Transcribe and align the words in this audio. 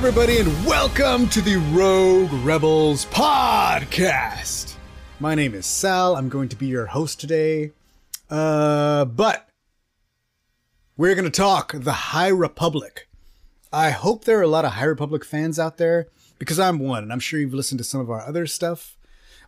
Everybody, 0.00 0.38
and 0.38 0.64
welcome 0.64 1.28
to 1.28 1.42
the 1.42 1.56
Rogue 1.74 2.32
Rebels 2.42 3.04
podcast. 3.04 4.76
My 5.20 5.34
name 5.34 5.52
is 5.52 5.66
Sal. 5.66 6.16
I'm 6.16 6.30
going 6.30 6.48
to 6.48 6.56
be 6.56 6.68
your 6.68 6.86
host 6.86 7.20
today. 7.20 7.72
Uh, 8.30 9.04
but 9.04 9.46
we're 10.96 11.14
going 11.14 11.26
to 11.26 11.30
talk 11.30 11.74
the 11.74 11.92
High 11.92 12.28
Republic. 12.28 13.10
I 13.74 13.90
hope 13.90 14.24
there 14.24 14.38
are 14.38 14.42
a 14.42 14.48
lot 14.48 14.64
of 14.64 14.72
High 14.72 14.86
Republic 14.86 15.22
fans 15.22 15.58
out 15.58 15.76
there 15.76 16.08
because 16.38 16.58
I'm 16.58 16.78
one, 16.78 17.02
and 17.02 17.12
I'm 17.12 17.20
sure 17.20 17.38
you've 17.38 17.52
listened 17.52 17.78
to 17.78 17.84
some 17.84 18.00
of 18.00 18.10
our 18.10 18.26
other 18.26 18.46
stuff 18.46 18.96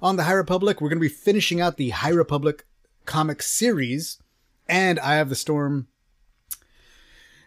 on 0.02 0.16
the 0.16 0.24
High 0.24 0.32
Republic. 0.32 0.82
We're 0.82 0.90
going 0.90 1.00
to 1.00 1.08
be 1.08 1.14
finishing 1.14 1.62
out 1.62 1.78
the 1.78 1.88
High 1.88 2.10
Republic 2.10 2.66
comic 3.06 3.40
series 3.40 4.18
and 4.68 5.00
I 5.00 5.14
have 5.14 5.30
the 5.30 5.34
Storm 5.34 5.88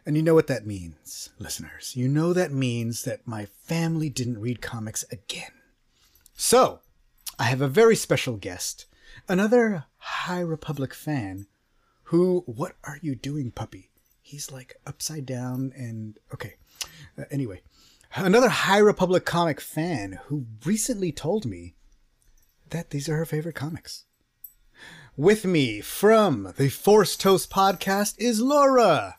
and 0.06 0.16
you 0.16 0.22
know 0.22 0.36
what 0.36 0.48
that 0.48 0.68
means, 0.68 1.30
listeners. 1.40 1.96
You 1.96 2.08
know 2.08 2.32
that 2.34 2.52
means 2.52 3.04
that 3.04 3.28
my 3.28 3.46
family 3.46 4.10
didn't 4.10 4.40
read 4.40 4.62
comics 4.62 5.04
again. 5.12 5.52
So, 6.36 6.82
I 7.40 7.46
have 7.46 7.62
a 7.62 7.68
very 7.68 7.96
special 7.96 8.38
guest, 8.38 8.86
another 9.28 9.86
High 9.98 10.42
Republic 10.42 10.94
fan, 10.94 11.48
who, 12.04 12.44
what 12.46 12.76
are 12.84 13.00
you 13.02 13.16
doing, 13.16 13.52
puppy? 13.52 13.90
He's 14.22 14.52
like 14.52 14.76
upside 14.86 15.26
down 15.26 15.74
and, 15.76 16.18
okay. 16.34 16.56
Uh, 17.18 17.24
anyway, 17.32 17.62
another 18.16 18.50
High 18.50 18.78
Republic 18.78 19.26
comic 19.26 19.60
fan 19.60 20.20
who 20.26 20.46
recently 20.66 21.12
told 21.12 21.46
me 21.46 21.74
that 22.70 22.92
these 22.92 23.10
are 23.10 23.18
her 23.18 23.26
favorite 23.26 23.56
comics. 23.56 24.06
With 25.18 25.46
me 25.46 25.82
from 25.82 26.54
the 26.58 26.70
Force 26.70 27.16
Toast 27.16 27.50
podcast 27.50 28.16
is 28.18 28.42
Laura. 28.42 29.16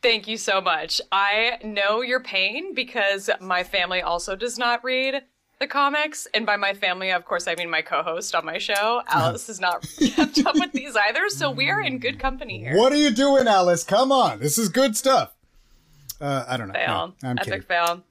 Thank 0.00 0.28
you 0.28 0.36
so 0.36 0.60
much. 0.60 1.00
I 1.10 1.58
know 1.64 2.02
your 2.02 2.20
pain 2.20 2.74
because 2.74 3.28
my 3.40 3.64
family 3.64 4.00
also 4.00 4.36
does 4.36 4.58
not 4.58 4.84
read 4.84 5.22
the 5.58 5.66
comics. 5.66 6.26
And 6.34 6.46
by 6.46 6.56
my 6.56 6.72
family, 6.72 7.10
of 7.10 7.24
course, 7.24 7.48
I 7.48 7.54
mean 7.56 7.68
my 7.68 7.82
co 7.82 8.02
host 8.02 8.34
on 8.34 8.44
my 8.44 8.58
show. 8.58 9.02
Alice 9.08 9.48
has 9.48 9.60
not 9.60 9.84
kept 10.14 10.38
up 10.46 10.54
with 10.54 10.72
these 10.72 10.96
either. 10.96 11.28
So 11.28 11.50
we 11.50 11.68
are 11.70 11.80
in 11.80 11.98
good 11.98 12.18
company 12.18 12.58
here. 12.58 12.76
What 12.76 12.92
are 12.92 12.96
you 12.96 13.10
doing, 13.10 13.48
Alice? 13.48 13.82
Come 13.82 14.12
on. 14.12 14.38
This 14.38 14.56
is 14.56 14.68
good 14.68 14.96
stuff. 14.96 15.34
Uh, 16.20 16.44
I 16.48 16.56
don't 16.56 16.68
know. 16.68 16.74
Fail. 16.74 17.14
No, 17.22 17.28
I'm 17.30 17.38
Epic 17.38 17.44
kidding. 17.44 17.62
fail. 17.62 18.02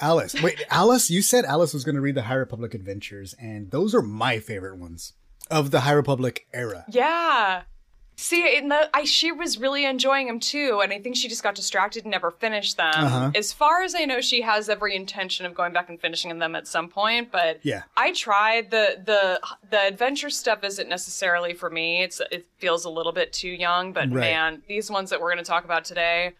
Alice. 0.00 0.40
Wait, 0.42 0.62
Alice, 0.70 1.10
you 1.10 1.22
said 1.22 1.44
Alice 1.44 1.74
was 1.74 1.84
going 1.84 1.94
to 1.94 2.00
read 2.00 2.14
the 2.14 2.22
High 2.22 2.34
Republic 2.34 2.74
Adventures, 2.74 3.34
and 3.40 3.70
those 3.70 3.94
are 3.94 4.02
my 4.02 4.38
favorite 4.38 4.76
ones 4.76 5.12
of 5.50 5.70
the 5.70 5.80
High 5.80 5.92
Republic 5.92 6.46
era. 6.54 6.84
Yeah. 6.88 7.62
See, 8.20 8.60
the, 8.60 8.90
I 8.92 9.04
she 9.04 9.32
was 9.32 9.56
really 9.56 9.86
enjoying 9.86 10.26
them 10.26 10.40
too, 10.40 10.80
and 10.82 10.92
I 10.92 10.98
think 11.00 11.16
she 11.16 11.26
just 11.26 11.42
got 11.42 11.54
distracted 11.54 12.04
and 12.04 12.10
never 12.10 12.30
finished 12.30 12.76
them. 12.76 12.92
Uh-huh. 12.94 13.30
As 13.34 13.50
far 13.50 13.82
as 13.82 13.94
I 13.94 14.04
know, 14.04 14.20
she 14.20 14.42
has 14.42 14.68
every 14.68 14.94
intention 14.94 15.46
of 15.46 15.54
going 15.54 15.72
back 15.72 15.88
and 15.88 15.98
finishing 15.98 16.38
them 16.38 16.54
at 16.54 16.68
some 16.68 16.88
point. 16.90 17.32
But 17.32 17.60
Yeah. 17.62 17.84
I 17.96 18.12
tried 18.12 18.70
the 18.70 19.00
the 19.02 19.40
the 19.70 19.80
adventure 19.86 20.28
stuff 20.28 20.62
isn't 20.64 20.86
necessarily 20.86 21.54
for 21.54 21.70
me. 21.70 22.02
It's 22.02 22.20
it 22.30 22.46
feels 22.58 22.84
a 22.84 22.90
little 22.90 23.12
bit 23.12 23.32
too 23.32 23.48
young. 23.48 23.94
But 23.94 24.10
Right. 24.10 24.20
man, 24.20 24.62
these 24.68 24.90
ones 24.90 25.08
that 25.08 25.18
we're 25.18 25.32
going 25.32 25.42
to 25.42 25.50
talk 25.50 25.64
about 25.64 25.86
today, 25.86 26.34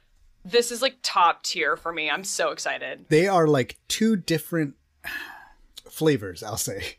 this 0.44 0.70
is 0.70 0.82
like 0.82 0.96
top 1.02 1.42
tier 1.42 1.78
for 1.78 1.92
me. 1.92 2.10
I'm 2.10 2.24
so 2.24 2.50
excited. 2.50 3.06
They 3.08 3.26
are 3.26 3.46
like 3.46 3.78
two 3.88 4.16
different 4.16 4.74
flavors, 5.88 6.42
I'll 6.42 6.58
say. 6.58 6.96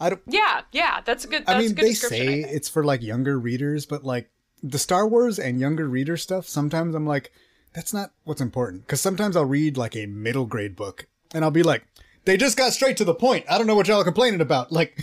I 0.00 0.10
don't. 0.10 0.22
Yeah, 0.26 0.62
yeah, 0.72 1.00
that's 1.04 1.24
a 1.24 1.28
good. 1.28 1.44
That's 1.46 1.56
I 1.56 1.60
mean, 1.60 1.74
good 1.74 1.84
they 1.84 1.92
say 1.94 2.40
it's 2.40 2.68
for 2.68 2.84
like 2.84 3.02
younger 3.02 3.38
readers, 3.38 3.84
but 3.86 4.04
like 4.04 4.30
the 4.62 4.78
Star 4.78 5.06
Wars 5.06 5.38
and 5.38 5.60
younger 5.60 5.88
reader 5.88 6.16
stuff, 6.16 6.46
sometimes 6.46 6.94
I'm 6.94 7.06
like, 7.06 7.32
that's 7.74 7.92
not 7.92 8.12
what's 8.24 8.40
important. 8.40 8.82
Because 8.86 9.00
sometimes 9.00 9.36
I'll 9.36 9.44
read 9.44 9.76
like 9.76 9.96
a 9.96 10.06
middle 10.06 10.46
grade 10.46 10.76
book 10.76 11.06
and 11.32 11.44
I'll 11.44 11.50
be 11.50 11.62
like, 11.62 11.84
they 12.24 12.36
just 12.36 12.56
got 12.56 12.72
straight 12.72 12.96
to 12.98 13.04
the 13.04 13.14
point. 13.14 13.44
I 13.50 13.58
don't 13.58 13.66
know 13.66 13.74
what 13.74 13.88
y'all 13.88 14.00
are 14.00 14.04
complaining 14.04 14.40
about. 14.40 14.70
Like, 14.78 15.00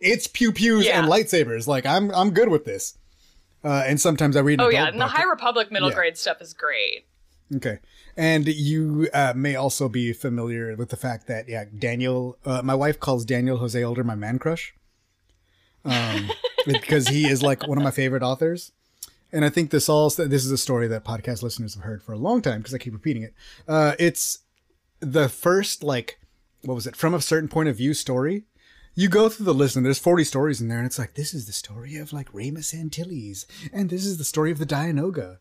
it's 0.00 0.26
pew 0.26 0.52
pews 0.52 0.84
Yeah. 0.86 1.00
and 1.00 1.08
lightsabers. 1.08 1.66
Like, 1.66 1.86
I'm 1.86 2.10
I'm 2.14 2.30
good 2.30 2.48
with 2.48 2.64
this. 2.64 2.98
Uh, 3.64 3.82
and 3.86 4.00
sometimes 4.00 4.36
I 4.36 4.40
read. 4.40 4.60
An 4.60 4.66
Oh 4.66 4.68
yeah, 4.68 4.86
and 4.86 5.00
the. 5.00 5.06
High 5.06 5.24
Republic 5.24 5.72
middle 5.72 5.88
Yeah. 5.88 5.94
grade 5.96 6.16
stuff 6.18 6.40
is 6.40 6.52
great. 6.54 7.06
Okay. 7.54 7.78
And 8.16 8.46
you 8.48 9.08
uh, 9.14 9.32
may 9.36 9.54
also 9.54 9.88
be 9.88 10.12
familiar 10.12 10.74
with 10.76 10.88
the 10.88 10.96
fact 10.96 11.26
that, 11.28 11.48
yeah, 11.48 11.64
Daniel, 11.78 12.38
uh, 12.44 12.62
my 12.62 12.74
wife 12.74 12.98
calls 12.98 13.24
Daniel 13.24 13.58
Jose 13.58 13.82
Older 13.82 14.02
my 14.02 14.16
man 14.16 14.38
crush. 14.38 14.74
Um, 15.84 16.30
because 16.66 17.08
he 17.08 17.28
is 17.28 17.42
like 17.42 17.66
one 17.68 17.78
of 17.78 17.84
my 17.84 17.90
favorite 17.92 18.22
authors. 18.22 18.72
And 19.32 19.44
I 19.44 19.48
think 19.48 19.70
this 19.70 19.88
all, 19.88 20.08
this 20.10 20.44
is 20.44 20.50
a 20.50 20.58
story 20.58 20.88
that 20.88 21.04
podcast 21.04 21.42
listeners 21.42 21.74
have 21.74 21.84
heard 21.84 22.02
for 22.02 22.12
a 22.12 22.18
long 22.18 22.42
time 22.42 22.58
because 22.58 22.74
I 22.74 22.78
keep 22.78 22.92
repeating 22.92 23.22
it. 23.22 23.34
Uh, 23.68 23.94
it's 23.98 24.40
the 25.00 25.28
first, 25.28 25.82
like, 25.82 26.18
what 26.62 26.74
was 26.74 26.86
it, 26.86 26.96
from 26.96 27.14
a 27.14 27.20
certain 27.20 27.48
point 27.48 27.68
of 27.68 27.76
view 27.76 27.94
story. 27.94 28.44
You 28.98 29.10
go 29.10 29.28
through 29.28 29.44
the 29.44 29.52
list 29.52 29.76
and 29.76 29.84
there's 29.84 29.98
40 29.98 30.24
stories 30.24 30.60
in 30.60 30.68
there, 30.68 30.78
and 30.78 30.86
it's 30.86 30.98
like, 30.98 31.14
this 31.14 31.34
is 31.34 31.46
the 31.46 31.52
story 31.52 31.96
of 31.96 32.14
like 32.14 32.32
Raymus 32.32 32.72
Antilles, 32.72 33.46
and 33.70 33.90
this 33.90 34.06
is 34.06 34.16
the 34.16 34.24
story 34.24 34.50
of 34.50 34.58
the 34.58 34.64
Dianoga. 34.64 35.36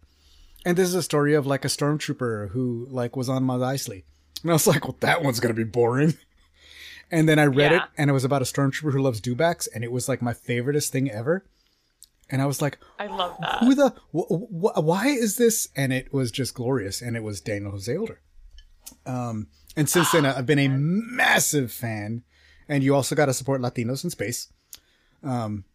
And 0.66 0.78
this 0.78 0.88
is 0.90 0.96
a 0.96 1.04
story 1.04 1.36
of 1.36 1.46
like 1.46 1.64
a 1.64 1.70
stormtrooper 1.70 2.50
who 2.50 2.88
like 2.90 3.16
was 3.16 3.30
on 3.30 3.44
Mos 3.44 3.62
Eisley. 3.62 4.04
And 4.42 4.52
I 4.52 4.54
was 4.54 4.68
like, 4.68 4.84
well, 4.84 4.98
that 5.00 5.24
one's 5.24 5.40
gonna 5.40 5.54
be 5.54 5.64
boring. 5.64 6.16
And 7.12 7.30
then 7.30 7.38
I 7.38 7.46
read 7.46 7.72
it, 7.72 7.84
and 8.00 8.10
it 8.10 8.14
was 8.14 8.24
about 8.24 8.42
a 8.42 8.46
stormtrooper 8.46 8.92
who 8.92 9.02
loves 9.02 9.22
dewbacks, 9.22 9.68
and 9.74 9.84
it 9.84 9.92
was 9.92 10.10
like 10.10 10.24
my 10.24 10.34
favoriteest 10.34 10.90
thing 10.90 11.10
ever. 11.12 11.46
And 12.32 12.42
I 12.42 12.48
was 12.48 12.64
like, 12.64 12.80
I 12.98 13.06
love 13.06 13.38
that. 13.40 13.60
who 13.60 13.76
the, 13.76 13.90
wh- 14.12 14.50
wh- 14.50 14.84
why 14.84 15.08
is 15.10 15.38
this? 15.38 15.70
And 15.76 15.94
it 15.94 16.12
was 16.12 16.32
just 16.32 16.56
glorious, 16.56 17.04
and 17.04 17.16
it 17.16 17.22
was 17.22 17.42
Daniel 17.42 17.72
Jose 17.72 17.96
Older. 17.96 18.22
Um, 19.06 19.48
and 19.78 19.88
since 19.88 20.12
then, 20.12 20.26
I've 20.26 20.48
been 20.48 20.58
a 20.58 20.68
massive 20.68 21.72
fan. 21.72 22.24
And 22.68 22.84
you 22.84 22.96
also 22.96 23.14
got 23.16 23.28
to 23.28 23.34
support 23.34 23.62
Latinos 23.62 24.04
in 24.04 24.10
space. 24.10 24.52
Um, 25.22 25.66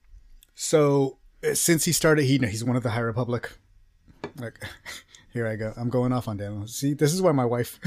so 0.57 1.19
uh, 1.49 1.55
since 1.55 1.85
he 1.85 1.93
started, 1.93 2.25
he 2.25 2.39
he's 2.39 2.65
one 2.65 2.75
of 2.77 2.83
the 2.83 2.91
High 2.91 3.01
Republic. 3.01 3.53
Like, 4.37 4.63
here 5.33 5.47
I 5.47 5.57
go. 5.57 5.73
I'm 5.77 5.91
going 5.91 6.13
off 6.13 6.29
on 6.29 6.37
Daniel. 6.37 6.67
See, 6.67 6.95
this 6.95 7.13
is 7.13 7.23
why 7.23 7.33
my 7.33 7.45
wife. 7.45 7.79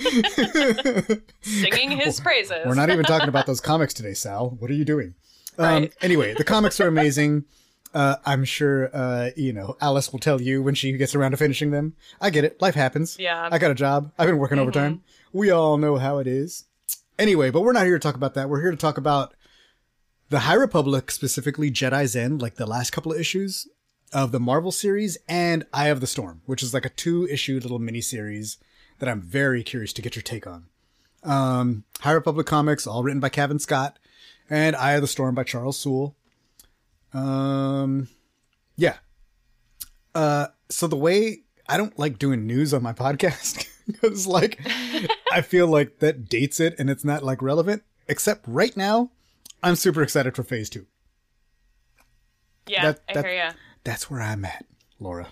Singing 1.42 1.90
his 1.92 2.20
praises. 2.22 2.66
We're 2.66 2.74
not 2.74 2.90
even 2.90 3.04
talking 3.04 3.28
about 3.28 3.46
those 3.46 3.60
comics 3.60 3.94
today, 3.94 4.14
Sal. 4.14 4.50
What 4.58 4.70
are 4.70 4.74
you 4.74 4.84
doing? 4.84 5.14
Um, 5.58 5.90
anyway, 6.00 6.34
the 6.34 6.44
comics 6.44 6.80
are 6.80 6.88
amazing. 6.88 7.44
Uh, 7.92 8.16
I'm 8.24 8.44
sure, 8.44 8.88
uh, 8.94 9.30
you 9.36 9.52
know, 9.52 9.76
Alice 9.80 10.12
will 10.12 10.20
tell 10.20 10.40
you 10.40 10.62
when 10.62 10.74
she 10.74 10.92
gets 10.92 11.14
around 11.14 11.32
to 11.32 11.36
finishing 11.36 11.70
them. 11.70 11.94
I 12.20 12.30
get 12.30 12.44
it. 12.44 12.62
Life 12.62 12.76
happens. 12.76 13.18
Yeah. 13.18 13.48
I 13.50 13.58
got 13.58 13.72
a 13.72 13.74
job. 13.74 14.12
I've 14.18 14.28
been 14.28 14.38
working 14.38 14.58
overtime. 14.58 15.02
We 15.32 15.50
all 15.50 15.76
know 15.76 15.96
how 15.96 16.18
it 16.18 16.26
is. 16.26 16.64
Anyway, 17.18 17.50
but 17.50 17.62
we're 17.62 17.72
not 17.72 17.84
here 17.84 17.98
to 17.98 18.02
talk 18.02 18.14
about 18.14 18.34
that. 18.34 18.48
We're 18.48 18.62
here 18.62 18.70
to 18.70 18.76
talk 18.76 18.96
about 18.96 19.34
the 20.30 20.40
High 20.40 20.54
Republic, 20.54 21.10
specifically 21.10 21.70
Jedi's 21.70 22.14
End, 22.14 22.40
like 22.40 22.54
the 22.54 22.66
last 22.66 22.92
couple 22.92 23.12
of 23.12 23.18
issues 23.18 23.66
of 24.12 24.32
the 24.32 24.40
Marvel 24.40 24.72
series, 24.72 25.16
and 25.28 25.64
Eye 25.72 25.88
of 25.88 26.00
the 26.00 26.06
Storm, 26.06 26.42
which 26.46 26.62
is 26.62 26.74
like 26.74 26.84
a 26.84 26.90
two 26.90 27.26
issue 27.28 27.58
little 27.62 27.78
mini 27.78 28.00
series 28.00 28.58
that 28.98 29.08
I'm 29.08 29.20
very 29.22 29.62
curious 29.62 29.92
to 29.94 30.02
get 30.02 30.16
your 30.16 30.22
take 30.22 30.46
on. 30.46 30.66
Um, 31.22 31.84
High 32.00 32.12
Republic 32.12 32.46
comics, 32.46 32.86
all 32.86 33.02
written 33.02 33.20
by 33.20 33.28
Cavan 33.28 33.58
Scott, 33.58 33.98
and 34.48 34.74
Eye 34.76 34.92
of 34.92 35.02
the 35.02 35.06
Storm 35.06 35.34
by 35.34 35.44
Charles 35.44 35.78
Soule. 35.78 36.16
Um, 37.12 38.08
yeah. 38.76 38.96
Uh, 40.14 40.48
so 40.68 40.86
the 40.86 40.96
way 40.96 41.42
I 41.68 41.76
don't 41.76 41.98
like 41.98 42.18
doing 42.18 42.46
news 42.46 42.74
on 42.74 42.82
my 42.82 42.92
podcast 42.94 43.66
because, 43.86 44.26
like, 44.26 44.60
I 45.32 45.40
feel 45.42 45.66
like 45.66 45.98
that 46.00 46.28
dates 46.28 46.58
it 46.60 46.74
and 46.78 46.90
it's 46.90 47.04
not 47.04 47.22
like 47.22 47.42
relevant. 47.42 47.82
Except 48.08 48.44
right 48.48 48.76
now, 48.76 49.10
I'm 49.62 49.76
super 49.76 50.02
excited 50.02 50.34
for 50.34 50.42
Phase 50.42 50.68
Two. 50.68 50.86
yeah, 52.66 52.82
that- 52.92 53.00
I 53.08 53.14
that- 53.14 53.24
hear 53.24 53.34
ya. 53.34 53.52
That's 53.84 54.10
where 54.10 54.20
I'm 54.20 54.44
at, 54.44 54.66
Laura. 54.98 55.28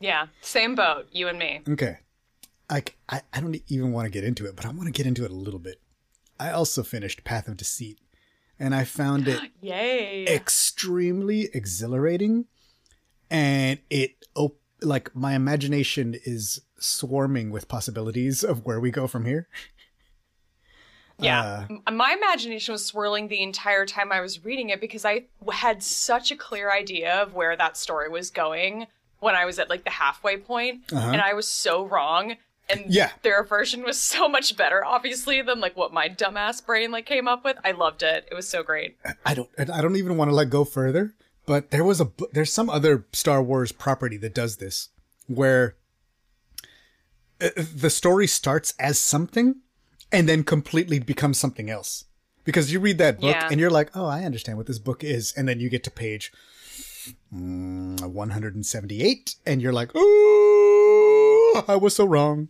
Yeah, 0.00 0.26
same 0.40 0.74
boat, 0.74 1.08
you 1.12 1.28
and 1.28 1.38
me. 1.38 1.60
Okay. 1.68 1.98
I, 2.70 2.82
I, 3.08 3.22
I 3.32 3.40
don't 3.40 3.60
even 3.68 3.92
want 3.92 4.06
to 4.06 4.10
get 4.10 4.24
into 4.24 4.46
it, 4.46 4.54
but 4.54 4.64
I 4.64 4.68
want 4.68 4.84
to 4.84 4.90
get 4.92 5.06
into 5.06 5.24
it 5.24 5.30
a 5.30 5.34
little 5.34 5.58
bit. 5.60 5.80
I 6.38 6.50
also 6.50 6.82
finished 6.82 7.24
Path 7.24 7.48
of 7.48 7.56
Deceit, 7.56 7.98
and 8.58 8.74
I 8.74 8.84
found 8.84 9.26
it 9.26 9.40
Yay. 9.60 10.26
extremely 10.26 11.48
exhilarating, 11.52 12.46
and 13.30 13.80
it 13.90 14.26
op- 14.34 14.60
like 14.80 15.14
my 15.16 15.34
imagination 15.34 16.14
is 16.24 16.60
swarming 16.78 17.50
with 17.50 17.66
possibilities 17.66 18.44
of 18.44 18.64
where 18.64 18.78
we 18.78 18.90
go 18.90 19.06
from 19.08 19.24
here. 19.24 19.48
Yeah. 21.18 21.66
M- 21.68 21.96
My 21.96 22.12
imagination 22.12 22.72
was 22.72 22.84
swirling 22.84 23.28
the 23.28 23.42
entire 23.42 23.86
time 23.86 24.12
I 24.12 24.20
was 24.20 24.44
reading 24.44 24.70
it 24.70 24.80
because 24.80 25.04
I 25.04 25.24
had 25.52 25.82
such 25.82 26.30
a 26.30 26.36
clear 26.36 26.70
idea 26.72 27.22
of 27.22 27.34
where 27.34 27.56
that 27.56 27.76
story 27.76 28.08
was 28.08 28.30
going 28.30 28.86
when 29.20 29.34
I 29.34 29.44
was 29.44 29.58
at 29.58 29.68
like 29.68 29.84
the 29.84 29.90
halfway 29.90 30.36
point, 30.36 30.82
and 30.92 31.20
I 31.20 31.34
was 31.34 31.48
so 31.48 31.84
wrong. 31.84 32.36
And 32.70 32.84
Yeah. 32.92 33.10
their 33.22 33.42
version 33.44 33.82
was 33.82 33.98
so 33.98 34.28
much 34.28 34.54
better, 34.56 34.84
obviously, 34.84 35.40
than 35.42 35.58
like 35.58 35.76
what 35.76 35.92
my 35.92 36.08
dumbass 36.08 36.64
brain 36.64 36.90
like 36.90 37.06
came 37.06 37.26
up 37.26 37.42
with. 37.44 37.56
I 37.64 37.72
loved 37.72 38.02
it. 38.02 38.28
It 38.30 38.34
was 38.34 38.48
so 38.48 38.62
great. 38.62 38.96
I 39.24 39.34
don't 39.34 39.48
I 39.58 39.80
don't 39.80 39.96
even 39.96 40.16
want 40.18 40.30
to 40.30 40.34
let 40.34 40.50
go 40.50 40.64
further, 40.64 41.14
but 41.46 41.70
there 41.70 41.82
was 41.82 42.00
a 42.00 42.10
there's 42.32 42.52
some 42.52 42.68
other 42.70 43.06
Star 43.12 43.42
Wars 43.42 43.72
property 43.72 44.18
that 44.18 44.34
does 44.34 44.58
this 44.58 44.90
where 45.26 45.76
uh, 47.40 47.48
the 47.74 47.90
story 47.90 48.26
starts 48.26 48.74
as 48.78 48.98
something 48.98 49.56
and 50.12 50.28
then 50.28 50.44
completely 50.44 50.98
becomes 50.98 51.38
something 51.38 51.68
else. 51.70 52.04
Because 52.44 52.72
you 52.72 52.80
read 52.80 52.98
that 52.98 53.20
book 53.20 53.34
Yeah. 53.34 53.48
and 53.50 53.60
you're 53.60 53.70
like, 53.70 53.90
oh, 53.94 54.06
I 54.06 54.24
understand 54.24 54.56
what 54.56 54.66
this 54.66 54.78
book 54.78 55.04
is. 55.04 55.34
And 55.36 55.46
then 55.48 55.60
you 55.60 55.68
get 55.68 55.84
to 55.84 55.90
page 55.90 56.32
mm, 57.34 58.00
178 58.00 59.34
and 59.46 59.60
you're 59.60 59.72
like, 59.72 59.90
oh, 59.94 61.64
I 61.68 61.76
was 61.76 61.94
so 61.96 62.04
wrong. 62.06 62.48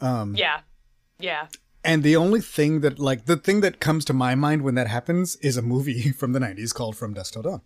Um, 0.00 0.34
Yeah. 0.36 0.60
Yeah. 1.18 1.48
And 1.84 2.02
the 2.02 2.16
only 2.16 2.40
thing 2.40 2.80
that, 2.80 2.98
like, 2.98 3.24
the 3.26 3.36
thing 3.36 3.60
that 3.62 3.80
comes 3.80 4.04
to 4.06 4.12
my 4.12 4.34
mind 4.34 4.62
when 4.62 4.74
that 4.74 4.88
happens 4.88 5.36
is 5.36 5.56
a 5.56 5.62
movie 5.62 6.10
from 6.20 6.32
the 6.32 6.38
90s 6.40 6.74
called 6.74 6.96
From 6.96 7.14
Dusk 7.14 7.32
Till 7.32 7.42
Dawn. 7.42 7.60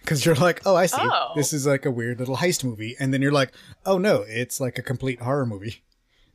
Because 0.00 0.24
you're 0.26 0.34
like, 0.34 0.62
oh, 0.66 0.74
I 0.76 0.86
see. 0.86 0.98
Oh. 1.00 1.32
This 1.34 1.52
is 1.52 1.66
like 1.66 1.86
a 1.86 1.90
weird 1.90 2.18
little 2.18 2.36
heist 2.36 2.62
movie. 2.64 2.94
And 3.00 3.12
then 3.14 3.22
you're 3.22 3.32
like, 3.32 3.52
oh, 3.86 3.98
no, 3.98 4.24
it's 4.28 4.60
like 4.60 4.78
a 4.78 4.82
complete 4.82 5.20
horror 5.20 5.46
movie. 5.46 5.82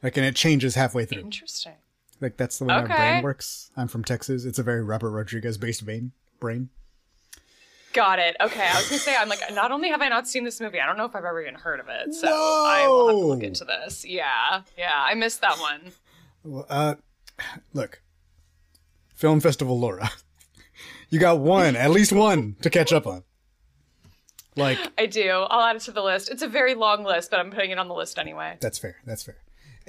Like, 0.02 0.16
and 0.18 0.26
it 0.26 0.36
changes 0.36 0.76
halfway 0.76 1.06
through. 1.06 1.22
Interesting. 1.22 1.74
Like, 2.22 2.38
that's 2.38 2.60
the 2.60 2.66
way 2.66 2.74
my 2.76 2.86
brain 2.86 3.24
works. 3.24 3.72
I'm 3.78 3.88
from 3.88 4.04
Texas. 4.04 4.46
It's 4.46 4.60
a 4.60 4.64
very 4.64 4.84
Robert 4.84 5.12
Rodriguez 5.12 5.58
based 5.58 5.84
brain. 5.86 6.12
brain. 6.40 6.70
Got 7.94 8.20
it. 8.20 8.36
Okay. 8.40 8.68
I 8.68 8.76
was 8.76 8.88
gonna 8.90 9.00
say, 9.00 9.16
I'm 9.18 9.30
like, 9.30 9.40
not 9.52 9.72
only 9.72 9.90
have 9.90 10.02
I 10.02 10.10
not 10.10 10.28
seen 10.28 10.44
this 10.44 10.62
movie, 10.62 10.80
I 10.80 10.86
don't 10.86 10.96
know 10.98 11.06
if 11.06 11.16
I've 11.16 11.26
ever 11.26 11.42
even 11.42 11.56
heard 11.56 11.80
of 11.80 11.88
it. 11.90 12.14
So 12.14 12.28
I 12.28 12.88
will 12.88 13.08
have 13.08 13.16
to 13.16 13.26
look 13.26 13.44
into 13.44 13.66
this. 13.66 14.06
Yeah. 14.06 14.62
Yeah. 14.78 14.94
I 14.94 15.16
missed 15.16 15.42
that 15.42 15.58
one. 15.60 15.92
Well, 16.44 16.66
Uh, 16.70 16.96
look, 17.74 18.02
Film 19.16 19.40
Festival 19.40 19.80
Laura. 19.80 20.10
You 21.12 21.20
got 21.20 21.40
one, 21.40 21.76
at 21.76 21.90
least 21.90 22.12
one, 22.14 22.56
to 22.62 22.70
catch 22.70 22.94
up 22.94 23.08
on. 23.08 23.24
Like, 24.56 24.78
I 24.96 25.08
do. 25.08 25.28
I'll 25.32 25.62
add 25.68 25.76
it 25.78 25.82
to 25.84 25.92
the 25.92 26.04
list. 26.04 26.30
It's 26.30 26.44
a 26.44 26.48
very 26.48 26.76
long 26.76 27.04
list, 27.04 27.32
but 27.32 27.40
I'm 27.40 27.50
putting 27.50 27.72
it 27.72 27.80
on 27.80 27.88
the 27.88 27.96
list 27.96 28.20
anyway. 28.20 28.58
That's 28.62 28.78
fair. 28.78 28.98
That's 29.08 29.24
fair. 29.24 29.38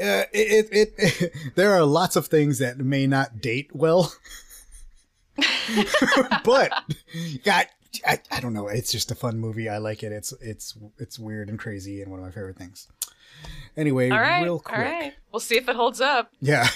Uh, 0.01 0.25
it, 0.33 0.69
it, 0.73 0.95
it, 0.97 1.33
there 1.57 1.73
are 1.73 1.85
lots 1.85 2.17
of 2.17 2.27
things 2.29 2.59
that 2.59 2.79
may 2.79 3.07
not 3.07 3.41
date 3.41 3.71
well, 3.75 4.15
but 6.45 6.73
yeah, 7.45 7.65
I, 8.07 8.19
I 8.31 8.41
don't 8.41 8.55
know. 8.55 8.69
It's 8.69 8.93
just 8.93 9.11
a 9.11 9.15
fun 9.15 9.39
movie. 9.39 9.69
I 9.69 9.79
like 9.79 10.03
it. 10.03 10.13
It's 10.13 10.33
it's 10.41 10.77
it's 10.99 11.19
weird 11.19 11.49
and 11.49 11.59
crazy 11.59 12.01
and 12.03 12.11
one 12.11 12.21
of 12.21 12.25
my 12.25 12.33
favorite 12.33 12.57
things. 12.57 12.89
Anyway, 13.77 14.11
All 14.11 14.19
right. 14.19 14.43
real 14.43 14.59
quick, 14.59 14.79
All 14.79 14.85
right. 14.85 15.13
We'll 15.33 15.41
see 15.41 15.57
if 15.57 15.69
it 15.69 15.77
holds 15.77 16.01
up. 16.01 16.31
yeah, 16.41 16.69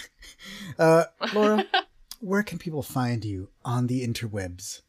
uh, 0.78 1.04
Laura, 1.32 1.64
where 2.20 2.42
can 2.42 2.58
people 2.58 2.82
find 2.82 3.24
you 3.24 3.48
on 3.64 3.86
the 3.86 4.06
interwebs? 4.06 4.82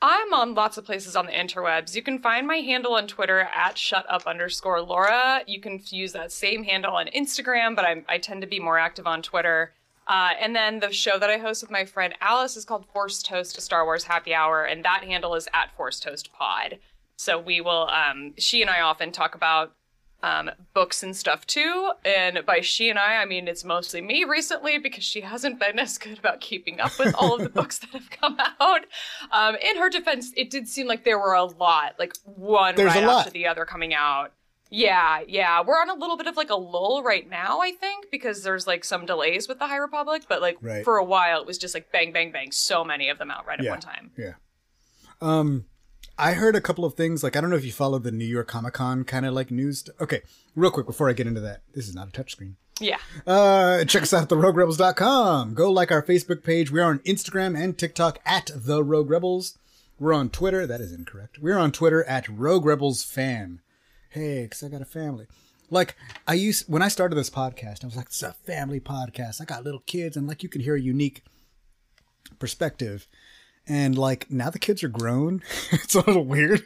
I'm 0.00 0.32
on 0.32 0.54
lots 0.54 0.78
of 0.78 0.84
places 0.84 1.16
on 1.16 1.26
the 1.26 1.32
interwebs. 1.32 1.96
You 1.96 2.02
can 2.02 2.20
find 2.20 2.46
my 2.46 2.58
handle 2.58 2.94
on 2.94 3.08
Twitter 3.08 3.40
at 3.40 3.74
shutup 3.74 4.26
underscore 4.26 4.80
Laura. 4.80 5.42
You 5.46 5.60
can 5.60 5.80
use 5.88 6.12
that 6.12 6.30
same 6.30 6.62
handle 6.62 6.94
on 6.94 7.08
Instagram, 7.08 7.74
but 7.74 7.84
I'm, 7.84 8.04
I 8.08 8.18
tend 8.18 8.42
to 8.42 8.46
be 8.46 8.60
more 8.60 8.78
active 8.78 9.08
on 9.08 9.22
Twitter. 9.22 9.72
Uh, 10.06 10.30
and 10.40 10.54
then 10.54 10.78
the 10.78 10.92
show 10.92 11.18
that 11.18 11.28
I 11.28 11.38
host 11.38 11.62
with 11.62 11.70
my 11.70 11.84
friend 11.84 12.14
Alice 12.20 12.56
is 12.56 12.64
called 12.64 12.86
Force 12.86 13.22
Toast, 13.22 13.60
Star 13.60 13.84
Wars 13.84 14.04
happy 14.04 14.32
hour, 14.32 14.64
and 14.64 14.84
that 14.84 15.04
handle 15.04 15.34
is 15.34 15.48
at 15.52 15.76
Force 15.76 15.98
Toast 15.98 16.32
Pod. 16.32 16.78
So 17.16 17.38
we 17.38 17.60
will, 17.60 17.88
um, 17.90 18.34
she 18.38 18.62
and 18.62 18.70
I 18.70 18.80
often 18.80 19.10
talk 19.10 19.34
about 19.34 19.72
um, 20.22 20.50
books 20.74 21.02
and 21.02 21.16
stuff 21.16 21.46
too. 21.46 21.92
And 22.04 22.44
by 22.44 22.60
she 22.60 22.90
and 22.90 22.98
I, 22.98 23.16
I 23.16 23.24
mean 23.24 23.46
it's 23.48 23.64
mostly 23.64 24.00
me 24.00 24.24
recently 24.24 24.78
because 24.78 25.04
she 25.04 25.20
hasn't 25.20 25.60
been 25.60 25.78
as 25.78 25.96
good 25.98 26.18
about 26.18 26.40
keeping 26.40 26.80
up 26.80 26.98
with 26.98 27.14
all 27.14 27.34
of 27.36 27.42
the 27.42 27.48
books 27.60 27.78
that 27.78 27.90
have 27.90 28.10
come 28.10 28.36
out. 28.60 28.80
Um, 29.30 29.56
in 29.56 29.76
her 29.76 29.88
defense, 29.88 30.32
it 30.36 30.50
did 30.50 30.68
seem 30.68 30.86
like 30.86 31.04
there 31.04 31.18
were 31.18 31.34
a 31.34 31.44
lot, 31.44 31.94
like 31.98 32.14
one 32.24 32.74
There's 32.74 32.94
right 32.94 33.04
after 33.04 33.30
the 33.30 33.46
other 33.46 33.64
coming 33.64 33.94
out. 33.94 34.32
Yeah, 34.70 35.20
yeah. 35.26 35.62
We're 35.66 35.80
on 35.80 35.88
a 35.88 35.94
little 35.94 36.18
bit 36.18 36.26
of 36.26 36.36
like 36.36 36.50
a 36.50 36.54
lull 36.56 37.02
right 37.02 37.26
now, 37.28 37.60
I 37.60 37.70
think, 37.70 38.06
because 38.10 38.42
there's 38.42 38.66
like 38.66 38.84
some 38.84 39.06
delays 39.06 39.48
with 39.48 39.58
the 39.58 39.66
High 39.66 39.78
Republic, 39.78 40.24
but 40.28 40.42
like 40.42 40.58
Right. 40.60 40.84
for 40.84 40.98
a 40.98 41.04
while 41.04 41.40
it 41.40 41.46
was 41.46 41.56
just 41.58 41.72
like 41.74 41.90
bang, 41.90 42.12
bang, 42.12 42.32
bang, 42.32 42.52
so 42.52 42.84
many 42.84 43.08
of 43.08 43.18
them 43.18 43.30
out 43.30 43.46
right 43.46 43.58
at 43.58 43.66
one 43.66 43.80
time. 43.80 44.10
Yeah. 44.18 44.32
Um, 45.22 45.64
I 46.18 46.32
heard 46.32 46.56
a 46.56 46.60
couple 46.60 46.84
of 46.84 46.94
things. 46.94 47.22
Like, 47.22 47.36
I 47.36 47.40
don't 47.40 47.48
know 47.50 47.56
if 47.56 47.64
you 47.64 47.72
follow 47.72 47.98
the 47.98 48.10
New 48.10 48.24
York 48.24 48.48
Comic 48.48 48.74
Con 48.74 49.04
kind 49.04 49.24
of 49.24 49.34
like 49.34 49.50
news. 49.50 49.88
okay, 50.00 50.22
real 50.56 50.70
quick 50.70 50.86
before 50.86 51.08
I 51.08 51.12
get 51.12 51.26
into 51.28 51.40
that, 51.40 51.62
this 51.74 51.88
is 51.88 51.94
not 51.94 52.08
a 52.08 52.10
touchscreen. 52.10 52.54
Yeah. 52.80 52.98
Uh, 53.26 53.84
check 53.84 54.02
us 54.02 54.12
out 54.12 54.24
at 54.24 54.28
theroguerebels.com. 54.28 55.54
Go 55.54 55.70
like 55.70 55.90
our 55.90 56.02
Facebook 56.02 56.42
page. 56.44 56.70
We're 56.70 56.84
on 56.84 57.00
Instagram 57.00 57.60
and 57.60 57.76
TikTok 57.76 58.20
at 58.24 58.50
The 58.54 58.84
Rogue 58.84 59.10
Rebels. 59.10 59.58
We're 59.98 60.12
on 60.12 60.30
Twitter. 60.30 60.66
That 60.66 60.80
is 60.80 60.92
incorrect. 60.92 61.38
We're 61.40 61.58
on 61.58 61.72
Twitter 61.72 62.04
at 62.04 62.28
Rogue 62.28 62.64
Rebels 62.64 63.02
Fam. 63.02 63.60
Hey, 64.10 64.44
because 64.44 64.62
I 64.62 64.68
got 64.68 64.82
a 64.82 64.86
family. 64.86 65.26
Like, 65.70 65.96
I 66.26 66.34
used, 66.34 66.68
when 66.68 66.82
I 66.82 66.88
started 66.88 67.16
this 67.16 67.30
podcast, 67.30 67.82
I 67.82 67.86
was 67.88 67.96
like, 67.96 68.06
it's 68.06 68.22
a 68.22 68.32
family 68.32 68.80
podcast. 68.80 69.40
I 69.40 69.44
got 69.44 69.64
little 69.64 69.82
kids, 69.86 70.16
and 70.16 70.26
like, 70.26 70.42
you 70.42 70.48
can 70.48 70.62
hear 70.62 70.76
a 70.76 70.80
unique 70.80 71.22
perspective. 72.38 73.06
And 73.68 73.98
like, 73.98 74.30
now 74.30 74.50
the 74.50 74.58
kids 74.58 74.82
are 74.82 74.88
grown. 74.88 75.42
it's 75.72 75.94
a 75.94 75.98
little 75.98 76.24
weird. 76.24 76.62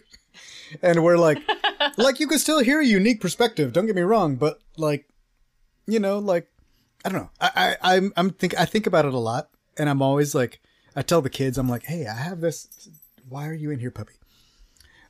And 0.81 1.02
we're 1.04 1.19
like, 1.19 1.38
like, 1.96 2.20
you 2.20 2.26
can 2.26 2.38
still 2.38 2.60
hear 2.60 2.81
a 2.81 2.87
unique 2.87 3.20
perspective. 3.20 3.72
Don't 3.72 3.87
get 3.87 3.96
me 3.96 4.02
wrong, 4.02 4.37
but 4.37 4.60
like, 4.76 5.08
you 5.87 5.99
know, 5.99 6.19
like 6.19 6.49
I 7.04 7.08
don't 7.08 7.22
know. 7.22 7.31
I, 7.40 7.76
I 7.82 7.96
I'm 7.96 8.12
I'm 8.16 8.31
think 8.31 8.58
I 8.58 8.64
think 8.64 8.87
about 8.87 9.04
it 9.04 9.14
a 9.14 9.19
lot, 9.19 9.50
and 9.76 9.88
I'm 9.88 10.02
always 10.02 10.34
like, 10.34 10.60
I 10.94 11.02
tell 11.02 11.22
the 11.22 11.31
kids, 11.31 11.58
I'm 11.58 11.69
like, 11.69 11.84
hey, 11.84 12.06
I 12.06 12.14
have 12.14 12.40
this. 12.40 12.69
Why 13.28 13.48
are 13.48 13.55
you 13.55 13.70
in 13.70 13.81
here, 13.81 13.90
puppy? 13.90 14.14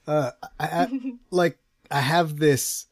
Uh, 0.06 0.30
I, 0.58 0.66
I 0.66 1.12
like 1.30 1.58
I 1.90 2.00
have 2.00 2.38
this. 2.38 2.86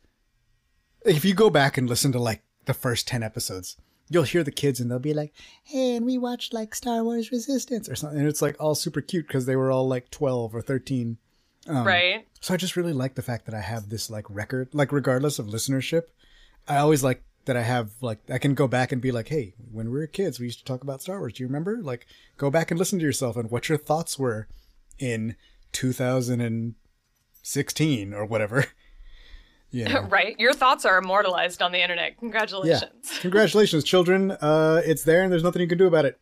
If 1.05 1.25
you 1.25 1.35
go 1.35 1.49
back 1.49 1.79
and 1.79 1.89
listen 1.89 2.13
to 2.13 2.19
like 2.19 2.43
the 2.67 2.75
first 2.75 3.09
ten 3.09 3.23
episodes, 3.23 3.77
you'll 4.11 4.25
hear 4.25 4.45
the 4.45 4.51
kids, 4.51 4.81
and 4.81 4.91
they'll 4.91 4.99
be 4.99 5.15
like, 5.15 5.33
hey, 5.63 5.97
and 5.97 6.05
we 6.05 6.19
watched 6.19 6.53
like 6.53 6.75
Star 6.75 7.03
Wars 7.03 7.33
Resistance 7.33 7.89
or 7.89 7.95
something, 7.95 8.19
and 8.19 8.29
it's 8.29 8.43
like 8.43 8.57
all 8.61 8.75
super 8.75 9.01
cute 9.01 9.27
because 9.27 9.47
they 9.47 9.57
were 9.57 9.71
all 9.71 9.89
like 9.89 10.11
twelve 10.11 10.55
or 10.55 10.61
thirteen. 10.61 11.17
Um, 11.67 11.87
right. 11.87 12.27
So 12.41 12.53
I 12.53 12.57
just 12.57 12.77
really 12.77 12.93
like 12.93 13.15
the 13.15 13.23
fact 13.23 13.47
that 13.47 13.55
I 13.55 13.61
have 13.61 13.89
this 13.89 14.11
like 14.11 14.27
record, 14.29 14.69
like 14.73 14.93
regardless 14.93 15.39
of 15.39 15.47
listenership, 15.47 16.03
I 16.69 16.79
always 16.79 17.05
like 17.05 17.23
that 17.47 17.57
I 17.57 17.63
have 17.63 17.93
like 18.01 18.19
I 18.31 18.39
can 18.39 18.55
go 18.55 18.69
back 18.69 18.93
and 18.93 19.01
be 19.01 19.13
like, 19.13 19.29
hey, 19.29 19.55
when 19.71 19.91
we 19.91 19.99
were 19.99 20.07
kids, 20.07 20.39
we 20.39 20.45
used 20.47 20.59
to 20.59 20.65
talk 20.65 20.83
about 20.83 21.01
Star 21.01 21.21
Wars. 21.21 21.33
Do 21.35 21.43
you 21.43 21.47
remember? 21.47 21.79
Like, 21.81 22.07
go 22.37 22.51
back 22.51 22.71
and 22.71 22.79
listen 22.79 22.99
to 22.99 23.05
yourself 23.05 23.37
and 23.37 23.51
what 23.51 23.69
your 23.69 23.79
thoughts 23.79 24.19
were 24.19 24.49
in 24.99 25.37
2016 25.73 28.13
or 28.13 28.27
whatever. 28.27 28.67
Know. 29.73 30.03
Right. 30.11 30.39
Your 30.41 30.53
thoughts 30.53 30.85
are 30.85 30.99
immortalized 30.99 31.63
on 31.63 31.71
the 31.73 31.81
internet. 31.81 32.19
Congratulations. 32.19 33.11
yeah. 33.15 33.21
Congratulations. 33.21 33.85
Children. 33.85 34.33
Uh, 34.33 34.83
it's 34.85 35.05
there 35.05 35.23
and 35.23 35.31
there's 35.33 35.45
nothing 35.45 35.63
you 35.63 35.69
can 35.69 35.79
do 35.79 35.87
about 35.87 36.05
it. 36.05 36.19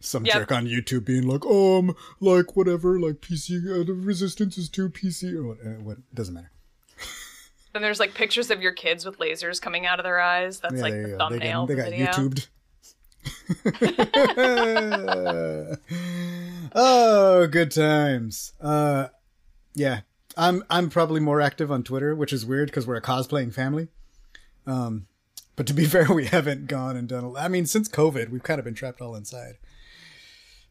Some 0.00 0.24
Yep. 0.24 0.34
jerk 0.34 0.52
on 0.52 0.66
YouTube 0.66 1.04
being 1.04 1.26
like, 1.26 1.44
um, 1.46 1.94
like 2.20 2.56
whatever, 2.56 3.00
like 3.00 3.16
PC, 3.16 3.80
uh, 3.80 3.84
the 3.84 3.92
resistance 3.92 4.56
is 4.58 4.68
too 4.68 4.88
PC 4.88 5.34
or 5.34 5.44
what, 5.48 5.58
uh, 5.64 5.70
what 5.82 5.98
doesn't 6.14 6.34
matter. 6.34 6.50
Then 7.72 7.82
there's 7.82 8.00
like 8.00 8.14
pictures 8.14 8.50
of 8.50 8.60
your 8.60 8.72
kids 8.72 9.04
with 9.06 9.18
lasers 9.18 9.60
coming 9.60 9.86
out 9.86 10.00
of 10.00 10.04
their 10.04 10.20
eyes. 10.20 10.58
That's 10.58 10.74
Yeah, 10.74 10.82
like 10.82 10.92
the 10.94 11.02
go. 11.02 11.06
They 11.08 11.16
thumbnail 11.18 11.66
got, 11.66 11.68
they 11.68 11.74
got 11.76 11.84
the 11.84 11.90
video. 11.90 12.06
YouTubed. 12.12 12.48
oh, 16.74 17.46
good 17.46 17.70
times. 17.70 18.52
Uh, 18.60 19.08
yeah, 19.74 20.00
I'm 20.36 20.62
I'm 20.70 20.90
probably 20.90 21.20
more 21.20 21.40
active 21.40 21.70
on 21.70 21.82
Twitter, 21.82 22.14
which 22.14 22.32
is 22.32 22.46
weird 22.46 22.68
because 22.68 22.86
we're 22.86 22.96
a 22.96 23.02
cosplaying 23.02 23.52
family. 23.52 23.88
Um, 24.66 25.06
but 25.56 25.66
to 25.66 25.74
be 25.74 25.84
fair, 25.86 26.06
we 26.12 26.26
haven't 26.26 26.66
gone 26.66 26.96
and 26.96 27.08
done. 27.08 27.24
A, 27.24 27.34
I 27.34 27.48
mean, 27.48 27.66
since 27.66 27.88
COVID, 27.88 28.30
we've 28.30 28.42
kind 28.42 28.58
of 28.58 28.64
been 28.64 28.74
trapped 28.74 29.00
all 29.00 29.14
inside. 29.14 29.54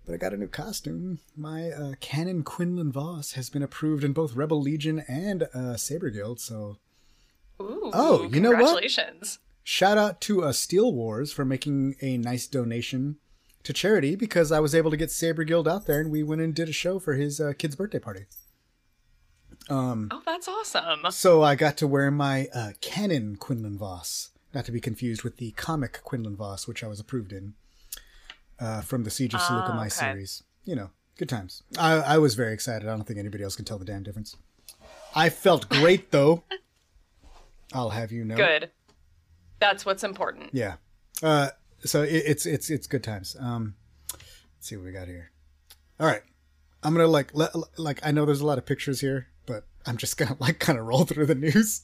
But 0.05 0.13
I 0.15 0.17
got 0.17 0.33
a 0.33 0.37
new 0.37 0.47
costume. 0.47 1.19
My 1.35 1.69
uh, 1.69 1.93
Canon 1.99 2.43
Quinlan 2.43 2.91
Voss 2.91 3.33
has 3.33 3.49
been 3.49 3.61
approved 3.61 4.03
in 4.03 4.11
both 4.13 4.35
Rebel 4.35 4.59
Legion 4.59 5.03
and 5.07 5.43
uh, 5.53 5.77
Saber 5.77 6.09
Guild, 6.09 6.39
so 6.39 6.77
Ooh, 7.61 7.91
Oh, 7.93 8.23
you 8.23 8.39
know 8.39 8.49
what? 8.49 8.57
congratulations. 8.59 9.37
Shout 9.63 9.99
out 9.99 10.19
to 10.21 10.43
uh, 10.43 10.51
Steel 10.51 10.91
Wars 10.93 11.31
for 11.31 11.45
making 11.45 11.95
a 12.01 12.17
nice 12.17 12.47
donation 12.47 13.17
to 13.61 13.71
charity 13.73 14.15
because 14.15 14.51
I 14.51 14.59
was 14.59 14.73
able 14.73 14.89
to 14.89 14.97
get 14.97 15.11
Saber 15.11 15.43
Guild 15.43 15.67
out 15.67 15.85
there 15.85 15.99
and 15.99 16.09
we 16.09 16.23
went 16.23 16.41
and 16.41 16.55
did 16.55 16.69
a 16.69 16.73
show 16.73 16.97
for 16.97 17.13
his 17.13 17.39
uh, 17.39 17.53
kid's 17.55 17.75
birthday 17.75 17.99
party. 17.99 18.25
Oh, 19.69 20.21
that's 20.25 20.47
awesome. 20.47 21.11
So 21.11 21.43
I 21.43 21.55
got 21.55 21.77
to 21.77 21.87
wear 21.87 22.09
my 22.11 22.47
uh, 22.53 22.71
canon 22.81 23.35
Quinlan 23.35 23.77
Voss, 23.77 24.29
not 24.53 24.65
to 24.65 24.71
be 24.71 24.79
confused 24.79 25.23
with 25.23 25.37
the 25.37 25.51
comic 25.51 26.01
Quinlan 26.03 26.35
Voss, 26.35 26.67
which 26.67 26.83
I 26.83 26.87
was 26.87 26.99
approved 26.99 27.31
in 27.31 27.53
uh, 28.59 28.81
from 28.81 29.03
the 29.03 29.09
Siege 29.09 29.33
of 29.33 29.41
Saleucami 29.41 29.81
okay. 29.81 29.89
series. 29.89 30.43
You 30.65 30.75
know, 30.75 30.89
good 31.17 31.29
times. 31.29 31.63
I, 31.77 31.93
I 31.93 32.17
was 32.17 32.35
very 32.35 32.53
excited. 32.53 32.87
I 32.87 32.91
don't 32.91 33.05
think 33.05 33.19
anybody 33.19 33.43
else 33.43 33.55
can 33.55 33.65
tell 33.65 33.77
the 33.77 33.85
damn 33.85 34.03
difference. 34.03 34.35
I 35.15 35.29
felt 35.29 35.69
great 35.69 36.11
though. 36.11 36.43
I'll 37.73 37.89
have 37.89 38.11
you 38.11 38.25
know. 38.25 38.35
Good. 38.35 38.71
That's 39.59 39.85
what's 39.85 40.03
important. 40.03 40.49
Yeah. 40.53 40.75
Uh, 41.21 41.49
so 41.83 42.03
it, 42.03 42.23
it's 42.25 42.45
it's 42.45 42.69
it's 42.69 42.87
good 42.87 43.03
times. 43.03 43.35
Um, 43.39 43.75
let's 44.11 44.67
see 44.67 44.75
what 44.75 44.85
we 44.85 44.91
got 44.91 45.07
here. 45.07 45.31
All 45.99 46.07
right, 46.07 46.21
I'm 46.83 46.93
gonna 46.93 47.07
like 47.07 47.31
let, 47.33 47.51
like 47.77 47.99
I 48.03 48.11
know 48.11 48.25
there's 48.25 48.41
a 48.41 48.45
lot 48.45 48.57
of 48.57 48.65
pictures 48.65 49.01
here, 49.01 49.27
I'm 49.89 49.97
just 49.97 50.17
gonna 50.17 50.37
like 50.39 50.59
kind 50.59 50.77
of 50.79 50.85
roll 50.85 51.03
through 51.05 51.25
the 51.25 51.35
news. 51.35 51.81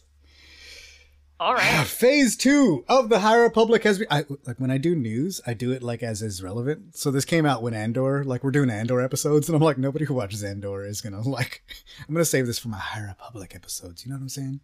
All 1.38 1.54
right. 1.54 1.86
Phase 1.86 2.38
two 2.38 2.86
of 2.88 3.10
the 3.10 3.20
High 3.20 3.36
Republic 3.36 3.84
has 3.84 4.00
been. 4.00 4.08
I, 4.10 4.24
like 4.46 4.58
when 4.58 4.72
I 4.72 4.78
do 4.78 4.96
news, 4.96 5.42
I 5.46 5.54
do 5.54 5.72
it 5.74 5.84
like 5.84 6.02
as 6.02 6.22
is 6.22 6.42
relevant. 6.42 6.96
So 6.96 7.12
this 7.12 7.26
came 7.26 7.46
out 7.46 7.62
when 7.62 7.74
Andor, 7.74 8.24
like 8.24 8.42
we're 8.44 8.52
doing 8.52 8.70
Andor 8.70 9.02
episodes, 9.02 9.50
and 9.50 9.56
I'm 9.56 9.62
like, 9.62 9.78
nobody 9.78 10.06
who 10.06 10.14
watches 10.14 10.44
Andor 10.46 10.86
is 10.86 11.02
gonna 11.02 11.22
like. 11.22 11.64
I'm 12.08 12.14
gonna 12.14 12.24
save 12.24 12.46
this 12.48 12.60
for 12.60 12.70
my 12.70 12.78
High 12.78 13.02
Republic 13.02 13.54
episodes. 13.54 14.06
You 14.06 14.12
know 14.12 14.16
what 14.18 14.22
I'm 14.22 14.30
saying? 14.30 14.62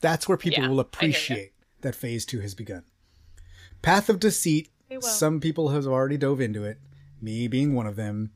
That's 0.00 0.28
where 0.28 0.36
people 0.36 0.62
Yeah, 0.64 0.68
will 0.68 0.80
I 0.80 0.82
hear 0.82 0.84
ya. 0.84 0.88
appreciate 0.92 1.52
that 1.80 1.94
Phase 1.94 2.26
two 2.26 2.40
has 2.40 2.54
begun. 2.54 2.82
Path 3.80 4.08
of 4.10 4.20
Deceit. 4.20 4.68
Some 5.00 5.38
people 5.40 5.68
have 5.68 5.86
already 5.86 6.16
dove 6.16 6.40
into 6.40 6.64
it. 6.64 6.78
Me 7.20 7.46
being 7.46 7.74
one 7.74 7.86
of 7.86 7.96
them. 7.96 8.30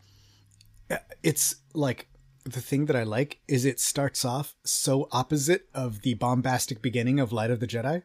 Uh, 0.91 0.99
It's 1.23 1.57
like 1.75 2.09
the 2.45 2.61
thing 2.61 2.87
that 2.87 2.97
I 2.97 3.03
like 3.05 3.41
is 3.47 3.65
it 3.65 3.79
starts 3.81 4.25
off 4.25 4.57
so 4.65 5.09
opposite 5.13 5.69
of 5.75 6.03
the 6.03 6.15
bombastic 6.15 6.83
beginning 6.83 7.21
of 7.21 7.33
Light 7.33 7.51
of 7.51 7.61
the 7.61 7.67
Jedi. 7.67 8.03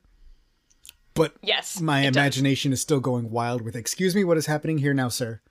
But 1.13 1.35
Yes. 1.41 1.81
my 1.81 2.01
it 2.01 2.05
does. 2.13 2.15
imagination 2.15 2.71
is 2.73 2.81
still 2.81 2.99
going 2.99 3.31
wild 3.31 3.61
with 3.63 3.75
excuse 3.75 4.13
me 4.13 4.23
what 4.23 4.37
is 4.37 4.45
happening 4.45 4.77
here 4.77 4.93
now 4.93 5.09
sir 5.09 5.41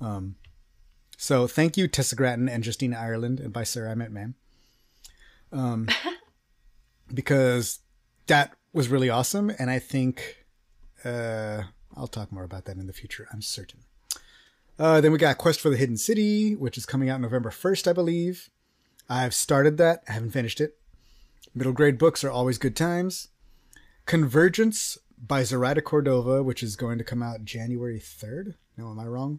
um 0.00 0.34
so 1.16 1.46
thank 1.46 1.76
you 1.76 1.86
tessa 1.86 2.16
gratton 2.16 2.48
and 2.48 2.64
justina 2.66 2.96
ireland 2.98 3.38
and 3.38 3.52
by 3.52 3.62
sir 3.62 3.88
i 3.88 3.94
meant 3.94 4.10
ma'am 4.10 4.34
um 5.52 5.86
because 7.14 7.80
that 8.26 8.56
was 8.72 8.88
really 8.88 9.08
awesome 9.10 9.50
and 9.60 9.70
i 9.70 9.78
think 9.78 10.44
uh 11.04 11.62
i'll 11.96 12.08
talk 12.08 12.32
more 12.32 12.44
about 12.44 12.64
that 12.64 12.76
in 12.76 12.86
the 12.88 12.92
future 12.92 13.28
i'm 13.32 13.42
certain 13.42 13.80
uh 14.80 15.00
then 15.00 15.12
we 15.12 15.18
got 15.18 15.38
quest 15.38 15.60
for 15.60 15.70
the 15.70 15.76
hidden 15.76 15.96
city 15.96 16.54
which 16.56 16.76
is 16.76 16.86
coming 16.86 17.08
out 17.08 17.20
november 17.20 17.50
1st 17.50 17.86
i 17.86 17.92
believe 17.92 18.50
i've 19.08 19.34
started 19.34 19.76
that 19.76 20.02
i 20.08 20.12
haven't 20.12 20.30
finished 20.30 20.60
it 20.60 20.76
middle 21.54 21.72
grade 21.72 21.98
books 21.98 22.24
are 22.24 22.30
always 22.30 22.58
good 22.58 22.74
times 22.76 23.28
Convergence 24.06 24.98
by 25.24 25.44
Zoraida 25.44 25.80
Cordova, 25.82 26.42
which 26.42 26.62
is 26.64 26.74
going 26.74 26.98
to 26.98 27.04
come 27.04 27.22
out 27.22 27.44
January 27.44 28.00
3rd. 28.00 28.54
No, 28.76 28.90
am 28.90 28.98
I 28.98 29.04
wrong? 29.04 29.38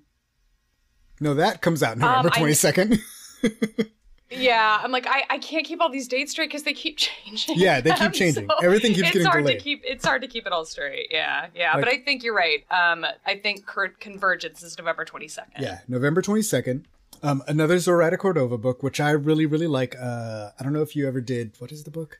No, 1.19 1.33
that 1.33 1.61
comes 1.61 1.83
out 1.83 1.97
November 1.97 2.29
Um, 2.29 2.33
I- 2.33 2.39
22nd. 2.39 2.99
Yeah, 4.31 4.79
I'm 4.81 4.91
like 4.91 5.05
I, 5.07 5.23
I 5.29 5.37
can't 5.39 5.65
keep 5.65 5.81
all 5.81 5.89
these 5.89 6.07
dates 6.07 6.31
straight 6.31 6.49
because 6.49 6.63
they 6.63 6.73
keep 6.73 6.97
changing. 6.97 7.57
Yeah, 7.57 7.81
they 7.81 7.91
keep 7.93 8.13
changing. 8.21 8.47
Everything 8.63 8.93
keeps 8.93 9.07
it's 9.09 9.11
getting 9.13 9.27
hard 9.27 9.43
delayed. 9.43 9.59
to 9.59 9.63
keep. 9.63 9.81
It's 9.83 10.05
hard 10.05 10.21
to 10.21 10.27
keep 10.27 10.45
it 10.47 10.53
all 10.53 10.65
straight. 10.65 11.07
Yeah, 11.11 11.47
yeah. 11.55 11.73
Like- 11.73 11.85
but 11.85 11.93
I 11.93 11.97
think 11.99 12.23
you're 12.23 12.35
right. 12.35 12.63
Um, 12.71 13.05
I 13.25 13.35
think 13.37 13.65
Convergence 13.99 14.63
is 14.63 14.77
November 14.77 15.05
22nd. 15.05 15.59
yeah, 15.59 15.79
November 15.87 16.21
22nd. 16.21 16.85
Um, 17.23 17.43
another 17.47 17.77
Zoraida 17.77 18.17
Cordova 18.17 18.57
book, 18.57 18.81
which 18.81 18.99
I 18.99 19.11
really, 19.11 19.45
really 19.45 19.67
like. 19.67 19.95
Uh, 20.01 20.49
I 20.59 20.63
don't 20.63 20.73
know 20.73 20.81
if 20.81 20.95
you 20.95 21.07
ever 21.07 21.21
did. 21.21 21.53
What 21.59 21.71
is 21.71 21.83
the 21.83 21.91
book? 21.91 22.19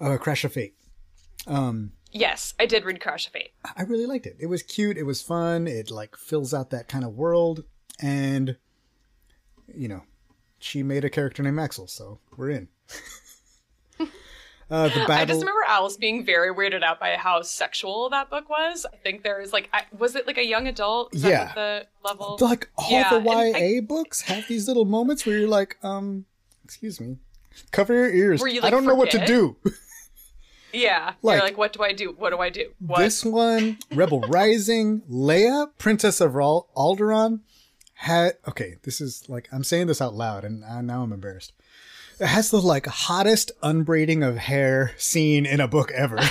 Uh, 0.00 0.16
Crash 0.16 0.44
of 0.44 0.52
Fate. 0.52 0.74
Um, 1.46 1.92
Yes, 2.16 2.54
I 2.60 2.66
did 2.66 2.84
read 2.84 3.00
Crash 3.00 3.26
of 3.26 3.32
Fate. 3.32 3.50
I 3.76 3.82
really 3.82 4.06
liked 4.06 4.24
it. 4.24 4.36
It 4.38 4.46
was 4.46 4.62
cute. 4.62 4.96
It 4.96 5.02
was 5.02 5.20
fun. 5.20 5.66
It 5.66 5.90
like 5.90 6.16
fills 6.16 6.54
out 6.54 6.70
that 6.70 6.86
kind 6.86 7.04
of 7.04 7.14
world, 7.16 7.64
and 8.00 8.56
you 9.74 9.88
know, 9.88 10.02
she 10.64 10.82
made 10.82 11.04
a 11.04 11.10
character 11.10 11.42
named 11.42 11.60
Axel, 11.60 11.86
so 11.86 12.18
we're 12.38 12.48
in. 12.48 12.68
uh, 14.00 14.88
the 14.88 14.94
battle. 15.06 15.12
I 15.12 15.24
just 15.26 15.40
remember 15.40 15.60
Alice 15.68 15.98
being 15.98 16.24
very 16.24 16.54
weirded 16.54 16.82
out 16.82 16.98
by 16.98 17.16
how 17.16 17.42
sexual 17.42 18.08
that 18.10 18.30
book 18.30 18.48
was. 18.48 18.86
I 18.90 18.96
think 18.96 19.22
there 19.22 19.38
was 19.40 19.52
like, 19.52 19.68
I, 19.74 19.82
was 19.98 20.16
it 20.16 20.26
like 20.26 20.38
a 20.38 20.44
young 20.44 20.66
adult? 20.66 21.14
Is 21.14 21.20
that 21.22 21.28
Yeah. 21.30 21.52
the 21.54 21.86
level. 22.02 22.38
like 22.40 22.70
all 22.78 22.90
Yeah, 22.90 23.10
the 23.10 23.20
YA 23.20 23.82
books 23.82 24.22
have 24.22 24.48
these 24.48 24.66
little 24.66 24.86
moments 24.86 25.26
where 25.26 25.36
you're 25.38 25.48
like, 25.48 25.76
um, 25.84 26.24
excuse 26.64 26.98
me, 26.98 27.18
cover 27.70 27.92
your 27.92 28.10
ears. 28.10 28.40
You, 28.42 28.62
I 28.62 28.70
don't 28.70 28.86
know 28.86 28.94
what 28.94 29.10
to 29.10 29.24
do. 29.26 29.56
yeah, 30.72 31.12
like- 31.20 31.36
you're 31.36 31.44
like, 31.44 31.58
what 31.58 31.74
do 31.74 31.82
I 31.82 31.92
do? 31.92 32.14
What 32.16 32.30
do 32.30 32.38
I 32.38 32.48
do? 32.48 32.70
What? 32.78 33.00
This 33.00 33.22
one, 33.22 33.76
Rebel 33.92 34.20
Rising, 34.28 35.02
Leia, 35.10 35.68
Princess 35.76 36.22
of 36.22 36.34
Al- 36.36 36.68
Alderaan, 36.74 37.40
had 38.04 38.36
okay. 38.46 38.76
This 38.82 39.00
is 39.00 39.28
like 39.28 39.48
I'm 39.50 39.64
saying 39.64 39.88
this 39.88 40.00
out 40.02 40.14
loud, 40.14 40.44
and 40.44 40.62
uh, 40.64 40.80
now 40.82 41.02
I'm 41.02 41.12
embarrassed. 41.12 41.52
It 42.20 42.26
has 42.26 42.50
the 42.50 42.60
like 42.60 42.86
hottest 42.86 43.50
unbraiding 43.62 44.22
of 44.22 44.36
hair 44.36 44.92
scene 44.96 45.46
in 45.46 45.60
a 45.60 45.66
book 45.66 45.90
ever. 45.90 46.18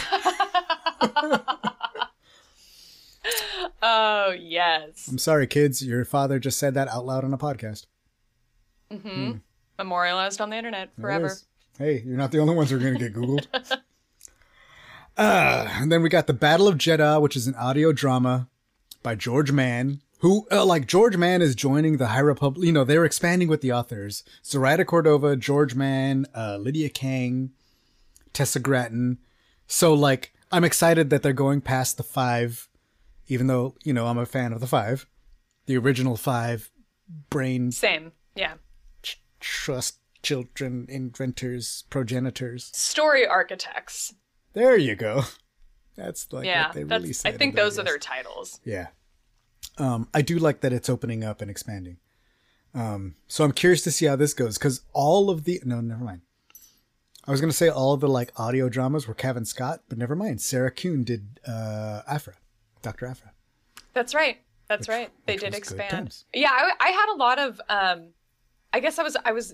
oh 3.81 4.35
yes. 4.39 5.07
I'm 5.09 5.17
sorry, 5.17 5.47
kids. 5.47 5.85
Your 5.85 6.05
father 6.05 6.39
just 6.39 6.59
said 6.59 6.75
that 6.75 6.87
out 6.87 7.05
loud 7.05 7.25
on 7.25 7.33
a 7.33 7.37
podcast. 7.37 7.87
Mm-hmm. 8.91 9.37
Memorialized 9.77 10.39
on 10.39 10.51
the 10.51 10.57
internet 10.57 10.91
forever. 10.99 11.35
Hey, 11.77 12.03
you're 12.05 12.17
not 12.17 12.31
the 12.31 12.39
only 12.39 12.53
ones 12.53 12.69
who 12.69 12.75
are 12.75 12.79
going 12.79 12.93
to 12.93 12.99
get 12.99 13.15
Googled. 13.15 13.47
uh, 15.17 15.67
and 15.71 15.91
then 15.91 16.03
we 16.03 16.09
got 16.09 16.27
The 16.27 16.33
Battle 16.33 16.67
of 16.67 16.77
Jedha, 16.77 17.19
which 17.19 17.35
is 17.35 17.47
an 17.47 17.55
audio 17.55 17.91
drama 17.91 18.47
by 19.01 19.15
George 19.15 19.51
Mann, 19.51 20.01
who, 20.23 20.47
uh, 20.53 20.65
like, 20.65 20.87
George 20.87 21.17
Mann 21.17 21.41
is 21.41 21.53
joining 21.53 21.97
the 21.97 22.07
High 22.07 22.21
Republic. 22.21 22.65
You 22.65 22.71
know, 22.71 22.85
they're 22.85 23.03
expanding 23.03 23.49
with 23.49 23.59
the 23.59 23.73
authors. 23.73 24.23
Zoraida 24.43 24.85
Cordova, 24.85 25.35
George 25.35 25.75
Mann, 25.75 26.25
uh, 26.33 26.55
Lydia 26.55 26.87
Kang, 26.87 27.51
Tessa 28.31 28.61
Gratton. 28.61 29.17
So, 29.67 29.93
like, 29.93 30.33
I'm 30.49 30.63
excited 30.63 31.09
that 31.09 31.23
they're 31.23 31.33
going 31.33 31.59
past 31.59 31.97
the 31.97 32.03
five, 32.03 32.69
even 33.27 33.47
though, 33.47 33.75
you 33.83 33.91
know, 33.91 34.07
I'm 34.07 34.17
a 34.17 34.25
fan 34.25 34.53
of 34.53 34.61
the 34.61 34.65
five. 34.65 35.05
The 35.65 35.75
original 35.75 36.15
five 36.15 36.71
brain 37.29 37.73
Same. 37.73 38.13
Yeah. 38.33 38.53
ch- 39.01 39.21
trust 39.41 39.97
children, 40.21 40.85
inventors, 40.87 41.83
progenitors. 41.89 42.71
Story 42.73 43.27
architects. 43.27 44.13
There 44.53 44.77
you 44.77 44.95
go. 44.95 45.23
That's 45.97 46.31
like 46.31 46.45
yeah. 46.45 46.67
what 46.67 46.75
they 46.75 46.83
That's. 46.83 47.01
really 47.25 47.35
I 47.35 47.37
think 47.37 47.55
those 47.55 47.77
are 47.77 47.83
their 47.83 47.97
titles. 47.97 48.61
Yeah. 48.63 48.87
Um, 49.77 50.07
I 50.13 50.21
do 50.21 50.37
like 50.39 50.61
that 50.61 50.71
it's 50.73 50.89
opening 50.89 51.23
up 51.23 51.41
and 51.41 51.49
expanding. 51.49 51.97
Um, 52.75 53.15
so 53.27 53.43
I'm 53.43 53.51
curious 53.51 53.81
to 53.83 53.91
see 53.91 54.05
how 54.05 54.15
this 54.15 54.33
goes 54.33 54.57
because 54.57 54.81
all 54.93 55.29
of 55.29 55.43
the 55.43 55.61
no, 55.65 55.81
never 55.81 56.03
mind. 56.03 56.21
I 57.25 57.31
was 57.31 57.39
gonna 57.39 57.53
say 57.53 57.69
all 57.69 57.93
of 57.93 58.01
the 58.01 58.07
like 58.09 58.31
audio 58.37 58.67
dramas 58.69 59.07
were 59.07 59.13
Cavan 59.13 59.45
Scott, 59.45 59.81
but 59.89 59.97
never 59.97 60.15
mind. 60.15 60.41
Sarah 60.41 60.71
Kuhn 60.71 61.03
did 61.03 61.39
uh, 61.47 62.01
Aphra, 62.07 62.33
Doctor 62.81 63.05
Aphra. 63.05 63.31
That's 63.93 64.13
right. 64.13 64.37
That's 64.67 64.89
right. 64.89 65.09
They 65.27 65.37
did 65.37 65.53
expand. 65.53 66.15
Yeah, 66.33 66.49
I, 66.51 66.71
I 66.79 66.89
had 66.89 67.13
a 67.13 67.17
lot 67.17 67.37
of. 67.39 67.61
Um, 67.69 68.07
I 68.73 68.79
guess 68.79 68.97
I 68.97 69.03
was 69.03 69.15
I 69.23 69.31
was 69.31 69.53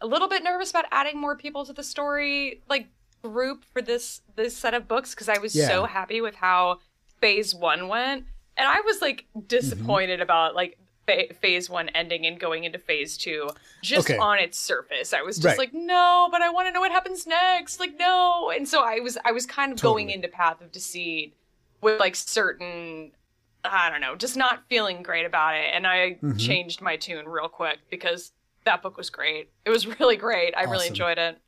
a 0.00 0.06
little 0.06 0.28
bit 0.28 0.44
nervous 0.44 0.70
about 0.70 0.84
adding 0.92 1.18
more 1.18 1.36
people 1.36 1.64
to 1.64 1.72
the 1.72 1.82
story 1.82 2.62
like 2.68 2.88
group 3.22 3.64
for 3.72 3.80
this 3.80 4.20
this 4.36 4.54
set 4.54 4.74
of 4.74 4.86
books 4.86 5.14
because 5.14 5.28
I 5.30 5.38
was 5.38 5.56
Yeah. 5.56 5.68
so 5.68 5.86
happy 5.86 6.20
with 6.20 6.34
how 6.34 6.80
phase 7.20 7.54
one 7.54 7.88
went, 7.88 8.24
and 8.56 8.68
I 8.68 8.80
was 8.82 9.00
like 9.02 9.26
disappointed 9.46 10.20
about 10.20 10.54
like 10.54 10.78
fa- 11.06 11.32
phase 11.40 11.68
one 11.68 11.88
ending 11.90 12.24
and 12.26 12.38
going 12.38 12.64
into 12.64 12.78
phase 12.78 13.16
two 13.18 13.50
just 13.82 14.08
Okay. 14.10 14.18
on 14.18 14.38
its 14.38 14.58
surface. 14.58 15.12
I 15.12 15.22
was 15.22 15.36
just 15.36 15.46
Right. 15.46 15.58
like, 15.58 15.74
no, 15.74 16.28
but 16.30 16.40
I 16.42 16.50
want 16.50 16.68
to 16.68 16.72
know 16.72 16.80
what 16.80 16.92
happens 16.92 17.26
next. 17.26 17.80
Like, 17.80 17.98
no, 17.98 18.50
and 18.54 18.66
so 18.68 18.82
I 18.82 19.00
was 19.00 19.18
I 19.24 19.32
was 19.32 19.46
kind 19.46 19.72
of 19.72 19.80
going 19.80 20.10
into 20.10 20.28
Path 20.28 20.60
of 20.60 20.72
Deceit 20.72 21.34
with 21.80 22.00
like 22.00 22.16
certain 22.16 23.12
I 23.66 23.88
don't 23.88 24.02
know, 24.02 24.14
just 24.14 24.36
not 24.36 24.62
feeling 24.68 25.02
great 25.02 25.24
about 25.24 25.54
it. 25.54 25.70
And 25.72 25.86
I 25.86 26.18
Mhm. 26.22 26.38
changed 26.38 26.82
my 26.82 26.96
tune 26.96 27.26
real 27.26 27.48
quick 27.48 27.78
because 27.90 28.32
that 28.64 28.82
book 28.82 28.96
was 28.98 29.08
great. 29.10 29.50
It 29.64 29.70
was 29.70 29.86
really 30.00 30.16
great. 30.16 30.54
I 30.56 30.64
really 30.64 30.86
enjoyed 30.86 31.16
it. 31.18 31.38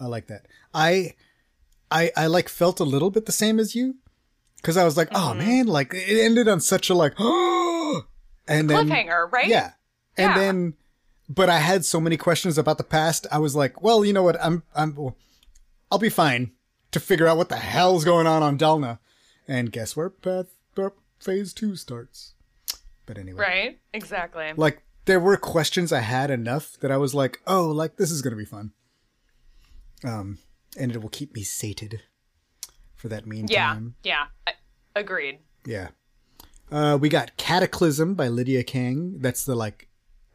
I 0.00 0.06
like 0.06 0.26
that. 0.28 0.46
I, 0.74 1.14
I, 1.90 2.10
I 2.16 2.26
like 2.26 2.48
felt 2.48 2.80
a 2.80 2.84
little 2.84 3.10
bit 3.10 3.26
the 3.26 3.32
same 3.32 3.60
as 3.60 3.74
you, 3.74 3.96
because 4.62 4.76
I 4.78 4.84
was 4.84 4.96
like, 4.96 5.08
oh 5.12 5.32
Mhm. 5.34 5.38
man, 5.38 5.66
like 5.66 5.92
it 5.92 6.24
ended 6.24 6.48
on 6.48 6.60
such 6.60 6.88
a 6.88 6.94
like, 6.94 7.12
and 7.18 8.70
then 8.70 8.88
Cliffhanger, 8.88 9.30
right? 9.30 9.48
yeah, 9.48 9.72
and 10.16 10.30
Yeah. 10.30 10.38
then, 10.38 10.74
but 11.28 11.50
I 11.50 11.58
had 11.58 11.84
so 11.84 12.00
many 12.00 12.16
questions 12.16 12.56
about 12.58 12.78
the 12.78 12.84
past. 12.84 13.26
I 13.30 13.38
was 13.38 13.54
like, 13.56 13.82
well, 13.82 14.04
you 14.04 14.12
know 14.12 14.22
what? 14.22 14.36
I'm, 14.42 14.62
I'm 14.74 14.96
I'll 15.90 15.98
be 15.98 16.08
fine 16.08 16.52
to 16.92 17.00
figure 17.00 17.26
out 17.26 17.36
what 17.36 17.48
the 17.48 17.56
hell's 17.56 18.04
going 18.04 18.26
on 18.26 18.42
on 18.42 18.56
Dalna, 18.58 18.98
and 19.48 19.70
guess 19.72 19.94
where 19.96 20.10
path, 20.10 20.46
where 20.74 20.92
phase 21.18 21.52
two 21.52 21.76
starts. 21.76 22.34
But 23.06 23.18
anyway, 23.18 23.38
Right? 23.40 23.80
Exactly. 23.92 24.52
like 24.56 24.82
there 25.06 25.18
were 25.20 25.36
questions 25.36 25.92
I 25.92 26.00
had 26.00 26.30
enough 26.30 26.76
that 26.80 26.90
I 26.92 26.96
was 26.96 27.14
like, 27.14 27.40
oh, 27.46 27.66
like 27.66 27.96
this 27.96 28.10
is 28.12 28.22
gonna 28.22 28.36
be 28.36 28.44
fun. 28.44 28.72
Um, 30.04 30.38
and 30.78 30.92
it 30.92 31.02
will 31.02 31.08
keep 31.08 31.34
me 31.34 31.42
sated 31.42 32.02
for 33.02 33.08
that 33.08 33.24
yeah. 33.24 33.28
meantime. 33.28 33.94
Yeah. 34.04 34.26
I, 34.46 34.52
agreed. 34.94 35.40
Yeah. 35.66 35.88
Uh, 36.70 36.96
we 36.98 37.08
got 37.08 37.36
Cataclysm 37.36 38.14
by 38.14 38.28
Lydia 38.28 38.62
Kang. 38.62 39.18
That's 39.18 39.44
the 39.44 39.56
like 39.56 39.88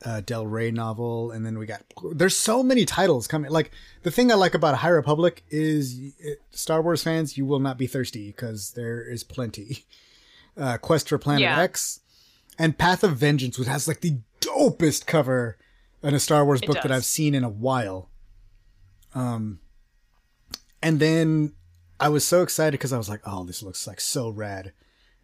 uh, 0.05 0.21
Del 0.21 0.45
Rey 0.45 0.69
novel, 0.69 1.31
and 1.31 1.45
then 1.45 1.57
we 1.57 1.65
got 1.65 1.81
there's 2.13 2.37
so 2.37 2.61
many 2.61 2.85
titles 2.85 3.25
coming. 3.25 3.49
Like 3.49 3.71
the 4.03 4.11
thing 4.11 4.31
I 4.31 4.35
like 4.35 4.53
about 4.53 4.75
High 4.75 4.89
Republic 4.89 5.43
is 5.49 6.13
uh, 6.23 6.31
Star 6.51 6.81
Wars 6.83 7.01
fans, 7.01 7.37
you 7.37 7.45
will 7.45 7.59
not 7.59 7.77
be 7.77 7.87
thirsty 7.87 8.27
because 8.27 8.73
there 8.73 9.01
is 9.01 9.23
plenty. 9.23 9.85
Uh, 10.59 10.75
Quest 10.75 11.07
for 11.07 11.19
Planet 11.19 11.41
Yeah. 11.41 11.61
X 11.61 11.99
and 12.57 12.75
Path 12.75 13.03
of 13.03 13.15
Vengeance, 13.15 13.59
which 13.59 13.67
has 13.67 13.87
like 13.87 14.01
the 14.01 14.17
dopest 14.41 15.05
cover 15.05 15.55
in 16.01 16.15
a 16.15 16.19
Star 16.19 16.43
Wars 16.43 16.61
It 16.63 16.65
book 16.65 16.81
that. 16.81 16.91
I've 16.91 17.05
seen 17.05 17.35
in 17.35 17.43
a 17.43 17.49
while. 17.49 18.09
Um, 19.13 19.59
and 20.81 20.99
then 20.99 21.53
I 21.99 22.09
was 22.09 22.25
so 22.25 22.41
excited 22.41 22.73
because 22.73 22.93
I 22.93 22.97
was 22.97 23.09
like, 23.09 23.21
oh, 23.25 23.43
this 23.43 23.63
looks 23.63 23.87
like 23.87 23.99
so 23.99 24.29
rad. 24.29 24.73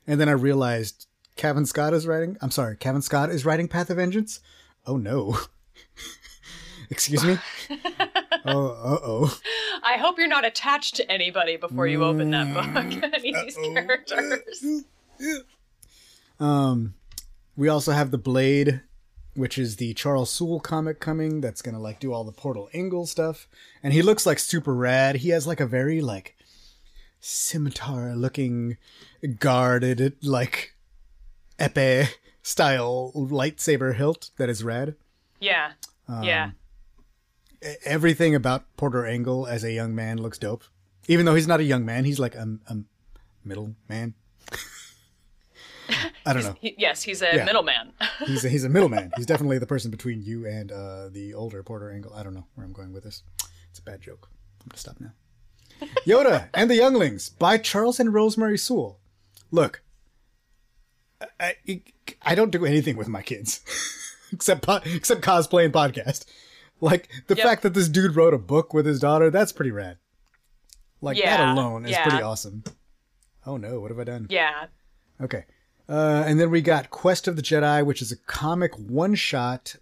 And 0.08 0.20
then 0.20 0.28
I 0.28 0.34
realized 0.34 1.08
Cavan 1.36 1.66
Scott 1.66 1.94
is 1.94 2.08
writing. 2.08 2.38
I'm 2.42 2.52
sorry, 2.52 2.78
Cavan 2.78 3.02
Scott 3.02 3.30
is 3.30 3.46
writing 3.46 3.68
Path 3.68 3.90
of 3.90 3.98
Vengeance. 3.98 4.40
Oh 4.86 4.98
no. 4.98 5.38
Excuse 6.90 7.24
me. 7.24 7.38
oh, 8.46 8.68
uh 8.68 9.00
oh. 9.04 9.40
I 9.84 9.98
hope 9.98 10.18
you're 10.18 10.28
not 10.28 10.46
attached 10.46 10.96
to 10.96 11.12
anybody 11.12 11.58
before 11.58 11.88
you 11.88 12.04
open 12.04 12.32
that 12.32 12.54
book. 12.54 13.12
Any 13.14 13.34
of 13.34 13.46
these 13.46 13.56
characters. 13.56 14.84
Um, 16.40 16.96
we 17.56 17.70
also 17.70 17.92
have 17.92 18.12
the 18.12 18.18
Blade, 18.18 18.82
which 19.36 19.58
is 19.58 19.78
the 19.78 19.94
Charles 19.94 20.30
Soule 20.30 20.60
comic 20.60 21.00
coming. 21.00 21.42
That's 21.42 21.62
gonna 21.62 21.80
like 21.80 22.00
do 22.00 22.14
all 22.14 22.24
the 22.24 22.32
Porter 22.32 22.66
Engle 22.74 23.06
stuff, 23.06 23.48
and 23.82 23.94
he 23.94 24.02
looks 24.02 24.26
like 24.26 24.40
super 24.40 24.74
rad. 24.74 25.18
He 25.18 25.30
has 25.30 25.48
like 25.48 25.60
a 25.60 25.68
very 25.68 26.02
like 26.02 26.36
scimitar 27.26 28.14
looking 28.18 28.76
guarded 29.40 30.18
like 30.22 30.76
epee 31.58 32.10
style 32.42 33.12
lightsaber 33.16 33.96
hilt 33.96 34.30
that 34.38 34.50
is 34.50 34.62
red. 34.64 34.96
Yeah. 35.40 35.72
yeah. 36.22 36.52
E- 37.66 37.76
Everything 37.86 38.36
about 38.36 38.66
Porter 38.76 39.06
Engle 39.06 39.48
as 39.48 39.64
a 39.64 39.72
young 39.72 39.96
man 39.96 40.18
looks 40.18 40.38
dope. 40.38 40.66
Even 41.08 41.26
though 41.26 41.36
he's 41.36 41.48
not 41.48 41.62
a 41.62 41.64
young 41.64 41.86
man, 41.86 42.04
he's 42.06 42.20
like 42.20 42.36
a, 42.36 42.58
a 42.68 42.78
middle 43.46 43.76
man. 43.88 44.14
I 46.26 46.34
don't 46.34 46.44
know. 46.44 46.56
He, 46.60 46.76
yes, 46.78 47.04
he's 47.04 47.22
a 47.22 47.36
Yeah. 47.36 47.46
middleman. 47.46 47.92
He's 48.26 48.46
a, 48.46 48.50
he's 48.50 48.64
a 48.64 48.70
middleman. 48.70 49.12
He's 49.18 49.26
definitely 49.26 49.58
the 49.58 49.66
person 49.68 49.92
between 49.92 50.22
you 50.22 50.46
and 50.46 50.72
uh, 50.72 51.10
the 51.10 51.34
older 51.34 51.62
Porter 51.64 51.90
Engle. 51.92 52.14
I 52.14 52.24
don't 52.24 52.34
know 52.34 52.46
where 52.56 52.66
I'm 52.66 52.72
going 52.72 52.94
with 52.94 53.04
this. 53.04 53.22
It's 53.70 53.80
a 53.80 53.82
bad 53.82 54.02
joke. 54.02 54.30
I'm 54.62 54.70
gonna 54.70 54.80
stop 54.80 55.02
now. 55.02 55.12
Yoda 56.06 56.50
and 56.54 56.70
the 56.70 56.76
Younglings 56.76 57.30
by 57.30 57.58
Charles 57.58 58.00
and 58.00 58.14
Rosemary 58.14 58.58
Soule. 58.58 59.00
Look, 59.52 59.82
I, 61.40 61.56
I, 62.22 62.36
don't 62.36 62.52
do 62.52 62.66
anything 62.66 62.98
with 62.98 63.08
my 63.08 63.22
kids 63.22 63.62
except 64.32 64.64
po- 64.64 64.80
except 64.86 65.22
cosplay 65.22 65.66
and 65.66 65.74
podcast. 65.74 66.26
Like 66.82 67.10
the 67.28 67.36
Yep. 67.36 67.46
fact 67.46 67.62
that 67.64 67.74
this 67.74 67.88
dude 67.88 68.16
wrote 68.16 68.34
a 68.34 68.38
book 68.40 68.74
with 68.74 68.86
his 68.86 69.00
daughter, 69.00 69.30
that's 69.30 69.52
pretty 69.54 69.72
rad. 69.72 69.98
Like 71.02 71.18
that 71.18 71.40
alone 71.40 71.86
is 71.86 71.92
yeah. 71.92 72.04
pretty 72.04 72.24
awesome. 72.24 72.64
Oh 73.46 73.58
no, 73.58 73.80
what 73.80 73.92
have 73.92 74.00
I 74.00 74.04
done? 74.06 74.28
yeah. 74.30 74.66
Okay. 75.22 75.46
Uh, 75.88 76.24
and 76.26 76.40
then 76.40 76.50
we 76.50 76.62
got 76.62 76.90
Quest 76.90 77.28
of 77.28 77.36
the 77.36 77.42
Jedi, 77.42 77.86
which 77.86 78.02
is 78.02 78.12
a 78.12 78.18
comic 78.18 78.74
one 78.78 79.16
shot 79.16 79.76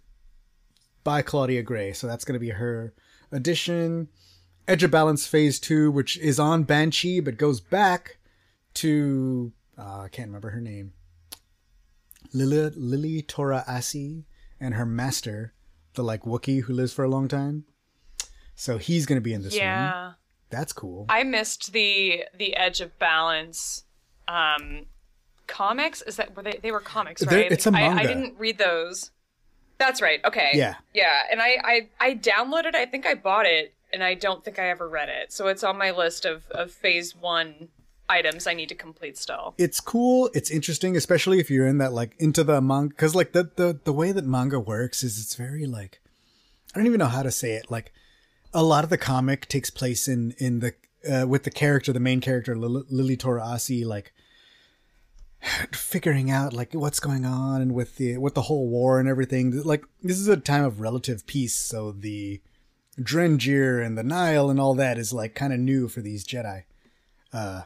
by 1.04 1.22
Claudia 1.22 1.62
Gray. 1.62 1.92
So 1.92 2.06
that's 2.06 2.24
going 2.24 2.34
to 2.34 2.40
be 2.40 2.50
her 2.50 2.92
edition. 3.30 4.08
Edge 4.68 4.82
of 4.84 4.90
Balance 4.90 5.26
Phase 5.26 5.58
2, 5.58 5.90
which 5.90 6.16
is 6.18 6.38
on 6.38 6.64
Banchii, 6.64 7.24
but 7.24 7.36
goes 7.36 7.60
back 7.60 8.18
to. 8.74 9.52
Uh, 9.78 10.00
I 10.02 10.08
can't 10.08 10.28
remember 10.28 10.50
her 10.50 10.60
name. 10.60 10.92
Lily, 12.32 12.70
Lily 12.76 13.22
Tora 13.22 13.64
Asi 13.66 14.24
and 14.60 14.74
her 14.74 14.86
master, 14.86 15.52
the 15.94 16.02
like 16.04 16.22
Wookiee 16.22 16.62
who 16.62 16.72
lives 16.72 16.92
for 16.92 17.04
a 17.04 17.08
long 17.08 17.28
time. 17.28 17.64
So 18.54 18.78
he's 18.78 19.06
going 19.06 19.16
to 19.16 19.20
be 19.22 19.34
in 19.34 19.42
this 19.42 19.54
one. 19.54 19.60
Yeah. 19.60 20.12
That's 20.50 20.72
cool. 20.72 21.06
I 21.08 21.24
missed 21.24 21.72
the 21.72 22.24
the 22.36 22.54
Edge 22.56 22.80
of 22.80 22.98
Balance 22.98 23.84
um 24.28 24.86
comics. 25.46 26.02
Is 26.02 26.16
that 26.16 26.36
were 26.36 26.42
they 26.42 26.58
they 26.62 26.70
were 26.70 26.80
comics, 26.80 27.22
They're- 27.22 27.40
right? 27.42 27.50
it's 27.52 27.66
a 27.66 27.70
I, 27.70 27.80
I 27.86 27.94
manga. 27.94 28.08
didn't 28.08 28.38
read 28.38 28.58
those. 28.58 29.10
That's 29.78 30.00
right. 30.02 30.20
Okay. 30.24 30.50
Yeah. 30.54 30.74
Yeah, 30.94 31.20
and 31.30 31.40
I 31.42 31.56
I 31.64 31.88
I 32.00 32.14
downloaded. 32.14 32.74
I 32.74 32.84
think 32.86 33.06
I 33.06 33.14
bought 33.14 33.46
it, 33.46 33.72
and 33.92 34.02
I 34.02 34.14
don't 34.14 34.44
think 34.44 34.58
I 34.58 34.68
ever 34.70 34.88
read 34.88 35.08
it. 35.08 35.32
So 35.32 35.48
it's 35.48 35.64
on 35.64 35.78
my 35.78 35.90
list 35.90 36.24
of 36.24 36.48
of 36.50 36.70
phase 36.70 37.14
one 37.16 37.68
items 38.08 38.46
I 38.46 38.54
need 38.54 38.68
to 38.68 38.74
complete 38.74 39.16
still. 39.16 39.54
it's 39.56 39.80
cool 39.80 40.28
it's 40.34 40.50
interesting 40.50 40.96
especially 40.96 41.38
if 41.38 41.50
you're 41.50 41.66
in 41.66 41.78
that 41.78 41.92
like 41.92 42.14
into 42.18 42.44
the 42.44 42.60
manga 42.60 42.88
because 42.88 43.14
like 43.14 43.32
the, 43.32 43.50
the 43.56 43.78
the 43.84 43.92
way 43.92 44.12
that 44.12 44.24
manga 44.26 44.60
works 44.60 45.02
is 45.02 45.18
it's 45.18 45.34
very 45.34 45.66
like 45.66 46.00
i 46.74 46.78
don't 46.78 46.86
even 46.86 46.98
know 46.98 47.06
how 47.06 47.22
to 47.22 47.30
say 47.30 47.52
it 47.52 47.70
like 47.70 47.92
a 48.52 48.62
lot 48.62 48.84
of 48.84 48.90
the 48.90 48.98
comic 48.98 49.48
takes 49.48 49.70
place 49.70 50.08
in 50.08 50.34
in 50.38 50.60
the 50.60 50.74
uh, 51.10 51.26
with 51.26 51.44
the 51.44 51.50
character 51.50 51.92
the 51.92 52.00
main 52.00 52.20
character 52.20 52.56
Lil- 52.56 52.84
lily 52.90 53.18
Asi, 53.24 53.84
like 53.84 54.12
figuring 55.72 56.30
out 56.30 56.52
like 56.52 56.74
what's 56.74 57.00
going 57.00 57.24
on 57.24 57.62
and 57.62 57.72
with 57.72 57.96
the 57.96 58.18
with 58.18 58.34
the 58.34 58.42
whole 58.42 58.68
war 58.68 59.00
and 59.00 59.08
everything 59.08 59.62
like 59.62 59.84
this 60.02 60.18
is 60.18 60.28
a 60.28 60.36
time 60.36 60.64
of 60.64 60.80
relative 60.80 61.26
peace 61.26 61.56
so 61.56 61.92
the 61.92 62.40
Drengir 63.00 63.84
and 63.84 63.96
the 63.96 64.02
Nihil 64.02 64.50
and 64.50 64.60
all 64.60 64.74
that 64.74 64.98
is 64.98 65.12
like 65.12 65.34
kind 65.34 65.52
of 65.52 65.58
new 65.58 65.88
for 65.88 66.00
these 66.00 66.24
Jedi 66.26 66.64
Uh, 67.32 67.62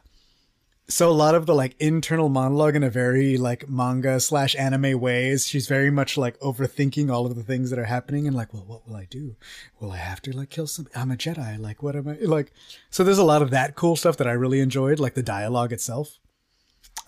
so 0.88 1.10
a 1.10 1.12
lot 1.12 1.34
of 1.34 1.46
the 1.46 1.54
like 1.54 1.74
internal 1.80 2.28
monologue 2.28 2.76
in 2.76 2.84
a 2.84 2.90
very 2.90 3.36
like 3.36 3.68
manga 3.68 4.20
slash 4.20 4.54
anime 4.56 5.00
ways 5.00 5.44
she's 5.44 5.66
very 5.66 5.90
much 5.90 6.16
like 6.16 6.38
overthinking 6.38 7.10
all 7.10 7.26
of 7.26 7.34
the 7.34 7.42
things 7.42 7.70
that 7.70 7.78
are 7.78 7.86
happening 7.86 8.28
and 8.28 8.36
like 8.36 8.54
well 8.54 8.62
what 8.64 8.86
will 8.86 8.94
i 8.94 9.04
do 9.10 9.34
will 9.80 9.90
i 9.90 9.96
have 9.96 10.22
to 10.22 10.30
like 10.30 10.48
kill 10.48 10.68
some 10.68 10.86
i'm 10.94 11.10
a 11.10 11.16
jedi 11.16 11.58
like 11.58 11.82
what 11.82 11.96
am 11.96 12.06
i 12.06 12.14
like 12.20 12.52
so 12.88 13.02
there's 13.02 13.18
a 13.18 13.24
lot 13.24 13.42
of 13.42 13.50
that 13.50 13.74
cool 13.74 13.96
stuff 13.96 14.16
that 14.16 14.28
i 14.28 14.30
really 14.32 14.60
enjoyed 14.60 15.00
like 15.00 15.14
the 15.14 15.24
dialogue 15.24 15.72
itself 15.72 16.18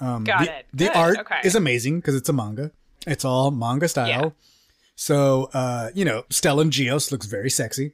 Got 0.01 0.27
the, 0.27 0.59
it. 0.59 0.67
the 0.73 0.85
Good. 0.87 0.97
art 0.97 1.19
okay. 1.19 1.41
is 1.45 1.55
amazing 1.55 2.01
because 2.01 2.17
it's 2.17 2.29
a 2.29 2.33
manga 2.33 2.73
it's 3.07 3.25
all 3.25 3.53
manga 3.53 3.87
style 3.87 4.09
Yeah. 4.09 4.31
so 4.97 5.51
uh 5.55 5.91
you 5.95 6.05
know 6.05 6.25
stellan 6.31 6.71
gios 6.71 7.13
looks 7.13 7.27
very 7.27 7.49
sexy 7.51 7.93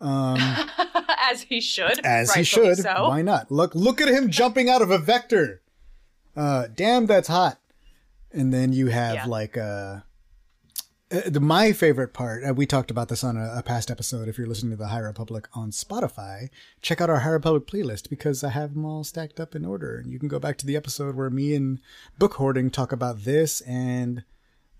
as 1.30 1.42
he 1.42 1.60
should. 1.60 2.04
as 2.04 2.34
he 2.34 2.42
should. 2.42 2.78
So. 2.78 3.08
Why 3.08 3.22
not? 3.22 3.50
Look, 3.50 3.74
look 3.74 4.00
at 4.00 4.08
him 4.08 4.30
jumping 4.30 4.68
out 4.68 4.82
of 4.82 4.90
a 4.90 4.98
vector. 4.98 5.62
Uh, 6.36 6.66
damn, 6.74 7.06
that's 7.06 7.28
hot. 7.28 7.58
And 8.32 8.52
then 8.52 8.72
you 8.72 8.88
have 8.88 9.14
Yeah. 9.14 9.26
like 9.26 9.56
uh, 9.56 10.00
uh, 11.10 11.20
the 11.26 11.40
my 11.40 11.72
favorite 11.72 12.12
part. 12.12 12.44
Uh, 12.46 12.52
we 12.52 12.66
talked 12.66 12.90
about 12.90 13.08
this 13.08 13.24
on 13.24 13.36
a, 13.36 13.54
a 13.56 13.62
past 13.62 13.90
episode. 13.90 14.28
If 14.28 14.36
you're 14.36 14.46
listening 14.46 14.72
to 14.72 14.76
the 14.76 14.88
High 14.88 14.98
Republic 14.98 15.48
on 15.54 15.70
Spotify, 15.70 16.50
check 16.82 17.00
out 17.00 17.08
our 17.08 17.20
High 17.20 17.30
Republic 17.30 17.66
playlist 17.66 18.10
because 18.10 18.44
I 18.44 18.50
have 18.50 18.74
them 18.74 18.84
all 18.84 19.04
stacked 19.04 19.40
up 19.40 19.54
in 19.54 19.64
order. 19.64 19.96
And 19.96 20.12
you 20.12 20.18
can 20.18 20.28
go 20.28 20.38
back 20.38 20.58
to 20.58 20.66
the 20.66 20.76
episode 20.76 21.14
where 21.16 21.30
me 21.30 21.54
and 21.54 21.78
Book 22.18 22.34
Hoarding 22.34 22.70
talk 22.70 22.92
about 22.92 23.24
this 23.24 23.60
and 23.62 24.24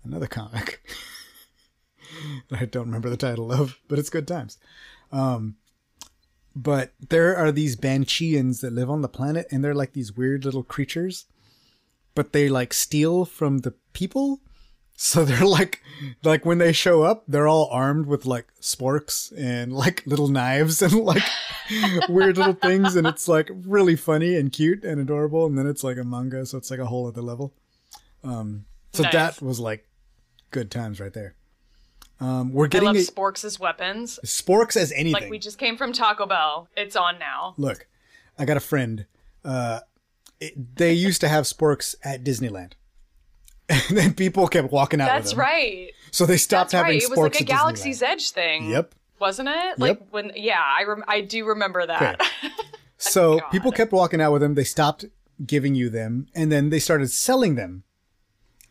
another 0.03 0.27
comic. 0.27 0.81
that 2.49 2.61
I 2.61 2.65
don't 2.65 2.85
remember 2.87 3.09
the 3.09 3.17
title 3.17 3.51
of, 3.51 3.79
but 3.87 3.97
it's 3.97 4.09
good 4.09 4.27
times 4.27 4.57
but 5.11 6.93
there 7.09 7.35
are 7.35 7.51
these 7.51 7.75
Bansheeans 7.75 8.61
that 8.61 8.73
live 8.73 8.89
on 8.89 9.01
the 9.01 9.09
planet, 9.09 9.47
and 9.51 9.63
they're 9.63 9.75
like 9.75 9.93
these 9.93 10.13
weird 10.13 10.43
little 10.43 10.63
creatures, 10.63 11.25
but 12.15 12.33
they 12.33 12.49
like 12.49 12.73
steal 12.73 13.25
from 13.25 13.59
the 13.59 13.73
people. 13.93 14.39
So 14.95 15.23
they're 15.23 15.45
like, 15.59 15.83
like 16.23 16.45
when 16.45 16.57
they 16.57 16.73
show 16.73 17.03
up, 17.03 17.23
they're 17.27 17.47
all 17.47 17.69
armed 17.71 18.07
with 18.07 18.25
like 18.25 18.47
sporks 18.59 19.31
and 19.37 19.71
like 19.71 20.01
little 20.07 20.27
knives 20.27 20.81
and 20.81 20.93
like 20.93 21.21
weird 22.09 22.37
little 22.37 22.53
things, 22.53 22.95
and 22.95 23.05
it's 23.05 23.27
like 23.27 23.51
really 23.53 23.95
funny 23.95 24.35
and 24.35 24.51
cute 24.51 24.83
and 24.83 24.99
adorable. 24.99 25.45
And 25.45 25.57
then 25.57 25.67
it's 25.67 25.83
like 25.83 25.97
a 25.97 26.03
manga, 26.03 26.45
so 26.47 26.57
it's 26.57 26.71
like 26.71 26.79
a 26.79 26.87
whole 26.87 27.07
other 27.07 27.21
level. 27.21 27.53
Um, 28.23 28.65
so 28.93 29.03
Nice. 29.03 29.13
that 29.13 29.41
was 29.43 29.59
like 29.59 29.87
good 30.49 30.71
times 30.71 30.99
right 30.99 31.13
there. 31.13 31.35
Um, 32.19 32.51
we're 32.51 32.65
I 32.65 32.69
getting 32.69 32.87
love 32.87 32.95
a, 32.95 32.99
sporks 32.99 33.45
as 33.45 33.59
weapons. 33.59 34.19
sporks 34.25 34.75
as 34.75 34.91
anything. 34.91 35.13
Like 35.13 35.29
we 35.29 35.39
just 35.39 35.57
came 35.57 35.77
from 35.77 35.93
Taco 35.93 36.25
Bell. 36.25 36.67
It's 36.75 36.95
on 36.95 37.19
now. 37.19 37.53
Look, 37.57 37.87
I 38.37 38.45
got 38.45 38.57
a 38.57 38.61
friend. 38.61 39.05
Uh, 39.45 39.81
it, 40.39 40.75
they 40.75 40.93
used 40.93 41.21
to 41.21 41.27
have 41.27 41.45
sporks 41.45 41.95
at 42.03 42.23
Disneyland, 42.23 42.73
and 43.69 43.97
then 43.97 44.13
people 44.13 44.47
kept 44.47 44.71
walking 44.71 44.99
out 45.01 45.13
with 45.13 45.23
That's 45.23 45.35
right. 45.35 45.91
So 46.11 46.25
they 46.25 46.37
stopped 46.37 46.71
That's 46.71 46.83
having 46.83 46.99
right. 46.99 47.01
sporks 47.03 47.05
It 47.05 47.09
was 47.09 47.33
like 47.33 47.41
a 47.41 47.43
Galaxy's 47.43 48.01
Disneyland. 48.01 48.09
Edge 48.09 48.31
thing. 48.31 48.69
Yep. 48.71 48.95
Wasn't 49.19 49.49
it? 49.49 49.79
Like 49.79 50.01
when 50.11 50.31
yeah, 50.35 50.61
I 50.61 50.83
rem- 50.83 51.03
I 51.07 51.21
do 51.21 51.45
remember 51.45 51.85
that. 51.85 52.21
So 52.99 53.39
God. 53.39 53.51
people 53.51 53.71
kept 53.71 53.91
walking 53.91 54.19
out 54.21 54.31
with 54.33 54.41
them. 54.41 54.55
They 54.55 54.63
stopped 54.63 55.05
giving 55.45 55.75
you 55.75 55.87
them, 55.87 56.25
and 56.33 56.51
then 56.51 56.71
they 56.71 56.79
started 56.79 57.11
selling 57.11 57.53
them. 57.53 57.83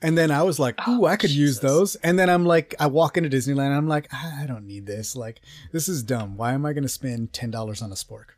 And 0.02 0.16
then 0.16 0.30
I 0.30 0.42
was 0.42 0.58
like, 0.58 0.74
Oh, 0.86 1.02
"Ooh, 1.02 1.06
I 1.06 1.16
could 1.16 1.30
use 1.30 1.60
those." 1.60 1.94
And 1.96 2.18
then 2.18 2.28
I'm 2.28 2.44
like, 2.44 2.74
I 2.78 2.86
walk 2.86 3.16
into 3.16 3.30
Disneyland. 3.30 3.68
And 3.68 3.74
I'm 3.74 3.88
like, 3.88 4.12
I 4.12 4.42
I 4.42 4.46
don't 4.46 4.66
need 4.66 4.86
this. 4.86 5.16
Like, 5.16 5.40
this 5.72 5.88
is 5.88 6.02
dumb. 6.02 6.36
Why 6.36 6.52
am 6.52 6.66
I 6.66 6.72
going 6.72 6.82
to 6.82 6.88
spend 6.88 7.32
ten 7.32 7.50
dollars 7.50 7.80
on 7.82 7.90
a 7.90 7.94
spork? 7.94 8.36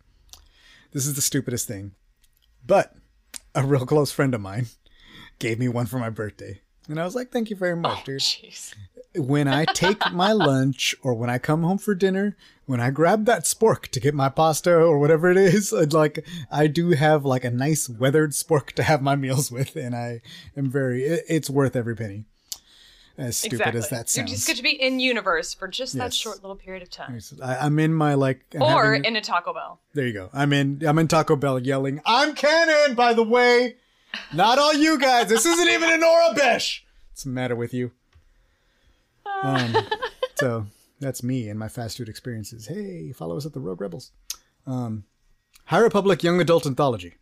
This 0.93 1.07
is 1.07 1.15
the 1.15 1.23
stupidest 1.23 1.67
thing. 1.67 1.93
But 2.67 2.95
a 3.55 3.65
real 3.65 3.87
close 3.87 4.13
friend 4.13 4.35
of 4.35 4.41
mine 4.41 4.67
gave 5.39 5.59
me 5.59 5.69
one 5.69 5.87
for 5.87 5.99
my 5.99 6.11
birthday, 6.11 6.61
and 6.89 7.01
I 7.01 7.05
was 7.05 7.15
like, 7.15 7.31
"Thank 7.31 7.51
you 7.51 7.57
very 7.57 7.73
oh, 7.73 7.77
much, 7.77 8.05
dude." 8.05 8.21
Jeez. 8.21 8.75
When 9.17 9.49
I 9.49 9.65
take 9.65 10.13
my 10.13 10.33
lunch 10.33 10.95
or 11.03 11.15
when 11.15 11.31
I 11.31 11.39
come 11.39 11.63
home 11.63 11.79
for 11.79 11.95
dinner, 11.95 12.37
when 12.67 12.79
I 12.81 12.91
grab 12.91 13.25
that 13.25 13.45
spork 13.45 13.89
to 13.89 14.01
get 14.01 14.15
my 14.15 14.29
pasta 14.29 14.75
or 14.75 14.99
whatever 14.99 15.31
it 15.31 15.37
is, 15.39 15.73
like 15.93 16.25
I 16.51 16.67
do 16.67 16.91
have 16.91 17.25
like 17.25 17.43
a 17.45 17.51
nice 17.51 17.89
weathered 17.89 18.33
spork 18.33 18.73
to 18.73 18.83
have 18.83 19.01
my 19.03 19.17
meals 19.17 19.51
with, 19.53 19.77
and 19.77 19.95
I 19.97 20.21
am 20.57 20.71
very 20.71 21.05
it- 21.05 21.25
it's 21.29 21.49
worth 21.51 21.75
every 21.75 21.97
penny. 21.97 22.25
As 23.17 23.37
stupid 23.37 23.55
exactly. 23.75 23.79
as 23.81 23.89
that 23.91 24.17
You 24.17 24.29
just 24.29 24.45
sounds. 24.45 24.47
get 24.47 24.57
to 24.59 24.63
be 24.63 24.71
in 24.81 25.01
universe 25.01 25.53
for 25.53 25.67
just 25.67 25.95
that 25.99 26.15
short 26.15 26.41
little 26.43 26.55
period 26.55 26.85
of 26.85 26.91
time. 26.91 27.19
I, 27.43 27.57
I'm 27.57 27.77
in 27.81 27.93
my 27.93 28.15
like. 28.15 28.45
I'm 28.55 28.63
Or 28.63 28.85
having- 28.95 29.05
in 29.07 29.17
a 29.17 29.21
Taco 29.21 29.53
Bell. 29.53 29.81
there 29.95 30.07
you 30.07 30.13
go. 30.13 30.31
I'm 30.33 30.53
in. 30.53 30.83
I'm 30.87 30.99
in 31.01 31.09
Taco 31.09 31.35
Bell 31.35 31.59
yelling. 31.59 32.01
I'm 32.07 32.35
canon, 32.37 32.95
by 32.95 33.15
the 33.15 33.25
way. 33.25 33.75
Not 34.33 34.59
all 34.61 34.73
you 34.75 34.99
guys. 35.01 35.29
This 35.29 35.45
isn't 35.47 35.69
even 35.69 35.91
an 35.91 36.03
Aurebesh. 36.03 36.83
What's 37.11 37.25
the 37.25 37.31
matter 37.31 37.57
with 37.57 37.75
you? 37.75 37.91
Um, 39.43 39.77
so 40.35 40.67
that's 41.01 41.23
me 41.23 41.49
and 41.49 41.59
my 41.59 41.69
fast 41.69 41.99
food 41.99 42.09
experiences. 42.09 42.67
Hey, 42.67 43.13
follow 43.13 43.37
us 43.37 43.47
at 43.47 43.53
the 43.53 43.61
Rogue 43.61 43.81
Rebels. 43.81 44.13
Um, 44.67 45.05
High 45.67 45.79
Republic 45.79 46.23
Young 46.23 46.41
Adult 46.41 46.67
Anthology. 46.67 47.15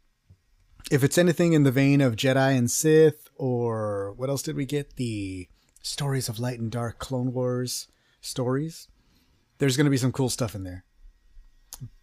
If 0.90 1.02
it's 1.02 1.18
anything 1.18 1.52
in 1.52 1.64
the 1.64 1.72
vein 1.72 2.00
of 2.00 2.14
Jedi 2.14 2.56
and 2.56 2.70
Sith, 2.70 3.28
or 3.34 4.12
what 4.16 4.28
else 4.30 4.42
did 4.42 4.56
we 4.56 4.64
get? 4.64 4.96
The 4.96 5.48
Stories 5.82 6.28
of 6.28 6.38
Light 6.38 6.60
and 6.60 6.70
Dark 6.70 6.98
Clone 6.98 7.32
Wars 7.32 7.88
stories. 8.20 8.88
There's 9.58 9.76
going 9.76 9.86
to 9.86 9.90
be 9.90 9.96
some 9.96 10.12
cool 10.12 10.28
stuff 10.28 10.54
in 10.54 10.64
there. 10.64 10.84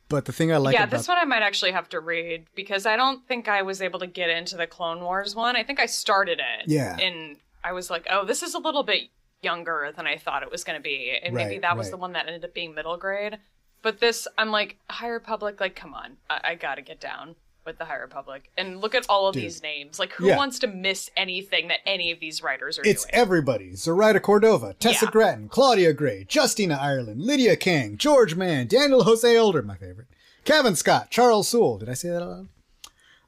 But 0.10 0.26
the 0.26 0.32
thing 0.32 0.52
I 0.52 0.58
like 0.58 0.76
yeah, 0.76 0.84
about 0.84 0.98
this 0.98 1.08
one 1.08 1.18
I 1.18 1.26
might 1.26 1.42
actually 1.42 1.72
have 1.72 1.90
to 1.90 2.00
read 2.00 2.46
because 2.56 2.86
I 2.86 2.96
don't 2.96 3.26
think 3.28 3.48
I 3.48 3.62
was 3.62 3.82
able 3.82 4.00
to 4.00 4.08
get 4.08 4.30
into 4.30 4.56
the 4.56 4.68
Clone 4.68 5.02
Wars 5.02 5.36
one. 5.36 5.56
I 5.56 5.64
think 5.64 5.80
I 5.80 5.86
started 5.86 6.40
it. 6.40 6.68
Yeah. 6.68 6.98
And 6.98 7.38
I 7.64 7.72
was 7.72 7.90
like, 7.90 8.06
oh, 8.10 8.26
this 8.26 8.44
is 8.44 8.54
a 8.54 8.60
little 8.60 8.84
bit 8.84 9.10
younger 9.44 9.92
than 9.96 10.08
I 10.08 10.18
thought 10.18 10.44
it 10.44 10.52
was 10.52 10.64
going 10.64 10.78
to 10.78 10.84
be. 10.84 11.18
And 11.22 11.34
maybe 11.34 11.52
Right, 11.52 11.62
that 11.62 11.78
was 11.78 11.88
right. 11.88 11.92
the 11.92 11.98
one 11.98 12.14
that 12.14 12.28
ended 12.28 12.46
up 12.46 12.54
being 12.54 12.74
middle 12.74 12.98
grade. 12.98 13.38
But 13.82 14.00
this, 14.00 14.28
I'm 14.38 14.50
like, 14.50 14.78
High 14.90 15.10
Republic, 15.10 15.60
like, 15.60 15.76
come 15.76 15.94
on. 15.94 16.18
I, 16.30 16.40
I 16.52 16.56
got 16.56 16.76
to 16.76 16.82
get 16.82 17.00
down 17.02 17.36
with 17.66 17.78
the 17.78 17.86
High 17.86 17.96
Republic. 17.98 18.50
And 18.58 18.80
look 18.82 18.96
at 18.96 19.06
all 19.10 19.28
of 19.28 19.34
Dude. 19.34 19.44
these 19.44 19.62
names. 19.62 20.00
Like, 20.00 20.12
who 20.14 20.28
Yeah. 20.28 20.38
wants 20.38 20.60
to 20.60 20.68
miss 20.68 21.10
anything 21.18 21.68
that 21.68 21.80
any 21.86 22.12
of 22.12 22.20
these 22.20 22.42
writers 22.42 22.78
are 22.80 22.84
doing? 22.84 22.94
It's 22.94 23.04
doing? 23.06 23.16
everybody. 23.16 23.76
Zoraida 23.76 24.20
Cordova, 24.20 24.74
Tessa 24.76 25.06
Yeah. 25.06 25.12
Gratton, 25.12 25.50
Claudia 25.50 25.94
Gray, 25.94 26.26
Justina 26.30 26.78
Ireland, 26.82 27.22
Lydia 27.22 27.56
Kang, 27.58 27.98
George 27.98 28.36
Mann, 28.36 28.68
Daniel 28.68 29.04
Jose 29.04 29.38
Older, 29.38 29.62
my 29.62 29.76
favorite, 29.76 30.08
Cavan 30.46 30.76
Scott, 30.76 31.10
Charles 31.10 31.48
Soule. 31.48 31.78
Did 31.78 31.90
I 31.90 31.94
say 31.94 32.10
that 32.10 32.22
out 32.22 32.30
loud? 32.30 32.48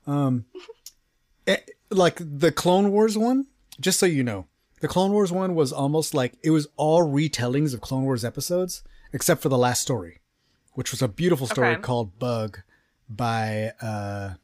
Um, 0.07 0.45
eh, 1.47 1.57
like 1.89 2.17
the 2.19 2.51
Clone 2.51 2.91
Wars 2.91 3.17
one, 3.17 3.47
just 3.79 3.99
so 3.99 4.05
you 4.05 4.23
know, 4.23 4.47
the 4.85 4.89
Clone 4.93 5.13
Wars 5.13 5.31
one 5.31 5.55
was 5.55 5.73
almost 5.73 6.13
like 6.13 6.33
it 6.43 6.51
was 6.51 6.67
all 6.77 7.01
retellings 7.11 7.73
of 7.73 7.81
Clone 7.81 8.03
Wars 8.03 8.23
episodes, 8.23 8.83
except 9.13 9.41
for 9.41 9.49
the 9.49 9.57
last 9.57 9.81
story, 9.81 10.19
which 10.73 10.91
was 10.91 11.01
a 11.01 11.07
beautiful 11.07 11.47
story 11.47 11.69
Okay. 11.69 11.81
called 11.81 12.19
Bug 12.19 12.59
by 13.09 13.71
uh, 13.81 14.35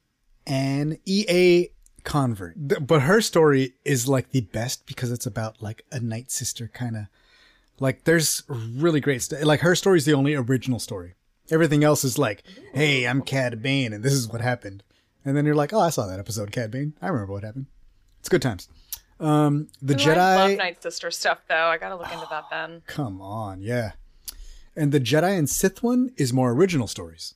Anne 0.47 0.97
E. 1.05 1.25
A. 1.29 1.69
Convert. 2.03 2.55
But 2.87 3.01
her 3.03 3.21
story 3.21 3.75
is 3.85 4.07
like 4.07 4.31
the 4.31 4.41
best 4.41 4.87
because 4.87 5.11
it's 5.11 5.27
about 5.27 5.61
like 5.61 5.85
a 5.91 5.99
night 5.99 6.31
sister 6.31 6.67
kind 6.73 6.95
of 6.97 7.03
like 7.79 8.05
there's 8.05 8.41
really 8.47 8.99
great 8.99 9.21
stuff. 9.21 9.43
Like 9.43 9.59
her 9.59 9.75
story 9.75 9.99
is 9.99 10.05
the 10.05 10.15
only 10.15 10.33
original 10.33 10.79
story. 10.79 11.13
Everything 11.51 11.83
else 11.83 12.03
is 12.03 12.17
like, 12.17 12.41
hey, 12.73 13.05
I'm 13.05 13.21
Cad 13.21 13.61
Bane 13.61 13.93
and 13.93 14.03
this 14.03 14.13
is 14.13 14.27
what 14.27 14.41
happened. 14.41 14.81
And 15.23 15.37
then 15.37 15.45
you're 15.45 15.53
like, 15.53 15.71
oh, 15.71 15.79
I 15.79 15.91
saw 15.91 16.07
that 16.07 16.17
episode, 16.19 16.51
Cad 16.51 16.71
Bane. 16.71 16.93
I 16.99 17.09
remember 17.09 17.33
what 17.33 17.43
happened. 17.43 17.67
It's 18.19 18.29
good 18.29 18.41
times. 18.41 18.67
Um, 19.21 19.67
the 19.81 19.93
Ooh, 19.93 19.97
Jedi. 19.97 20.17
I 20.17 20.47
love 20.47 20.57
Night 20.57 20.81
Sister 20.81 21.11
stuff, 21.11 21.39
though. 21.47 21.67
I 21.67 21.77
got 21.77 21.89
to 21.89 21.95
look 21.95 22.11
into 22.11 22.27
that 22.29 22.45
then. 22.49 22.81
Come 22.87 23.21
on, 23.21 23.61
yeah. 23.61 23.91
And 24.75 24.91
the 24.91 24.99
Jedi 24.99 25.37
and 25.37 25.49
Sith 25.49 25.83
one 25.83 26.11
is 26.17 26.33
more 26.33 26.51
original 26.51 26.87
stories. 26.87 27.35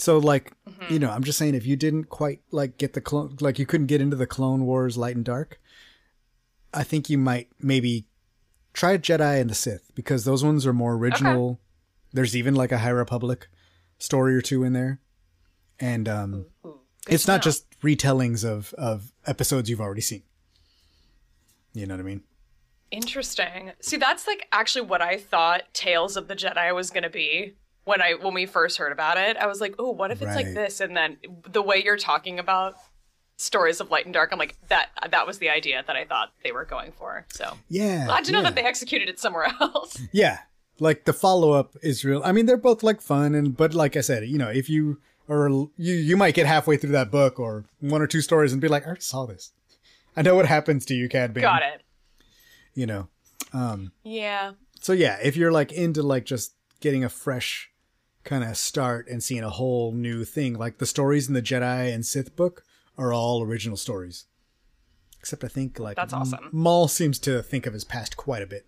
So 0.00 0.16
like, 0.16 0.52
you 0.88 0.98
know, 0.98 1.10
I'm 1.10 1.22
just 1.22 1.38
saying 1.38 1.54
if 1.54 1.66
you 1.66 1.76
didn't 1.76 2.04
quite 2.04 2.40
like 2.50 2.78
get 2.78 2.94
the 2.94 3.00
clone 3.02 3.36
like 3.40 3.58
you 3.58 3.66
couldn't 3.66 3.86
get 3.86 4.00
into 4.00 4.16
the 4.16 4.26
Clone 4.26 4.64
Wars 4.64 4.96
Light 4.96 5.14
and 5.14 5.24
Dark, 5.24 5.60
I 6.72 6.84
think 6.84 7.10
you 7.10 7.18
might 7.18 7.48
maybe 7.60 8.06
try 8.72 8.96
Jedi 8.96 9.40
and 9.40 9.50
the 9.50 9.54
Sith 9.54 9.90
because 9.94 10.24
those 10.24 10.42
ones 10.42 10.66
are 10.66 10.72
more 10.72 10.94
original. 10.94 11.60
There's 12.12 12.34
even 12.34 12.54
like 12.54 12.72
a 12.72 12.78
High 12.78 12.90
Republic 12.90 13.48
story 13.98 14.34
or 14.34 14.40
two 14.40 14.64
in 14.64 14.72
there. 14.72 15.00
And 15.78 16.08
um 16.08 16.46
Ooh, 16.64 16.80
good 17.04 17.14
it's 17.14 17.28
not 17.28 17.36
know. 17.36 17.42
just 17.42 17.78
retellings 17.80 18.42
of 18.42 18.72
of 18.74 19.12
episodes 19.26 19.68
you've 19.68 19.82
already 19.82 20.00
seen. 20.00 20.22
You 21.74 21.86
know 21.86 21.94
what 21.94 22.00
I 22.00 22.04
mean? 22.04 22.22
Interesting. 22.90 23.72
See, 23.80 23.96
that's 23.96 24.26
like 24.26 24.48
actually 24.52 24.82
what 24.86 25.00
I 25.00 25.16
thought 25.16 25.62
Tales 25.72 26.16
of 26.16 26.26
the 26.28 26.34
Jedi 26.34 26.74
was 26.74 26.90
going 26.90 27.04
to 27.04 27.10
be 27.10 27.54
when 27.84 28.02
I 28.02 28.14
when 28.14 28.34
we 28.34 28.46
first 28.46 28.78
heard 28.78 28.90
about 28.92 29.16
it. 29.16 29.36
I 29.36 29.46
was 29.46 29.60
like, 29.60 29.76
"Oh, 29.78 29.90
what 29.90 30.10
if 30.10 30.20
it's 30.20 30.34
Right. 30.34 30.46
like 30.46 30.54
this?" 30.54 30.80
And 30.80 30.96
then 30.96 31.18
the 31.48 31.62
way 31.62 31.82
you're 31.84 31.96
talking 31.96 32.38
about 32.40 32.74
stories 33.36 33.80
of 33.80 33.90
light 33.90 34.04
and 34.06 34.12
dark, 34.12 34.30
I'm 34.32 34.38
like, 34.40 34.56
that 34.68 34.88
that 35.10 35.26
was 35.26 35.38
the 35.38 35.50
idea 35.50 35.84
that 35.86 35.94
I 35.96 36.04
thought 36.04 36.32
they 36.42 36.50
were 36.52 36.64
going 36.64 36.90
for. 36.92 37.26
So 37.32 37.56
Yeah. 37.68 38.06
glad 38.06 38.24
to 38.24 38.32
know 38.32 38.38
yeah. 38.38 38.44
that 38.50 38.54
they 38.56 38.64
executed 38.64 39.08
it 39.08 39.20
somewhere 39.20 39.46
else. 39.60 39.96
Yeah. 40.12 40.40
Like 40.80 41.04
the 41.04 41.12
follow 41.12 41.52
up 41.52 41.76
is 41.82 42.04
real. 42.04 42.22
I 42.24 42.32
mean, 42.32 42.46
they're 42.46 42.56
both 42.56 42.82
like 42.82 43.00
fun 43.00 43.34
and 43.36 43.56
but 43.56 43.72
like 43.72 43.96
I 43.96 44.00
said, 44.00 44.26
you 44.26 44.36
know, 44.38 44.48
if 44.48 44.68
you 44.68 44.98
or 45.28 45.48
you 45.76 45.94
you 45.94 46.16
might 46.16 46.34
get 46.34 46.46
halfway 46.46 46.76
through 46.76 46.90
that 46.90 47.10
book 47.12 47.38
or 47.38 47.66
one 47.78 48.02
or 48.02 48.06
two 48.08 48.20
stories 48.20 48.52
and 48.52 48.60
be 48.60 48.66
like, 48.68 48.82
I 48.82 48.86
already 48.86 49.00
saw 49.02 49.26
this. 49.26 49.52
I 50.16 50.22
know 50.22 50.34
what 50.34 50.46
happens 50.46 50.84
to 50.86 50.94
you, 50.94 51.08
Cad 51.08 51.32
Bane. 51.34 51.42
Got 51.42 51.62
it. 51.62 51.82
You 52.74 52.86
know. 52.86 53.08
Um 53.52 53.92
Yeah. 54.04 54.52
so 54.80 54.92
yeah, 54.92 55.18
if 55.22 55.36
you're 55.36 55.52
like 55.52 55.72
into 55.72 56.02
like 56.02 56.24
just 56.24 56.54
getting 56.80 57.04
a 57.04 57.08
fresh 57.08 57.70
kind 58.24 58.44
of 58.44 58.56
start 58.56 59.08
and 59.08 59.22
seeing 59.22 59.42
a 59.42 59.50
whole 59.50 59.92
new 59.92 60.24
thing, 60.24 60.54
like 60.54 60.78
the 60.78 60.86
stories 60.86 61.28
in 61.28 61.34
the 61.34 61.42
Jedi 61.42 61.92
and 61.92 62.04
Sith 62.04 62.36
book 62.36 62.64
are 62.98 63.12
all 63.12 63.42
original 63.42 63.76
stories. 63.76 64.26
Except 65.20 65.44
I 65.44 65.48
think 65.48 65.78
like 65.78 65.96
That's 65.96 66.12
awesome. 66.12 66.48
Maul 66.52 66.88
seems 66.88 67.18
to 67.20 67.42
think 67.42 67.66
of 67.66 67.72
his 67.74 67.84
past 67.84 68.16
quite 68.16 68.42
a 68.42 68.46
bit. 68.46 68.66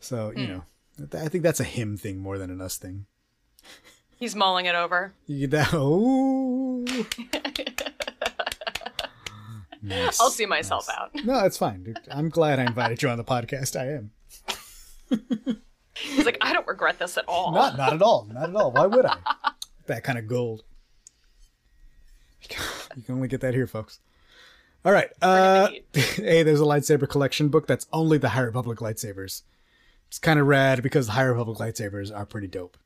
So, 0.00 0.32
you 0.36 0.46
know, 0.46 0.62
th- 0.98 1.14
I 1.24 1.28
think 1.28 1.42
that's 1.42 1.60
a 1.60 1.64
him 1.64 1.96
thing 1.96 2.18
more 2.18 2.36
than 2.36 2.50
an 2.50 2.60
us 2.60 2.76
thing. 2.76 3.06
He's 4.18 4.36
mulling 4.36 4.66
it 4.66 4.74
over. 4.74 5.14
You 5.26 5.46
get 5.46 5.50
that? 5.52 5.74
Ooh. 5.78 6.84
nice. 9.84 10.20
I'll 10.20 10.30
see 10.30 10.46
myself 10.46 10.88
out. 10.88 11.10
No, 11.24 11.44
it's 11.44 11.58
fine. 11.58 11.82
Dude. 11.82 11.98
I'm 12.10 12.28
glad 12.28 12.58
I 12.58 12.64
invited 12.64 13.02
you 13.02 13.08
on 13.08 13.18
the 13.18 13.24
podcast. 13.24 13.78
I 13.78 13.92
am. 13.92 14.10
He's 15.96 16.26
like, 16.26 16.38
I 16.40 16.52
don't 16.52 16.66
regret 16.66 16.98
this 16.98 17.16
at 17.16 17.24
all. 17.28 17.52
Not, 17.52 17.76
not 17.76 17.92
at 17.92 18.02
all. 18.02 18.26
Not 18.30 18.50
at 18.50 18.56
all. 18.56 18.72
Why 18.72 18.86
would 18.86 19.06
I? 19.06 19.16
That 19.86 20.02
kind 20.02 20.18
of 20.18 20.26
gold. 20.26 20.64
You 22.96 23.02
can 23.02 23.14
only 23.16 23.28
get 23.28 23.40
that 23.42 23.54
here, 23.54 23.66
folks. 23.66 24.00
All 24.84 24.92
right. 24.92 25.10
Uh, 25.22 25.68
hey, 25.92 26.42
there's 26.42 26.60
a 26.60 26.64
lightsaber 26.64 27.08
collection 27.08 27.48
book 27.48 27.66
that's 27.66 27.86
only 27.92 28.18
the 28.18 28.30
High 28.30 28.42
Republic 28.42 28.78
lightsabers. 28.78 29.42
It's 30.08 30.18
kind 30.18 30.38
of 30.38 30.46
rad 30.46 30.82
because 30.82 31.06
the 31.06 31.12
High 31.12 31.22
Republic 31.22 31.58
lightsabers 31.58 32.14
are 32.14 32.26
pretty 32.26 32.46
dope. 32.46 32.76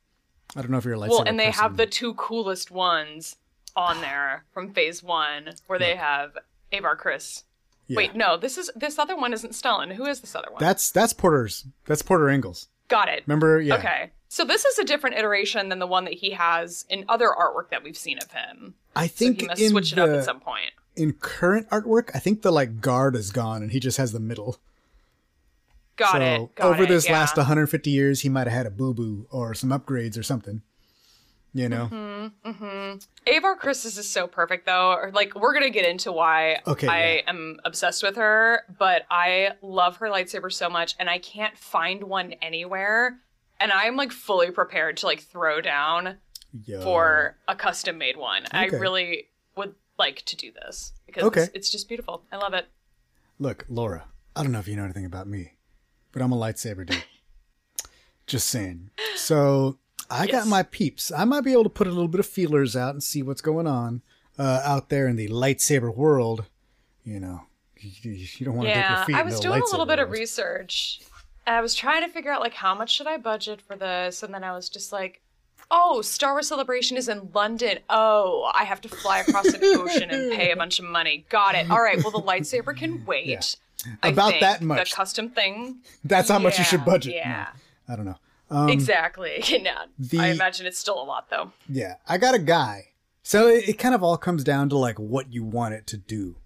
I 0.57 0.63
don't 0.63 0.71
know 0.71 0.79
if 0.79 0.85
you're 0.85 0.95
a 0.95 0.99
lightsaber. 0.99 1.11
Well, 1.11 1.25
and 1.27 1.39
they 1.39 1.47
person. 1.47 1.63
have 1.63 1.77
the 1.77 1.87
two 1.87 2.15
coolest 2.15 2.71
ones 2.71 3.37
on 3.77 4.01
there 4.01 4.45
from 4.53 4.73
Phase 4.73 5.03
One, 5.03 5.51
where 5.67 5.79
they 5.79 5.95
have 5.97 6.37
Avar 6.73 6.97
Kriss. 6.97 7.43
Yeah. 7.87 7.97
Wait, 7.97 8.15
no, 8.15 8.37
this 8.37 8.59
is 8.59 8.71
this 8.77 8.99
other 8.99 9.17
one 9.17 9.33
isn't 9.33 9.53
Stellan. 9.53 9.93
Who 9.95 10.05
is 10.07 10.21
this 10.21 10.35
other 10.35 10.51
one? 10.51 10.61
That's 10.61 10.91
that's 10.91 11.13
Porter's. 11.13 11.65
That's 11.87 12.03
Porter 12.03 12.29
Engle's. 12.29 12.69
Got 12.89 13.09
it. 13.09 13.23
Remember? 13.27 13.61
Yeah. 13.61 13.77
Okay. 13.77 14.11
So 14.29 14.45
this 14.45 14.65
is 14.67 14.79
a 14.79 14.85
different 14.85 15.17
iteration 15.17 15.71
than 15.71 15.79
the 15.79 15.87
one 15.87 16.05
that 16.05 16.15
he 16.15 16.33
has 16.33 16.85
in 16.91 17.07
other 17.09 17.29
artwork 17.29 17.71
that 17.71 17.83
we've 17.83 17.97
seen 17.97 18.19
of 18.19 18.31
him. 18.33 18.75
I 18.95 19.07
So 19.07 19.15
think 19.15 19.41
he 19.41 19.47
must 19.47 19.61
in 19.63 19.71
switch 19.71 19.93
it 19.93 19.97
the, 19.97 20.03
up 20.05 20.11
at 20.11 20.25
some 20.25 20.41
point. 20.41 20.73
in 20.97 21.15
current 21.15 21.69
artwork, 21.71 22.11
I 22.15 22.19
think 22.19 22.43
the 22.43 22.53
like 22.53 22.83
guard 22.83 23.17
is 23.17 23.31
gone 23.31 23.63
and 23.63 23.73
he 23.73 23.81
just 23.81 23.97
has 23.97 24.13
the 24.13 24.21
middle. 24.21 24.59
Got 25.97 26.13
so 26.13 26.21
it. 26.21 26.55
Got 26.57 26.67
over 26.67 26.83
it, 26.85 26.89
this 26.89 27.07
yeah. 27.07 27.13
last 27.15 27.37
150 27.39 27.91
years, 27.91 28.21
he 28.21 28.29
might 28.29 28.47
have 28.47 28.53
had 28.57 28.67
a 28.67 28.71
boo 28.71 28.93
boo 28.95 29.27
or 29.31 29.55
some 29.55 29.71
upgrades 29.71 30.19
or 30.19 30.23
something. 30.23 30.61
You 31.55 31.69
know? 31.69 31.89
Mm-hmm. 31.91 32.99
Avar 33.37 33.57
Kriss's 33.57 33.97
is 33.99 34.09
so 34.09 34.27
perfect 34.27 34.67
though. 34.67 34.93
Or, 34.93 35.11
Like 35.13 35.35
we're 35.35 35.55
gonna 35.55 35.71
get 35.71 35.85
into 35.87 36.13
why 36.13 36.61
Okay, 36.67 36.87
I 36.87 37.15
yeah. 37.17 37.23
am 37.27 37.59
obsessed 37.65 38.03
with 38.03 38.17
her, 38.17 38.63
but 38.79 39.03
I 39.11 39.53
love 39.63 39.97
her 39.99 40.07
lightsaber 40.09 40.53
so 40.53 40.69
much, 40.69 40.95
and 40.99 41.09
I 41.11 41.19
can't 41.19 41.57
find 41.57 42.05
one 42.05 42.33
anywhere. 42.43 43.19
And 43.61 43.73
I'm 43.73 43.97
like 43.97 44.13
fully 44.13 44.51
prepared 44.51 44.99
to 44.99 45.07
like 45.07 45.21
throw 45.21 45.61
down 45.61 46.19
Yo. 46.65 46.81
for 46.83 47.37
a 47.49 47.57
custom 47.57 47.99
made 47.99 48.17
one. 48.17 48.45
I 48.53 48.67
really 48.67 49.29
would 49.57 49.75
like 49.99 50.23
to 50.27 50.37
do 50.37 50.53
this 50.53 50.93
because 51.07 51.25
Okay. 51.25 51.43
it's, 51.43 51.51
it's 51.55 51.71
just 51.71 51.89
beautiful. 51.89 52.23
I 52.31 52.37
love 52.37 52.55
it. 52.55 52.67
Look, 53.41 53.65
Laura, 53.69 54.05
I 54.37 54.43
don't 54.43 54.53
know 54.53 54.61
if 54.61 54.69
you 54.69 54.77
know 54.77 54.85
anything 54.85 55.05
about 55.07 55.27
me, 55.27 55.55
but 56.13 56.23
I'm 56.23 56.31
a 56.33 56.37
lightsaber 56.37 56.87
dude. 56.87 57.03
Just 58.27 58.49
saying. 58.49 58.91
So 59.17 59.79
I 60.11 60.27
got 60.27 60.47
my 60.47 60.63
peeps. 60.63 61.13
I 61.13 61.25
might 61.25 61.43
be 61.43 61.53
able 61.53 61.65
to 61.65 61.71
put 61.71 61.87
a 61.87 61.91
little 61.91 62.09
bit 62.09 62.21
of 62.21 62.27
feelers 62.27 62.77
out 62.77 62.95
and 62.95 63.03
see 63.03 63.23
what's 63.23 63.41
going 63.41 63.67
on 63.67 64.03
uh, 64.39 64.61
out 64.65 64.89
there 64.89 65.07
in 65.07 65.17
the 65.17 65.29
lightsaber 65.29 65.95
world. 65.95 66.45
You 67.05 67.21
know, 67.21 67.43
you, 67.79 68.13
you 68.13 68.47
don't 68.47 68.57
want 68.57 68.69
to 68.69 68.75
dip 68.75 68.83
your 68.83 68.91
Yeah, 68.91 69.05
feet 69.05 69.17
I 69.17 69.23
was 69.23 69.41
doing 69.41 69.61
a 69.61 69.65
little 69.67 69.87
bit 69.87 69.99
of 69.99 70.11
research. 70.11 71.01
I 71.47 71.61
was 71.61 71.75
trying 71.75 72.03
to 72.03 72.09
figure 72.09 72.31
out 72.31 72.41
like 72.41 72.55
how 72.55 72.75
much 72.75 72.91
should 72.91 73.07
I 73.07 73.17
budget 73.17 73.61
for 73.61 73.77
this, 73.77 74.23
and 74.23 74.35
then 74.35 74.45
I 74.45 74.53
was 74.53 74.69
just 74.69 74.93
like, 74.93 75.23
"Oh, 75.71 76.03
Star 76.03 76.33
Wars 76.33 76.49
Celebration 76.49 76.97
is 76.99 77.09
in 77.09 77.31
London. 77.33 77.79
Oh, 77.89 78.51
I 78.55 78.65
have 78.65 78.81
to 78.83 78.89
fly 78.89 79.21
across 79.21 79.47
an 79.47 79.61
ocean 79.63 80.11
and 80.11 80.33
pay 80.33 80.51
a 80.51 80.57
bunch 80.63 80.79
of 80.79 80.85
money. 80.85 81.25
Got 81.31 81.55
it. 81.55 81.71
All 81.71 81.81
right. 81.81 82.03
Well, 82.03 82.11
the 82.11 82.21
lightsaber 82.21 82.77
can 82.77 83.05
wait. 83.07 83.27
Yeah. 83.27 83.41
About 84.03 84.35
that 84.41 84.61
much. 84.61 84.91
The 84.91 84.97
custom 84.97 85.31
thing. 85.31 85.79
That's 86.05 86.29
how 86.29 86.39
much 86.39 86.59
you 86.59 86.65
should 86.65 86.85
budget. 86.85 87.15
Yeah. 87.15 87.49
No, 87.89 87.95
I 87.95 87.97
don't 87.97 88.05
know. 88.05 88.17
Um, 88.51 88.69
exactly. 88.71 89.43
Yeah. 89.49 89.85
the- 89.99 90.19
I 90.21 90.29
imagine 90.29 90.67
it's 90.67 90.79
still 90.79 91.01
a 91.01 91.05
lot 91.05 91.29
though. 91.31 91.53
Yeah, 91.69 91.95
I 92.09 92.19
got 92.19 92.35
a 92.35 92.39
guy. 92.39 92.93
So 93.23 93.47
it, 93.49 93.69
it 93.69 93.73
kind 93.79 93.95
of 93.95 94.03
all 94.03 94.17
comes 94.17 94.43
down 94.45 94.69
to 94.71 94.79
like 94.79 94.99
what 94.99 95.33
you 95.33 95.45
want 95.45 95.75
it 95.75 95.87
to 95.89 95.97
do. 95.99 96.37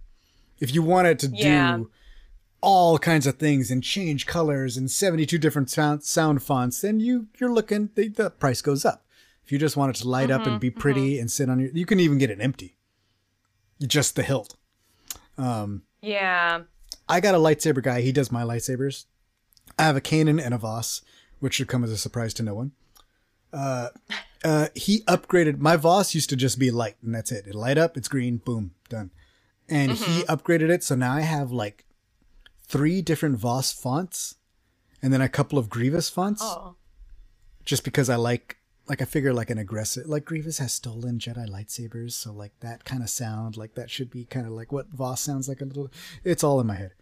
If 0.58 0.74
you 0.74 0.82
want 0.82 1.06
it 1.06 1.18
to 1.20 1.28
Yeah. 1.28 1.76
do 1.76 1.90
all 2.60 2.98
kinds 2.98 3.26
of 3.26 3.36
things 3.36 3.70
and 3.70 3.82
change 3.82 4.24
colors 4.26 4.76
and 4.76 4.90
72 4.90 5.36
different 5.38 5.68
sound, 5.70 6.04
sound 6.04 6.42
fonts, 6.42 6.80
then 6.80 7.00
you 7.00 7.26
you're 7.38 7.52
looking 7.52 7.90
the, 7.94 8.08
the 8.08 8.30
price 8.30 8.62
goes 8.62 8.84
up. 8.84 9.04
If 9.44 9.50
you 9.52 9.58
just 9.58 9.76
want 9.76 9.96
it 9.96 10.00
to 10.02 10.08
light 10.08 10.30
up 10.30 10.46
and 10.46 10.60
be 10.60 10.70
pretty 10.70 11.18
and 11.18 11.30
sit 11.30 11.48
on 11.48 11.58
your 11.60 11.70
you 11.72 11.86
can 11.86 11.98
even 12.00 12.18
get 12.18 12.30
it 12.30 12.40
empty. 12.40 12.76
Just 13.80 14.16
the 14.16 14.22
hilt. 14.22 14.56
Um 15.38 15.82
Yeah. 16.00 16.62
I 17.08 17.20
got 17.20 17.34
a 17.34 17.38
lightsaber 17.38 17.82
guy. 17.82 18.00
He 18.00 18.12
does 18.12 18.30
my 18.32 18.42
lightsabers. 18.42 19.06
I 19.78 19.82
have 19.84 19.96
a 19.96 20.00
Kanan 20.00 20.40
and 20.44 20.54
a 20.54 20.58
Voss, 20.58 21.02
which 21.42 21.54
should 21.54 21.66
come 21.68 21.82
as 21.84 21.90
a 21.90 21.98
surprise 21.98 22.32
to 22.34 22.42
no 22.42 22.54
one. 22.54 22.70
Uh, 23.52 23.88
uh, 24.44 24.68
he 24.74 25.00
upgraded. 25.02 25.58
My 25.58 25.76
Voss 25.76 26.14
used 26.14 26.30
to 26.30 26.36
just 26.36 26.58
be 26.58 26.70
light, 26.70 26.96
and 27.02 27.14
that's 27.14 27.32
it. 27.32 27.46
It 27.46 27.54
light 27.54 27.78
up, 27.78 27.96
it's 27.96 28.08
green, 28.08 28.36
boom, 28.38 28.72
done. 28.88 29.10
And 29.68 29.92
he 29.92 30.22
upgraded 30.24 30.70
it, 30.70 30.82
so 30.84 30.94
now 30.94 31.12
I 31.14 31.20
have 31.22 31.50
like 31.52 31.84
three 32.66 33.02
different 33.02 33.36
Voss 33.38 33.72
fonts, 33.72 34.36
and 35.02 35.12
then 35.12 35.20
a 35.20 35.28
couple 35.28 35.58
of 35.58 35.68
Grievous 35.68 36.08
fonts, 36.08 36.42
Oh. 36.44 36.76
just 37.64 37.84
because 37.84 38.08
I 38.08 38.16
like. 38.16 38.56
Like 38.88 39.00
I 39.00 39.04
figure, 39.04 39.32
like 39.32 39.48
an 39.48 39.58
aggressive, 39.58 40.06
like 40.06 40.24
Grievous 40.24 40.58
has 40.58 40.72
stolen 40.72 41.20
Jedi 41.20 41.48
lightsabers, 41.48 42.12
so 42.12 42.32
like 42.32 42.52
that 42.60 42.84
kind 42.84 43.00
of 43.00 43.08
sound, 43.08 43.56
like 43.56 43.74
that 43.76 43.88
should 43.90 44.10
be 44.10 44.24
kind 44.24 44.44
of 44.44 44.52
like 44.52 44.72
what 44.72 44.88
Voss 44.88 45.20
sounds 45.20 45.48
like 45.48 45.60
a 45.60 45.64
little. 45.64 45.88
It's 46.24 46.42
all 46.42 46.60
in 46.60 46.66
my 46.66 46.74
head 46.74 46.92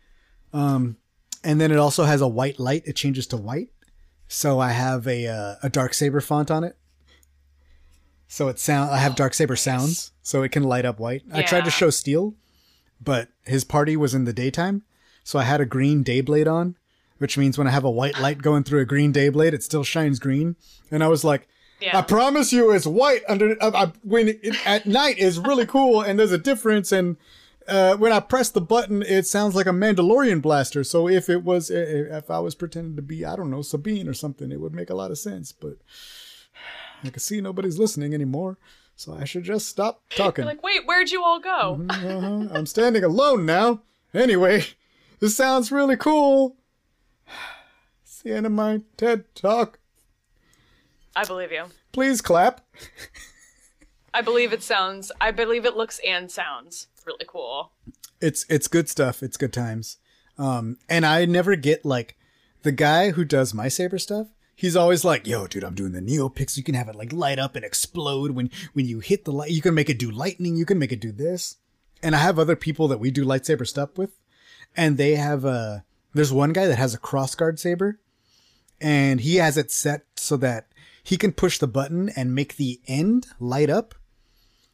Um, 0.53 0.98
and 1.42 1.59
then 1.59 1.72
it 1.72 1.79
also 1.79 2.05
has 2.05 2.20
a 2.20 2.29
white 2.29 2.61
light. 2.61 2.83
It 2.85 2.96
changes 2.96 3.26
to 3.29 3.38
white, 3.38 3.70
so 4.33 4.61
I 4.61 4.71
have 4.71 5.09
a 5.09 5.27
uh, 5.27 5.55
a 5.61 5.69
dark 5.69 5.93
saber 5.93 6.21
font 6.21 6.53
on 6.53 6.62
it. 6.62 6.77
So 8.29 8.47
it 8.47 8.61
sound 8.61 8.93
I 8.93 8.99
have 8.99 9.16
dark 9.16 9.35
saber 9.35 9.57
sounds, 9.69 10.12
so 10.23 10.43
it 10.43 10.53
can 10.53 10.62
light 10.62 10.85
up 10.85 11.01
white. 11.01 11.23
I 11.33 11.43
tried 11.43 11.64
to 11.64 11.71
show 11.71 11.90
steel, 11.90 12.35
but 13.01 13.29
his 13.45 13.64
party 13.64 13.97
was 13.97 14.14
in 14.14 14.27
the 14.27 14.33
daytime, 14.33 14.83
so 15.25 15.40
I 15.40 15.43
had 15.43 15.61
a 15.61 15.66
green 15.66 16.05
dayblade 16.05 16.51
on, 16.51 16.77
which 17.19 17.37
means 17.37 17.59
when 17.59 17.66
I 17.66 17.73
have 17.73 17.83
a 17.85 17.90
white 17.90 18.21
light 18.21 18.40
going 18.43 18.62
through 18.62 18.81
a 18.81 18.85
green 18.85 19.12
dayblade, 19.12 19.53
it 19.53 19.64
still 19.64 19.83
shines 19.85 20.21
green. 20.21 20.55
And 20.93 21.03
I 21.03 21.09
was 21.09 21.25
like, 21.25 21.49
Yeah. 21.81 21.99
I 21.99 22.03
promise 22.03 22.53
you, 22.53 22.71
it's 22.71 22.87
white 22.87 23.23
under 23.29 23.57
uh, 23.61 23.73
uh, 23.75 23.90
when 24.05 24.29
it, 24.29 24.64
at 24.64 24.87
night 24.87 25.19
is 25.19 25.40
really 25.40 25.66
cool, 25.66 26.03
and 26.03 26.21
there's 26.21 26.33
a 26.33 26.38
difference. 26.38 26.93
And 26.93 27.16
uh, 27.70 27.96
when 27.96 28.12
I 28.12 28.20
press 28.20 28.50
the 28.50 28.61
button, 28.61 29.02
it 29.02 29.26
sounds 29.26 29.54
like 29.54 29.66
a 29.66 29.70
Mandalorian 29.70 30.42
blaster. 30.42 30.83
So 30.85 31.09
if 31.09 31.28
it 31.30 31.42
was, 31.44 31.70
i- 31.70 31.74
i- 31.74 32.16
if 32.18 32.30
I 32.30 32.38
was 32.40 32.54
pretending 32.54 32.96
to 32.96 33.02
be, 33.02 33.24
I 33.24 33.37
don't 33.37 33.50
know, 33.50 33.62
Sabine 33.62 34.09
or 34.09 34.14
something, 34.14 34.50
it 34.52 34.61
would 34.61 34.74
make 34.74 34.90
a 34.90 34.94
lot 34.94 35.11
of 35.11 35.18
sense. 35.18 35.52
But 35.52 35.76
I 37.04 37.11
can 37.11 37.20
see 37.20 37.40
nobody's 37.40 37.78
listening 37.78 38.12
anymore, 38.14 38.59
so 38.96 39.14
I 39.14 39.24
should 39.24 39.44
just 39.44 39.68
stop 39.68 40.02
talking. 40.16 40.44
You're 40.44 40.52
like, 40.54 40.62
wait, 40.62 40.87
where'd 40.87 41.11
you 41.11 41.22
all 41.24 41.40
go? 41.40 41.80
Uh-huh. 41.88 42.48
I'm 42.52 42.66
standing 42.66 43.04
alone 43.04 43.46
now. 43.46 43.83
Anyway, 44.12 44.64
this 45.20 45.37
sounds 45.37 45.70
really 45.72 45.96
cool. 45.96 46.56
It's 48.02 48.22
the 48.22 48.35
end 48.37 48.44
of 48.44 48.52
my 48.52 48.83
TED 48.98 49.35
talk. 49.35 49.78
I 51.16 51.24
believe 51.24 51.50
you. 51.52 51.64
Please 51.92 52.20
clap. 52.20 52.61
I 54.14 54.20
believe 54.20 54.52
it 54.52 54.62
sounds. 54.62 55.11
I 55.22 55.30
believe 55.30 55.64
it 55.64 55.74
looks 55.76 56.00
and 56.06 56.30
sounds 56.30 56.88
really 57.07 57.27
cool. 57.27 57.73
it's 58.21 58.45
it's 58.49 58.69
good 58.69 58.89
stuff. 58.89 59.23
It's 59.23 59.37
good 59.37 59.53
times. 59.53 59.99
Um, 60.39 60.79
and 60.89 61.05
I 61.05 61.25
never 61.25 61.57
get 61.57 61.85
like 61.85 62.17
the 62.63 62.73
guy 62.73 63.11
who 63.11 63.25
does 63.25 63.55
my 63.55 63.69
saber 63.69 63.99
stuff. 63.99 64.29
He's 64.55 64.77
always 64.77 65.05
like, 65.05 65.27
"Yo, 65.27 65.47
dude, 65.47 65.65
I'm 65.65 65.75
doing 65.75 65.93
the 65.93 66.01
Neopix. 66.01 66.57
You 66.57 66.63
can 66.63 66.75
have 66.75 66.89
it 66.89 66.95
like 66.95 67.13
light 67.13 67.39
up 67.39 67.57
and 67.57 67.65
explode 67.65 68.33
when 68.33 68.51
when 68.75 68.87
you 68.87 69.01
hit 69.01 69.25
the 69.25 69.33
light. 69.33 69.51
You 69.51 69.63
can 69.63 69.75
make 69.75 69.89
it 69.89 69.99
do 69.99 70.11
lightning. 70.11 70.57
You 70.57 70.67
can 70.67 70.79
make 70.79 70.93
it 70.93 71.01
do 71.01 71.13
this." 71.13 71.57
And 72.03 72.15
I 72.15 72.19
have 72.19 72.39
other 72.39 72.57
people 72.57 72.89
that 72.89 73.01
we 73.01 73.11
do 73.11 73.25
lightsaber 73.25 73.67
stuff 73.67 73.97
with, 73.97 74.19
and 74.77 74.97
they 74.97 75.15
have 75.15 75.45
a. 75.45 75.85
There's 76.13 76.33
one 76.33 76.53
guy 76.53 76.67
that 76.67 76.79
has 76.79 76.95
a 76.95 76.99
crossguard 76.99 77.59
saber, 77.59 78.01
and 78.81 79.21
he 79.21 79.37
has 79.37 79.57
it 79.57 79.71
set 79.71 80.05
so 80.17 80.37
that 80.39 80.67
he 81.03 81.17
can 81.17 81.33
push 81.33 81.59
the 81.59 81.67
button 81.67 82.09
and 82.11 82.35
make 82.35 82.57
the 82.57 82.81
end 82.87 83.29
light 83.39 83.71
up. 83.71 83.95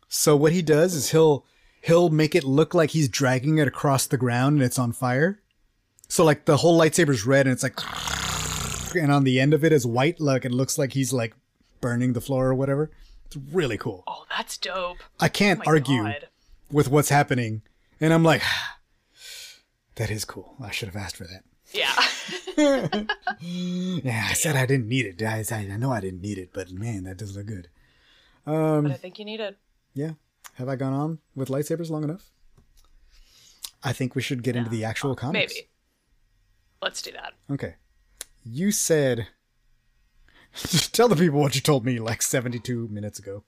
So 0.09 0.37
what 0.37 0.53
he 0.53 0.63
does 0.63 0.95
is 0.95 1.11
he'll 1.11 1.45
he'll 1.87 2.09
make 2.09 2.35
it 2.35 2.45
look 2.45 2.75
like 2.75 2.91
he's 2.91 3.09
dragging 3.09 3.59
it 3.59 3.69
across 3.69 4.07
the 4.07 4.17
ground 4.17 4.57
and 4.57 4.65
it's 4.65 4.79
on 4.79 4.93
fire. 4.93 5.41
So 6.09 6.25
like 6.25 6.45
the 6.45 6.59
whole 6.59 6.77
lightsaber's 6.79 7.25
red 7.25 7.47
and 7.47 7.53
it's 7.53 7.63
like 7.63 7.79
and 8.97 9.13
on 9.13 9.25
the 9.25 9.39
end 9.41 9.55
of 9.55 9.65
it 9.65 9.73
is 9.73 9.87
white 9.87 10.21
like 10.21 10.45
it 10.45 10.53
looks 10.53 10.79
like 10.79 10.93
he's 10.93 11.13
like 11.13 11.35
burning 11.81 12.13
the 12.13 12.21
floor 12.21 12.49
or 12.49 12.55
whatever. 12.55 12.91
It's 13.27 13.37
really 13.37 13.79
cool. 13.79 14.03
Oh, 14.07 14.25
that's 14.37 14.57
dope. 14.57 14.99
I 15.21 15.29
can't 15.29 15.61
oh 15.61 15.63
My 15.65 15.73
argue 15.73 16.03
God. 16.03 16.29
with 16.71 16.89
what's 16.89 17.09
happening. 17.09 17.63
And 18.01 18.13
I'm 18.13 18.25
like 18.25 18.43
that 19.95 20.11
is 20.11 20.25
cool. 20.25 20.57
I 20.61 20.73
should 20.73 20.89
have 20.89 20.97
asked 20.97 21.17
for 21.17 21.27
that. 21.27 21.45
Yeah. 21.73 21.95
Yeah, 24.03 24.27
I 24.29 24.33
said 24.33 24.57
I 24.57 24.67
didn't 24.67 24.89
need 24.89 25.07
it. 25.07 25.23
I, 25.23 25.45
I 25.55 25.77
know 25.77 25.93
I 25.93 26.01
didn't 26.01 26.23
need 26.23 26.39
it, 26.39 26.51
but 26.53 26.71
man, 26.71 27.05
that 27.05 27.19
does 27.19 27.37
look 27.37 27.47
good. 27.47 27.69
but 28.45 28.55
I 28.55 28.77
um, 28.79 28.95
think 28.95 29.19
you 29.19 29.25
need 29.25 29.41
it. 29.41 29.57
Yeah. 29.95 30.13
Have 30.57 30.69
I 30.69 30.77
gone 30.77 30.95
on 30.95 31.19
with 31.35 31.49
lightsabers 31.49 31.91
long 31.91 32.03
enough? 32.03 32.31
I 33.83 33.93
think 33.93 34.15
we 34.15 34.23
should 34.23 34.43
get 34.43 34.57
into 34.57 34.71
the 34.71 34.85
actual 34.85 35.15
comics. 35.15 35.55
Maybe. 35.55 35.69
Let's 36.81 37.03
do 37.03 37.13
that. 37.13 37.35
Okay. 37.51 37.75
You 38.45 38.71
said. 38.71 39.29
Tell 40.93 41.09
the 41.09 41.17
people 41.17 41.41
what 41.41 41.55
you 41.55 41.61
told 41.61 41.85
me 41.85 41.99
like 41.99 42.23
72 42.23 42.89
minutes 42.89 43.19
ago. 43.19 43.45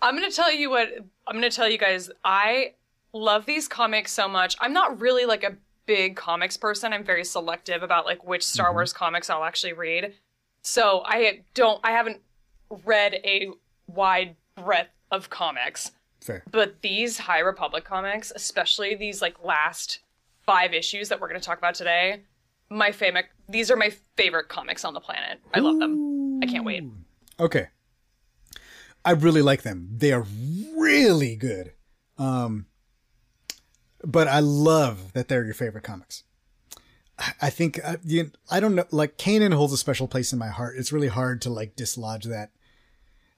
I'm 0.00 0.14
gonna 0.14 0.30
tell 0.30 0.52
you 0.52 0.70
what 0.70 0.88
I'm 1.26 1.34
gonna 1.34 1.50
tell 1.50 1.68
you 1.68 1.78
guys. 1.78 2.10
I 2.24 2.74
love 3.12 3.46
these 3.46 3.66
comics 3.66 4.12
so 4.12 4.28
much. 4.28 4.54
I'm 4.60 4.72
not 4.72 5.00
really 5.00 5.24
like 5.24 5.42
a 5.42 5.56
big 5.86 6.14
comics 6.14 6.56
person. 6.56 6.92
I'm 6.92 7.04
very 7.04 7.24
selective 7.24 7.82
about 7.82 8.04
like 8.04 8.24
which 8.24 8.46
Star 8.46 8.66
mm-hmm. 8.66 8.74
Wars 8.74 8.92
comics 8.92 9.30
I'll 9.30 9.44
actually 9.44 9.72
read. 9.72 10.14
So 10.62 11.02
I 11.04 11.40
don't. 11.54 11.80
I 11.82 11.92
haven't 11.92 12.20
read 12.84 13.14
a 13.24 13.48
wide 13.86 14.36
breadth 14.56 14.90
of 15.10 15.30
comics. 15.30 15.90
Fair. 16.24 16.42
But 16.50 16.80
these 16.80 17.18
High 17.18 17.40
Republic 17.40 17.84
comics, 17.84 18.32
especially 18.34 18.94
these 18.94 19.20
like 19.20 19.44
last 19.44 19.98
five 20.46 20.72
issues 20.72 21.10
that 21.10 21.20
we're 21.20 21.28
going 21.28 21.38
to 21.38 21.44
talk 21.44 21.58
about 21.58 21.74
today, 21.74 22.22
my 22.70 22.92
favorite. 22.92 23.26
These 23.46 23.70
are 23.70 23.76
my 23.76 23.92
favorite 24.16 24.48
comics 24.48 24.86
on 24.86 24.94
the 24.94 25.00
planet. 25.00 25.38
I 25.52 25.60
love 25.60 25.78
them. 25.78 26.40
I 26.42 26.46
can't 26.46 26.64
wait. 26.64 26.82
Okay. 27.38 27.68
I 29.04 29.10
really 29.10 29.42
like 29.42 29.64
them. 29.64 29.90
They 29.92 30.12
are 30.12 30.24
really 30.74 31.36
good. 31.36 31.72
Um, 32.16 32.66
but 34.02 34.26
I 34.26 34.40
love 34.40 35.12
that 35.12 35.28
they're 35.28 35.44
your 35.44 35.52
favorite 35.52 35.84
comics. 35.84 36.22
I- 37.42 37.50
think 37.50 37.84
I, 37.84 37.98
you, 38.02 38.30
I 38.50 38.60
don't 38.60 38.74
know. 38.74 38.86
Like 38.90 39.18
Kanan 39.18 39.52
holds 39.52 39.74
a 39.74 39.76
special 39.76 40.08
place 40.08 40.32
in 40.32 40.38
my 40.38 40.48
heart. 40.48 40.76
It's 40.78 40.90
really 40.90 41.08
hard 41.08 41.42
to 41.42 41.50
like 41.50 41.76
dislodge 41.76 42.24
that. 42.24 42.50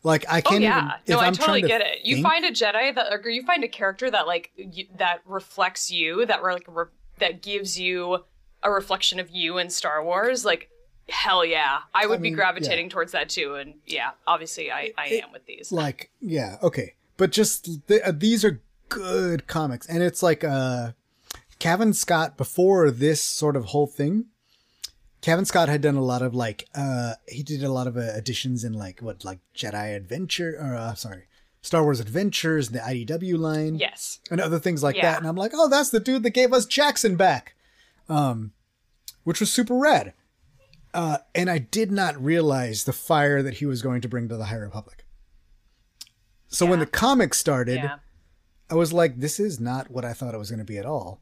Like 0.07 0.25
I 0.29 0.39
Oh 0.39 0.51
can't 0.51 0.63
Oh, 0.63 0.67
yeah, 0.67 0.79
even. 0.85 0.93
no, 1.09 1.19
I 1.19 1.27
I'm 1.27 1.35
totally 1.35 1.63
to 1.63 1.69
get 1.69 1.81
it. 1.81 1.99
You 2.05 2.17
think- 2.17 2.27
find 2.27 2.45
a 2.45 2.53
Jedi 2.53 2.95
that, 2.95 3.13
or 3.13 3.29
you 3.29 3.43
find 3.45 3.65
a 3.65 3.69
character 3.69 4.11
that 4.11 4.27
like 4.27 4.53
that 4.99 5.21
reflects 5.27 5.91
you, 5.91 6.25
that 6.27 6.43
like 6.43 6.65
re- 6.69 6.85
that 7.19 7.43
gives 7.43 7.79
you 7.79 8.25
a 8.63 8.71
reflection 8.71 9.19
of 9.21 9.31
you 9.31 9.59
in 9.59 9.69
Star 9.69 10.05
Wars. 10.05 10.45
Like, 10.45 10.71
hell 11.09 11.45
yeah, 11.45 11.79
I 11.95 12.07
would 12.07 12.21
mean, 12.21 12.33
be 12.33 12.37
gravitating 12.37 12.89
towards 12.89 13.13
that 13.13 13.29
too. 13.29 13.57
And 13.57 13.75
yeah, 13.87 14.11
obviously, 14.27 14.71
I 14.71 14.93
I 14.97 15.07
am 15.25 15.33
with 15.33 15.45
these. 15.47 15.73
like 15.73 16.11
yeah 16.21 16.57
okay 16.63 16.95
but 17.17 17.33
just 17.33 17.87
th- 17.89 18.03
uh, 18.05 18.13
these 18.15 18.45
are 18.45 18.61
good 18.89 19.47
comics 19.49 19.87
and 19.89 20.03
it's 20.03 20.23
like 20.23 20.45
uh 20.45 20.93
Cavan 21.59 21.93
Scott 21.95 22.37
before 22.37 22.91
this 22.91 23.23
sort 23.23 23.57
of 23.57 23.65
whole 23.67 23.87
thing 23.87 24.27
Cavan 25.23 25.45
Scott 25.45 25.69
had 25.69 25.81
done 25.81 25.97
a 25.97 26.03
lot 26.05 26.23
of 26.23 26.35
like 26.35 26.69
uh 26.75 27.15
he 27.29 27.43
did 27.43 27.63
a 27.65 27.73
lot 27.73 27.87
of 27.87 27.97
uh, 27.97 28.11
additions 28.15 28.65
in 28.65 28.73
like 28.73 29.01
what 29.01 29.25
like 29.25 29.41
Jedi 29.55 29.97
Adventure 29.97 30.57
or 30.61 30.75
uh, 30.77 30.95
sorry 30.95 31.25
Star 31.63 31.83
Wars 31.83 32.01
Adventures 32.01 32.69
the 32.71 32.79
IDW 32.79 33.37
line 33.39 33.77
Yes. 33.77 34.21
and 34.31 34.41
other 34.41 34.59
things 34.59 34.83
like 34.83 34.97
Yeah. 34.97 35.03
that 35.13 35.19
and 35.19 35.27
I'm 35.27 35.37
like 35.37 35.53
oh 35.55 35.69
that's 35.69 35.91
the 35.91 36.01
dude 36.01 36.23
that 36.23 36.31
gave 36.31 36.53
us 36.53 36.67
Jaxxon 36.67 37.17
back 37.17 37.55
um 38.09 38.53
which 39.25 39.41
was 39.41 39.53
super 39.53 39.75
rad 39.75 40.13
uh 40.95 41.19
and 41.35 41.51
I 41.51 41.59
did 41.59 41.91
not 41.91 42.23
realize 42.23 42.85
the 42.85 42.93
fire 42.93 43.43
that 43.43 43.55
he 43.55 43.67
was 43.67 43.83
going 43.83 44.01
to 44.03 44.09
bring 44.09 44.29
to 44.29 44.37
the 44.37 44.45
High 44.47 44.57
Republic 44.57 45.05
so 46.49 46.67
when 46.67 46.79
the 46.79 46.87
comic 46.87 47.35
started 47.35 47.77
Yeah. 47.77 47.97
I 48.69 48.75
was 48.75 48.93
like, 48.93 49.21
this 49.21 49.39
is 49.39 49.61
not 49.61 49.93
what 49.93 50.05
I 50.05 50.13
thought 50.13 50.35
it 50.35 50.39
was 50.39 50.51
going 50.51 50.59
to 50.59 50.65
be 50.65 50.77
at 50.77 50.85
all. 50.85 51.21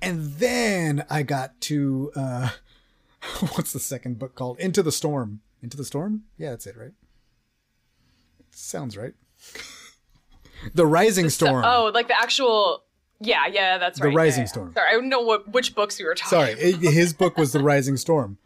And 0.00 0.32
then 0.36 1.04
I 1.10 1.22
got 1.22 1.60
to, 1.62 2.10
uh, 2.16 2.48
what's 3.54 3.72
the 3.72 3.80
second 3.80 4.18
book 4.18 4.34
called? 4.34 4.58
Into 4.58 4.82
the 4.82 4.92
Storm. 4.92 5.40
Into 5.62 5.76
the 5.76 5.84
Storm? 5.84 6.22
Yeah, 6.38 6.50
that's 6.50 6.66
it, 6.66 6.76
right? 6.76 6.92
Sounds 8.50 8.96
right. 8.96 9.14
the 10.74 10.86
Rising 10.86 11.28
Storm. 11.30 11.64
Oh, 11.64 11.90
like 11.92 12.08
the 12.08 12.18
actual. 12.18 12.84
Yeah, 13.20 13.46
yeah, 13.46 13.76
that's 13.78 13.98
The 13.98 14.06
right. 14.06 14.10
The 14.12 14.16
Rising 14.16 14.40
yeah, 14.40 14.44
yeah. 14.44 14.48
Storm. 14.48 14.72
Sorry, 14.74 14.88
I 14.88 14.92
don't 14.92 15.08
know 15.08 15.20
what 15.20 15.52
which 15.52 15.74
books 15.74 16.00
you 16.00 16.06
were 16.06 16.14
talking. 16.14 16.30
Sorry, 16.30 16.52
it- 16.52 16.76
his 16.80 17.12
book 17.12 17.36
was 17.36 17.52
The 17.52 17.60
Rising 17.62 17.96
Storm. 17.96 18.38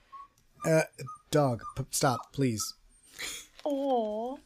Uh, 0.67 0.83
dog, 1.31 1.63
p- 1.77 1.85
stop, 1.91 2.33
please. 2.33 2.75
Oh. 3.65 4.39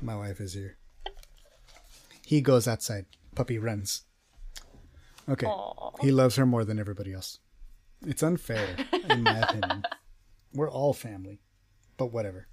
My 0.00 0.16
wife 0.16 0.40
is 0.40 0.52
here. 0.54 0.76
He 2.24 2.40
goes 2.40 2.68
outside. 2.68 3.06
Puppy 3.38 3.56
runs. 3.56 4.02
Okay. 5.28 5.46
Aw. 5.46 5.92
He 6.00 6.10
loves 6.10 6.34
her 6.34 6.44
more 6.44 6.64
than 6.64 6.80
everybody 6.80 7.12
else. 7.12 7.38
It's 8.04 8.20
unfair, 8.20 8.66
in 9.08 9.22
my 9.22 9.38
opinion. 9.38 9.84
We're 10.52 10.68
all 10.68 10.92
family. 10.92 11.38
But 11.96 12.06
whatever. 12.06 12.48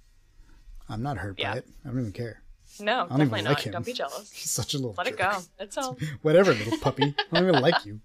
I'm 0.88 1.02
not 1.02 1.16
hurt 1.18 1.40
Yeah. 1.40 1.54
by 1.54 1.58
it. 1.58 1.66
I 1.84 1.88
don't 1.88 1.98
even 1.98 2.12
care. 2.12 2.40
No, 2.78 2.98
don't 3.00 3.08
definitely 3.18 3.40
even 3.40 3.44
not. 3.46 3.50
like 3.56 3.60
him. 3.66 3.72
Don't 3.72 3.84
be 3.84 3.92
jealous. 3.94 4.30
He's 4.30 4.48
such 4.60 4.74
a 4.74 4.76
little 4.76 4.94
Let 4.96 5.08
it 5.08 5.18
go. 5.18 5.32
It's 5.58 5.76
all. 5.76 5.98
Whatever, 6.22 6.54
little 6.54 6.78
puppy. 6.78 7.16
I 7.32 7.34
don't 7.40 7.48
even 7.48 7.60
like 7.60 7.84
you. 7.84 8.00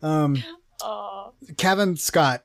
Oh. 0.00 1.32
Cavan 1.56 1.96
Scott 1.96 2.44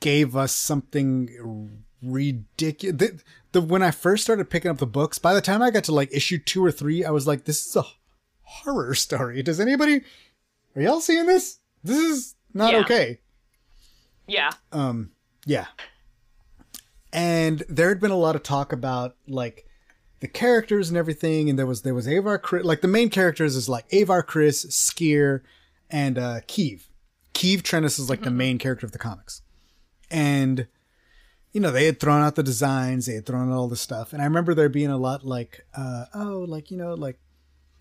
gave 0.00 0.34
us 0.34 0.52
something 0.52 1.84
ridiculous. 2.02 2.96
The, 2.96 3.20
the 3.52 3.60
when 3.60 3.82
I 3.82 3.90
first 3.90 4.22
started 4.24 4.48
picking 4.48 4.70
up 4.70 4.78
the 4.78 4.86
books, 4.86 5.18
by 5.18 5.34
the 5.34 5.42
time 5.42 5.60
I 5.60 5.70
got 5.70 5.84
to 5.84 5.92
like 5.94 6.08
issue 6.14 6.38
two 6.38 6.64
or 6.64 6.72
three, 6.72 7.04
I 7.04 7.10
was 7.10 7.26
like, 7.26 7.44
"This 7.44 7.66
is 7.66 7.76
a 7.76 7.84
horror 8.48 8.94
story." 8.94 9.42
Does 9.42 9.60
anybody? 9.60 10.02
Are 10.76 10.82
y'all 10.82 11.00
seeing 11.00 11.26
this? 11.26 11.58
This 11.82 11.98
is 11.98 12.34
not 12.54 12.72
Yeah. 12.72 12.80
okay. 12.80 13.20
Yeah. 14.26 14.50
Um, 14.72 15.10
yeah. 15.46 15.66
And 17.12 17.62
there 17.68 17.88
had 17.88 18.00
been 18.00 18.10
a 18.10 18.16
lot 18.16 18.36
of 18.36 18.42
talk 18.42 18.72
about 18.72 19.16
like 19.26 19.64
the 20.20 20.28
characters 20.28 20.88
and 20.88 20.98
everything, 20.98 21.48
and 21.48 21.58
there 21.58 21.66
was 21.66 21.82
there 21.82 21.94
was 21.94 22.06
Avar 22.06 22.38
Kriss, 22.38 22.64
like 22.64 22.80
the 22.80 22.88
main 22.88 23.08
characters 23.08 23.56
is 23.56 23.68
like 23.68 23.86
Avar 23.92 24.22
Kriss, 24.22 24.66
Sskeer, 24.66 25.40
and 25.90 26.18
uh 26.18 26.40
Keeve. 26.46 26.88
Keeve 27.34 27.62
Trennis 27.62 27.98
is 27.98 28.10
like 28.10 28.22
the 28.22 28.30
main 28.30 28.58
character 28.58 28.84
of 28.84 28.92
the 28.92 28.98
comics. 28.98 29.42
And 30.10 30.66
you 31.52 31.60
know, 31.60 31.70
they 31.70 31.86
had 31.86 31.98
thrown 31.98 32.22
out 32.22 32.34
the 32.34 32.42
designs, 32.42 33.06
they 33.06 33.14
had 33.14 33.26
thrown 33.26 33.50
out 33.50 33.56
all 33.56 33.68
the 33.68 33.76
stuff. 33.76 34.12
And 34.12 34.20
I 34.20 34.26
remember 34.26 34.54
there 34.54 34.68
being 34.68 34.90
a 34.90 34.98
lot 34.98 35.24
like, 35.24 35.64
uh, 35.74 36.04
oh, 36.14 36.44
like, 36.46 36.70
you 36.70 36.76
know, 36.76 36.94
like 36.94 37.18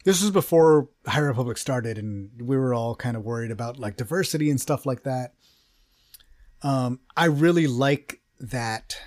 this 0.07 0.21
was 0.21 0.31
before 0.31 0.87
High 1.05 1.19
Republic 1.19 1.57
started 1.57 1.97
and 1.97 2.29
we 2.41 2.55
were 2.55 2.73
all 2.73 2.95
kind 2.95 3.17
of 3.17 3.25
worried 3.25 3.51
about 3.51 3.77
like 3.77 3.97
diversity 3.97 4.49
and 4.49 4.59
stuff 4.59 4.85
like 4.85 5.03
that. 5.03 5.33
Um, 6.61 7.01
I 7.17 7.25
really 7.25 7.67
like 7.67 8.21
that. 8.39 8.97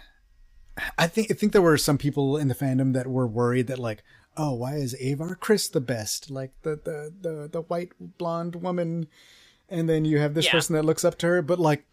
I 0.99 1.07
think 1.07 1.31
I 1.31 1.35
think 1.35 1.53
there 1.53 1.63
were 1.63 1.79
some 1.79 1.97
people 1.97 2.37
in 2.37 2.49
the 2.49 2.55
fandom 2.55 2.93
that 2.93 3.07
were 3.07 3.27
worried 3.27 3.67
that 3.69 3.79
like, 3.79 4.03
oh, 4.37 4.53
why 4.53 4.75
is 4.75 4.95
Avar 5.03 5.37
Kriss 5.37 5.73
the 5.73 5.81
best? 5.81 6.31
Like 6.31 6.53
the 6.65 6.79
the 6.85 7.13
the, 7.19 7.49
the 7.51 7.63
white 7.63 7.93
blonde 8.19 8.57
woman, 8.57 9.09
and 9.71 9.89
then 9.89 10.05
you 10.05 10.19
have 10.19 10.35
this 10.35 10.45
Yeah. 10.45 10.53
person 10.53 10.75
that 10.75 10.85
looks 10.85 11.03
up 11.05 11.17
to 11.19 11.27
her. 11.29 11.41
But 11.41 11.59
like, 11.59 11.87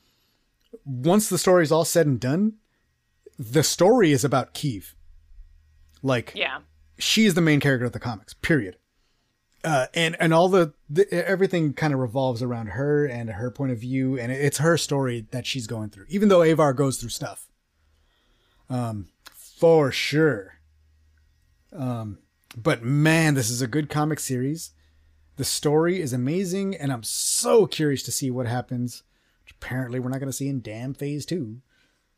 once 0.84 1.30
the 1.30 1.38
story's 1.38 1.72
all 1.72 1.86
said 1.86 2.08
and 2.08 2.20
done, 2.20 2.56
the 3.40 3.64
story 3.64 4.12
is 4.12 4.26
about 4.26 4.54
Keeve. 4.54 4.96
Like, 6.04 6.34
Yeah. 6.36 6.60
she 7.00 7.26
is 7.26 7.36
the 7.36 7.42
main 7.42 7.62
character 7.62 7.86
of 7.86 7.94
the 7.94 8.00
comics. 8.02 8.34
Period. 8.34 8.76
Uh, 9.68 9.88
and 9.94 10.16
and 10.22 10.34
all 10.34 10.48
the, 10.48 10.74
the 10.90 11.12
everything 11.12 11.74
kind 11.74 11.94
of 11.94 12.00
revolves 12.00 12.42
around 12.42 12.68
her 12.68 13.06
and 13.06 13.30
her 13.32 13.52
point 13.52 13.72
of 13.72 13.80
view, 13.80 14.18
and 14.18 14.32
it's 14.32 14.60
her 14.60 14.78
story 14.78 15.26
that 15.32 15.46
she's 15.46 15.68
going 15.68 15.90
through. 15.90 16.06
Even 16.08 16.30
though 16.30 16.42
Avar 16.42 16.74
goes 16.74 16.98
through 16.98 17.10
stuff, 17.10 17.48
um, 18.70 19.08
for 19.34 19.92
sure. 19.92 20.54
Um, 21.74 22.20
but 22.56 22.82
man, 22.82 23.34
this 23.34 23.50
is 23.50 23.62
a 23.62 23.68
good 23.68 23.90
comic 23.90 24.20
series. 24.20 24.72
The 25.36 25.44
story 25.44 26.02
is 26.02 26.14
amazing, 26.14 26.76
and 26.76 26.92
I'm 26.94 27.04
so 27.04 27.68
curious 27.68 28.04
to 28.04 28.12
see 28.12 28.32
what 28.32 28.48
happens. 28.48 29.04
Which 29.44 29.54
apparently, 29.54 30.00
we're 30.00 30.10
not 30.10 30.20
going 30.20 30.30
to 30.32 30.38
see 30.38 30.48
in 30.48 30.62
damn 30.62 30.94
Phase 30.94 31.26
Two 31.26 31.58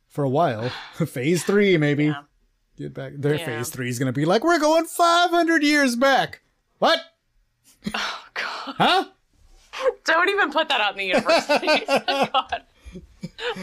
for 0.08 0.24
a 0.24 0.30
while. 0.30 0.70
phase 1.08 1.44
Three, 1.44 1.78
maybe. 1.78 2.06
Yeah. 2.06 2.24
Get 2.78 2.94
back. 2.94 3.14
Their 3.18 3.36
Yeah. 3.36 3.46
phase 3.46 3.70
three 3.70 3.90
is 3.90 4.00
going 4.00 4.08
to 4.14 4.14
be 4.18 4.24
like, 4.24 4.44
we're 4.44 4.60
going 4.60 4.86
500 4.86 5.64
years 5.64 5.98
back. 5.98 6.42
What? 6.78 7.00
Oh 7.94 8.24
God. 8.34 8.76
Huh? 8.78 9.06
Don't 10.06 10.30
even 10.30 10.52
put 10.52 10.70
that 10.70 10.82
out 10.82 10.94
in 10.94 10.98
the 10.98 11.06
universe. 11.06 11.48
God. 12.32 12.64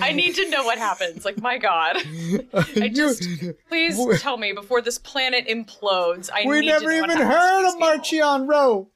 I 0.00 0.12
need 0.12 0.34
to 0.36 0.48
know 0.50 0.64
what 0.64 0.78
happens. 0.78 1.24
Like 1.24 1.40
my 1.40 1.58
God. 1.58 1.96
I 2.76 2.90
just 2.92 3.26
please 3.68 3.98
tell 4.20 4.36
me 4.36 4.52
before 4.52 4.80
this 4.80 4.98
planet 4.98 5.46
implodes. 5.48 6.30
I 6.32 6.46
we 6.46 6.60
need 6.60 6.68
never 6.68 6.80
to 6.80 6.86
know 6.86 7.04
even 7.04 7.18
heard 7.18 7.68
of. 7.68 7.74
Marchion 7.74 8.48
Ro. 8.48 8.88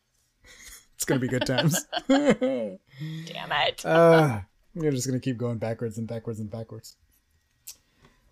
It's 0.95 1.05
going 1.05 1.21
to 1.21 1.27
be 1.27 1.31
good 1.31 1.47
times. 1.47 1.87
Damn 2.09 2.79
it. 3.53 3.87
uh, 3.87 4.41
we're 4.75 4.91
just 4.91 5.07
going 5.07 5.19
to 5.19 5.25
keep 5.25 5.39
going 5.39 5.57
backwards 5.57 5.97
and 5.97 6.07
backwards 6.07 6.41
and 6.41 6.51
backwards. 6.51 6.97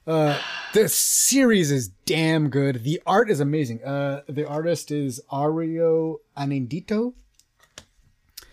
Uh, 0.09 0.41
the 0.73 0.89
series 0.89 1.71
is 1.71 1.89
damn 2.07 2.49
good. 2.49 2.83
The 2.83 3.01
art 3.07 3.31
is 3.31 3.41
amazing. 3.41 3.85
Uh, 3.85 4.23
the 4.29 4.49
artist 4.49 4.91
is 4.91 5.21
Ario 5.31 6.17
Anindito. 6.37 7.13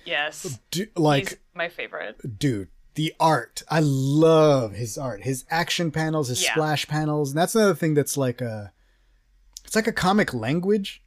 yes. 0.06 0.60
Du- 0.72 0.88
like, 0.96 1.30
He's 1.30 1.38
my 1.54 1.70
favorite. 1.70 2.38
dude 2.40 2.68
the 2.96 3.14
art 3.20 3.62
i 3.70 3.82
love 3.82 4.72
his 4.74 4.98
art 4.98 5.24
his 5.24 5.44
action 5.50 5.92
panels 5.92 6.30
his 6.30 6.42
Yeah. 6.42 6.52
splash 6.54 6.88
panels 6.88 7.32
and 7.32 7.38
that's 7.38 7.54
another 7.54 7.76
thing 7.76 7.94
that's 7.94 8.16
like 8.16 8.40
a 8.40 8.72
it's 9.66 9.76
like 9.76 9.88
a 9.88 9.92
comic 9.92 10.34
language 10.34 11.04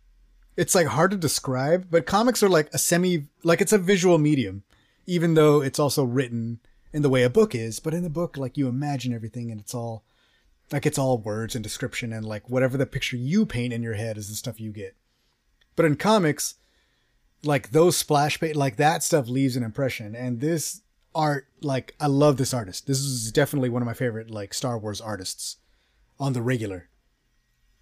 it's 0.55 0.75
like 0.75 0.87
hard 0.87 1.11
to 1.13 1.17
describe 1.17 1.87
but 1.91 2.05
comics 2.05 2.43
are 2.43 2.49
like 2.51 2.69
a 2.75 2.79
semi 2.79 3.25
like 3.43 3.63
it's 3.63 3.73
a 3.73 3.79
visual 3.79 4.19
medium 4.19 4.65
even 5.07 5.33
though 5.33 5.63
it's 5.63 5.79
also 5.79 6.05
written 6.05 6.61
in 6.93 7.01
the 7.01 7.09
way 7.09 7.23
a 7.23 7.31
book 7.31 7.55
is 7.55 7.81
but 7.81 7.95
in 7.95 8.03
the 8.03 8.11
book 8.11 8.37
like 8.37 8.59
you 8.59 8.69
imagine 8.69 9.15
everything 9.15 9.51
and 9.51 9.59
it's 9.59 9.73
all 9.75 10.05
like 10.73 10.87
it's 10.87 10.99
all 10.99 11.19
words 11.19 11.55
and 11.55 11.63
description 11.63 12.13
and 12.13 12.27
like 12.27 12.49
whatever 12.49 12.77
the 12.77 12.87
picture 12.87 13.17
you 13.17 13.47
paint 13.47 13.73
in 13.73 13.83
your 13.83 13.95
head 13.95 14.17
is 14.19 14.29
the 14.29 14.35
stuff 14.35 14.61
you 14.61 14.71
get 14.71 14.97
but 15.77 15.85
in 15.85 15.97
comics 15.97 16.55
like 17.45 17.71
those 17.71 17.97
splash 17.97 18.39
page 18.41 18.57
like 18.57 18.77
that 18.77 19.03
stuff 19.03 19.29
leaves 19.29 19.57
an 19.57 19.63
impression 19.63 20.15
and 20.15 20.41
this 20.41 20.83
art 21.15 21.47
like 21.63 21.95
i 22.01 22.07
love 22.07 22.37
this 22.37 22.53
artist 22.53 22.87
this 22.87 22.99
is 22.99 23.33
definitely 23.33 23.69
one 23.69 23.83
of 23.83 23.87
my 23.87 23.95
favorite 23.95 24.31
like 24.31 24.53
star 24.53 24.79
wars 24.79 25.01
artists 25.01 25.57
on 26.19 26.33
the 26.33 26.43
regular 26.43 26.89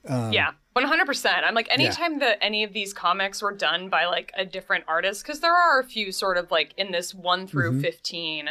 yeah. 0.09 0.53
100%. 0.77 1.43
I'm 1.43 1.55
like 1.55 1.69
anytime 1.71 2.19
that 2.21 2.39
any 2.41 2.63
of 2.63 2.73
these 2.73 2.93
comics 2.93 3.43
were 3.43 3.53
done 3.53 3.89
by 3.89 4.05
like 4.05 4.31
a 4.37 4.45
different 4.45 4.85
artist 4.87 5.25
cuz 5.25 5.41
there 5.41 5.55
are 5.55 5.81
a 5.81 5.85
few 5.85 6.13
sort 6.13 6.37
of 6.37 6.51
like 6.51 6.75
in 6.77 6.93
this 6.93 7.15
1 7.15 7.47
through 7.47 7.73
Mm-hmm. 7.73 7.81
15 7.81 8.51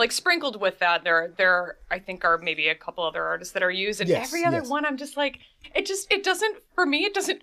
like 0.00 0.12
sprinkled 0.12 0.60
with 0.60 0.80
that 0.80 1.04
there 1.04 1.32
there 1.38 1.78
I 1.90 2.00
think 2.00 2.24
are 2.24 2.38
maybe 2.38 2.68
a 2.68 2.74
couple 2.74 3.04
other 3.04 3.24
artists 3.24 3.54
that 3.54 3.62
are 3.62 3.70
used 3.72 4.00
and 4.00 4.10
Yes, 4.10 4.16
every 4.16 4.44
other 4.44 4.64
yes. 4.64 4.64
one 4.64 4.84
I'm 4.86 4.96
just 4.98 5.16
like 5.16 5.40
it 5.74 5.86
just 5.86 6.10
it 6.12 6.24
doesn't 6.24 6.58
for 6.74 6.86
me 6.86 7.04
it 7.04 7.14
doesn't 7.14 7.42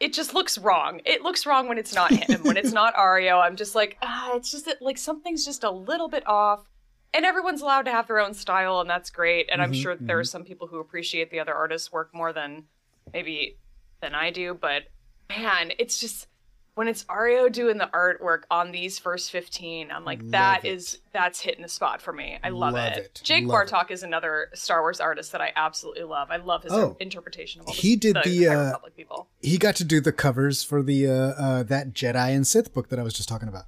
it 0.00 0.12
just 0.12 0.34
looks 0.34 0.58
wrong. 0.58 1.00
It 1.04 1.22
looks 1.22 1.46
wrong 1.46 1.68
when 1.68 1.78
it's 1.78 1.94
not 1.94 2.14
him. 2.14 2.44
when 2.44 2.56
it's 2.56 2.72
not 2.72 2.94
Ario, 2.96 3.40
I'm 3.42 3.56
just 3.56 3.74
like, 3.74 3.96
ah, 4.02 4.32
it's 4.34 4.50
just 4.50 4.66
that 4.66 4.82
like 4.82 4.98
something's 4.98 5.44
just 5.44 5.64
a 5.64 5.70
little 5.70 6.08
bit 6.08 6.26
off. 6.26 6.66
And 7.14 7.24
everyone's 7.24 7.62
allowed 7.62 7.82
to 7.84 7.92
have 7.92 8.08
their 8.08 8.18
own 8.20 8.34
style, 8.34 8.80
and 8.80 8.90
that's 8.90 9.10
great. 9.10 9.48
And 9.52 9.62
I'm 9.62 9.72
Mm-hmm, 9.72 9.72
sure 9.72 9.96
there 9.96 10.18
are 10.18 10.24
some 10.24 10.44
people 10.44 10.66
who 10.66 10.80
appreciate 10.80 11.30
the 11.30 11.40
other 11.40 11.54
artist's 11.54 11.92
work 11.92 12.10
more 12.12 12.32
than 12.32 12.64
maybe 13.12 13.58
than 14.02 14.14
I 14.14 14.30
do. 14.30 14.54
But 14.54 14.84
man, 15.28 15.72
it's 15.78 16.00
just 16.00 16.26
when 16.74 16.88
it's 16.88 17.04
Ario 17.04 17.50
doing 17.52 17.78
the 17.78 17.88
artwork 17.94 18.42
on 18.50 18.72
these 18.72 18.98
first 18.98 19.30
15, 19.30 19.90
I'm 19.92 20.04
like, 20.04 20.28
that 20.30 20.64
it. 20.64 20.72
is 20.72 20.98
that's 21.12 21.38
hitting 21.40 21.62
the 21.62 21.68
spot 21.68 22.02
for 22.02 22.12
me. 22.12 22.38
I 22.42 22.48
love, 22.48 22.74
Love 22.74 22.92
it. 22.92 22.98
it. 22.98 23.20
Jake 23.22 23.46
Love. 23.46 23.68
Bartok 23.68 23.90
is 23.92 24.02
another 24.02 24.48
Star 24.54 24.80
Wars 24.82 24.98
artist 25.00 25.30
that 25.32 25.40
I 25.40 25.52
absolutely 25.54 26.02
love. 26.02 26.28
I 26.32 26.36
love 26.38 26.64
his 26.64 26.72
Oh. 26.72 26.96
interpretation 26.98 27.60
of 27.60 27.68
all 27.68 27.74
He 27.74 27.94
did 27.94 28.16
the, 28.24 28.44
High 28.46 28.54
uh, 28.56 28.64
Republic 28.66 28.96
people. 28.96 29.28
he 29.40 29.56
got 29.56 29.76
to 29.76 29.84
do 29.84 30.00
the 30.00 30.12
covers 30.12 30.64
for 30.64 30.82
the 30.82 31.06
uh, 31.06 31.12
uh 31.12 31.62
that 31.64 31.92
jedi 31.94 32.34
and 32.34 32.46
sith 32.46 32.72
book 32.74 32.88
that 32.88 32.98
i 32.98 33.02
was 33.02 33.14
just 33.14 33.28
talking 33.28 33.48
about 33.48 33.64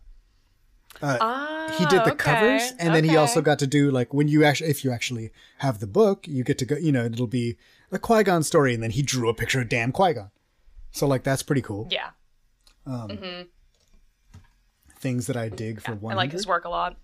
Ah, 1.03 1.75
he 1.79 1.85
did 1.87 2.01
the 2.05 2.13
okay, 2.13 2.17
covers 2.17 2.73
and 2.79 2.95
then 2.95 3.05
he 3.05 3.17
also 3.19 3.43
got 3.43 3.59
to 3.59 3.67
do 3.67 3.91
like 3.91 4.15
when 4.15 4.29
you 4.29 4.45
actually 4.45 4.71
if 4.71 4.83
you 4.83 4.91
actually 4.91 5.31
have 5.59 5.79
the 5.79 5.87
book 5.87 6.27
you 6.27 6.43
get 6.43 6.57
to 6.59 6.65
go 6.65 6.75
you 6.77 6.91
know 6.91 7.05
it'll 7.05 7.27
be 7.27 7.57
a 7.93 7.99
qui-gon 7.99 8.43
story 8.43 8.73
and 8.73 8.83
then 8.83 8.91
he 8.91 9.03
drew 9.03 9.29
a 9.29 9.35
picture 9.35 9.61
of 9.61 9.69
damn 9.69 9.93
qui-gon 9.93 10.31
so 10.93 11.07
like 11.07 11.23
that's 11.23 11.43
pretty 11.43 11.61
cool 11.61 11.87
Yeah, 11.91 12.11
things 14.99 15.27
that 15.27 15.37
i 15.37 15.49
dig 15.49 15.81
for 15.81 15.95
one 15.95 16.13
I 16.13 16.17
like 16.17 16.33
his 16.33 16.47
work 16.47 16.65
a 16.65 16.69
lot. 16.69 16.97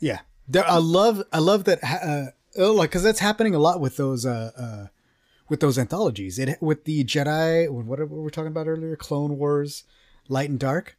Yeah, 0.00 0.20
there, 0.46 0.68
I 0.68 0.76
love 0.78 1.22
I 1.32 1.38
love 1.38 1.64
that 1.64 1.78
uh, 1.82 2.30
uh, 2.58 2.72
like 2.72 2.90
because 2.90 3.02
that's 3.02 3.20
happening 3.20 3.54
a 3.54 3.58
lot 3.58 3.80
with 3.80 3.96
those 3.96 4.24
uh, 4.26 4.50
uh 4.56 4.86
with 5.48 5.60
those 5.60 5.78
anthologies. 5.78 6.38
It 6.38 6.60
with 6.62 6.84
the 6.84 7.04
Jedi 7.04 7.70
what 7.70 7.86
what 7.86 7.98
were 8.08 8.22
we 8.22 8.30
talking 8.30 8.48
about 8.50 8.68
earlier? 8.68 8.96
Clone 8.96 9.38
Wars, 9.38 9.84
Light 10.28 10.50
and 10.50 10.58
Dark. 10.58 10.96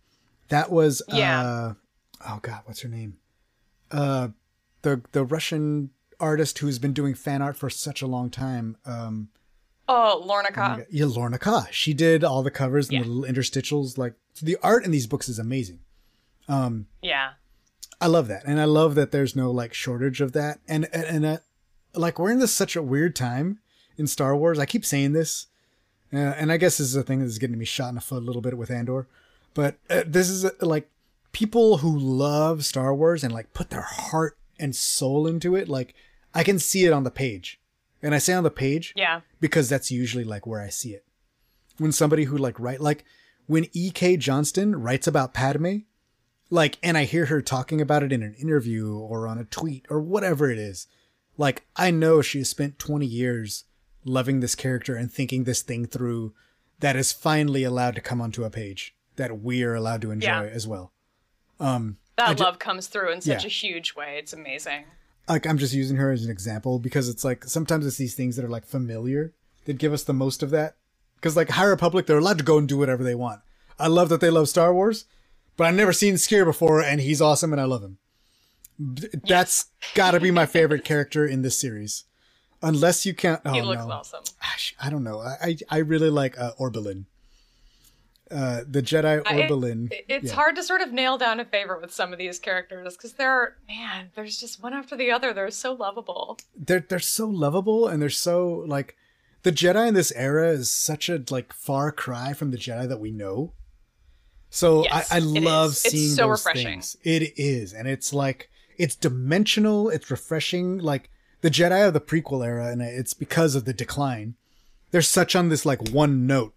That 0.50 0.72
was 0.72 1.02
Yeah. 1.08 1.42
uh 1.42 1.74
oh 2.28 2.40
god, 2.42 2.62
what's 2.66 2.82
her 2.82 2.90
name? 2.90 3.18
Uh, 3.92 4.30
the 4.82 5.02
the 5.12 5.24
Russian 5.24 5.92
artist 6.20 6.60
who's 6.60 6.80
been 6.80 6.94
doing 6.94 7.14
fan 7.14 7.42
art 7.42 7.56
for 7.56 7.70
such 7.70 8.02
a 8.02 8.08
long 8.08 8.30
time. 8.30 8.76
Um, 8.86 9.30
Oh, 9.92 10.22
Lorna 10.24 10.52
Ka. 10.52 10.80
Yeah, 10.92 11.06
Lorna 11.08 11.40
Ka. 11.40 11.68
She 11.72 11.94
did 11.96 12.24
all 12.24 12.44
the 12.44 12.52
covers 12.52 12.90
and 12.90 12.98
Yeah. 13.00 13.04
the 13.04 13.10
little 13.10 13.34
interstitials. 13.34 13.98
Like 13.98 14.14
the 14.42 14.56
art 14.62 14.86
in 14.86 14.92
these 14.92 15.08
books 15.08 15.28
is 15.28 15.40
amazing. 15.40 15.80
Um, 16.48 16.86
Yeah. 17.02 17.32
I 18.02 18.08
love 18.08 18.28
that, 18.30 18.44
and 18.46 18.62
I 18.62 18.66
love 18.66 18.96
that 18.96 19.12
there's 19.12 19.36
no 19.36 19.52
like 19.52 19.74
shortage 19.74 20.22
of 20.22 20.32
that. 20.34 20.60
And 20.68 20.88
and, 20.94 21.04
and 21.04 21.26
uh, 21.26 21.38
like 21.96 22.18
we're 22.20 22.32
in 22.32 22.40
this 22.40 22.54
such 22.54 22.76
a 22.78 22.82
weird 22.84 23.14
time 23.16 23.60
in 23.98 24.08
Star 24.08 24.38
Wars. 24.38 24.58
I 24.60 24.66
keep 24.66 24.86
saying 24.86 25.12
this, 25.14 25.48
uh, 26.14 26.18
and 26.18 26.50
I 26.52 26.56
guess 26.58 26.78
this 26.78 26.88
is 26.88 26.96
a 26.96 27.04
thing 27.04 27.20
that's 27.20 27.40
getting 27.40 27.58
me 27.58 27.66
shot 27.66 27.90
in 27.90 27.96
the 27.96 28.02
foot 28.02 28.22
a 28.24 28.26
little 28.26 28.42
bit 28.42 28.58
with 28.58 28.72
Andor. 28.72 29.08
But 29.54 29.76
uh, 29.90 30.04
this 30.06 30.30
is 30.30 30.46
uh, 30.46 30.52
like 30.62 30.90
people 31.34 31.80
who 31.80 31.98
love 32.00 32.64
Star 32.64 32.96
Wars 32.96 33.24
and 33.24 33.34
like 33.34 33.54
put 33.54 33.70
their 33.70 33.82
heart 33.82 34.38
and 34.58 34.74
soul 34.76 35.28
into 35.28 35.56
it. 35.56 35.68
Like 35.68 35.94
I 36.34 36.44
can 36.46 36.58
see 36.58 36.86
it 36.86 36.94
on 36.94 37.04
the 37.04 37.12
page, 37.12 37.59
and 38.02 38.14
I 38.16 38.18
say 38.18 38.34
on 38.34 38.43
the 38.43 38.52
page 38.52 38.93
Yeah. 38.95 39.22
because 39.39 39.70
that's 39.70 39.91
usually 39.91 40.24
like 40.24 40.45
where 40.47 40.62
I 40.62 40.70
see 40.70 40.93
it. 40.93 41.06
When 41.78 41.91
somebody 41.91 42.26
who 42.26 42.38
like 42.38 42.60
write 42.60 42.82
like 42.82 43.04
when 43.47 43.68
E.K. 43.74 44.18
Johnston 44.18 44.76
writes 44.76 45.08
about 45.08 45.34
Padme, 45.34 45.78
like 46.50 46.78
and 46.84 46.97
I 46.97 47.06
hear 47.06 47.26
her 47.28 47.41
talking 47.41 47.82
about 47.82 48.04
it 48.04 48.12
in 48.12 48.22
an 48.24 48.34
interview 48.36 48.95
or 48.97 49.28
on 49.28 49.38
a 49.38 49.43
tweet 49.45 49.86
or 49.89 50.00
whatever 50.02 50.50
it 50.52 50.60
is, 50.60 50.88
like 51.38 51.66
I 51.76 51.91
know 51.91 52.22
she 52.22 52.39
has 52.39 52.50
spent 52.50 52.80
20 52.80 53.06
years 53.06 53.66
loving 54.06 54.39
this 54.39 54.56
character 54.56 54.95
and 54.95 55.12
thinking 55.12 55.43
this 55.43 55.62
thing 55.62 55.86
through 55.86 56.34
that 56.80 56.95
is 56.95 57.12
finally 57.12 57.64
allowed 57.64 57.95
to 57.95 58.02
come 58.02 58.22
onto 58.22 58.43
a 58.43 58.50
page 58.50 58.95
that 59.18 59.41
we 59.41 59.64
are 59.64 59.76
allowed 59.76 60.02
to 60.02 60.12
enjoy 60.12 60.28
Yeah. 60.28 60.43
as 60.43 60.66
well. 60.68 60.93
Um 61.60 61.97
That 62.18 62.38
ju- 62.38 62.43
love 62.43 62.60
comes 62.60 62.88
through 62.88 63.12
in 63.14 63.22
such 63.22 63.43
Yeah. 63.43 63.47
a 63.47 63.50
huge 63.50 63.95
way. 63.95 64.18
It's 64.18 64.34
amazing. 64.34 64.86
Like 65.30 65.46
I'm 65.46 65.60
just 65.60 65.74
using 65.74 65.98
her 65.98 66.12
as 66.12 66.26
an 66.26 66.32
example 66.32 66.80
because 66.80 67.08
it's 67.08 67.24
like 67.24 67.44
sometimes 67.46 67.86
it's 67.86 67.98
these 67.98 68.16
things 68.16 68.36
that 68.36 68.44
are 68.44 68.50
like 68.50 68.66
familiar 68.66 69.34
that 69.66 69.78
give 69.78 69.94
us 69.94 70.04
the 70.04 70.14
most 70.14 70.42
of 70.42 70.50
that. 70.50 70.76
Because 71.16 71.38
like 71.38 71.50
High 71.52 71.66
Republic, 71.66 72.08
they're 72.08 72.18
allowed 72.18 72.40
to 72.40 72.44
go 72.44 72.58
and 72.58 72.68
do 72.68 72.78
whatever 72.78 73.04
they 73.04 73.16
want. 73.16 73.42
I 73.78 73.88
love 73.88 74.10
that 74.10 74.22
they 74.22 74.30
love 74.30 74.50
Star 74.50 74.74
Wars, 74.74 75.06
but 75.56 75.68
I've 75.68 75.76
never 75.76 75.94
seen 75.94 76.16
Sskeer 76.16 76.46
before, 76.46 76.82
and 76.82 77.00
he's 77.00 77.22
awesome, 77.22 77.54
and 77.54 77.62
I 77.62 77.66
love 77.66 77.84
him. 77.84 77.98
That's 79.28 79.66
got 79.94 80.12
to 80.12 80.20
be 80.20 80.32
my 80.32 80.46
favorite 80.46 80.84
character 80.84 81.26
in 81.26 81.42
this 81.42 81.60
series, 81.60 82.06
unless 82.62 83.06
you 83.06 83.14
can't. 83.14 83.42
Oh 83.46 83.54
he 83.54 83.62
looks 83.62 83.86
no, 83.86 83.92
awesome. 83.92 84.24
I 84.82 84.90
don't 84.90 85.04
know. 85.04 85.20
I 85.20 85.36
I, 85.42 85.58
I 85.70 85.78
really 85.80 86.10
like 86.10 86.40
uh, 86.40 86.52
Orbalin. 86.58 87.06
Uh, 88.32 88.62
the 88.70 88.82
Jedi 88.84 89.24
I- 89.26 89.36
it- 89.92 90.06
It's 90.08 90.26
yeah. 90.28 90.34
hard 90.36 90.56
to 90.58 90.64
sort 90.64 90.82
of 90.82 90.92
nail 90.94 91.18
down 91.18 91.40
a 91.40 91.46
favorite 91.46 91.82
with 91.82 91.92
some 91.94 92.14
of 92.14 92.20
these 92.20 92.38
characters 92.38 92.96
because 92.96 93.14
they're 93.14 93.56
man, 93.68 94.12
there's 94.16 94.38
just 94.40 94.62
one 94.62 94.74
after 94.74 94.96
the 94.96 95.10
other. 95.12 95.34
They're 95.34 95.50
so 95.50 95.74
lovable. 95.74 96.38
they're 96.56 96.86
they're 96.88 97.00
so 97.00 97.28
lovable 97.28 97.88
and 97.88 98.02
they're 98.02 98.10
so 98.10 98.64
like 98.68 98.96
the 99.44 99.52
Jedi 99.52 99.88
in 99.88 99.94
this 99.96 100.12
era 100.16 100.50
is 100.50 100.70
such 100.70 101.10
a 101.10 101.24
like 101.32 101.54
far 101.54 101.92
cry 101.92 102.34
from 102.34 102.52
the 102.52 102.58
Jedi 102.58 102.88
that 102.88 103.00
we 103.00 103.12
know. 103.12 103.54
So 104.52 104.84
Yes, 104.84 105.12
I, 105.12 105.18
I 105.18 105.20
love 105.20 105.72
is. 105.72 105.86
It's 105.86 105.92
seeing 105.94 106.10
so 106.16 106.28
those 106.28 106.46
refreshing. 106.46 106.66
things. 106.68 106.98
It 107.04 107.34
is, 107.38 107.74
and 107.74 107.88
it's 107.88 108.14
like 108.14 108.50
it's 108.78 108.96
dimensional. 108.96 109.90
It's 109.90 110.10
refreshing. 110.12 110.78
Like 110.80 111.10
the 111.42 111.50
Jedi 111.50 111.88
of 111.88 111.94
the 111.94 112.02
prequel 112.02 112.46
era, 112.46 112.68
and 112.72 112.82
it's 112.82 113.14
because 113.14 113.56
of 113.56 113.66
the 113.66 113.74
decline. 113.74 114.36
They're 114.92 115.02
such 115.04 115.36
on 115.36 115.50
this 115.50 115.66
like 115.66 115.90
one 115.90 116.26
note, 116.26 116.54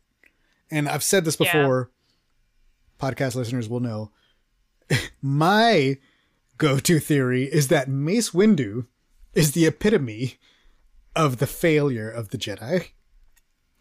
and 0.72 0.88
I've 0.88 1.02
said 1.04 1.24
this 1.24 1.36
Yeah. 1.38 1.52
before. 1.52 1.90
Podcast 2.98 3.34
listeners 3.36 3.68
will 3.68 3.80
know. 3.80 4.10
My 5.22 5.98
go-to 6.58 6.98
theory 6.98 7.44
is 7.44 7.68
that 7.68 7.88
Mace 7.88 8.30
Windu 8.30 8.86
is 9.34 9.52
the 9.52 9.66
epitome 9.66 10.38
of 11.14 11.38
the 11.38 11.46
failure 11.46 12.10
of 12.10 12.30
the 12.30 12.38
Jedi. 12.38 12.88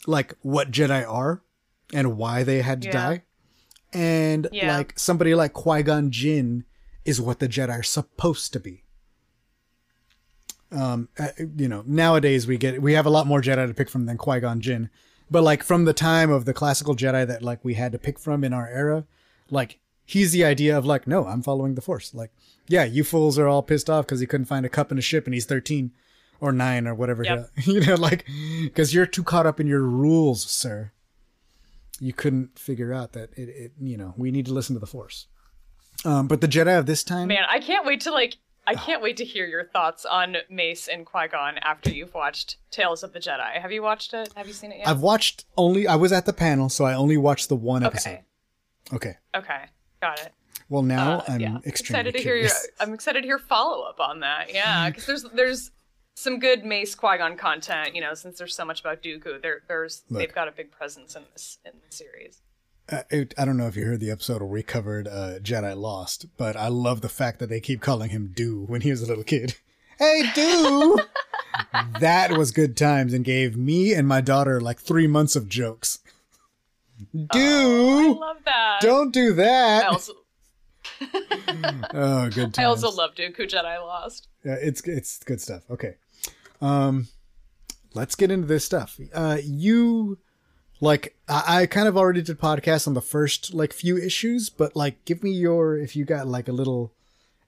Like 0.07 0.35
what 0.41 0.71
Jedi 0.71 1.07
are 1.07 1.43
and 1.93 2.17
why 2.17 2.43
they 2.43 2.61
had 2.61 2.81
to 2.83 2.87
Yeah. 2.87 2.93
die. 2.93 3.23
And 3.93 4.47
Yeah. 4.51 4.77
like 4.77 4.97
somebody 4.97 5.35
like 5.35 5.53
Qui-Gon 5.53 6.11
Jinn 6.11 6.63
is 7.05 7.19
what 7.21 7.39
the 7.39 7.47
Jedi 7.47 7.69
are 7.79 7.83
supposed 7.83 8.53
to 8.53 8.59
be. 8.59 8.83
Um, 10.71 11.09
uh, 11.19 11.27
you 11.57 11.67
know, 11.67 11.83
nowadays 11.85 12.47
we 12.47 12.57
get 12.57 12.81
we 12.81 12.93
have 12.93 13.05
a 13.05 13.09
lot 13.09 13.27
more 13.27 13.41
Jedi 13.41 13.67
to 13.67 13.73
pick 13.73 13.89
from 13.89 14.05
than 14.05 14.17
Qui-Gon 14.17 14.61
Jinn, 14.61 14.89
but 15.31 15.43
like 15.43 15.63
from 15.63 15.85
the 15.85 15.93
time 15.93 16.29
of 16.29 16.43
the 16.45 16.53
classical 16.53 16.95
Jedi 16.95 17.25
that 17.25 17.41
like 17.41 17.63
we 17.63 17.75
had 17.75 17.93
to 17.93 17.97
pick 17.97 18.19
from 18.19 18.43
in 18.43 18.53
our 18.53 18.67
era, 18.67 19.05
like 19.49 19.79
he's 20.05 20.33
the 20.33 20.43
idea 20.43 20.77
of 20.77 20.85
like, 20.85 21.07
no, 21.07 21.25
I'm 21.25 21.41
following 21.41 21.75
the 21.75 21.81
Force. 21.81 22.13
Like, 22.13 22.31
yeah, 22.67 22.83
you 22.83 23.03
fools 23.05 23.39
are 23.39 23.47
all 23.47 23.63
pissed 23.63 23.89
off 23.89 24.05
because 24.05 24.19
he 24.19 24.27
couldn't 24.27 24.45
find 24.45 24.65
a 24.65 24.69
cup 24.69 24.91
in 24.91 24.97
a 24.97 25.01
ship 25.01 25.25
and 25.25 25.33
he's 25.33 25.45
13 25.45 25.91
or 26.41 26.51
nine 26.51 26.85
or 26.85 26.93
whatever. 26.93 27.23
Yep. 27.23 27.49
you 27.63 27.79
know, 27.79 27.95
like 27.95 28.27
because 28.61 28.93
you're 28.93 29.05
too 29.05 29.23
caught 29.23 29.45
up 29.45 29.59
in 29.59 29.67
your 29.67 29.81
rules, 29.81 30.43
sir. 30.43 30.91
You 31.99 32.13
couldn't 32.13 32.59
figure 32.59 32.91
out 32.91 33.13
that 33.13 33.29
it, 33.37 33.49
it 33.49 33.71
you 33.79 33.95
know, 33.95 34.13
we 34.17 34.31
need 34.31 34.47
to 34.47 34.53
listen 34.53 34.75
to 34.75 34.79
the 34.79 34.87
Force. 34.87 35.27
Um, 36.03 36.27
but 36.27 36.41
the 36.41 36.47
Jedi 36.47 36.77
of 36.77 36.87
this 36.87 37.03
time, 37.03 37.27
Man, 37.27 37.43
I 37.47 37.59
can't 37.59 37.85
wait 37.85 38.01
to 38.01 38.11
like. 38.11 38.37
I 38.67 38.75
can't 38.75 39.01
wait 39.01 39.17
to 39.17 39.25
hear 39.25 39.45
your 39.47 39.65
thoughts 39.65 40.05
on 40.05 40.37
Mace 40.49 40.87
and 40.87 41.05
Qui 41.05 41.27
Gon 41.29 41.57
after 41.59 41.89
you've 41.89 42.13
watched 42.13 42.57
Tales 42.69 43.03
of 43.03 43.11
the 43.13 43.19
Jedi. 43.19 43.59
Have 43.61 43.71
you 43.71 43.81
watched 43.81 44.13
it? 44.13 44.31
Have 44.35 44.47
you 44.47 44.53
seen 44.53 44.71
it 44.71 44.77
yet? 44.79 44.87
I've 44.87 45.01
watched 45.01 45.45
only. 45.57 45.87
I 45.87 45.95
was 45.95 46.11
at 46.11 46.25
the 46.25 46.33
panel, 46.33 46.69
so 46.69 46.85
I 46.85 46.93
only 46.93 47.17
watched 47.17 47.49
the 47.49 47.55
one 47.55 47.83
episode. 47.83 48.19
okay. 48.93 48.93
Okay. 48.93 49.17
Okay. 49.35 49.65
Got 50.01 50.19
it. 50.21 50.33
Well, 50.69 50.83
now 50.83 51.19
Uh, 51.19 51.23
I'm 51.29 51.39
yeah. 51.41 51.57
extremely 51.65 52.09
excited 52.09 52.13
to 52.15 52.19
hear 52.23 52.35
your. 52.37 52.49
I'm 52.79 52.93
excited 52.93 53.21
to 53.21 53.27
hear 53.27 53.39
follow 53.39 53.83
up 53.83 53.99
on 53.99 54.19
that. 54.21 54.53
Yeah, 54.53 54.89
because 54.89 55.05
there's 55.05 55.23
there's 55.33 55.71
some 56.15 56.39
good 56.39 56.63
Mace 56.63 56.93
Qui 56.95 57.17
Gon 57.17 57.35
content. 57.37 57.95
You 57.95 58.01
know, 58.01 58.13
since 58.13 58.37
there's 58.37 58.55
so 58.55 58.63
much 58.65 58.79
about 58.81 59.01
Dooku, 59.01 59.41
there 59.41 59.61
there's 59.67 60.03
Look. 60.09 60.19
they've 60.19 60.33
got 60.35 60.47
a 60.47 60.51
big 60.51 60.71
presence 60.71 61.15
in 61.15 61.23
this 61.33 61.57
in 61.65 61.71
the 61.87 61.95
series. 61.95 62.41
Uh, 62.91 63.03
it, 63.09 63.33
I 63.37 63.45
don't 63.45 63.55
know 63.57 63.67
if 63.67 63.75
you 63.77 63.85
heard 63.85 64.01
the 64.01 64.11
episode 64.11 64.41
where 64.41 64.49
we 64.51 64.63
covered 64.63 65.07
uh, 65.07 65.39
Jedi 65.39 65.75
Lost, 65.77 66.25
but 66.37 66.57
I 66.57 66.67
love 66.67 67.01
the 67.01 67.09
fact 67.09 67.39
that 67.39 67.47
they 67.49 67.61
keep 67.61 67.79
calling 67.81 68.09
him 68.09 68.31
Do 68.35 68.65
when 68.67 68.81
he 68.81 68.89
was 68.91 69.01
a 69.01 69.07
little 69.07 69.23
kid. 69.23 69.55
Hey, 69.99 70.23
Do! 70.33 70.97
that 71.99 72.35
was 72.35 72.51
good 72.51 72.75
times 72.75 73.13
and 73.13 73.23
gave 73.23 73.55
me 73.55 73.93
and 73.93 74.07
my 74.07 74.19
daughter 74.19 74.59
like 74.59 74.79
three 74.79 75.05
months 75.05 75.35
of 75.35 75.47
jokes. 75.47 75.99
I 77.29 77.37
Do! 77.37 78.19
love 78.19 78.37
that. 78.45 78.79
Don't 78.81 79.13
do 79.13 79.29
I 79.33 79.35
that! 79.35 79.85
also 79.85 80.13
Oh, 81.93 82.29
good 82.31 82.51
times. 82.53 82.57
I 82.57 82.63
also 82.63 82.89
love 82.89 83.13
Dooku 83.13 83.41
Jedi 83.47 83.79
Lost. 83.79 84.27
Yeah, 84.43 84.55
it's 84.59 84.81
it's 84.87 85.19
good 85.23 85.39
stuff. 85.39 85.61
Okay. 85.69 85.97
Um 86.61 87.07
let's 87.93 88.15
get 88.15 88.31
into 88.31 88.47
this 88.47 88.65
stuff. 88.65 88.99
Uh 89.13 89.37
you 89.43 90.17
like 90.81 91.15
I, 91.29 91.61
I 91.61 91.65
kind 91.67 91.87
of 91.87 91.95
already 91.95 92.21
did 92.21 92.39
podcasts 92.39 92.87
on 92.87 92.93
the 92.93 93.01
first 93.01 93.53
like 93.53 93.71
few 93.71 93.97
issues, 93.97 94.49
but 94.49 94.75
like 94.75 95.03
give 95.05 95.23
me 95.23 95.31
your 95.31 95.77
if 95.77 95.95
you 95.95 96.03
got 96.03 96.27
like 96.27 96.49
a 96.49 96.51
little 96.51 96.91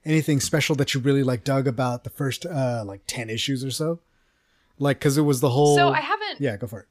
anything 0.04 0.40
special 0.40 0.74
that 0.76 0.94
you 0.94 1.00
really 1.00 1.22
like 1.22 1.44
dug 1.44 1.66
about 1.66 2.04
the 2.04 2.10
first 2.10 2.46
uh 2.46 2.82
like 2.86 3.02
10 3.06 3.28
issues 3.28 3.62
or 3.64 3.70
so. 3.70 4.00
Like 4.78 5.00
cuz 5.00 5.18
it 5.18 5.22
was 5.22 5.40
the 5.40 5.50
whole 5.50 5.76
So 5.76 5.90
I 5.90 6.00
haven't. 6.00 6.40
Yeah, 6.40 6.56
go 6.56 6.66
for 6.66 6.80
it. 6.80 6.86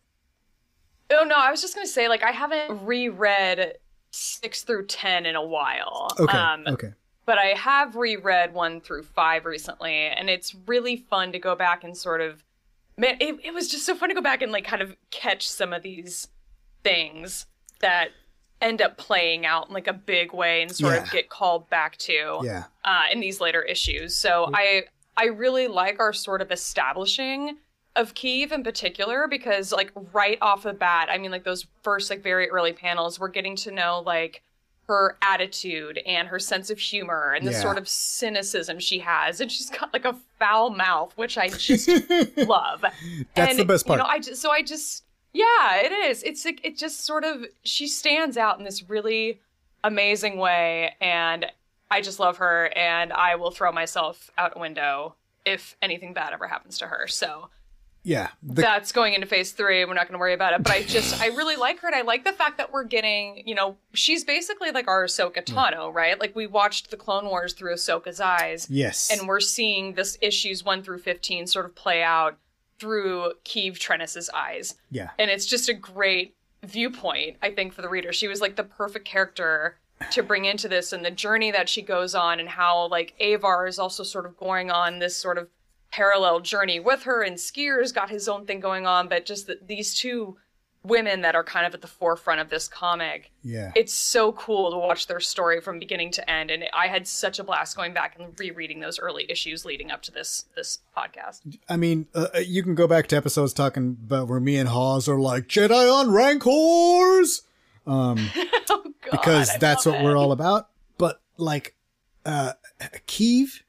Oh 1.10 1.24
no, 1.24 1.36
I 1.36 1.50
was 1.50 1.62
just 1.62 1.74
gonna 1.74 1.88
say 1.88 2.08
like 2.08 2.24
I 2.24 2.32
haven't 2.32 2.86
reread 2.86 3.78
six 4.14 4.64
through 4.64 4.86
ten 4.86 5.26
in 5.26 5.36
a 5.36 5.44
while. 5.44 6.08
Okay. 6.20 6.38
Um, 6.38 6.64
okay. 6.68 6.94
but 7.26 7.38
I 7.38 7.48
have 7.48 7.96
reread 7.96 8.54
one 8.54 8.80
through 8.80 9.04
five 9.04 9.46
recently, 9.46 10.08
and 10.08 10.30
it's 10.30 10.56
really 10.68 10.98
fun 10.98 11.32
to 11.32 11.40
go 11.40 11.56
back 11.56 11.84
and 11.84 11.98
sort 11.98 12.22
of, 12.22 12.44
man, 12.98 13.18
it, 13.20 13.36
it 13.44 13.54
was 13.54 13.68
just 13.70 13.86
so 13.86 13.96
fun 13.96 14.10
to 14.10 14.16
go 14.16 14.22
back 14.22 14.42
and 14.42 14.52
like 14.52 14.66
kind 14.66 14.82
of 14.82 14.96
catch 15.12 15.48
some 15.48 15.74
of 15.74 15.82
these 15.84 16.28
things 16.84 17.46
that 17.82 18.10
end 18.62 18.82
up 18.82 18.98
playing 18.98 19.46
out 19.46 19.68
in 19.68 19.74
like 19.74 19.88
a 19.88 19.94
big 19.94 20.34
way 20.34 20.62
and 20.62 20.72
sort 20.74 20.94
Yeah. 20.96 21.04
of 21.04 21.12
get 21.12 21.30
called 21.30 21.70
back 21.70 21.98
to 21.98 22.40
Yeah. 22.44 22.64
uh, 22.86 23.04
in 23.12 23.20
these 23.20 23.42
later 23.42 23.62
issues. 23.62 24.16
So 24.16 24.50
I 24.54 24.84
I 25.16 25.26
really 25.26 25.68
like 25.68 26.00
our 26.00 26.12
sort 26.14 26.42
of 26.42 26.52
establishing 26.52 27.58
of 27.96 28.16
Keeve 28.16 28.52
in 28.52 28.64
particular 28.64 29.28
because 29.28 29.72
like 29.72 29.92
right 30.14 30.38
off 30.42 30.64
the 30.64 30.74
bat, 30.74 31.10
I 31.12 31.18
mean 31.18 31.30
like 31.32 31.44
those 31.44 31.68
first 31.84 32.10
like 32.10 32.24
very 32.24 32.50
early 32.50 32.74
panels, 32.74 33.20
we're 33.20 33.28
getting 33.28 33.56
to 33.58 33.72
know 33.72 34.02
like 34.06 34.42
her 34.94 35.18
attitude 35.22 35.98
and 36.06 36.28
her 36.28 36.40
sense 36.40 36.70
of 36.70 36.78
humor 36.80 37.34
and 37.34 37.48
the 37.48 37.52
Yeah. 37.52 37.62
sort 37.62 37.78
of 37.78 37.88
cynicism 37.88 38.80
she 38.80 39.00
has, 39.00 39.42
and 39.42 39.52
she's 39.52 39.70
got 39.70 39.92
like 39.94 40.06
a 40.06 40.16
foul 40.40 40.70
mouth, 40.70 41.14
which 41.16 41.38
I 41.38 41.50
just 41.50 41.88
love. 42.38 42.82
That's 43.36 43.52
and, 43.52 43.60
the 43.60 43.66
best 43.66 43.86
part. 43.88 43.98
You 43.98 44.04
know, 44.04 44.10
I 44.10 44.20
just 44.20 44.42
so 44.42 44.52
I 44.52 44.62
just 44.62 45.04
yeah, 45.34 45.78
it 45.78 45.92
is. 45.92 46.22
It's 46.24 46.46
like 46.46 46.60
it 46.64 46.78
just 46.78 47.06
sort 47.06 47.24
of 47.24 47.46
she 47.64 47.88
stands 47.88 48.38
out 48.38 48.60
in 48.60 48.66
this 48.66 48.88
really 48.88 49.40
amazing 49.84 50.38
way, 50.38 50.96
and 51.02 51.46
I 51.90 52.02
just 52.02 52.20
love 52.20 52.38
her, 52.38 52.72
and 52.76 53.12
I 53.12 53.36
will 53.36 53.52
throw 53.52 53.72
myself 53.72 54.30
out 54.38 54.54
a 54.56 54.60
window 54.60 55.16
if 55.46 55.76
anything 55.82 56.14
bad 56.14 56.34
ever 56.34 56.48
happens 56.48 56.78
to 56.80 56.88
her. 56.88 57.08
So 57.08 57.50
Yeah. 58.04 58.30
The, 58.42 58.62
that's 58.62 58.92
going 58.92 59.14
into 59.14 59.28
phase 59.28 59.54
three. 59.54 59.86
We're 59.86 59.94
not 59.94 60.08
going 60.08 60.14
to 60.14 60.20
worry 60.20 60.34
about 60.34 60.54
it. 60.54 60.64
But 60.64 60.74
I 60.74 60.84
just, 60.84 61.22
I 61.22 61.28
really 61.28 61.56
like 61.56 61.80
her, 61.80 61.88
and 61.88 61.96
I 61.96 62.02
like 62.02 62.26
the 62.26 62.34
fact 62.34 62.58
that 62.58 62.74
we're 62.74 62.84
getting, 62.84 63.44
you 63.48 63.56
know, 63.56 63.78
she's 63.94 64.24
basically 64.24 64.72
like 64.72 64.88
our 64.88 65.06
Ahsoka 65.06 65.44
mm. 65.44 65.46
Tano, 65.46 65.94
right? 65.94 66.20
Like 66.20 66.36
we 66.36 66.46
watched 66.46 66.92
the 66.92 66.98
Clone 66.98 67.26
Wars 67.26 67.54
through 67.54 67.74
Ahsoka's 67.74 68.20
eyes, 68.20 68.68
yes. 68.70 69.10
and 69.12 69.28
we're 69.28 69.40
seeing 69.40 69.94
this 69.94 70.18
issues 70.22 70.66
one 70.66 70.84
through 70.84 71.00
fifteen 71.00 71.48
sort 71.48 71.66
of 71.66 71.76
play 71.76 72.04
out 72.04 72.38
through 72.78 73.32
Keeve 73.46 73.80
Trennis's 73.80 74.30
eyes. 74.34 74.76
Yeah. 74.92 75.12
And 75.18 75.32
it's 75.32 75.46
just 75.46 75.70
a 75.70 75.74
great 75.74 76.36
viewpoint, 76.64 77.38
I 77.42 77.52
think, 77.52 77.74
for 77.74 77.82
the 77.82 77.90
reader. 77.90 78.12
She 78.12 78.28
was 78.28 78.42
like 78.42 78.58
the 78.58 78.64
perfect 78.64 79.06
character 79.06 79.78
to 80.12 80.24
bring 80.24 80.44
into 80.44 80.68
this 80.68 80.92
and 80.92 81.06
the 81.06 81.12
journey 81.12 81.52
that 81.52 81.70
she 81.70 81.82
goes 81.82 82.14
on 82.14 82.42
and 82.42 82.50
how 82.50 82.88
like 82.90 83.14
Avar 83.22 83.68
is 83.68 83.80
also 83.80 84.04
sort 84.04 84.26
of 84.26 84.36
going 84.36 84.70
on 84.70 85.00
this 85.00 85.16
sort 85.16 85.38
of 85.38 85.48
parallel 85.94 86.40
journey 86.40 86.80
with 86.80 87.04
her 87.04 87.22
and 87.22 87.38
Sskeer's 87.38 87.92
got 87.92 88.10
his 88.10 88.28
own 88.28 88.48
thing 88.48 88.60
going 88.60 88.88
on, 88.88 89.08
but 89.08 89.28
just 89.28 89.46
that 89.46 89.68
these 89.68 89.94
two 89.94 90.36
women 90.84 91.22
that 91.22 91.36
are 91.36 91.44
kind 91.44 91.68
of 91.68 91.74
at 91.76 91.82
the 91.82 91.88
forefront 91.88 92.42
of 92.42 92.50
this 92.50 92.68
comic. 92.68 93.32
Yeah. 93.44 93.72
It's 93.76 93.94
so 93.94 94.32
cool 94.34 94.72
to 94.72 94.78
watch 94.78 95.06
their 95.06 95.20
story 95.20 95.62
from 95.62 95.78
beginning 95.78 96.12
to 96.14 96.30
end 96.30 96.50
and 96.50 96.66
I 96.74 96.88
had 96.88 97.08
such 97.08 97.38
a 97.38 97.44
blast 97.44 97.78
going 97.78 97.94
back 97.94 98.18
and 98.18 98.38
rereading 98.40 98.80
those 98.80 98.98
early 98.98 99.30
issues 99.30 99.66
leading 99.66 99.92
up 99.92 100.02
to 100.04 100.12
this 100.12 100.46
this 100.56 100.80
podcast. 100.98 101.60
I 101.70 101.78
mean, 101.78 102.08
uh, 102.16 102.40
you 102.44 102.64
can 102.64 102.74
go 102.74 102.88
back 102.88 103.06
to 103.10 103.16
episodes 103.16 103.54
talking 103.54 103.96
about 104.04 104.28
where 104.28 104.40
me 104.40 104.58
and 104.58 104.70
Hawes 104.70 105.08
are 105.08 105.20
like 105.20 105.48
Jedi 105.48 105.94
on 105.94 106.12
Rancors. 106.12 107.44
Um, 107.86 108.32
oh 108.70 108.84
god. 108.84 109.12
because 109.12 109.50
I 109.52 109.58
that's 109.60 109.86
what 109.86 110.02
it. 110.02 110.04
we're 110.04 110.18
all 110.18 110.32
about. 110.32 110.70
But 110.98 111.22
like, 111.38 111.76
uh, 112.26 112.54
Keeve 113.08 113.62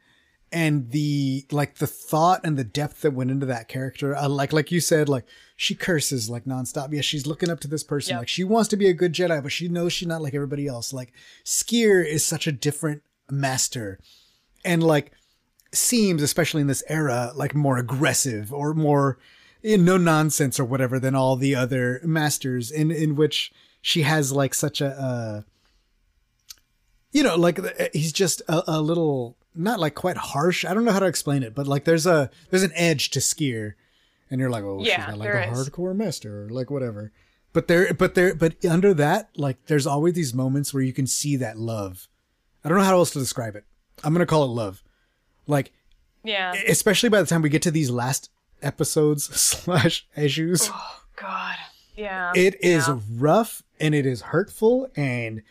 and 0.54 0.92
the 0.92 1.44
like 1.50 1.78
the 1.78 1.86
thought 1.86 2.40
and 2.44 2.56
the 2.56 2.64
depth 2.64 3.02
that 3.02 3.10
went 3.10 3.32
into 3.32 3.44
that 3.44 3.66
character. 3.66 4.14
Uh, 4.14 4.28
like 4.28 4.52
like 4.52 4.70
you 4.70 4.80
said, 4.80 5.08
like 5.08 5.26
she 5.56 5.74
curses 5.74 6.30
like 6.30 6.44
nonstop. 6.44 6.92
Yeah, 6.92 7.00
she's 7.00 7.26
looking 7.26 7.50
up 7.50 7.58
to 7.60 7.68
this 7.68 7.82
person. 7.82 8.12
Yep. 8.12 8.20
Like 8.20 8.28
she 8.28 8.44
wants 8.44 8.68
to 8.68 8.76
be 8.76 8.86
a 8.86 8.94
good 8.94 9.12
Jedi, 9.12 9.42
but 9.42 9.50
she 9.50 9.68
knows 9.68 9.92
she's 9.92 10.06
not 10.06 10.22
like 10.22 10.32
everybody 10.32 10.68
else. 10.68 10.92
Like 10.92 11.12
Sskeer 11.44 12.06
is 12.06 12.24
such 12.24 12.46
a 12.46 12.52
different 12.52 13.02
master, 13.28 13.98
and 14.64 14.80
like 14.82 15.10
seems, 15.72 16.22
especially 16.22 16.60
in 16.60 16.68
this 16.68 16.84
era, 16.88 17.32
like 17.34 17.54
more 17.54 17.76
aggressive 17.76 18.54
or 18.54 18.74
more 18.74 19.18
you 19.60 19.76
know, 19.76 19.96
no 19.96 19.98
nonsense 19.98 20.60
or 20.60 20.64
whatever 20.64 21.00
than 21.00 21.16
all 21.16 21.34
the 21.34 21.56
other 21.56 22.00
masters. 22.04 22.70
In 22.70 22.92
in 22.92 23.16
which 23.16 23.52
she 23.82 24.02
has 24.02 24.32
like 24.32 24.54
such 24.54 24.80
a. 24.80 24.86
Uh, 24.86 25.42
you 27.10 27.22
know, 27.24 27.36
like 27.36 27.58
uh, 27.58 27.70
he's 27.92 28.12
just 28.12 28.40
a, 28.48 28.62
a 28.66 28.80
little 28.80 29.36
not 29.54 29.80
like 29.80 29.94
quite 29.94 30.16
harsh. 30.16 30.64
I 30.64 30.74
don't 30.74 30.84
know 30.84 30.92
how 30.92 31.00
to 31.00 31.06
explain 31.06 31.42
it, 31.42 31.54
but 31.54 31.66
like 31.66 31.84
there's 31.84 32.06
a 32.06 32.30
there's 32.50 32.62
an 32.62 32.72
edge 32.74 33.10
to 33.10 33.18
Sskeer, 33.20 33.74
and 34.30 34.40
you're 34.40 34.50
like, 34.50 34.64
oh, 34.64 34.80
she's 34.80 34.88
Yeah, 34.88 35.06
not 35.06 35.18
like 35.18 35.28
a 35.28 35.50
is. 35.50 35.68
hardcore 35.68 35.94
master 35.94 36.44
or 36.44 36.48
like 36.50 36.70
whatever. 36.70 37.12
But 37.52 37.68
there, 37.68 37.94
but 37.94 38.14
there, 38.16 38.34
but 38.34 38.64
under 38.64 38.92
that, 38.94 39.30
like 39.36 39.66
there's 39.66 39.86
always 39.86 40.14
these 40.14 40.34
moments 40.34 40.74
where 40.74 40.82
you 40.82 40.92
can 40.92 41.06
see 41.06 41.36
that 41.36 41.56
love. 41.58 42.08
I 42.64 42.68
don't 42.68 42.78
know 42.78 42.84
how 42.84 42.96
else 42.96 43.10
to 43.12 43.18
describe 43.18 43.54
it. 43.56 43.64
I'm 44.02 44.12
gonna 44.12 44.26
call 44.26 44.44
it 44.44 44.48
love. 44.48 44.82
Like 45.46 45.72
Yeah. 46.24 46.52
especially 46.66 47.10
by 47.10 47.20
the 47.20 47.26
time 47.28 47.42
we 47.42 47.48
get 47.48 47.62
to 47.62 47.70
these 47.70 47.90
last 47.90 48.30
episodes 48.62 49.24
slash 49.40 50.06
issues, 50.16 50.68
Oh 50.72 51.00
god. 51.16 51.56
Yeah. 51.96 52.32
it 52.34 52.56
is 52.64 52.88
Yeah. 52.88 52.98
rough 53.12 53.62
and 53.78 53.94
it 53.94 54.04
is 54.06 54.22
hurtful. 54.22 54.88
And 54.96 55.42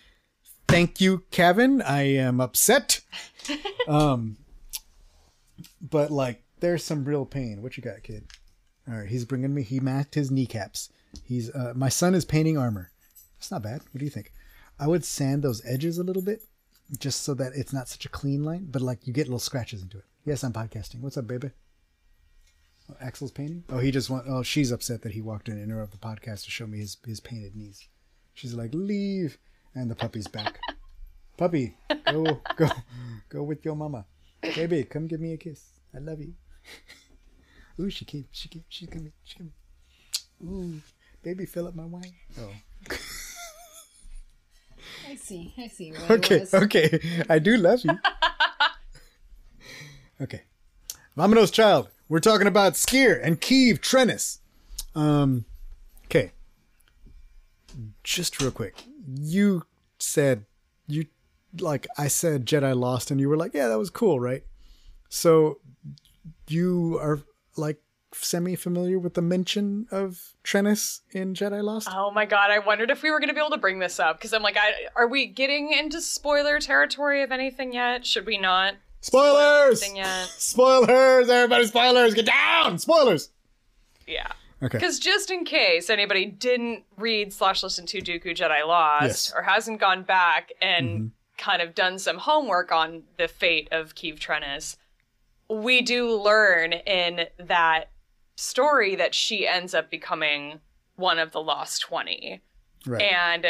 thank 0.74 1.00
you, 1.00 1.24
Cavan. 1.30 1.82
I 1.82 2.02
am 2.02 2.42
upset. 2.42 3.02
um, 3.88 4.38
but 5.82 6.12
like, 6.12 6.44
there's 6.60 6.84
some 6.84 7.06
real 7.06 7.26
pain. 7.26 7.62
What 7.62 7.78
you 7.78 7.84
got, 7.84 8.02
kid? 8.04 8.26
All 8.88 8.96
right, 8.96 9.08
he's 9.08 9.26
bringing 9.26 9.54
me. 9.54 9.62
He 9.62 9.80
matched 9.80 10.16
his 10.16 10.32
kneecaps. 10.32 10.90
He's 11.24 11.54
uh, 11.54 11.74
my 11.76 11.90
son 11.90 12.16
is 12.16 12.26
painting 12.26 12.58
armor. 12.58 12.92
That's 13.38 13.52
not 13.52 13.62
bad. 13.62 13.82
What 13.92 14.00
do 14.00 14.06
you 14.06 14.12
think? 14.12 14.32
I 14.80 14.88
would 14.88 15.06
sand 15.06 15.44
those 15.44 15.64
edges 15.66 16.00
a 16.00 16.04
little 16.04 16.24
bit, 16.24 16.44
just 17.00 17.22
so 17.22 17.34
that 17.36 17.54
it's 17.56 17.72
not 17.72 17.88
such 17.88 18.06
a 18.06 18.10
clean 18.10 18.44
line. 18.44 18.68
But 18.70 18.82
like, 18.82 19.06
you 19.06 19.14
get 19.14 19.28
little 19.28 19.40
scratches 19.40 19.82
into 19.84 20.00
it. 20.00 20.06
Yes, 20.26 20.44
I'm 20.44 20.54
podcasting. 20.54 21.02
What's 21.02 21.18
up, 21.18 21.28
baby? 21.28 21.52
Oh, 22.90 22.96
Axel's 23.00 23.32
painting. 23.32 23.64
Oh, 23.70 23.78
he 23.78 23.92
just 23.92 24.10
want. 24.10 24.26
Oh, 24.28 24.42
she's 24.42 24.72
upset 24.72 25.04
that 25.04 25.14
he 25.14 25.22
walked 25.22 25.50
in 25.50 25.56
and 25.56 25.64
interrupted 25.64 26.02
the 26.02 26.06
podcast 26.06 26.46
to 26.46 26.52
show 26.52 26.66
me 26.66 26.80
his 26.80 26.98
his 27.06 27.20
painted 27.20 27.56
knees. 27.56 27.88
She's 28.34 28.56
like, 28.56 28.72
leave, 28.74 29.38
and 29.76 29.90
the 29.90 29.96
puppy's 29.96 30.28
back. 30.28 30.60
Puppy, 31.38 31.76
go 32.06 32.42
go 32.56 32.70
go 33.30 33.44
with 33.44 33.66
your 33.66 33.76
mama. 33.76 34.06
Baby, 34.42 34.84
come 34.84 35.08
give 35.08 35.20
me 35.20 35.34
a 35.34 35.38
kiss. 35.38 35.64
I 35.96 36.00
love 36.00 36.20
you. 36.20 36.34
Ooh, 37.80 37.90
she 37.90 38.06
came. 38.06 38.26
She 38.32 38.50
came. 38.50 38.64
She 38.70 38.86
coming. 38.86 39.14
She 39.24 39.38
coming. 39.38 39.54
Ooh, 40.46 40.80
baby, 41.24 41.46
fill 41.46 41.68
up 41.68 41.76
my 41.76 41.86
wine. 41.86 42.14
Oh, 42.40 42.50
I 45.10 45.16
see. 45.16 45.54
I 45.58 45.68
see. 45.68 45.94
Okay, 46.10 46.46
okay. 46.54 47.00
I 47.30 47.40
do 47.40 47.58
love 47.58 47.84
you. 47.84 47.98
okay, 50.22 50.44
Vamanos 51.18 51.52
child. 51.52 51.90
We're 52.10 52.20
talking 52.20 52.48
about 52.48 52.74
Sskeer 52.74 53.20
and 53.24 53.42
Keeve 53.42 53.80
Trennis. 53.80 54.38
Um, 54.94 55.46
okay. 56.06 56.32
Just 58.04 58.40
real 58.40 58.52
quick, 58.52 58.84
you 59.06 59.64
said 60.00 60.46
you 60.88 61.06
like 61.60 61.88
I 61.98 62.08
said 62.08 62.46
Jedi 62.46 62.76
Lost, 62.76 63.12
and 63.12 63.20
you 63.20 63.30
were 63.30 63.38
like, 63.38 63.54
yeah, 63.54 63.68
that 63.68 63.78
was 63.78 63.90
cool, 63.90 64.20
right? 64.20 64.44
So 65.10 65.60
you 66.48 66.98
are 67.00 67.20
like 67.56 67.78
semi 68.16 68.56
familiar 68.56 69.00
with 69.00 69.14
the 69.14 69.22
mention 69.22 69.88
of 69.92 70.36
Trennis 70.44 71.02
in 71.12 71.34
Jedi 71.34 71.64
Lost? 71.64 71.90
Oh 71.92 72.12
my 72.12 72.26
god, 72.26 72.52
I 72.52 72.60
wondered 72.60 72.90
if 72.90 73.04
we 73.04 73.12
were 73.12 73.20
going 73.20 73.30
to 73.30 73.34
be 73.34 73.40
able 73.40 73.52
to 73.52 73.58
bring 73.58 73.80
this 73.80 74.00
up 74.00 74.18
because 74.18 74.34
I'm 74.34 74.44
like, 74.44 74.58
I, 74.58 74.72
are 74.96 75.08
we 75.08 75.28
getting 75.28 75.72
into 75.72 76.02
spoiler 76.02 76.60
territory 76.60 77.24
of 77.24 77.32
anything 77.32 77.74
yet? 77.74 78.06
Should 78.06 78.26
we 78.26 78.38
not? 78.38 78.76
Spoilers! 79.02 79.82
Anything 79.82 79.98
yet? 79.98 80.28
Spoilers! 80.38 81.30
Everybody, 81.30 81.66
spoilers! 81.66 82.14
Get 82.14 82.26
down! 82.26 82.78
Spoilers! 82.78 83.30
Yeah. 84.08 84.32
Okay. 84.64 84.78
Because 84.78 84.98
just 85.00 85.30
in 85.30 85.44
case 85.46 85.90
anybody 85.90 86.26
didn't 86.26 86.84
read 86.98 87.34
slash 87.34 87.64
listen 87.64 87.86
to 87.88 88.00
Dooku 88.00 88.36
Jedi 88.36 88.66
Lost 88.66 89.04
Yes. 89.04 89.28
Mm-hmm. 89.30 89.38
or 89.40 89.42
hasn't 89.44 89.80
gone 89.80 90.04
back 90.04 90.52
and 90.62 91.12
kind 91.38 91.62
of 91.62 91.76
done 91.76 92.00
some 92.00 92.18
homework 92.20 92.72
on 92.72 93.04
the 93.18 93.28
fate 93.28 93.68
of 93.72 93.96
Keeve 93.96 94.20
Trennis, 94.20 94.78
we 95.50 95.82
do 95.82 96.16
learn 96.16 96.74
in 96.74 97.26
that 97.38 97.90
story 98.36 98.96
that 98.96 99.14
she 99.14 99.48
ends 99.48 99.74
up 99.74 99.90
becoming 99.90 100.60
one 100.96 101.20
of 101.20 101.32
the 101.32 101.42
Lost 101.42 101.82
20. 101.82 102.42
Right. 102.86 103.02
And 103.02 103.46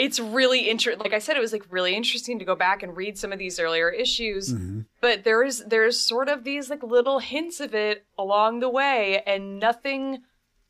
it's 0.00 0.18
really 0.18 0.70
interesting. 0.70 0.98
Like 0.98 1.12
I 1.12 1.18
said, 1.18 1.36
it 1.36 1.40
was 1.40 1.52
like 1.52 1.66
really 1.68 1.94
interesting 1.94 2.38
to 2.38 2.44
go 2.46 2.56
back 2.56 2.82
and 2.82 2.96
read 2.96 3.18
some 3.18 3.32
of 3.34 3.38
these 3.38 3.60
earlier 3.60 3.90
issues. 3.90 4.50
Mm-hmm. 4.54 4.80
But 5.02 5.24
there's 5.24 5.58
there's 5.58 6.00
sort 6.00 6.30
of 6.30 6.42
these 6.42 6.70
like 6.70 6.82
little 6.82 7.18
hints 7.18 7.60
of 7.60 7.74
it 7.74 8.06
along 8.18 8.60
the 8.60 8.70
way, 8.70 9.22
and 9.26 9.60
nothing 9.60 10.22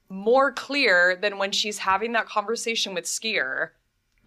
more 0.08 0.50
clear 0.50 1.14
than 1.14 1.38
when 1.38 1.52
she's 1.52 1.78
having 1.78 2.10
that 2.12 2.26
conversation 2.26 2.92
with 2.92 3.04
Sskeer, 3.04 3.68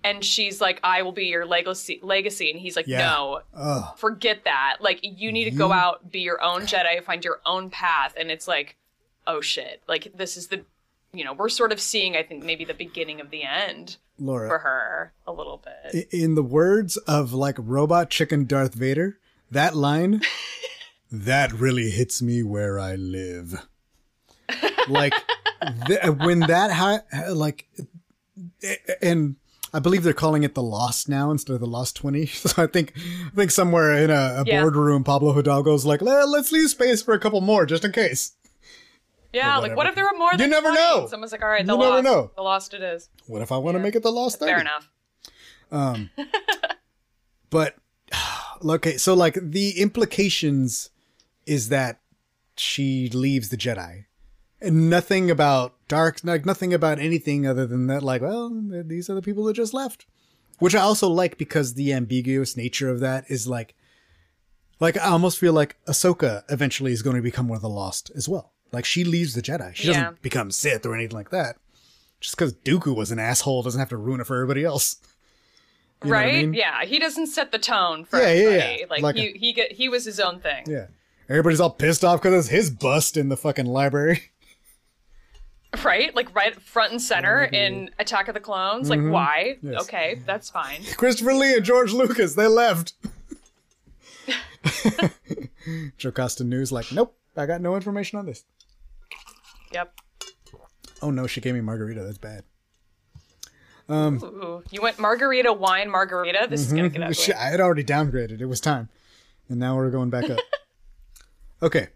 and 0.05 0.23
she's 0.23 0.61
like, 0.61 0.79
"I 0.85 1.01
will 1.01 1.11
be 1.11 1.25
your 1.25 1.45
legacy." 1.45 1.99
Legacy, 2.01 2.49
and 2.49 2.57
he's 2.61 2.77
like, 2.77 2.87
Yeah. 2.87 2.99
"No, 2.99 3.41
Ugh. 3.53 3.97
forget 3.97 4.45
that. 4.45 4.77
Like 4.79 5.01
you 5.03 5.33
need 5.33 5.45
to 5.45 5.51
go 5.51 5.73
out, 5.73 6.11
be 6.13 6.21
your 6.21 6.41
own 6.41 6.61
Jedi, 6.61 7.03
find 7.03 7.25
your 7.25 7.41
own 7.45 7.69
path." 7.69 8.13
And 8.17 8.31
it's 8.31 8.47
like, 8.47 8.77
"Oh 9.27 9.41
shit!" 9.41 9.83
Like 9.85 10.13
this 10.15 10.37
is 10.37 10.47
the, 10.47 10.63
you 11.11 11.25
know, 11.25 11.33
we're 11.33 11.49
sort 11.49 11.73
of 11.73 11.81
seeing, 11.81 12.15
I 12.15 12.23
think, 12.23 12.45
maybe 12.45 12.63
the 12.63 12.73
beginning 12.73 13.19
of 13.19 13.31
the 13.31 13.43
end 13.43 13.97
Laura. 14.19 14.47
for 14.49 14.59
her 14.59 15.13
a 15.27 15.31
little 15.31 15.63
bit. 15.63 16.07
In 16.11 16.35
the 16.35 16.43
words 16.43 16.97
of 16.97 17.33
like 17.33 17.55
robot 17.57 18.09
chicken 18.09 18.45
Darth 18.45 18.73
Vader, 18.73 19.17
that 19.51 19.75
line, 19.75 20.21
that 21.11 21.51
really 21.53 21.89
hits 21.89 22.21
me 22.21 22.43
where 22.43 22.79
I 22.79 22.95
live. 22.95 23.65
Like 24.87 25.13
th- 25.87 26.01
when 26.19 26.41
that 26.41 26.71
ha- 26.71 27.01
like, 27.31 27.67
and 29.01 29.35
I 29.73 29.79
believe 29.79 30.03
they're 30.03 30.13
calling 30.13 30.43
it 30.43 30.55
the 30.55 30.61
Lost 30.63 31.07
now 31.09 31.31
instead 31.31 31.53
of 31.53 31.59
the 31.61 31.65
Lost 31.67 31.95
Twenty. 31.95 32.25
So 32.33 32.61
I 32.63 32.67
think 32.67 32.93
I 32.97 33.35
think 33.35 33.51
somewhere 33.51 33.93
in 33.93 34.09
a, 34.09 34.41
a 34.41 34.43
Yeah. 34.45 34.61
boardroom, 34.61 35.03
Pablo 35.03 35.33
Hidalgo's 35.33 35.85
like, 35.85 36.01
let's 36.01 36.51
leave 36.51 36.69
space 36.69 37.01
for 37.01 37.13
a 37.13 37.19
couple 37.19 37.41
more 37.41 37.65
just 37.65 37.85
in 37.85 37.91
case. 37.91 38.33
Yeah, 39.33 39.57
like 39.57 39.75
what 39.75 39.87
if 39.87 39.95
there 39.95 40.05
were 40.05 40.17
more? 40.17 40.31
You 40.31 40.37
than 40.37 40.51
never 40.51 40.69
20? 40.69 40.75
know. 40.79 41.07
Someone's 41.09 41.31
like, 41.31 41.41
all 41.43 41.49
right, 41.49 41.65
the 41.65 41.73
You 41.73 41.79
never 41.79 41.95
lost, 41.95 42.03
know. 42.03 42.31
the 42.35 42.41
lost 42.43 42.73
it 42.73 42.81
is. 42.83 43.09
What 43.27 43.41
if 43.41 43.51
I 43.51 43.57
want 43.57 43.75
to 43.75 43.79
make 43.79 43.95
it 43.95 44.03
the 44.03 44.11
Lost 44.11 44.39
30? 44.39 44.51
Fair 44.51 44.61
enough. 44.61 44.89
Um, 45.71 46.09
but 47.49 47.75
okay, 48.65 48.97
so 48.97 49.13
like 49.13 49.37
the 49.41 49.79
implications 49.81 50.91
is 51.45 51.69
that 51.69 51.99
she 52.55 53.09
leaves 53.09 53.49
the 53.49 53.57
Jedi, 53.57 54.05
and 54.61 54.89
nothing 54.89 55.31
about 55.31 55.73
dark, 55.87 56.19
like 56.23 56.45
nothing 56.45 56.73
about 56.73 56.99
anything 56.99 57.47
other 57.47 57.65
than 57.65 57.87
that. 57.87 58.03
Like, 58.03 58.21
well, 58.21 58.51
these 58.85 59.09
are 59.09 59.15
the 59.15 59.21
people 59.23 59.43
that 59.45 59.53
just 59.55 59.73
left, 59.73 60.05
which 60.59 60.75
I 60.75 60.81
also 60.81 61.07
like 61.09 61.37
because 61.39 61.73
the 61.73 61.91
ambiguous 61.91 62.55
nature 62.55 62.89
of 62.89 62.99
that 62.99 63.25
is 63.29 63.47
like, 63.47 63.73
like 64.79 64.95
I 64.97 65.07
almost 65.09 65.39
feel 65.39 65.53
like 65.53 65.75
Ahsoka 65.87 66.43
eventually 66.49 66.91
is 66.93 67.01
going 67.01 67.15
to 67.15 67.21
become 67.23 67.47
one 67.47 67.55
of 67.55 67.61
the 67.63 67.69
Lost 67.69 68.11
as 68.15 68.29
well. 68.29 68.52
Like 68.73 68.83
she 68.83 69.03
leaves 69.05 69.35
the 69.35 69.41
Jedi, 69.41 69.73
she 69.75 69.87
Yeah. 69.87 69.93
doesn't 69.93 70.21
become 70.21 70.51
Sith 70.51 70.85
or 70.85 70.93
anything 70.95 71.15
like 71.15 71.29
that. 71.29 71.55
Just 72.19 72.35
because 72.35 72.53
Dooku 72.53 72.95
was 72.95 73.11
an 73.11 73.19
asshole 73.19 73.63
doesn't 73.63 73.79
have 73.79 73.89
to 73.89 73.97
ruin 73.97 74.19
it 74.19 74.27
for 74.27 74.35
everybody 74.35 74.65
else. 74.65 74.97
You 76.03 76.09
what 76.09 76.17
I 76.17 76.23
right? 76.25 76.33
mean? 76.33 76.53
Yeah, 76.53 76.83
he 76.83 76.99
doesn't 76.99 77.27
set 77.27 77.53
the 77.53 77.57
tone 77.57 78.03
for 78.03 78.19
Yeah, 78.19 78.33
yeah, 78.33 78.49
everybody. 78.49 78.79
yeah. 78.81 78.85
Like, 78.89 79.01
Like 79.03 79.15
he 79.15 79.27
a- 79.27 79.37
he 79.37 79.53
get 79.53 79.71
he 79.71 79.87
was 79.87 80.03
his 80.03 80.19
own 80.19 80.41
thing. 80.41 80.65
Yeah. 80.67 80.87
Everybody's 81.29 81.61
all 81.61 81.69
pissed 81.69 82.03
off 82.03 82.21
because 82.21 82.33
it's 82.33 82.49
his 82.49 82.69
bust 82.69 83.15
in 83.15 83.29
the 83.29 83.37
fucking 83.37 83.67
library. 83.67 84.23
Right? 85.83 86.13
Like 86.15 86.35
right 86.35 86.53
front 86.61 86.91
and 86.91 87.01
center 87.01 87.45
mm-hmm. 87.45 87.55
in 87.55 87.89
Attack 87.97 88.27
of 88.27 88.33
the 88.35 88.39
Clones. 88.39 88.89
Like 88.91 88.99
mm-hmm. 88.99 89.09
why? 89.11 89.57
Yes. 89.63 89.81
Okay, 89.83 90.21
that's 90.25 90.49
fine. 90.51 90.83
Christopher 90.97 91.33
Lee 91.33 91.55
and 91.55 91.65
George 91.65 91.93
Lucas, 91.93 92.35
they 92.35 92.45
left. 92.47 92.93
Jocasta 95.97 96.43
Nu's, 96.43 96.71
like, 96.71 96.91
nope, 96.91 97.17
I 97.35 97.45
got 97.47 97.61
no 97.61 97.75
information 97.75 98.19
on 98.19 98.25
this. 98.27 98.43
Yep. 99.73 99.93
Oh 101.01 101.11
no, 101.11 101.27
she 101.27 101.41
gave 101.41 101.53
me 101.53 101.61
margarita. 101.61 102.03
That's 102.03 102.17
bad. 102.17 102.43
Ooh, 103.89 104.63
you 104.71 104.81
went 104.81 104.97
margarita 104.97 105.51
wine 105.51 105.89
margarita. 105.89 106.47
This 106.49 106.61
is 106.61 106.71
gonna 106.71 106.89
get 106.89 107.01
ugly. 107.03 107.15
Shit, 107.15 107.35
I 107.35 107.47
had 107.49 107.59
already 107.59 107.83
downgraded. 107.83 108.39
It 108.39 108.45
was 108.45 108.61
time, 108.61 108.89
and 109.49 109.59
now 109.59 109.75
we're 109.75 109.91
going 109.91 110.09
back 110.09 110.29
up. 110.29 110.39
okay, 111.61 111.89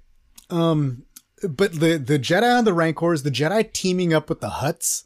um, 0.49 1.03
but 1.41 1.73
the 1.73 1.97
the 1.97 2.19
Jedi 2.19 2.57
and 2.59 2.67
the 2.67 2.73
Rancors, 2.73 3.23
the 3.23 3.32
Jedi 3.32 3.71
teaming 3.71 4.13
up 4.13 4.28
with 4.28 4.41
the 4.41 4.49
Hutts, 4.49 5.05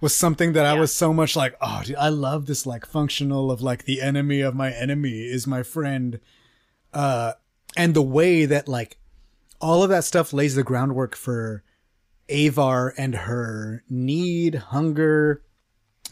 was 0.00 0.14
something 0.14 0.54
that 0.54 0.64
I 0.64 0.74
was 0.74 0.94
so 0.94 1.12
much 1.12 1.36
like, 1.36 1.56
oh, 1.60 1.82
dude, 1.84 1.96
I 1.96 2.08
love 2.08 2.46
this 2.46 2.64
like 2.64 2.86
functional 2.86 3.50
of 3.50 3.60
like 3.60 3.84
the 3.84 4.00
enemy 4.00 4.40
of 4.40 4.54
my 4.54 4.72
enemy 4.72 5.22
is 5.22 5.46
my 5.46 5.62
friend, 5.62 6.20
uh, 6.94 7.34
and 7.76 7.92
the 7.92 8.02
way 8.02 8.46
that 8.46 8.66
like 8.66 8.96
all 9.60 9.82
of 9.82 9.90
that 9.90 10.04
stuff 10.04 10.32
lays 10.32 10.54
the 10.54 10.62
groundwork 10.62 11.14
for 11.16 11.62
Avar 12.30 12.94
and 12.98 13.14
her 13.14 13.82
need, 13.88 14.54
hunger, 14.56 15.42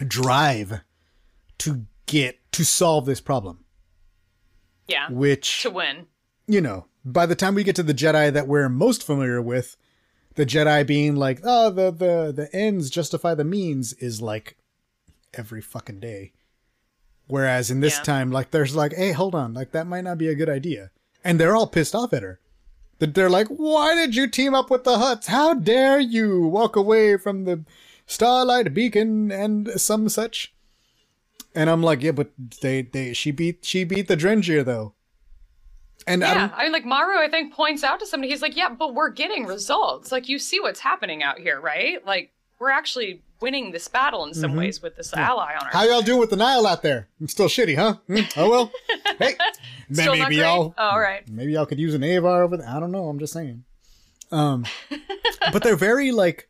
drive 0.07 0.81
to 1.59 1.87
get 2.07 2.39
to 2.53 2.65
solve 2.65 3.07
this 3.07 3.21
problem. 3.21 3.65
Yeah. 4.87 5.11
Which 5.11 5.63
To 5.63 5.71
win. 5.71 6.07
you 6.47 6.61
know, 6.61 6.87
by 7.05 7.27
the 7.27 7.35
time 7.35 7.55
we 7.55 7.65
get 7.65 7.77
to 7.77 7.83
the 7.83 7.95
Jedi 7.95 8.33
that 8.33 8.47
we're 8.49 8.69
most 8.69 9.03
familiar 9.03 9.43
with, 9.43 9.77
the 10.35 10.47
Jedi 10.47 10.87
being 10.87 11.17
like, 11.17 11.41
oh, 11.45 11.71
the 11.71 11.91
the 11.91 12.33
the 12.33 12.49
ends 12.55 12.91
justify 12.91 13.35
the 13.35 13.45
means 13.45 13.93
is 13.95 14.21
like 14.21 14.57
every 15.35 15.61
fucking 15.61 16.01
day. 16.01 16.33
Whereas 17.27 17.71
in 17.71 17.81
this 17.81 17.97
Yeah. 17.99 18.03
time, 18.05 18.31
like, 18.31 18.53
there's 18.53 18.77
like, 18.77 18.95
hey, 18.95 19.11
hold 19.13 19.35
on, 19.35 19.53
like 19.55 19.73
that 19.73 19.87
might 19.89 20.05
not 20.05 20.19
be 20.19 20.29
a 20.29 20.35
good 20.37 20.49
idea, 20.49 20.91
and 21.25 21.41
they're 21.41 21.57
all 21.57 21.67
pissed 21.67 21.95
off 21.95 22.13
at 22.13 22.23
her. 22.23 22.39
That 22.99 23.15
they're 23.15 23.31
like, 23.31 23.49
why 23.49 23.95
did 23.95 24.17
you 24.17 24.27
team 24.27 24.55
up 24.55 24.71
with 24.71 24.85
the 24.85 24.97
Hutts? 24.97 25.27
How 25.27 25.53
dare 25.55 26.01
you 26.01 26.47
walk 26.47 26.77
away 26.77 27.17
from 27.19 27.45
the 27.45 27.65
Starlight 28.07 28.73
Beacon 28.73 29.31
and 29.31 29.69
some 29.81 30.09
such? 30.09 30.55
And 31.55 31.69
I'm 31.69 31.83
like, 31.83 32.03
yeah, 32.03 32.13
but 32.13 32.31
they 32.61 32.83
they 32.83 33.13
she 33.13 33.31
beat 33.31 33.65
she 33.65 33.85
beat 33.85 34.09
the 34.09 34.17
Drengir 34.17 34.65
though. 34.65 34.95
And 36.07 36.23
Yeah, 36.23 36.35
don't, 36.35 36.53
I 36.55 36.65
mean, 36.65 36.73
like 36.73 36.85
Maru, 36.85 37.19
I 37.19 37.29
think 37.29 37.53
points 37.53 37.83
out 37.83 37.99
to 38.01 38.07
somebody, 38.07 38.31
he's 38.31 38.43
like, 38.43 38.57
"Yeah, 38.57 38.69
but 38.69 38.95
we're 38.95 39.11
getting 39.11 39.45
results. 39.45 40.13
Like, 40.13 40.29
you 40.29 40.39
see 40.39 40.61
what's 40.61 40.79
happening 40.79 41.23
out 41.23 41.39
here, 41.39 41.61
right? 41.61 42.05
Like, 42.07 42.33
we're 42.59 42.71
actually 42.71 43.23
winning 43.41 43.71
this 43.71 43.87
battle 43.89 44.25
in 44.25 44.33
some 44.33 44.57
ways 44.57 44.81
with 44.83 44.97
this 44.97 45.13
ally 45.13 45.55
on 45.55 45.67
our 45.67 45.71
How 45.71 45.85
y'all 45.85 46.01
doing 46.03 46.21
with 46.21 46.31
the 46.31 46.37
Nihil 46.37 46.67
out 46.67 46.83
there? 46.83 47.09
I'm 47.21 47.29
still 47.29 47.49
shitty, 47.49 47.77
huh? 47.77 47.97
Hmm, 48.07 48.21
Oh 48.37 48.51
well. 48.51 48.73
Hey, 49.19 49.35
Still 49.93 50.13
maybe 50.13 50.19
not 50.19 50.27
great? 50.29 50.39
y'all. 50.39 50.75
Oh, 50.77 50.89
all 50.91 51.01
right. 51.01 51.27
Maybe 51.29 51.53
y'all 51.53 51.65
could 51.67 51.79
use 51.79 51.95
an 51.95 52.03
Avar 52.03 52.43
over 52.43 52.57
there. 52.57 52.69
I 52.69 52.81
don't 52.81 52.91
know. 52.93 53.09
I'm 53.09 53.19
just 53.19 53.33
saying. 53.33 53.65
Um, 54.33 54.65
but 55.53 55.63
they're 55.63 55.77
very 55.77 56.11
like, 56.13 56.49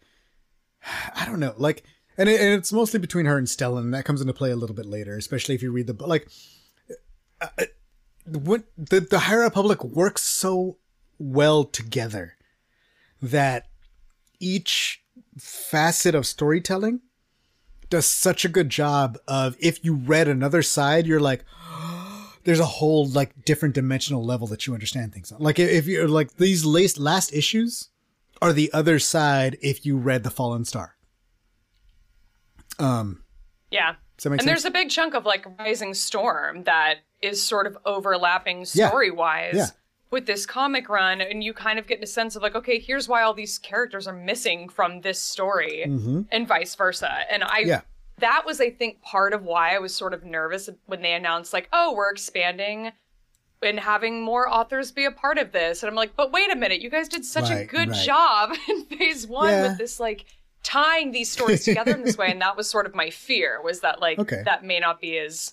I 1.14 1.26
don't 1.26 1.38
know, 1.40 1.54
like, 1.56 1.84
and, 2.16 2.28
it, 2.28 2.40
and 2.40 2.54
it's 2.54 2.72
mostly 2.72 2.98
between 2.98 3.26
her 3.26 3.36
and 3.36 3.46
Stellan, 3.46 3.80
and 3.80 3.94
that 3.94 4.04
comes 4.06 4.20
into 4.20 4.32
play 4.32 4.50
a 4.50 4.56
little 4.56 4.74
bit 4.74 4.86
later, 4.86 5.16
especially 5.16 5.54
if 5.54 5.62
you 5.62 5.70
read 5.70 5.86
the 5.86 5.92
book. 5.94 6.08
Like, 6.08 6.28
uh, 7.40 7.46
uh, 7.58 7.64
what 8.26 8.64
the 8.78 9.00
the 9.00 9.18
High 9.20 9.34
Republic 9.34 9.84
works 9.84 10.22
so 10.22 10.78
well 11.18 11.64
together 11.64 12.34
that 13.20 13.66
each 14.40 15.02
facet 15.38 16.14
of 16.14 16.26
storytelling 16.26 17.00
does 17.90 18.06
such 18.06 18.44
a 18.44 18.48
good 18.48 18.68
job 18.70 19.16
of 19.28 19.56
if 19.60 19.84
you 19.84 19.94
read 19.94 20.26
another 20.28 20.62
side, 20.62 21.06
you're 21.06 21.20
like, 21.20 21.44
there's 22.44 22.60
a 22.60 22.64
whole 22.64 23.06
like 23.08 23.44
different 23.44 23.74
dimensional 23.74 24.24
level 24.24 24.46
that 24.48 24.66
you 24.66 24.74
understand 24.74 25.12
things 25.12 25.30
on. 25.32 25.40
Like 25.40 25.58
if 25.58 25.86
you're 25.86 26.08
like 26.08 26.36
these 26.36 26.64
last 26.64 26.98
last 26.98 27.32
issues 27.32 27.90
are 28.42 28.52
the 28.52 28.72
other 28.72 28.98
side 28.98 29.56
if 29.62 29.86
you 29.86 29.96
read 29.96 30.22
the 30.24 30.30
Fallen 30.30 30.64
Star. 30.64 30.96
Um, 32.78 33.22
Yeah. 33.70 33.94
does 34.16 34.24
that 34.24 34.30
make 34.30 34.40
And 34.40 34.48
sense? 34.48 34.62
there's 34.62 34.64
a 34.66 34.70
big 34.70 34.90
chunk 34.90 35.14
of 35.14 35.24
like 35.24 35.46
Rising 35.58 35.94
Storm 35.94 36.64
that 36.64 36.96
is 37.22 37.42
sort 37.42 37.66
of 37.66 37.78
overlapping 37.84 38.64
story 38.64 39.10
wise 39.10 39.54
Yeah. 39.54 39.66
With 40.10 40.26
this 40.26 40.46
comic 40.46 40.88
run, 40.88 41.20
and 41.20 41.42
you 41.42 41.52
kind 41.52 41.78
of 41.78 41.86
get 41.86 42.02
a 42.02 42.06
sense 42.06 42.36
of 42.36 42.42
like, 42.42 42.54
okay, 42.54 42.78
here's 42.78 43.08
why 43.08 43.22
all 43.22 43.34
these 43.34 43.58
characters 43.58 44.06
are 44.06 44.12
missing 44.14 44.68
from 44.68 45.00
this 45.00 45.20
story, 45.20 45.82
and 45.82 46.46
vice 46.48 46.74
versa. 46.74 47.10
And 47.30 47.42
I, 47.42 47.60
Mm-hmm. 47.62 47.68
Yeah. 47.68 47.80
that 48.18 48.44
was, 48.46 48.60
I 48.60 48.70
think, 48.70 49.02
part 49.02 49.32
of 49.34 49.42
why 49.42 49.74
I 49.74 49.78
was 49.78 49.94
sort 49.94 50.14
of 50.14 50.24
nervous 50.24 50.68
when 50.86 51.02
they 51.02 51.12
announced 51.14 51.52
like, 51.52 51.68
oh, 51.72 51.94
we're 51.94 52.10
expanding. 52.10 52.92
And 53.62 53.80
having 53.80 54.22
more 54.22 54.48
authors 54.48 54.92
be 54.92 55.06
a 55.06 55.10
part 55.10 55.38
of 55.38 55.50
this. 55.50 55.82
And 55.82 55.88
I'm 55.90 55.96
like, 55.96 56.14
but 56.14 56.30
wait 56.30 56.52
a 56.52 56.56
minute, 56.56 56.80
you 56.82 56.90
guys 56.90 57.08
did 57.08 57.24
such 57.24 57.50
a 57.50 57.64
good 57.64 57.88
right. 57.88 58.04
job 58.06 58.52
in 58.68 58.84
phase 58.84 59.26
one 59.26 59.48
Yeah. 59.48 59.68
with 59.68 59.78
this 59.78 59.98
like 59.98 60.26
tying 60.62 61.10
these 61.10 61.30
stories 61.32 61.64
together 61.64 61.94
in 61.94 62.02
this 62.04 62.18
way 62.18 62.28
and 62.30 62.40
that 62.42 62.56
was 62.56 62.68
sort 62.68 62.86
of 62.86 62.94
my 62.94 63.08
fear 63.08 63.60
was 63.62 63.80
that 63.80 64.00
like 64.00 64.18
Okay. 64.24 64.42
that 64.44 64.62
may 64.64 64.78
not 64.80 65.00
be 65.00 65.16
as 65.18 65.52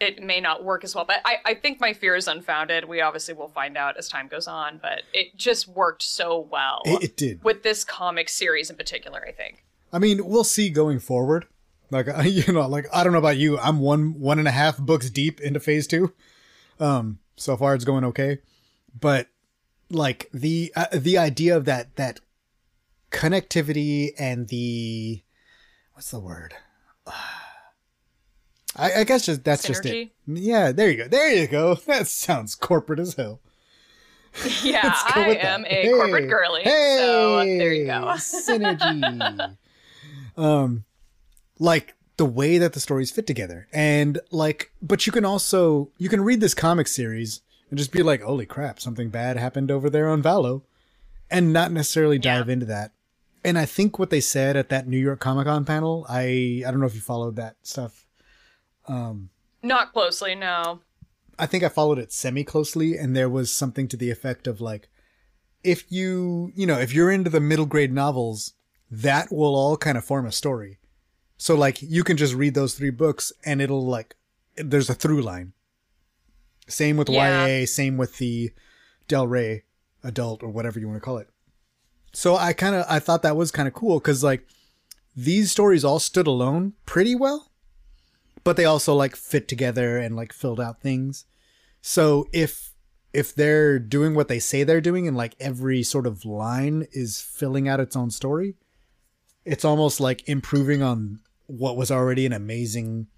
it 0.00 0.22
may 0.22 0.40
not 0.40 0.62
work 0.64 0.84
as 0.84 0.94
well 0.94 1.04
but 1.04 1.20
I, 1.24 1.36
I 1.44 1.54
think 1.54 1.80
my 1.80 1.92
fear 1.92 2.14
is 2.14 2.28
unfounded 2.28 2.84
we 2.86 3.00
obviously 3.00 3.34
will 3.34 3.48
find 3.48 3.76
out 3.76 3.96
as 3.96 4.08
time 4.08 4.28
goes 4.28 4.46
on 4.46 4.78
but 4.80 5.02
it 5.12 5.36
just 5.36 5.66
worked 5.68 6.02
so 6.02 6.38
well 6.50 6.82
It- 6.84 7.02
it 7.02 7.16
did. 7.16 7.42
with 7.44 7.62
this 7.62 7.84
comic 7.84 8.28
series 8.28 8.70
in 8.70 8.76
particular 8.76 9.24
i 9.26 9.32
think 9.32 9.64
I 9.90 9.98
mean, 9.98 10.26
we'll 10.26 10.44
see 10.44 10.68
going 10.68 10.98
forward. 10.98 11.46
Like 11.90 12.08
you 12.24 12.52
know, 12.52 12.68
like 12.68 12.84
I 12.92 13.02
don't 13.04 13.14
know 13.14 13.18
about 13.18 13.38
you, 13.38 13.58
I'm 13.58 13.80
one 13.80 14.20
one 14.20 14.38
and 14.38 14.46
a 14.46 14.50
half 14.50 14.76
books 14.76 15.08
deep 15.08 15.40
into 15.40 15.60
phase 15.60 15.86
two. 15.86 16.12
Um, 16.78 17.20
so 17.36 17.56
far 17.56 17.74
it's 17.74 17.86
going 17.86 18.04
okay, 18.04 18.40
but 19.00 19.28
like 19.88 20.28
the 20.34 20.70
uh, 20.76 20.84
the 20.92 21.16
idea 21.16 21.56
of 21.56 21.64
that 21.64 21.96
that 21.96 22.20
connectivity 23.10 24.10
and 24.18 24.48
the 24.48 25.22
what's 25.94 26.10
the 26.10 26.20
word? 26.20 26.52
I, 28.76 29.00
I 29.00 29.04
guess 29.04 29.26
just 29.26 29.44
that's 29.44 29.66
just 29.66 29.84
it. 29.86 30.10
Yeah, 30.26 30.72
there 30.72 30.90
you 30.90 30.96
go. 30.96 31.08
There 31.08 31.34
you 31.34 31.46
go. 31.46 31.74
That 31.86 32.06
sounds 32.06 32.54
corporate 32.54 33.00
as 33.00 33.14
hell. 33.14 33.40
yeah 34.62 34.94
i 35.14 35.36
am 35.40 35.62
that. 35.62 35.70
a 35.72 35.74
Hey, 35.82 35.90
corporate 35.90 36.28
girly 36.28 36.62
so 36.64 37.38
there 37.44 37.72
you 37.72 37.86
go 37.86 38.12
synergy. 38.18 39.56
um, 40.36 40.84
like 41.58 41.94
the 42.18 42.26
way 42.26 42.58
that 42.58 42.72
the 42.72 42.80
stories 42.80 43.10
fit 43.10 43.26
together, 43.26 43.68
and 43.72 44.20
like, 44.30 44.72
but 44.82 45.06
you 45.06 45.12
can 45.12 45.24
also 45.24 45.90
you 45.98 46.08
can 46.08 46.20
read 46.20 46.40
this 46.40 46.54
comic 46.54 46.88
series 46.88 47.40
and 47.70 47.78
just 47.78 47.92
be 47.92 48.02
like, 48.02 48.22
"Holy 48.22 48.46
crap, 48.46 48.80
something 48.80 49.08
bad 49.08 49.36
happened 49.36 49.70
over 49.70 49.88
there 49.90 50.08
on 50.08 50.22
Valo," 50.22 50.62
and 51.30 51.52
not 51.52 51.72
necessarily 51.72 52.18
dive 52.18 52.48
Yeah. 52.48 52.52
into 52.52 52.66
that. 52.66 52.92
And 53.44 53.58
I 53.58 53.64
think 53.66 53.98
what 53.98 54.10
they 54.10 54.20
said 54.20 54.56
at 54.56 54.68
that 54.68 54.86
New 54.88 54.98
York 54.98 55.20
Comic 55.20 55.46
Con 55.46 55.64
panel, 55.64 56.04
I 56.08 56.62
I 56.66 56.70
don't 56.70 56.80
know 56.80 56.86
if 56.86 56.94
you 56.94 57.00
followed 57.00 57.36
that 57.36 57.56
stuff. 57.62 58.04
Not 59.62 59.92
closely 59.92 60.34
no 60.34 60.80
I 61.38 61.46
think 61.46 61.62
I 61.62 61.68
followed 61.68 61.98
it 62.00 62.12
semi 62.12 62.42
closely, 62.42 62.96
and 62.96 63.14
there 63.14 63.28
was 63.28 63.52
something 63.52 63.86
to 63.88 63.96
the 63.96 64.10
effect 64.10 64.48
of 64.48 64.60
like, 64.60 64.88
if 65.62 65.84
you, 65.88 66.50
you 66.56 66.66
know, 66.66 66.78
if 66.80 66.92
you're 66.92 67.12
into 67.12 67.30
the 67.30 67.38
middle 67.38 67.64
grade 67.66 67.92
novels, 67.92 68.54
that 68.90 69.30
will 69.30 69.54
all 69.54 69.76
kind 69.76 69.96
of 69.96 70.04
form 70.04 70.26
a 70.26 70.32
story. 70.32 70.78
So 71.36 71.54
like, 71.54 71.80
you 71.80 72.02
can 72.02 72.16
just 72.16 72.34
read 72.34 72.54
those 72.54 72.74
three 72.74 72.90
books, 72.90 73.32
and 73.44 73.62
it'll 73.62 73.86
like, 73.86 74.16
there's 74.56 74.90
a 74.90 74.94
through 74.94 75.22
line. 75.22 75.52
Same 76.66 76.96
with 76.96 77.08
Yeah. 77.08 77.46
YA, 77.46 77.66
same 77.66 77.96
with 77.96 78.18
the 78.18 78.50
Del 79.06 79.28
Rey 79.28 79.62
adult 80.02 80.42
or 80.42 80.48
whatever 80.48 80.80
you 80.80 80.88
want 80.88 80.96
to 80.96 81.04
call 81.04 81.18
it. 81.18 81.28
So 82.12 82.34
I 82.34 82.52
kind 82.52 82.74
of 82.74 82.84
I 82.88 82.98
thought 82.98 83.22
that 83.22 83.36
was 83.36 83.52
kind 83.52 83.68
of 83.68 83.74
cool 83.74 84.00
because 84.00 84.24
like 84.24 84.44
these 85.16 85.52
stories 85.52 85.84
all 85.84 86.00
stood 86.00 86.26
alone 86.26 86.72
pretty 86.84 87.14
well, 87.14 87.47
but 88.48 88.56
they 88.56 88.64
also 88.64 88.94
like 88.94 89.14
fit 89.14 89.46
together 89.46 89.98
and 89.98 90.16
like 90.16 90.32
filled 90.32 90.58
out 90.58 90.80
things. 90.80 91.26
So 91.82 92.26
if 92.32 92.72
if 93.12 93.34
they're 93.34 93.78
doing 93.78 94.14
what 94.14 94.28
they 94.28 94.38
say 94.38 94.64
they're 94.64 94.80
doing 94.80 95.06
and 95.06 95.14
like 95.14 95.36
every 95.38 95.82
sort 95.82 96.06
of 96.06 96.24
line 96.24 96.86
is 96.92 97.20
filling 97.20 97.68
out 97.68 97.78
its 97.78 97.94
own 97.94 98.10
story, 98.10 98.54
it's 99.44 99.66
almost 99.66 100.00
like 100.00 100.26
improving 100.26 100.82
on 100.82 101.20
what 101.46 101.76
was 101.76 101.90
already 101.90 102.24
an 102.24 102.32
amazing 102.32 103.08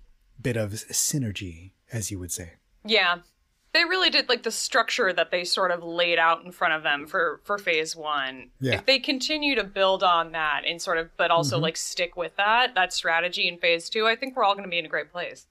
bit 0.43 0.57
of 0.57 0.73
synergy, 0.73 1.75
as 1.93 2.11
you 2.11 2.19
would 2.19 2.33
say. 2.33 2.55
Yeah. 2.85 3.19
They 3.73 3.85
really 3.85 4.11
did 4.11 4.29
like 4.29 4.43
the 4.43 4.51
structure 4.51 5.13
that 5.13 5.31
they 5.31 5.45
sort 5.45 5.71
of 5.71 5.83
laid 5.85 6.19
out 6.19 6.45
in 6.45 6.51
front 6.51 6.75
of 6.75 6.83
them 6.83 7.07
for 7.07 7.41
for 7.45 7.57
phase 7.59 7.95
1. 7.95 8.51
Yeah. 8.61 8.75
If 8.75 8.87
they 8.87 8.99
continue 8.99 9.55
to 9.55 9.63
build 9.65 10.03
on 10.03 10.33
that 10.33 10.63
and 10.67 10.83
sort 10.83 10.99
of 10.99 11.17
but 11.17 11.31
also 11.31 11.59
like 11.59 11.77
stick 11.77 12.17
with 12.17 12.37
that 12.37 12.75
that 12.75 12.93
strategy 12.93 13.47
in 13.47 13.59
phase 13.59 13.89
2, 13.89 14.07
I 14.09 14.17
think 14.17 14.37
we're 14.37 14.43
all 14.45 14.55
going 14.55 14.65
to 14.65 14.71
be 14.71 14.79
in 14.79 14.87
a 14.87 14.89
great 14.89 15.13
place. 15.13 15.47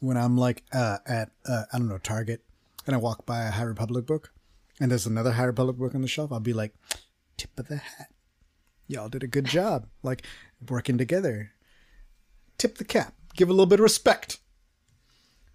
when 0.00 0.16
I'm 0.16 0.36
like 0.36 0.64
uh, 0.72 0.98
at 1.06 1.30
uh, 1.48 1.64
I 1.72 1.78
don't 1.78 1.88
know 1.88 1.98
Target 1.98 2.42
and 2.86 2.94
I 2.94 2.98
walk 2.98 3.24
by 3.24 3.44
a 3.44 3.50
High 3.52 3.62
Republic 3.62 4.04
book 4.04 4.32
and 4.80 4.90
there's 4.90 5.06
another 5.06 5.32
High 5.32 5.44
Republic 5.44 5.76
book 5.78 5.94
on 5.94 6.02
the 6.02 6.08
shelf, 6.08 6.30
I'll 6.32 6.40
be 6.40 6.52
like, 6.52 6.74
tip 7.38 7.50
of 7.58 7.68
the 7.68 7.76
hat. 7.76 8.08
Y'all 8.88 9.08
did 9.08 9.22
a 9.22 9.28
good 9.28 9.46
job. 9.46 9.86
Like 10.02 10.26
working 10.68 10.98
together. 10.98 11.52
Tip 12.58 12.76
the 12.78 12.84
cap. 12.84 13.14
Give 13.34 13.48
a 13.48 13.52
little 13.52 13.66
bit 13.66 13.78
of 13.78 13.84
respect. 13.84 14.40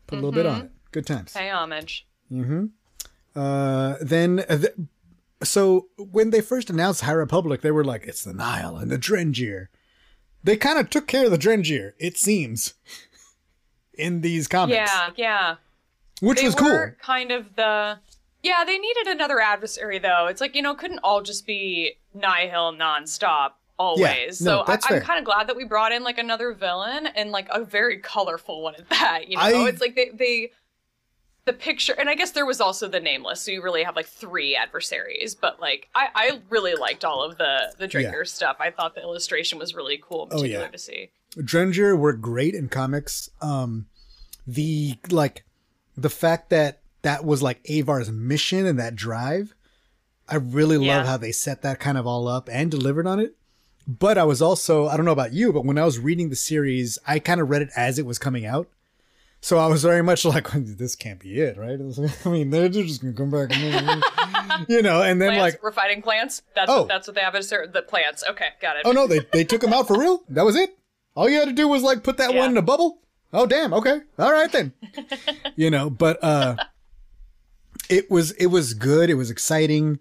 Put 0.07 0.15
a 0.15 0.21
little 0.21 0.31
bit 0.31 0.45
on 0.45 0.61
it. 0.61 0.71
Good 0.91 1.05
times. 1.05 1.33
Pay 1.33 1.49
homage. 1.49 2.06
Uh, 3.35 3.95
then, 4.01 4.43
uh, 4.49 4.57
th- 4.57 4.73
so 5.43 5.87
when 5.97 6.31
they 6.31 6.41
first 6.41 6.69
announced 6.69 7.01
High 7.01 7.11
Republic, 7.11 7.61
they 7.61 7.71
were 7.71 7.83
like, 7.83 8.05
it's 8.07 8.23
the 8.23 8.33
Nihil 8.33 8.77
and 8.77 8.89
the 8.91 8.97
Drengir. 8.97 9.67
They 10.43 10.57
kind 10.57 10.79
of 10.79 10.89
took 10.89 11.07
care 11.07 11.25
of 11.25 11.31
the 11.31 11.37
Drengir, 11.37 11.93
it 11.99 12.17
seems, 12.17 12.73
in 13.93 14.21
these 14.21 14.47
comics, 14.47 14.75
Yeah, 14.91 15.09
yeah. 15.15 15.55
which 16.21 16.39
They 16.39 16.45
was 16.45 16.55
cool. 16.55 16.91
kind 17.01 17.31
of 17.31 17.55
the. 17.55 17.99
Yeah, 18.43 18.63
they 18.65 18.77
needed 18.77 19.07
another 19.07 19.39
adversary 19.41 19.99
though. 19.99 20.27
It's 20.27 20.39
like 20.39 20.55
you 20.55 20.61
know, 20.61 20.73
couldn't 20.75 20.99
all 20.99 21.21
just 21.21 21.45
be 21.45 21.97
Nihil 22.13 22.73
nonstop 22.73 23.51
always. 23.77 24.39
no, 24.41 24.63
so 24.65 24.71
I. 24.71 24.79
I'm 24.95 25.01
kind 25.01 25.19
of 25.19 25.25
glad 25.25 25.47
that 25.47 25.55
we 25.55 25.65
brought 25.65 25.91
in 25.91 26.03
like 26.03 26.17
another 26.17 26.53
villain 26.53 27.07
and 27.07 27.31
like 27.31 27.47
a 27.51 27.63
very 27.65 27.97
colorful 27.99 28.61
one 28.63 28.75
at 28.75 28.87
that. 28.89 29.27
You 29.27 29.37
know, 29.37 29.43
I- 29.43 29.67
it's 29.69 29.81
like 29.81 29.95
they 29.95 30.11
they 30.13 30.51
the 31.47 31.53
picture, 31.53 31.93
and 31.97 32.07
I 32.09 32.13
guess 32.13 32.31
there 32.31 32.45
was 32.45 32.61
also 32.61 32.87
the 32.87 32.99
nameless, 32.99 33.41
so 33.41 33.49
you 33.51 33.63
really 33.63 33.81
have 33.83 33.95
like 33.95 34.05
three 34.05 34.55
adversaries. 34.55 35.33
But 35.33 35.59
like, 35.59 35.89
I 35.95 36.09
I 36.13 36.41
really 36.51 36.75
liked 36.75 37.03
all 37.03 37.23
of 37.23 37.39
the 37.39 37.73
the 37.79 37.87
Drengir 37.87 38.27
stuff. 38.27 38.57
I 38.59 38.69
thought 38.69 38.93
the 38.93 39.01
illustration 39.01 39.57
was 39.57 39.73
really 39.73 39.99
cool, 40.01 40.27
Oh, 40.31 40.43
yeah. 40.43 40.67
to 40.67 40.77
see. 40.77 41.09
Drengir 41.35 41.97
were 41.97 42.13
great 42.13 42.53
in 42.53 42.69
comics. 42.69 43.29
Um, 43.41 43.87
the 44.45 44.95
like 45.09 45.43
the 45.97 46.09
fact 46.11 46.51
that 46.51 46.81
that 47.01 47.25
was 47.25 47.41
like 47.41 47.59
Avar's 47.69 48.11
mission 48.11 48.65
and 48.67 48.77
that 48.77 48.95
drive. 48.95 49.55
I 50.29 50.35
really 50.35 50.77
love 50.77 50.85
Yeah. 50.85 51.05
how 51.05 51.17
they 51.17 51.31
set 51.31 51.61
that 51.63 51.79
kind 51.79 51.97
of 51.97 52.05
all 52.05 52.27
up 52.27 52.49
and 52.51 52.69
delivered 52.69 53.07
on 53.07 53.19
it. 53.19 53.35
But 53.87 54.17
I 54.17 54.25
was 54.25 54.41
also 54.41 54.87
I 54.87 54.97
don't 54.97 55.05
know 55.05 55.11
about 55.13 55.31
you, 55.33 55.53
but 55.53 55.63
when 55.65 55.77
I 55.77 55.85
was 55.85 55.97
reading 55.99 56.29
the 56.29 56.35
series, 56.35 56.99
I 57.07 57.19
kind 57.19 57.39
of 57.39 57.49
read 57.49 57.61
it 57.61 57.69
as 57.77 57.97
it 57.97 58.05
was 58.05 58.19
coming 58.19 58.45
out. 58.45 58.67
So 59.47 59.57
I 59.57 59.67
was 59.67 59.81
very 59.81 60.01
much 60.03 60.25
like, 60.35 60.49
this 60.51 60.97
can't 60.97 61.19
be 61.21 61.39
it, 61.39 61.55
right? 61.57 61.71
It 61.79 61.85
was 61.85 61.97
like- 61.97 62.25
I 62.27 62.29
mean, 62.29 62.49
they're 62.49 62.67
just 62.67 62.99
gonna 63.01 63.13
come 63.13 63.31
back, 63.31 63.55
and 63.55 64.03
you 64.67 64.81
know. 64.81 65.01
And 65.01 65.21
then 65.21 65.29
Plants, 65.35 65.53
like, 65.55 65.63
we're 65.63 65.71
fighting 65.71 66.01
plants. 66.01 66.41
That's 66.53 66.69
Oh. 66.69 66.79
what, 66.81 66.89
that's 66.89 67.07
what 67.07 67.15
they 67.15 67.21
have 67.21 67.31
their- 67.49 67.65
the 67.67 67.81
plants. 67.81 68.25
Okay, 68.29 68.49
got 68.61 68.75
it. 68.75 68.81
oh 68.85 68.91
no, 68.91 69.07
they 69.07 69.19
they 69.31 69.45
took 69.45 69.63
him 69.63 69.71
out 69.71 69.87
for 69.87 69.97
real. 69.97 70.21
That 70.27 70.43
was 70.43 70.57
it. 70.57 70.77
All 71.15 71.29
you 71.29 71.39
had 71.39 71.47
to 71.47 71.53
do 71.53 71.65
was 71.65 71.81
like 71.81 72.03
put 72.03 72.17
that 72.17 72.33
Yeah. 72.33 72.39
one 72.41 72.49
in 72.51 72.57
a 72.57 72.61
bubble. 72.61 72.99
Oh 73.31 73.45
damn. 73.45 73.73
Okay. 73.73 74.01
All 74.19 74.33
right 74.33 74.51
then. 74.51 74.73
you 75.55 75.71
know, 75.71 75.89
but 75.89 76.21
uh, 76.21 76.57
it 77.89 78.11
was 78.11 78.31
it 78.33 78.47
was 78.47 78.73
good. 78.73 79.09
It 79.09 79.13
was 79.15 79.31
exciting. 79.31 79.99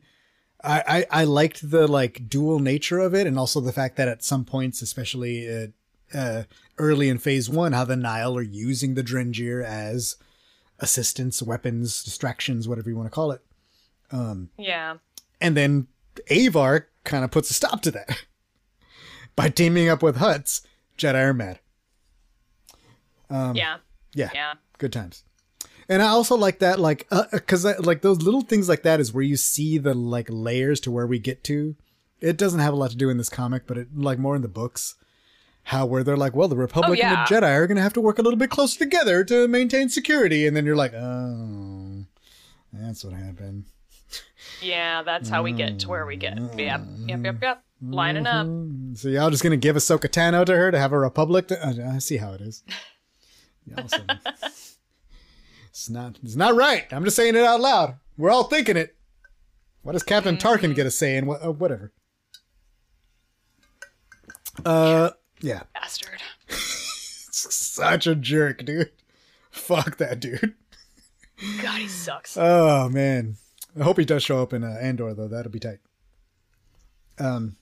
I, 0.64 1.06
I 1.10 1.20
I 1.20 1.24
liked 1.24 1.70
the 1.70 1.86
like 1.86 2.28
dual 2.28 2.58
nature 2.58 2.98
of 2.98 3.14
it, 3.14 3.28
and 3.28 3.38
also 3.38 3.60
the 3.60 3.72
fact 3.72 3.94
that 3.96 4.08
at 4.08 4.24
some 4.24 4.44
points, 4.44 4.82
especially 4.82 5.46
uh, 5.48 5.66
uh, 6.18 6.42
early 6.78 7.08
in 7.08 7.18
Phase 7.18 7.48
One, 7.48 7.72
how 7.72 7.84
the 7.84 7.96
Nihil 7.96 8.36
are 8.36 8.42
using 8.42 8.94
the 8.94 9.02
Drengir 9.02 9.64
as 9.64 10.16
assistants, 10.78 11.42
weapons, 11.42 12.02
distractions, 12.04 12.68
whatever 12.68 12.90
you 12.90 12.96
want 12.96 13.06
to 13.06 13.14
call 13.14 13.30
it. 13.32 13.40
Um, 14.10 14.50
yeah. 14.58 14.96
And 15.40 15.56
then 15.56 15.86
Avar 16.30 16.88
kind 17.04 17.24
of 17.24 17.30
puts 17.30 17.50
a 17.50 17.54
stop 17.54 17.82
to 17.82 17.90
that 17.92 18.24
by 19.36 19.48
teaming 19.48 19.88
up 19.88 20.02
with 20.02 20.16
Hutts. 20.18 20.62
Jedi 20.98 21.14
are 21.14 21.34
mad. 21.34 21.60
Um, 23.30 23.56
yeah. 23.56 23.78
Yeah, 24.14 24.30
Yeah. 24.34 24.54
good 24.78 24.92
times. 24.92 25.24
And 25.88 26.02
I 26.02 26.06
also 26.08 26.36
like 26.36 26.58
that, 26.60 26.80
like, 26.80 27.06
uh, 27.10 27.24
uh, 27.32 27.36
because 27.36 27.64
like 27.80 28.02
those 28.02 28.22
little 28.22 28.40
things 28.40 28.68
like 28.68 28.82
that 28.82 28.98
is 28.98 29.12
where 29.12 29.22
you 29.22 29.36
see 29.36 29.78
the 29.78 29.94
like 29.94 30.26
layers 30.30 30.80
to 30.80 30.90
where 30.90 31.06
we 31.06 31.18
get 31.18 31.44
to. 31.44 31.76
It 32.20 32.36
doesn't 32.36 32.60
have 32.60 32.72
a 32.72 32.76
lot 32.76 32.90
to 32.90 32.96
do 32.96 33.08
in 33.10 33.18
this 33.18 33.28
comic, 33.28 33.66
but 33.66 33.78
it 33.78 33.88
like 33.96 34.18
more 34.18 34.34
in 34.34 34.42
the 34.42 34.48
books. 34.48 34.96
How 35.66 35.84
where 35.84 36.04
they're 36.04 36.16
like, 36.16 36.36
well, 36.36 36.46
the 36.46 36.56
Republic 36.56 37.00
yeah. 37.00 37.26
and 37.26 37.26
the 37.26 37.34
Jedi 37.46 37.56
are 37.56 37.66
going 37.66 37.76
to 37.76 37.82
have 37.82 37.92
to 37.94 38.00
work 38.00 38.20
a 38.20 38.22
little 38.22 38.38
bit 38.38 38.50
closer 38.50 38.78
together 38.78 39.24
to 39.24 39.48
maintain 39.48 39.88
security, 39.88 40.46
and 40.46 40.56
then 40.56 40.64
you're 40.64 40.76
like, 40.76 40.94
oh, 40.94 42.04
that's 42.72 43.04
what 43.04 43.12
happened. 43.12 43.64
Yeah, 44.62 45.02
that's 45.02 45.28
how 45.28 45.42
we 45.42 45.50
get 45.50 45.80
to 45.80 45.88
where 45.88 46.06
we 46.06 46.14
get. 46.14 46.38
Yep. 46.38 46.82
Yep, 47.06 47.24
yep, 47.24 47.42
yep. 47.42 47.64
Lining 47.82 48.28
up. 48.28 48.46
So 48.96 49.08
y'all 49.08 49.30
just 49.30 49.42
gonna 49.42 49.56
give 49.56 49.74
Ahsoka 49.74 50.08
Tano 50.08 50.46
to 50.46 50.56
her 50.56 50.70
to 50.70 50.78
have 50.78 50.92
a 50.92 50.98
Republic? 51.00 51.48
To, 51.48 51.66
uh, 51.66 51.94
I 51.94 51.98
see 51.98 52.18
how 52.18 52.32
it 52.32 52.40
is. 52.40 52.62
It's 55.76 55.90
not. 55.90 56.18
It's 56.22 56.36
not 56.36 56.54
right. 56.54 56.90
I'm 56.90 57.04
just 57.04 57.16
saying 57.16 57.34
it 57.34 57.44
out 57.44 57.60
loud. 57.60 57.98
We're 58.16 58.30
all 58.30 58.44
thinking 58.44 58.78
it. 58.78 58.96
What 59.82 59.92
does 59.92 60.02
Captain 60.02 60.38
Tarkin 60.38 60.74
get 60.74 60.86
a 60.86 60.90
say 60.90 61.18
in? 61.18 61.26
What, 61.26 61.44
uh, 61.44 61.52
whatever. 61.52 61.92
Uh, 64.64 65.10
yeah. 65.40 65.62
Bastard. 65.74 66.22
Such 66.48 68.06
a 68.06 68.14
jerk, 68.14 68.64
dude. 68.64 68.92
Fuck 69.50 69.96
that 69.98 70.20
dude. 70.20 70.54
God, 71.62 71.80
he 71.80 71.88
sucks. 71.88 72.36
Oh 72.36 72.88
man. 72.88 73.36
I 73.78 73.82
hope 73.82 73.98
he 73.98 74.04
does 74.06 74.22
show 74.22 74.42
up 74.42 74.52
in 74.52 74.64
uh, 74.64 74.78
Andor 74.80 75.12
though. 75.14 75.28
That'll 75.28 75.52
be 75.52 75.60
tight. 75.60 75.78
Um, 77.18 77.56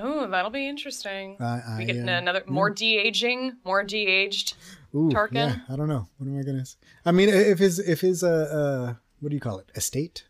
Oh, 0.00 0.28
that'll 0.28 0.50
be 0.50 0.68
interesting. 0.68 1.36
I, 1.40 1.60
I, 1.66 1.74
we 1.78 1.84
get 1.84 1.96
uh, 2.08 2.12
another 2.12 2.44
more 2.46 2.70
de-aging, 2.70 3.56
more 3.64 3.82
de-aged. 3.82 4.54
Ooh, 4.94 5.08
Tarkin? 5.10 5.34
Yeah, 5.34 5.56
I 5.68 5.74
don't 5.76 5.88
know. 5.88 6.06
What 6.18 6.28
am 6.28 6.38
I 6.38 6.42
gonna? 6.44 6.64
Say? 6.64 6.76
I 7.04 7.10
mean, 7.12 7.28
if 7.28 7.58
his 7.58 7.78
if 7.80 8.00
his 8.00 8.22
uh 8.22 8.28
uh 8.28 8.94
what 9.20 9.30
do 9.30 9.34
you 9.34 9.40
call 9.40 9.58
it? 9.58 9.70
Estate, 9.74 10.24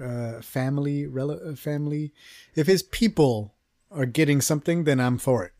uh, 0.00 0.40
family, 0.40 1.06
rel- 1.06 1.32
uh, 1.32 1.56
family. 1.56 2.12
If 2.54 2.66
his 2.68 2.82
people 2.82 3.54
are 3.90 4.06
getting 4.06 4.40
something, 4.40 4.84
then 4.84 5.00
I'm 5.00 5.18
for 5.18 5.44
it. 5.44 5.52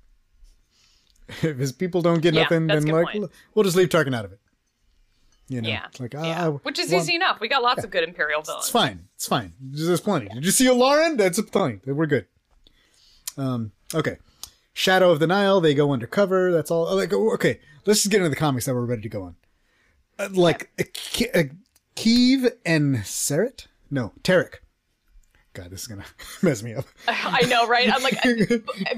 If 1.43 1.59
his 1.59 1.73
people 1.73 2.03
don't 2.03 2.21
get 2.21 2.35
Yeah, 2.35 2.43
nothing, 2.43 2.67
then 2.67 2.85
like 2.87 3.13
point. 3.13 3.31
we'll 3.55 3.65
just 3.65 3.77
leave 3.77 3.89
Tarkin 3.89 4.15
out 4.15 4.25
of 4.25 4.33
it. 4.33 4.41
You 5.49 5.63
know, 5.63 5.69
Yeah. 5.69 5.87
like 5.99 6.13
yeah. 6.15 6.49
ah, 6.49 6.51
Which 6.63 6.79
is 6.79 6.91
well, 6.91 7.01
easy 7.01 7.15
enough. 7.15 7.41
We 7.41 7.49
got 7.49 7.63
lots 7.63 7.83
of 7.85 7.91
good 7.91 8.05
Imperial 8.05 8.43
villains. 8.43 8.65
It's 8.65 8.71
fine. 8.71 9.09
It's 9.15 9.27
fine. 9.27 9.55
There's 9.61 10.01
plenty. 10.01 10.29
Did 10.29 10.45
you 10.45 10.51
see 10.51 10.71
Lauren? 10.71 11.17
That's 11.17 11.41
plenty. 11.41 11.81
We're 11.91 12.07
good. 12.07 12.27
Um. 13.37 13.73
Okay. 13.95 14.17
Shadow 14.75 15.11
of 15.11 15.21
the 15.21 15.27
Nihil. 15.27 15.61
They 15.61 15.75
go 15.75 15.93
undercover. 15.93 16.53
That's 16.53 16.71
all. 16.71 16.95
Like 16.95 17.13
okay. 17.13 17.61
Let's 17.87 18.01
just 18.03 18.11
get 18.11 18.19
into 18.19 18.31
the 18.31 18.37
comics 18.37 18.67
that 18.67 18.75
we're 18.75 18.85
ready 18.85 19.03
to 19.03 19.09
go 19.09 19.23
on. 19.23 19.37
Uh, 20.19 20.29
like 20.33 20.71
Ke- 20.77 21.35
uh, 21.35 21.43
Keeve 21.97 22.51
and 22.67 22.97
Ceret. 22.99 23.67
No, 23.91 24.13
Terec. 24.23 24.57
God, 25.55 25.71
this 25.71 25.81
is 25.83 25.87
gonna 25.89 26.05
mess 26.43 26.63
me 26.63 26.75
up. 26.75 26.85
I 27.09 27.43
know, 27.47 27.67
right? 27.67 27.91
I'm 27.93 28.03
like 28.03 28.21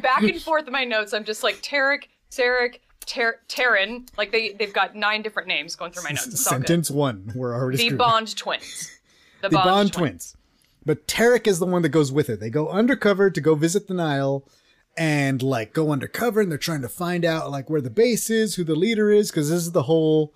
back 0.02 0.22
and 0.22 0.42
forth 0.42 0.66
in 0.66 0.72
my 0.72 0.84
notes. 0.84 1.12
I'm 1.14 1.24
just 1.24 1.42
like 1.44 1.62
Tarek, 1.62 2.04
Sarek, 2.30 2.80
Ter- 3.06 3.40
Terran. 3.48 4.06
Like 4.16 4.32
they 4.32 4.52
they've 4.52 4.72
got 4.72 4.94
nine 4.94 5.22
different 5.22 5.48
names 5.48 5.74
going 5.76 5.92
through 5.92 6.04
my 6.04 6.10
notes. 6.10 6.26
It's 6.28 6.46
all 6.46 6.58
good. 6.58 6.66
Sentence 6.66 6.90
one. 6.90 7.32
We're 7.34 7.54
already 7.54 7.78
The 7.78 7.84
screwed. 7.86 7.98
Bond 7.98 8.36
twins. 8.36 8.98
The, 9.42 9.48
the 9.48 9.56
Bond, 9.56 9.92
twins. 9.92 10.36
But 10.84 11.06
Terec 11.06 11.46
is 11.46 11.58
the 11.58 11.66
one 11.66 11.82
that 11.82 11.88
goes 11.90 12.12
with 12.12 12.28
it. 12.28 12.40
They 12.40 12.50
go 12.50 12.68
undercover 12.68 13.30
to 13.30 13.40
go 13.40 13.54
visit 13.54 13.88
the 13.88 13.94
Nihil 13.94 14.46
and 14.96 15.42
like 15.42 15.72
go 15.72 15.92
undercover 15.92 16.40
and 16.40 16.50
they're 16.50 16.58
trying 16.58 16.82
to 16.82 16.88
find 16.88 17.24
out 17.24 17.50
like 17.50 17.70
where 17.70 17.80
the 17.80 17.90
base 17.90 18.28
is, 18.30 18.54
who 18.54 18.64
the 18.64 18.74
leader 18.74 19.10
is, 19.10 19.30
because 19.30 19.48
this 19.48 19.58
is 19.60 19.72
the 19.72 19.84
whole 19.84 20.34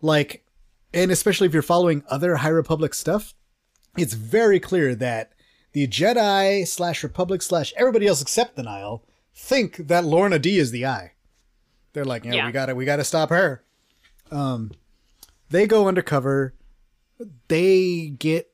like 0.00 0.44
and 0.94 1.10
especially 1.10 1.46
if 1.46 1.52
you're 1.52 1.62
following 1.62 2.02
other 2.08 2.36
High 2.36 2.48
Republic 2.48 2.94
stuff, 2.94 3.34
it's 3.96 4.14
very 4.14 4.58
clear 4.60 4.94
that 4.94 5.32
the 5.72 5.86
Jedi 5.86 6.66
slash 6.66 7.02
Republic 7.02 7.42
slash 7.42 7.74
everybody 7.76 8.06
else 8.06 8.22
except 8.22 8.56
the 8.56 8.62
Nihil 8.62 9.04
think 9.34 9.76
that 9.76 10.04
Lourna 10.04 10.40
Dee 10.40 10.58
is 10.58 10.70
the 10.70 10.86
Eye. 10.86 11.12
They're 11.98 12.04
like, 12.04 12.24
yeah, 12.24 12.34
Yeah. 12.34 12.46
we 12.46 12.52
gotta 12.52 12.76
we 12.76 12.84
gotta 12.84 13.02
stop 13.02 13.30
her. 13.30 13.60
Um 14.30 14.70
they 15.50 15.66
go 15.66 15.88
undercover. 15.88 16.54
They 17.48 18.06
get 18.16 18.52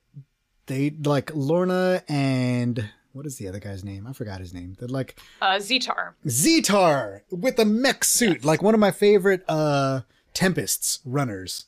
they 0.65 0.89
like 1.05 1.27
Lourna 1.33 2.03
and 2.09 2.89
what 3.13 3.27
is 3.27 3.37
the 3.37 3.49
other 3.49 3.59
guy's 3.61 3.85
name? 3.85 4.07
I 4.07 4.15
forgot 4.15 4.41
his 4.41 4.55
name. 4.55 4.77
They're 4.79 4.89
like 4.89 5.21
Uh, 5.43 5.57
Zeetar. 5.57 6.13
Zeetar 6.27 7.21
with 7.31 7.59
a 7.59 7.67
mech 7.67 8.03
suit, 8.03 8.47
like 8.47 8.63
one 8.63 8.73
of 8.73 8.81
my 8.81 8.91
favorite 8.91 9.45
uh 9.47 10.01
Tempests 10.33 11.01
runners. 11.05 11.67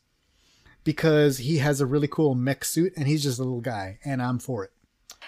Because 0.83 1.37
he 1.39 1.59
has 1.59 1.83
a 1.83 1.85
really 1.87 2.09
cool 2.09 2.35
mech 2.35 2.65
suit 2.65 2.95
and 2.97 3.07
he's 3.07 3.23
just 3.23 3.39
a 3.39 3.43
little 3.45 3.61
guy 3.61 3.99
and 4.03 4.23
I'm 4.23 4.39
for 4.39 4.65
it. 4.65 4.73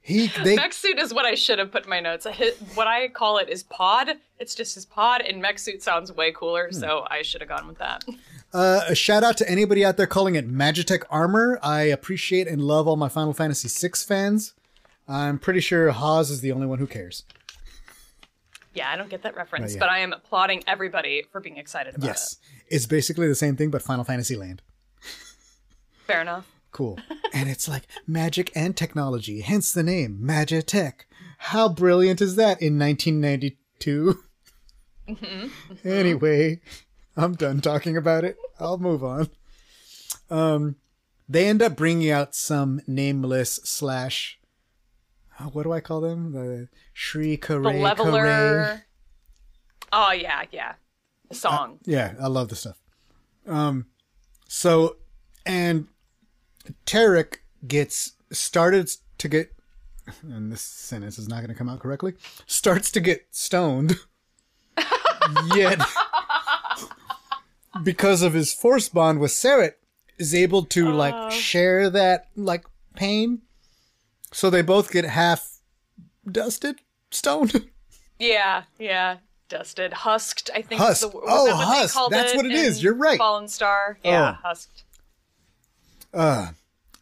he 0.02 0.26
they 0.42 0.56
Mech 0.56 0.72
suit 0.72 0.98
is 0.98 1.14
what 1.14 1.24
I 1.24 1.34
should 1.36 1.58
have 1.60 1.70
put 1.70 1.84
in 1.84 1.90
my 1.90 2.00
notes. 2.00 2.26
What 2.74 2.86
I 2.88 3.08
call 3.08 3.38
it 3.38 3.48
is 3.48 3.62
pod. 3.62 4.08
It's 4.38 4.54
just 4.54 4.74
his 4.74 4.84
pod, 4.84 5.20
and 5.22 5.40
mech 5.40 5.58
suit 5.60 5.82
sounds 5.82 6.10
way 6.12 6.32
cooler, 6.32 6.68
Hmm. 6.72 6.74
so 6.78 7.06
I 7.08 7.22
should 7.22 7.40
have 7.40 7.48
gone 7.48 7.66
with 7.68 7.78
that. 7.78 8.04
uh 8.52 8.80
a 8.88 8.94
shout 8.94 9.22
out 9.24 9.36
to 9.38 9.48
anybody 9.48 9.84
out 9.84 9.96
there 9.96 10.06
calling 10.08 10.34
it 10.34 10.50
Magitech 10.50 11.04
armor. 11.08 11.58
I 11.62 11.82
appreciate 11.82 12.48
and 12.48 12.60
love 12.62 12.88
all 12.88 12.96
my 12.96 13.08
Final 13.08 13.32
Fantasy 13.32 13.68
VI 13.68 13.92
fans. 13.96 14.54
I'm 15.08 15.38
pretty 15.38 15.60
sure 15.60 15.90
Haas 15.92 16.30
is 16.30 16.40
the 16.40 16.52
only 16.52 16.66
one 16.66 16.78
who 16.78 16.86
cares. 16.86 17.24
Yeah, 18.74 18.90
I 18.90 18.96
don't 18.96 19.10
get 19.10 19.22
that 19.22 19.36
reference, 19.36 19.76
but 19.76 19.88
I 19.90 19.98
am 19.98 20.12
applauding 20.12 20.62
everybody 20.66 21.24
for 21.30 21.40
being 21.40 21.58
excited 21.58 21.94
about 21.94 22.04
it. 22.04 22.08
Yes. 22.08 22.36
It's 22.68 22.86
basically 22.86 23.28
the 23.28 23.34
same 23.34 23.54
thing 23.56 23.70
but 23.70 23.82
Final 23.82 24.02
Fantasy 24.04 24.34
Land. 24.34 24.62
Fair 26.06 26.22
enough. 26.22 26.46
Cool. 26.72 26.98
And 27.32 27.48
it's 27.48 27.68
like 27.68 27.84
magic 28.06 28.50
and 28.54 28.76
technology, 28.76 29.40
hence 29.40 29.72
the 29.72 29.82
name 29.82 30.18
Magitech. 30.22 31.02
How 31.38 31.68
brilliant 31.68 32.20
is 32.20 32.36
that 32.36 32.60
in 32.60 32.78
1992? 32.78 34.18
Anyway, 35.84 36.60
I'm 37.16 37.34
done 37.34 37.60
talking 37.60 37.96
about 37.96 38.24
it. 38.24 38.36
I'll 38.60 38.78
move 38.78 39.02
on. 39.04 39.28
Um, 40.30 40.76
they 41.28 41.46
end 41.48 41.60
up 41.62 41.76
bringing 41.76 42.10
out 42.10 42.34
some 42.34 42.80
nameless 42.86 43.54
slash. 43.64 44.38
uh, 45.38 45.44
What 45.46 45.64
do 45.64 45.72
I 45.72 45.80
call 45.80 46.00
them? 46.00 46.32
The 46.32 46.68
Shri 46.92 47.32
The 47.32 47.36
Kare 47.36 47.62
Kare. 47.62 47.80
leveler. 47.80 48.82
Oh 49.92 50.12
yeah, 50.12 50.44
yeah. 50.52 50.74
The 51.28 51.34
song. 51.34 51.78
Yeah, 51.84 52.14
I 52.20 52.28
love 52.28 52.48
the 52.48 52.56
stuff. 52.56 52.78
Um, 53.46 53.86
so, 54.48 54.96
and 55.44 55.88
Terec 56.86 57.38
gets 57.66 58.12
started 58.30 58.90
to 59.18 59.28
get, 59.28 59.52
and 60.22 60.50
this 60.52 60.62
sentence 60.62 61.18
is 61.18 61.28
not 61.28 61.36
going 61.36 61.48
to 61.48 61.54
come 61.54 61.68
out 61.68 61.80
correctly, 61.80 62.14
starts 62.46 62.90
to 62.92 63.00
get 63.00 63.26
stoned. 63.30 63.96
yet, 65.54 65.80
because 67.82 68.22
of 68.22 68.32
his 68.32 68.52
force 68.52 68.88
bond 68.88 69.20
with 69.20 69.30
Ceret, 69.30 69.74
is 70.18 70.34
able 70.34 70.64
to 70.66 70.90
like 70.90 71.14
oh. 71.14 71.30
share 71.30 71.90
that 71.90 72.28
like 72.36 72.64
pain. 72.94 73.42
So 74.32 74.50
they 74.50 74.62
both 74.62 74.90
get 74.90 75.04
half 75.04 75.58
dusted, 76.30 76.80
stoned. 77.10 77.68
yeah, 78.18 78.64
yeah. 78.78 79.18
Dusted, 79.48 79.92
husked. 79.92 80.48
I 80.54 80.62
think. 80.62 80.80
Husked. 80.80 81.04
Is 81.04 81.10
the, 81.12 81.20
Oh, 81.26 81.46
that 81.46 81.54
husked. 81.54 82.10
That's 82.10 82.32
it 82.32 82.36
what 82.36 82.46
it 82.46 82.52
is. 82.52 82.82
You're 82.82 82.94
right. 82.94 83.18
Fallen 83.18 83.48
Star. 83.48 83.98
Yeah, 84.02 84.30
Oh. 84.30 84.48
husked. 84.48 84.84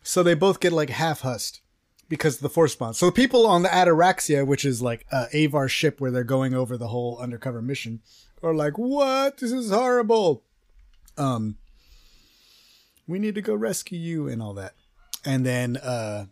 So 0.02 0.22
they 0.22 0.34
both 0.34 0.60
get 0.60 0.72
like 0.72 0.90
half 0.90 1.20
husked 1.20 1.60
because 2.08 2.36
of 2.36 2.42
the 2.42 2.50
force 2.50 2.74
bond. 2.74 2.96
So 2.96 3.06
the 3.06 3.12
people 3.12 3.46
on 3.46 3.62
the 3.62 3.68
Ataraxia, 3.68 4.46
which 4.46 4.64
is 4.64 4.82
like 4.82 5.06
uh, 5.12 5.26
Avar's 5.32 5.72
ship 5.72 6.00
where 6.00 6.10
they're 6.10 6.24
going 6.24 6.54
over 6.54 6.76
the 6.76 6.88
whole 6.88 7.18
undercover 7.18 7.62
mission, 7.62 8.00
are 8.42 8.54
like, 8.54 8.78
"What? 8.78 9.38
This 9.38 9.52
is 9.52 9.70
horrible." 9.70 10.42
Um, 11.16 11.56
we 13.06 13.18
need 13.18 13.34
to 13.34 13.42
go 13.42 13.54
rescue 13.54 13.98
you 13.98 14.28
and 14.28 14.42
all 14.42 14.54
that. 14.54 14.74
And 15.24 15.44
then 15.44 15.76
uh, 15.76 16.26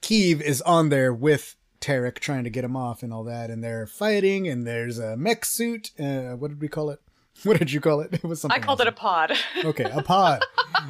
Keeve 0.00 0.40
is 0.40 0.62
on 0.62 0.88
there 0.88 1.12
with 1.12 1.56
Terec 1.80 2.18
trying 2.18 2.44
to 2.44 2.50
get 2.50 2.64
him 2.64 2.76
off 2.76 3.02
and 3.02 3.12
all 3.12 3.24
that, 3.24 3.50
and 3.50 3.62
they're 3.62 3.86
fighting. 3.86 4.48
And 4.48 4.66
there's 4.66 4.98
a 4.98 5.16
mech 5.16 5.44
suit. 5.44 5.90
Uh, 5.98 6.36
what 6.36 6.48
did 6.48 6.60
we 6.60 6.68
call 6.68 6.90
it? 6.90 7.00
What 7.42 7.58
did 7.58 7.72
you 7.72 7.80
call 7.80 8.00
it? 8.00 8.10
It 8.14 8.24
was 8.24 8.40
something. 8.40 8.60
I 8.60 8.64
called 8.64 8.80
it 8.80 8.86
a 8.86 8.92
pod. 8.92 9.32
Okay, 9.64 9.84
a 9.92 10.02
pod. 10.02 10.42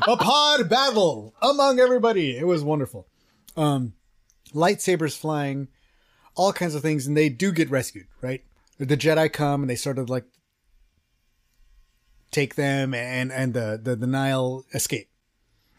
a 0.07 0.16
pod 0.16 0.68
battle 0.68 1.34
among 1.42 1.80
everybody. 1.80 2.36
It 2.36 2.47
was 2.47 2.62
wonderful. 2.62 3.07
Um 3.57 3.95
lightsabers 4.53 5.16
flying, 5.16 5.68
all 6.36 6.53
kinds 6.53 6.74
of 6.74 6.82
things, 6.82 7.07
and 7.07 7.16
they 7.16 7.28
do 7.28 7.51
get 7.53 7.70
rescued, 7.70 8.07
right? 8.20 8.45
The 8.78 8.97
Jedi 8.97 9.32
come 9.32 9.62
and 9.62 9.70
they 9.70 9.74
sort 9.76 9.99
of 9.99 10.09
like 10.11 10.24
take 12.30 12.55
them 12.57 12.95
and 12.95 13.32
and 13.32 13.55
the 13.55 13.80
the, 13.82 13.97
the 13.97 14.07
Nihil 14.07 14.64
escape. 14.74 15.09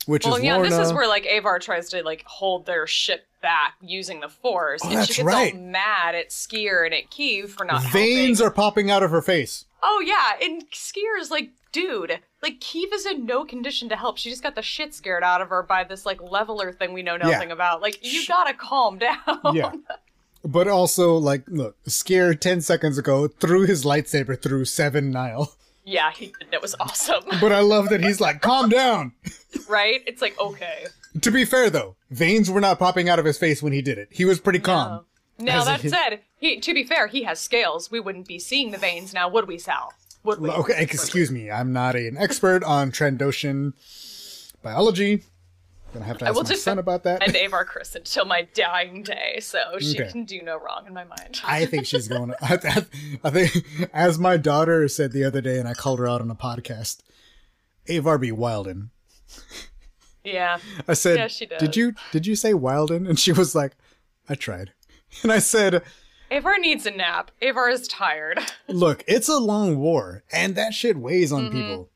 Which 0.06 0.24
well, 0.24 0.36
is 0.36 0.44
yeah, 0.44 0.58
Lourna. 0.58 0.70
this 0.70 0.80
is 0.88 0.94
where 0.94 1.08
like 1.08 1.26
Avar 1.26 1.58
tries 1.60 1.90
to 1.90 2.04
like 2.04 2.24
hold 2.26 2.66
their 2.68 2.86
ship 2.86 3.26
back 3.42 3.74
using 3.82 4.20
the 4.20 4.30
Force, 4.30 4.82
Oh, 4.84 4.90
and 4.90 4.98
that's 5.00 5.08
she 5.08 5.24
gets 5.24 5.26
right. 5.26 5.54
all 5.54 5.60
mad 5.60 6.14
at 6.16 6.30
Sskeer 6.30 6.86
and 6.86 6.94
at 6.94 7.10
Keeve 7.10 7.50
for 7.50 7.66
not 7.66 7.82
veins 7.92 8.38
helping. 8.40 8.52
are 8.52 8.54
popping 8.56 8.92
out 8.92 9.02
of 9.04 9.10
her 9.12 9.22
face. 9.24 9.66
Oh 9.88 10.02
yeah, 10.06 10.44
and 10.46 10.68
Sskeer's 10.72 11.30
like, 11.30 11.52
dude, 11.72 12.20
like 12.42 12.60
Keeve 12.60 12.92
is 12.92 13.06
in 13.06 13.26
no 13.28 13.46
condition 13.46 13.88
to 13.90 13.96
help. 13.96 14.18
She 14.18 14.32
just 14.32 14.42
got 14.42 14.56
the 14.56 14.64
shit 14.64 14.96
scared 14.96 15.24
out 15.24 15.42
of 15.42 15.50
her 15.50 15.62
by 15.62 15.84
this 15.84 16.06
like 16.08 16.20
leveler 16.22 16.72
thing 16.74 16.92
we 16.92 17.04
know 17.04 17.18
nothing 17.18 17.52
about. 17.52 17.82
Like, 17.84 18.00
you 18.02 18.26
gotta 18.28 18.54
calm 18.56 18.98
down. 19.08 19.20
Yeah. 19.54 19.72
But 20.44 20.68
also, 20.68 21.16
like, 21.18 21.44
look, 21.48 21.76
Sskeer 21.86 22.40
10 22.40 22.62
seconds 22.62 22.98
ago 22.98 23.28
threw 23.28 23.66
his 23.66 23.84
lightsaber 23.86 24.40
through 24.40 24.66
seven 24.66 25.12
Nihil. 25.12 25.52
yeah, 25.86 26.12
he 26.12 26.28
did. 26.40 26.48
It 26.54 26.62
was 26.62 26.76
awesome, 26.80 27.24
But 27.42 27.52
I 27.52 27.60
love 27.62 27.90
that 27.90 28.04
he's 28.04 28.20
like, 28.22 28.42
calm 28.42 28.70
down. 28.70 29.14
right? 29.70 30.02
It's 30.08 30.22
like 30.22 30.40
okay. 30.40 30.86
To 31.22 31.32
be 31.32 31.46
fair, 31.46 31.70
though, 31.70 31.96
veins 32.12 32.50
were 32.52 32.62
not 32.62 32.78
popping 32.80 33.08
out 33.08 33.20
of 33.20 33.26
his 33.26 33.38
face 33.38 33.64
when 33.64 33.72
he 33.74 33.82
did 33.82 33.98
it. 33.98 34.10
He 34.12 34.26
was 34.26 34.40
pretty 34.40 34.60
calm. 34.60 35.06
Now 35.38 35.60
As 35.60 35.66
that 35.66 35.82
said, 35.82 36.20
he 36.38 36.60
to 36.60 36.74
be 36.74 36.84
fair, 36.84 37.08
he 37.08 37.24
has 37.24 37.40
scales. 37.40 37.92
We 37.92 38.00
wouldn't 38.00 38.28
be 38.28 38.40
seeing 38.40 38.72
the 38.72 38.78
veins 38.78 39.14
now, 39.14 39.28
would 39.30 39.48
we, 39.48 39.58
Sal? 39.58 39.94
Would 40.24 40.40
we? 40.40 40.50
Okay, 40.50 40.82
excuse 40.82 41.30
me. 41.32 41.52
I'm 41.52 41.74
not 41.74 41.96
an 41.96 42.16
expert 42.18 42.64
on 42.64 42.92
Trandoshan 42.92 43.74
biology. 44.64 45.24
Gonna 45.94 46.06
have 46.06 46.18
to 46.18 46.26
I 46.26 46.30
ask 46.30 46.36
will 46.36 46.44
my 46.44 46.48
defend 46.48 46.62
son 46.62 46.80
about 46.80 47.04
that. 47.04 47.22
and 47.24 47.36
Avar 47.36 47.66
Kriss 47.66 47.96
until 47.96 48.26
my 48.26 48.48
dying 48.54 49.04
day, 49.04 49.40
so 49.40 49.60
she 49.80 50.00
Okay. 50.02 50.12
can 50.12 50.26
do 50.26 50.42
no 50.42 50.58
wrong 50.58 50.86
in 50.88 50.94
my 50.94 51.04
mind. 51.06 51.40
I 51.46 51.66
think 51.66 51.86
she's 51.86 52.08
going 52.10 52.30
to. 52.32 52.38
I, 52.42 52.86
I 53.24 53.30
think, 53.30 53.66
as 53.94 54.18
my 54.20 54.36
daughter 54.38 54.88
said 54.90 55.12
the 55.14 55.24
other 55.24 55.40
day, 55.42 55.58
and 55.60 55.68
I 55.70 55.74
called 55.74 56.00
her 56.00 56.08
out 56.08 56.20
on 56.22 56.30
a 56.32 56.36
podcast, 56.36 57.00
Avar 57.88 58.18
be 58.18 58.32
Wilden. 58.32 58.90
yeah. 60.24 60.58
I 60.88 60.94
said, 60.96 61.18
Yeah, 61.18 61.28
she 61.28 61.46
does. 61.46 61.60
"Did 61.60 61.76
you 61.78 61.94
did 62.12 62.26
you 62.28 62.36
say 62.36 62.54
Wilden?" 62.54 63.06
And 63.08 63.18
she 63.20 63.32
was 63.32 63.56
like, 63.56 63.74
"I 64.28 64.36
tried." 64.36 64.72
And 65.24 65.32
I 65.32 65.40
said, 65.40 65.82
Avar 66.32 66.60
needs 66.60 66.86
a 66.86 66.92
nap. 66.92 67.32
Avar 67.42 67.70
is 67.70 67.88
tired. 67.88 68.40
Look, 68.68 69.04
it's 69.08 69.28
a 69.30 69.38
long 69.38 69.78
war, 69.78 70.24
and 70.32 70.56
that 70.56 70.74
shit 70.74 70.98
weighs 70.98 71.32
on 71.32 71.46
Mm-hmm. 71.50 71.52
people, 71.54 71.90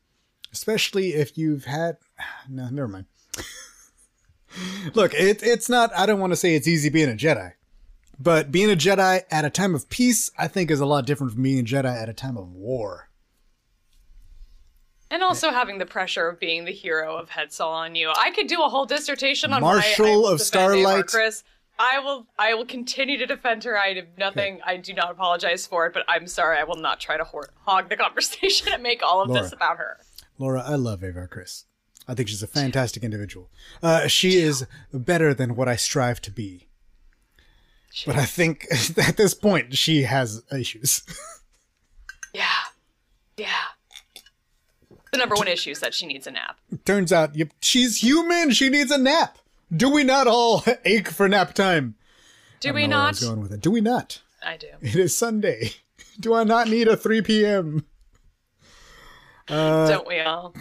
especially 0.52 1.14
if 1.14 1.36
you've 1.38 1.64
had. 1.64 1.96
No, 2.48 2.68
never 2.70 2.88
mind. 2.88 3.06
Look, 4.94 5.14
it, 5.14 5.42
it's 5.42 5.68
not. 5.68 5.90
I 5.96 6.06
don't 6.06 6.18
want 6.20 6.32
to 6.32 6.36
say 6.36 6.54
it's 6.54 6.66
easy 6.66 6.88
being 6.88 7.08
a 7.10 7.14
Jedi, 7.14 7.52
but 8.18 8.50
being 8.50 8.70
a 8.70 8.74
Jedi 8.76 9.22
at 9.30 9.44
a 9.44 9.50
time 9.50 9.74
of 9.74 9.88
peace, 9.88 10.30
I 10.36 10.48
think, 10.48 10.70
is 10.70 10.80
a 10.80 10.86
lot 10.86 11.06
different 11.06 11.32
from 11.34 11.42
being 11.42 11.60
a 11.60 11.64
Jedi 11.64 11.94
at 12.02 12.08
a 12.08 12.12
time 12.12 12.36
of 12.36 12.50
war. 12.52 13.08
And 15.12 15.22
also 15.22 15.50
having 15.50 15.78
the 15.78 15.86
pressure 15.86 16.28
of 16.28 16.38
being 16.38 16.64
the 16.64 16.72
hero 16.72 17.16
of 17.16 17.30
Hetzal 17.30 17.66
on 17.66 17.94
you. 17.96 18.12
I 18.16 18.30
could 18.30 18.46
do 18.46 18.62
a 18.62 18.68
whole 18.68 18.86
dissertation 18.86 19.52
on 19.52 19.60
Marshal 19.60 20.26
I 20.26 20.32
of 20.32 20.40
Starlight. 20.40 21.06
Chris. 21.08 21.42
I 21.80 21.98
will 21.98 22.26
I 22.38 22.52
will 22.52 22.66
continue 22.66 23.16
to 23.16 23.24
defend 23.24 23.64
her. 23.64 23.76
I 23.76 23.94
have 23.94 24.18
nothing 24.18 24.60
I 24.66 24.76
do 24.76 24.92
not 24.92 25.10
apologize 25.10 25.66
for 25.66 25.86
it, 25.86 25.94
but 25.94 26.02
I'm 26.08 26.26
sorry, 26.26 26.58
I 26.58 26.64
will 26.64 26.76
not 26.76 27.00
try 27.00 27.16
to 27.16 27.24
hog 27.24 27.88
the 27.88 27.96
conversation 28.04 28.68
and 28.70 28.82
make 28.82 29.02
all 29.02 29.22
of 29.22 29.30
Laura. 29.30 29.42
this 29.42 29.52
about 29.54 29.78
her. 29.78 29.96
Laura, 30.38 30.62
I 30.64 30.74
love 30.74 31.02
Avar 31.02 31.26
Kriss. 31.26 31.64
I 32.06 32.14
think 32.14 32.28
she's 32.28 32.42
a 32.42 32.46
fantastic 32.46 33.02
individual. 33.02 33.48
Uh, 33.82 34.08
she 34.08 34.36
is 34.36 34.66
better 34.92 35.32
than 35.32 35.56
what 35.56 35.68
I 35.68 35.76
strive 35.76 36.20
to 36.22 36.30
be. 36.30 36.68
But 38.04 38.16
I 38.16 38.26
think 38.26 38.66
at 38.98 39.16
this 39.16 39.32
point 39.32 39.74
she 39.76 40.02
has 40.02 40.42
issues. 40.52 41.02
Yeah. 42.32 42.44
Yeah. 43.36 43.48
The 45.10 45.18
number 45.18 45.34
one 45.34 45.48
issue 45.48 45.70
is 45.70 45.80
that 45.80 45.94
she 45.94 46.06
needs 46.06 46.28
a 46.28 46.30
nap. 46.30 46.60
Turns 46.84 47.12
out 47.12 47.34
yep, 47.34 47.48
she's 47.60 47.96
human. 47.96 48.50
She 48.52 48.68
needs 48.68 48.92
a 48.92 48.98
nap. 48.98 49.36
Do 49.74 49.90
we 49.90 50.04
not 50.04 50.26
all 50.26 50.64
ache 50.84 51.08
for 51.08 51.28
nap 51.28 51.54
time? 51.54 51.94
Do 52.60 52.72
we 52.72 52.82
don't 52.82 52.90
know 52.90 52.96
where 52.96 53.06
I 53.06 53.10
not? 53.10 53.20
going 53.20 53.40
with 53.40 53.52
it. 53.52 53.60
Do 53.60 53.70
we 53.70 53.80
not? 53.80 54.20
I 54.42 54.56
do. 54.56 54.68
It 54.80 54.96
is 54.96 55.16
Sunday. 55.16 55.72
Do 56.20 56.34
I 56.34 56.44
not 56.44 56.68
need 56.68 56.88
a 56.88 56.96
3 56.96 57.22
p.m.? 57.22 57.86
Uh, 59.48 59.88
Don't 59.88 60.06
we 60.06 60.20
all? 60.20 60.54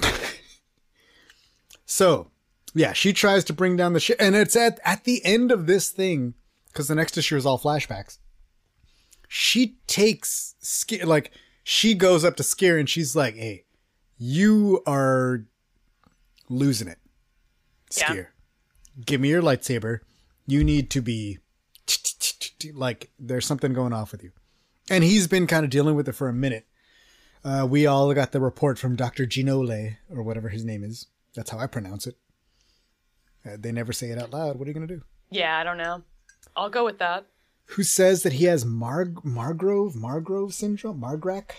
So, 1.86 2.30
yeah, 2.74 2.94
she 2.94 3.12
tries 3.14 3.44
to 3.46 3.54
bring 3.54 3.76
down 3.76 3.94
the 3.94 4.00
ship, 4.00 4.18
and 4.20 4.36
it's 4.36 4.56
at 4.56 4.80
at 4.86 5.04
the 5.04 5.26
end 5.26 5.52
of 5.52 5.66
this 5.66 5.90
thing 5.90 6.36
because 6.68 6.88
the 6.88 6.96
next 6.96 7.18
issue 7.18 7.36
is 7.36 7.46
all 7.46 7.60
flashbacks. 7.60 8.20
She 9.28 9.78
takes 9.88 10.56
Sk- 10.60 11.04
like 11.04 11.32
she 11.64 11.94
goes 11.94 12.24
up 12.24 12.36
to 12.38 12.44
Sskeer 12.44 12.80
and 12.80 12.90
she's 12.90 13.16
like, 13.16 13.36
"Hey, 13.36 13.66
you 14.18 14.82
are 14.86 15.46
losing 16.48 16.88
it. 16.88 17.00
Sskeer. 17.90 18.28
Give 19.06 19.22
me 19.22 19.30
your 19.30 19.42
lightsaber. 19.42 20.00
You 20.48 20.64
need 20.64 20.90
to 20.92 21.02
be 21.02 21.40
like 22.74 23.12
there's 23.20 23.46
something 23.46 23.74
going 23.74 23.94
off 23.94 24.12
with 24.12 24.24
you." 24.24 24.32
And 24.90 25.04
he's 25.04 25.28
been 25.28 25.48
kind 25.48 25.64
of 25.64 25.70
dealing 25.70 25.96
with 25.96 26.08
it 26.08 26.14
for 26.14 26.28
a 26.30 26.34
minute. 26.34 26.66
Uh, 27.44 27.66
we 27.70 27.86
all 27.86 28.14
got 28.14 28.32
the 28.32 28.42
report 28.42 28.78
from 28.78 28.96
Dr. 28.96 29.26
Ginole, 29.26 29.98
or 30.10 30.24
whatever 30.24 30.50
his 30.50 30.66
name 30.66 30.84
is. 30.84 31.08
That's 31.36 31.52
how 31.52 31.60
I 31.60 31.68
pronounce 31.68 32.06
it. 32.08 32.16
Uh, 33.46 33.56
they 33.58 33.72
never 33.72 33.94
say 33.94 34.10
it 34.10 34.20
out 34.20 34.32
loud. 34.32 34.58
What 34.58 34.66
are 34.66 34.72
you 34.72 34.74
going 34.74 34.88
to 34.88 34.96
do? 34.96 35.04
Yeah, 35.30 35.58
I 35.58 35.64
don't 35.64 35.78
know. 35.78 36.04
I'll 36.58 36.70
go 36.70 36.84
with 36.84 37.00
that. 37.00 37.26
Who 37.68 37.84
says 37.84 38.24
that 38.24 38.34
he 38.34 38.46
has 38.46 38.66
Mar- 38.66 39.06
Margrove? 39.06 39.96
Margrove 39.96 40.54
syndrome? 40.54 41.00
Margrack? 41.00 41.52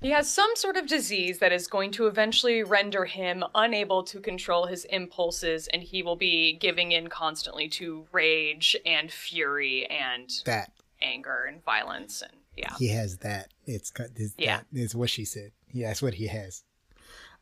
He 0.00 0.10
has 0.10 0.32
some 0.32 0.50
sort 0.56 0.78
of 0.78 0.86
disease 0.86 1.40
that 1.40 1.52
is 1.52 1.66
going 1.66 1.90
to 1.92 2.06
eventually 2.06 2.62
render 2.62 3.04
him 3.04 3.44
unable 3.54 4.02
to 4.04 4.18
control 4.18 4.66
his 4.66 4.86
impulses, 4.86 5.68
and 5.68 5.82
he 5.82 6.02
will 6.02 6.16
be 6.16 6.54
giving 6.54 6.92
in 6.92 7.08
constantly 7.08 7.68
to 7.70 8.06
rage 8.10 8.74
and 8.86 9.12
fury 9.12 9.86
and 9.90 10.30
That. 10.46 10.72
anger 11.02 11.44
and 11.46 11.62
violence. 11.62 12.22
And 12.22 12.32
yeah, 12.56 12.74
He 12.78 12.88
has 12.88 13.18
that. 13.18 13.48
It's 13.66 13.90
this. 14.14 14.32
Yeah. 14.38 14.60
That 14.72 14.80
is 14.80 14.94
what 14.94 15.10
she 15.10 15.26
said. 15.26 15.52
Yeah, 15.70 15.88
that's 15.88 16.00
what 16.02 16.14
he 16.14 16.28
has. 16.28 16.62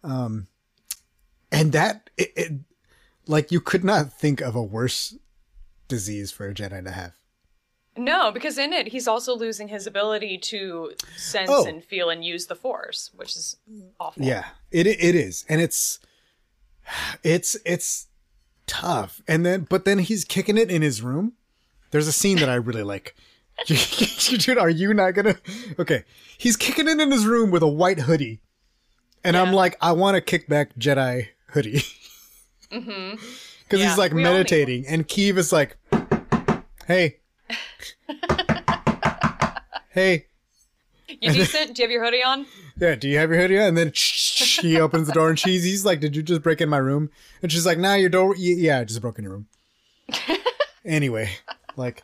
Um, 0.03 0.49
and 1.53 1.71
that, 1.73 2.11
it, 2.19 2.33
it, 2.37 2.53
like 3.27 3.53
you 3.53 3.61
could 3.61 3.85
not 3.85 4.13
think 4.13 4.41
of 4.41 4.57
a 4.57 4.63
worse 4.63 5.17
disease 5.87 6.33
for 6.33 6.49
a 6.49 6.55
Jedi 6.55 6.85
to 6.85 6.91
have. 6.91 7.18
No, 7.99 8.31
because 8.31 8.57
in 8.59 8.73
it 8.73 8.89
he's 8.89 9.09
also 9.09 9.35
losing 9.37 9.69
his 9.69 9.87
ability 9.87 10.39
to 10.39 10.93
sense 11.17 11.51
Oh. 11.53 11.67
and 11.67 11.83
feel 11.85 12.09
and 12.11 12.25
use 12.25 12.47
the 12.47 12.55
Force, 12.55 13.11
which 13.15 13.35
is 13.37 13.57
awful. 13.99 14.23
Yeah, 14.23 14.45
it 14.71 14.87
it 14.87 15.15
is, 15.15 15.45
and 15.49 15.61
it's 15.61 15.99
it's 17.23 17.57
it's 17.67 18.07
tough. 18.67 19.21
And 19.27 19.45
then, 19.45 19.67
but 19.69 19.85
then 19.85 19.99
he's 19.99 20.25
kicking 20.25 20.57
it 20.57 20.71
in 20.71 20.83
his 20.83 21.03
room. 21.03 21.33
There's 21.91 22.07
a 22.09 22.13
scene 22.13 22.39
that 22.39 22.49
I 22.49 22.55
really 22.55 22.83
like. 22.83 23.15
Dude, 23.67 24.57
are 24.59 24.71
you 24.71 24.95
not 24.95 25.13
gonna? 25.13 25.37
Okay, 25.79 26.05
he's 26.39 26.57
kicking 26.57 26.87
it 26.89 27.01
in 27.01 27.11
his 27.11 27.27
room 27.27 27.51
with 27.51 27.63
a 27.63 27.69
white 27.69 28.01
hoodie, 28.01 28.41
and 29.25 29.37
I'm 29.37 29.53
like, 29.53 29.77
I 29.81 29.93
want 29.93 30.15
to 30.15 30.21
kick 30.21 30.49
back 30.49 30.77
Jedi 30.79 31.29
hoodie 31.49 31.83
Mm-hmm. 32.71 33.17
because 33.65 33.81
Yeah, 33.81 33.89
he's 33.89 33.99
like 33.99 34.13
we 34.13 34.25
all 34.25 34.31
need 34.33 34.37
meditating, 34.39 34.87
and 34.87 35.09
Keeve 35.09 35.39
is 35.39 35.53
like, 35.53 35.77
"Hey, 36.87 37.17
hey." 39.91 40.27
You 41.09 41.33
decent? 41.33 41.75
Do 41.75 41.83
you 41.83 41.89
have 41.89 41.91
your 41.91 42.05
hoodie 42.05 42.23
on? 42.23 42.47
Yeah, 42.79 42.95
do 42.95 43.09
you 43.09 43.19
have 43.19 43.31
your 43.31 43.41
hoodie 43.41 43.59
on? 43.59 43.69
And 43.69 43.79
then 43.79 43.93
she 43.95 44.79
opens 44.79 45.07
the 45.07 45.15
door 45.15 45.31
and 45.31 45.39
she's 45.39 45.65
he's 45.65 45.85
like, 45.85 46.01
"Did 46.01 46.15
you 46.15 46.23
just 46.23 46.43
break 46.43 46.61
in 46.61 46.69
my 46.69 46.79
room?" 46.79 47.11
And 47.43 47.51
she's 47.51 47.67
like, 47.67 47.79
"Nah, 47.79 47.95
your 47.95 48.11
door. 48.11 48.35
Yeah, 48.37 48.81
I 48.81 48.85
just 48.85 49.01
broke 49.01 49.19
in 49.19 49.25
your 49.25 49.33
room." 49.33 49.47
anyway, 50.85 51.31
like, 51.77 52.03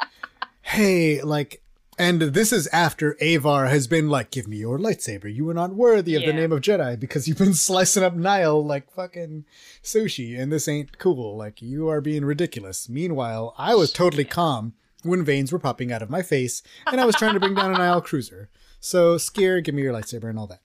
hey, 0.63 1.23
like, 1.23 1.63
and 1.99 2.21
this 2.21 2.53
is 2.53 2.67
after 2.69 3.17
Avar 3.21 3.67
has 3.67 3.87
been 3.87 4.09
like, 4.09 4.31
"Give 4.31 4.49
me 4.49 4.57
your 4.57 4.79
lightsaber. 4.79 5.33
You 5.33 5.49
are 5.51 5.55
not 5.55 5.75
worthy 5.75 6.15
of 6.15 6.25
the 6.25 6.33
name 6.33 6.53
of 6.53 6.63
Jedi 6.63 6.99
because 6.99 7.29
you've 7.29 7.39
been 7.39 7.55
slicing 7.55 8.03
up 8.03 8.15
Nihil 8.15 8.65
like 8.65 8.91
fucking 8.91 9.45
sushi, 9.83 10.39
and 10.39 10.51
this 10.51 10.67
ain't 10.67 10.99
cool. 10.99 11.37
Like, 11.37 11.61
you 11.61 11.89
are 11.89 12.01
being 12.01 12.25
ridiculous." 12.25 12.89
Meanwhile, 12.89 13.55
I 13.59 13.75
was 13.75 13.93
totally 13.93 14.25
calm 14.25 14.73
when 15.05 15.25
veins 15.25 15.53
were 15.53 15.59
popping 15.59 15.93
out 15.93 16.03
of 16.03 16.11
my 16.11 16.23
face, 16.23 16.63
and 16.87 17.01
I 17.01 17.05
was 17.05 17.15
trying 17.17 17.35
to 17.35 17.41
bring 17.41 17.55
down 17.55 17.73
an 17.73 17.79
Nihil 17.79 18.01
cruiser. 18.01 18.51
So, 18.81 19.17
Sskeer, 19.17 19.63
give 19.65 19.75
me 19.75 19.83
your 19.83 19.93
lightsaber 19.95 20.29
and 20.31 20.39
all 20.39 20.47
that. 20.49 20.61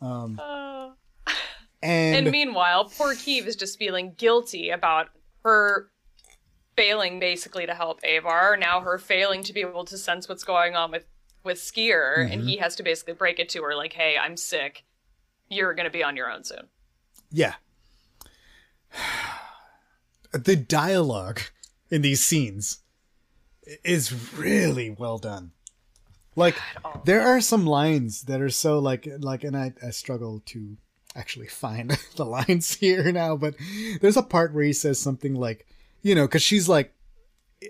Um, 0.00 0.38
Uh, 0.40 0.90
and, 1.82 2.16
and 2.26 2.30
meanwhile, 2.30 2.84
poor 2.86 3.14
Keeve 3.14 3.46
is 3.46 3.56
just 3.56 3.78
feeling 3.78 4.14
guilty 4.16 4.70
about 4.70 5.08
her 5.44 5.90
failing 6.76 7.20
basically 7.20 7.66
to 7.66 7.74
help 7.74 8.00
Avar. 8.04 8.56
Now 8.56 8.80
her 8.80 8.98
failing 8.98 9.42
to 9.44 9.52
be 9.52 9.60
able 9.60 9.84
to 9.84 9.98
sense 9.98 10.28
what's 10.28 10.44
going 10.44 10.74
on 10.76 10.90
with 10.90 11.06
with 11.44 11.58
Sskeer, 11.58 12.18
Mm-hmm. 12.18 12.32
and 12.32 12.48
he 12.48 12.56
has 12.56 12.74
to 12.76 12.82
basically 12.82 13.12
break 13.14 13.38
it 13.38 13.48
to 13.50 13.62
her 13.62 13.74
like, 13.76 13.92
"Hey, 13.92 14.16
I'm 14.20 14.36
sick. 14.36 14.84
You're 15.50 15.74
gonna 15.74 15.90
be 15.90 16.02
on 16.02 16.16
your 16.16 16.30
own 16.30 16.42
soon." 16.44 16.68
yeah. 17.30 17.54
The 20.32 20.56
dialogue 20.56 21.40
in 21.90 22.02
these 22.02 22.24
scenes 22.24 22.78
is 23.84 24.34
really 24.34 24.90
well 24.90 25.18
done. 25.18 25.52
Like 26.36 26.56
there 27.04 27.22
are 27.22 27.40
some 27.40 27.66
lines 27.66 28.22
that 28.22 28.40
are 28.40 28.50
so 28.50 28.78
like 28.78 29.08
like 29.18 29.44
and 29.44 29.56
I, 29.56 29.72
I 29.84 29.90
struggle 29.90 30.42
to 30.46 30.76
actually 31.14 31.46
find 31.46 31.96
the 32.16 32.24
lines 32.24 32.74
here 32.74 33.12
now, 33.12 33.36
but 33.36 33.54
there's 34.00 34.16
a 34.16 34.22
part 34.22 34.52
where 34.52 34.64
he 34.64 34.72
says 34.72 34.98
something 34.98 35.34
like, 35.34 35.66
you 36.02 36.14
know, 36.14 36.26
cuz 36.26 36.42
she's 36.42 36.68
like 36.68 36.92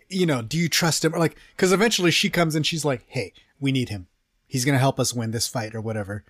you 0.09 0.27
know, 0.27 0.43
do 0.43 0.59
you 0.59 0.69
trust 0.69 1.05
him? 1.05 1.15
Or 1.15 1.19
like 1.19 1.37
cuz 1.57 1.73
eventually 1.73 2.11
she 2.11 2.31
comes 2.31 2.55
and 2.55 2.67
she's 2.67 2.85
like, 2.85 3.05
"Hey, 3.07 3.33
we 3.61 3.71
need 3.71 3.91
him. 3.91 4.09
He's 4.47 4.65
going 4.65 4.73
to 4.73 4.81
help 4.81 4.99
us 4.99 5.15
win 5.15 5.31
this 5.31 5.47
fight 5.47 5.75
or 5.75 5.81
whatever." 5.81 6.25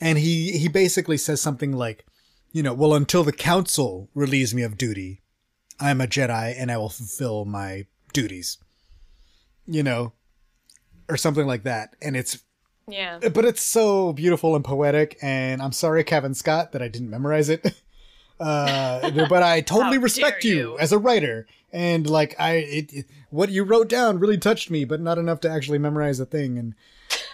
And 0.00 0.18
he 0.18 0.58
he 0.58 0.68
basically 0.68 1.16
says 1.16 1.40
something 1.40 1.72
like, 1.72 2.04
you 2.52 2.62
know, 2.62 2.74
well, 2.74 2.94
until 2.94 3.24
the 3.24 3.32
council 3.32 4.10
relieves 4.14 4.54
me 4.54 4.62
of 4.62 4.76
duty, 4.76 5.22
I'm 5.80 6.00
a 6.00 6.06
Jedi 6.06 6.54
and 6.56 6.70
I 6.70 6.76
will 6.76 6.90
fulfill 6.90 7.44
my 7.44 7.86
duties. 8.12 8.58
You 9.66 9.82
know, 9.82 10.12
or 11.08 11.16
something 11.16 11.46
like 11.46 11.62
that. 11.64 11.94
And 12.02 12.16
it's, 12.16 12.38
Yeah. 12.88 13.18
but 13.32 13.44
it's 13.44 13.62
so 13.62 14.12
beautiful 14.12 14.56
and 14.56 14.64
poetic. 14.64 15.16
And 15.22 15.62
I'm 15.62 15.72
sorry, 15.72 16.02
Cavan 16.04 16.34
Scott, 16.34 16.72
that 16.72 16.82
I 16.82 16.88
didn't 16.88 17.10
memorize 17.10 17.48
it. 17.48 17.74
Uh, 18.40 19.08
but 19.28 19.40
I 19.44 19.60
totally 19.74 19.98
respect 19.98 20.42
you, 20.42 20.56
you. 20.72 20.78
as 20.80 20.90
a 20.90 20.98
writer. 20.98 21.46
And 21.72 22.10
like, 22.10 22.34
I, 22.40 22.54
it, 22.54 22.92
it- 22.92 23.06
what 23.30 23.50
you 23.50 23.62
wrote 23.62 23.88
down 23.88 24.18
really 24.18 24.36
touched 24.36 24.68
me, 24.68 24.84
but 24.84 25.00
not 25.00 25.16
enough 25.16 25.38
to 25.42 25.50
actually 25.50 25.78
memorize 25.78 26.18
a 26.18 26.26
thing. 26.26 26.58
And, 26.58 26.74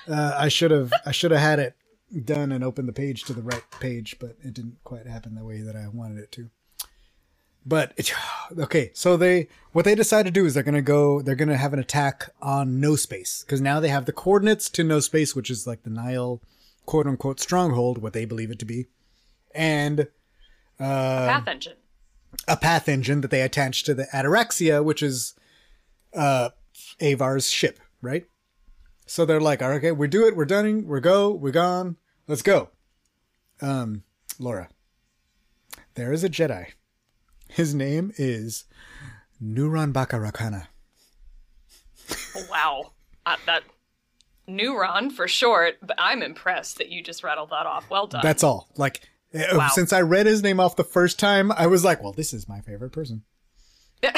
uh, 0.07 0.35
I 0.37 0.49
should 0.49 0.71
have, 0.71 0.93
I 1.07 1.13
should 1.13 1.31
have 1.31 1.41
had 1.41 1.61
it 1.61 1.77
done 2.27 2.53
and 2.53 2.63
opened 2.63 2.89
the 2.89 2.93
page 2.93 3.25
to 3.25 3.33
the 3.33 3.41
right 3.41 3.63
page, 3.81 4.17
but 4.21 4.37
it 4.43 4.53
didn't 4.53 4.77
quite 4.85 5.07
happen 5.07 5.35
the 5.35 5.45
way 5.45 5.63
that 5.63 5.75
I 5.77 5.89
wanted 5.89 6.19
it 6.19 6.31
to. 6.33 6.51
But 7.67 7.93
it, 7.97 8.13
okay, 8.59 8.91
so 8.95 9.17
they 9.17 9.49
what 9.73 9.85
they 9.85 9.95
decide 9.95 10.25
to 10.27 10.31
do 10.33 10.47
is 10.47 10.55
they're 10.55 10.63
gonna 10.63 10.83
go. 10.83 11.21
They're 11.23 11.35
gonna 11.35 11.57
have 11.57 11.73
an 11.73 11.79
attack 11.79 12.31
on 12.41 12.81
No 12.81 12.97
Space 12.97 13.43
because 13.45 13.61
now 13.61 13.81
they 13.81 13.89
have 13.89 14.07
the 14.07 14.13
coordinates 14.13 14.71
to 14.71 14.85
No 14.85 15.01
Space, 15.01 15.35
which 15.37 15.51
is 15.51 15.67
like 15.67 15.83
the 15.83 15.91
Nihil 15.91 16.43
quote 16.87 17.07
unquote 17.07 17.41
stronghold, 17.41 17.99
what 17.99 18.13
they 18.15 18.25
believe 18.25 18.51
it 18.51 18.59
to 18.61 18.65
be, 18.65 18.87
and 19.55 20.09
uh, 20.81 21.27
Path 21.27 21.49
engine. 21.49 21.77
a 22.47 22.57
path 22.57 22.89
engine 22.89 23.21
that 23.21 23.31
they 23.31 23.43
attach 23.43 23.83
to 23.85 23.95
the 23.95 24.05
Ataraxia, 24.15 24.83
which 24.83 25.03
is 25.03 25.35
uh, 26.15 26.51
Avar's 27.01 27.51
ship, 27.51 27.79
right? 28.01 28.25
So 29.07 29.25
they're 29.25 29.41
like, 29.41 29.61
"All 29.63 29.69
right, 29.71 29.77
okay, 29.77 29.93
we 29.93 30.07
do 30.09 30.27
it. 30.27 30.37
We're 30.37 30.45
done. 30.45 30.87
We're 30.87 31.01
go. 31.01 31.31
We're 31.31 31.51
gone. 31.51 31.97
Let's 32.27 32.43
go." 32.43 32.71
Um, 33.61 34.05
Laura, 34.39 34.69
there 35.95 36.13
is 36.13 36.23
a 36.25 36.29
Jedi. 36.29 36.69
His 37.49 37.75
name 37.75 38.13
is 38.17 38.65
Nuran 39.43 39.93
Bakarakana. 39.93 40.67
Wow. 42.51 42.93
Uh, 43.27 43.37
that 43.47 43.63
neuron 44.49 45.13
for 45.13 45.29
short, 45.29 45.77
but 45.83 45.97
I'm 45.99 46.23
impressed 46.23 46.79
that 46.79 46.89
you 46.89 47.03
just 47.03 47.23
rattled 47.23 47.51
that 47.51 47.67
off. 47.67 47.91
Well 47.91 48.07
done. 48.07 48.21
That's 48.23 48.43
all. 48.43 48.69
Like, 48.77 49.03
uh, 49.35 49.43
Wow. 49.55 49.69
since 49.75 49.93
I 49.93 50.01
read 50.01 50.27
his 50.27 50.43
name 50.43 50.61
off 50.61 50.77
the 50.77 50.85
first 50.85 51.19
time, 51.19 51.53
I 51.53 51.67
was 51.67 51.85
like, 51.85 52.03
"Well, 52.03 52.13
this 52.13 52.33
is 52.33 52.49
my 52.49 52.61
favorite 52.61 52.93
person." 52.93 53.25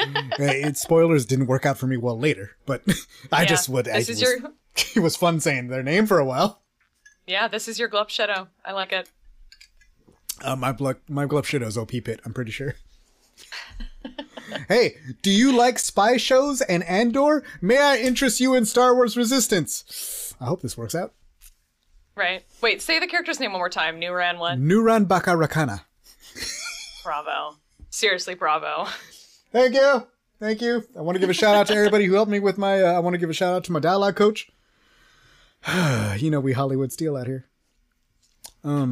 Uh, 0.00 0.44
it, 0.44 0.76
spoilers 0.76 1.26
didn't 1.26 1.48
work 1.48 1.66
out 1.66 1.76
for 1.76 1.86
me 1.88 1.96
well 1.96 2.18
later, 2.18 2.52
but 2.64 2.82
I 3.32 3.42
Yeah, 3.42 3.48
just 3.48 3.68
would. 3.68 3.86
This 3.86 3.94
I 3.94 3.98
is 3.98 4.08
was- 4.08 4.20
your 4.22 4.38
it 4.96 5.00
was 5.00 5.16
fun 5.16 5.40
saying 5.40 5.68
their 5.68 5.82
name 5.82 6.06
for 6.06 6.18
a 6.20 6.24
while. 6.24 6.62
yeah. 7.26 7.48
This 7.48 7.66
is 7.68 7.78
your 7.80 7.88
Glup 7.88 8.08
Shadow. 8.08 8.46
I 8.64 8.72
like 8.72 8.92
it. 8.92 9.10
Uh, 10.42 10.56
my 10.56 10.72
blood, 10.72 10.96
my 11.08 11.26
glove 11.26 11.46
shadow's 11.46 11.76
OP 11.76 11.90
pit. 11.90 12.20
I'm 12.24 12.32
pretty 12.32 12.50
sure. 12.50 12.74
hey, 14.68 14.96
do 15.22 15.30
you 15.30 15.56
like 15.56 15.78
spy 15.78 16.16
shows 16.16 16.60
and 16.60 16.82
Andor? 16.84 17.42
May 17.60 17.78
I 17.78 17.96
interest 17.96 18.40
you 18.40 18.54
in 18.54 18.64
Star 18.64 18.94
Wars 18.94 19.16
Resistance? 19.16 20.34
I 20.40 20.46
hope 20.46 20.62
this 20.62 20.76
works 20.76 20.94
out. 20.94 21.14
Right. 22.14 22.44
Wait. 22.60 22.82
Say 22.82 22.98
the 22.98 23.06
character's 23.06 23.40
name 23.40 23.52
one 23.52 23.60
more 23.60 23.68
time. 23.68 24.00
Nuran 24.00 24.38
what? 24.38 24.58
Nuran 24.58 25.06
Bakarakana. 25.06 25.82
Bravo. 27.04 27.56
Seriously, 27.90 28.34
bravo. 28.34 28.86
Thank 29.50 29.74
you, 29.74 30.06
thank 30.38 30.60
you. 30.60 30.84
I 30.96 31.00
want 31.00 31.16
to 31.16 31.20
give 31.20 31.30
a 31.30 31.34
shout 31.34 31.56
out 31.56 31.68
to 31.68 31.74
everybody 31.74 32.04
who 32.04 32.14
helped 32.14 32.30
me 32.30 32.38
with 32.38 32.58
my. 32.58 32.82
Uh, 32.82 32.92
I 32.92 32.98
want 32.98 33.14
to 33.14 33.18
give 33.18 33.30
a 33.30 33.34
shout 33.34 33.54
out 33.54 33.64
to 33.64 33.72
my 33.72 33.80
dialogue 33.80 34.14
coach. 34.14 34.50
you 36.18 36.30
know 36.30 36.40
we 36.40 36.52
Hollywood 36.52 36.92
steal 36.92 37.16
out 37.16 37.26
here. 37.26 37.47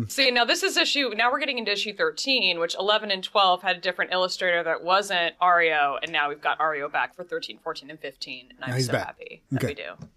See, 0.08 0.30
now 0.30 0.44
this 0.44 0.62
is 0.62 0.76
issue. 0.76 1.10
Now 1.16 1.30
we're 1.30 1.40
getting 1.40 1.58
into 1.58 1.72
issue 1.72 1.92
13, 1.94 2.58
which 2.60 2.74
11 2.78 3.10
and 3.10 3.22
12 3.22 3.62
had 3.62 3.76
a 3.76 3.80
different 3.80 4.12
illustrator 4.12 4.62
that 4.62 4.82
wasn't 4.82 5.38
Ario, 5.40 5.98
and 6.02 6.12
now 6.12 6.28
we've 6.28 6.40
got 6.40 6.58
Ario 6.58 6.90
back 6.90 7.14
for 7.14 7.24
13, 7.24 7.58
14, 7.62 7.90
and 7.90 7.98
15, 8.00 8.48
and 8.56 8.58
I'm 8.64 8.74
he's 8.74 8.86
so 8.86 8.92
back. 8.92 9.06
happy 9.06 9.42
that 9.50 9.64
Okay. 9.64 9.66
we 9.68 9.74
do. 9.74 10.08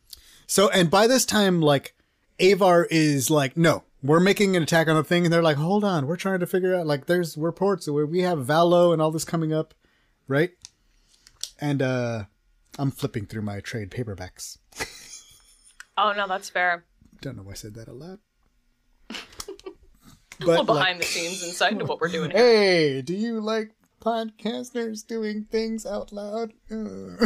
So, 0.48 0.70
and 0.70 0.90
by 0.90 1.08
this 1.08 1.26
time, 1.26 1.62
like, 1.62 1.96
Avar 2.40 2.88
is 2.90 3.30
like, 3.30 3.58
no, 3.58 3.84
we're 4.02 4.20
making 4.22 4.56
an 4.56 4.64
attack 4.64 4.88
on 4.88 4.96
the 4.96 5.04
thing. 5.04 5.26
And 5.26 5.34
they're 5.34 5.42
like, 5.44 5.58
hold 5.58 5.84
on, 5.84 6.08
we're 6.08 6.16
trying 6.16 6.40
to 6.40 6.48
figure 6.48 6.74
out, 6.76 6.88
like, 6.88 7.08
there's 7.08 7.36
reports 7.38 7.90
where 7.90 8.06
we 8.06 8.22
have 8.22 8.40
Valo 8.40 8.94
and 8.94 9.02
all 9.02 9.12
this 9.12 9.26
coming 9.26 9.52
up, 9.52 9.74
right? 10.28 10.52
And, 11.60 11.82
uh, 11.82 12.24
I'm 12.78 12.92
flipping 12.92 13.26
through 13.26 13.42
my 13.42 13.60
trade 13.60 13.90
paperbacks. 13.92 14.58
Oh 16.02 16.14
no, 16.16 16.28
that's 16.30 16.50
fair. 16.50 16.86
Don't 17.20 17.36
know 17.36 17.44
why 17.44 17.52
I 17.52 17.56
said 17.56 17.74
that 17.74 17.90
a 17.90 17.94
lot. 17.94 18.20
But, 20.46 20.66
behind 20.66 21.00
like, 21.00 21.00
the 21.00 21.06
scenes 21.06 21.44
inside 21.44 21.74
into 21.74 21.86
what 21.86 22.00
we're 22.00 22.08
doing 22.10 22.32
here. 22.32 22.40
hey, 22.40 23.02
do 23.02 23.14
you 23.14 23.40
like 23.42 23.72
podcasters 24.02 25.06
doing 25.06 25.46
things 25.52 25.86
out 25.86 26.12
loud? 26.14 26.54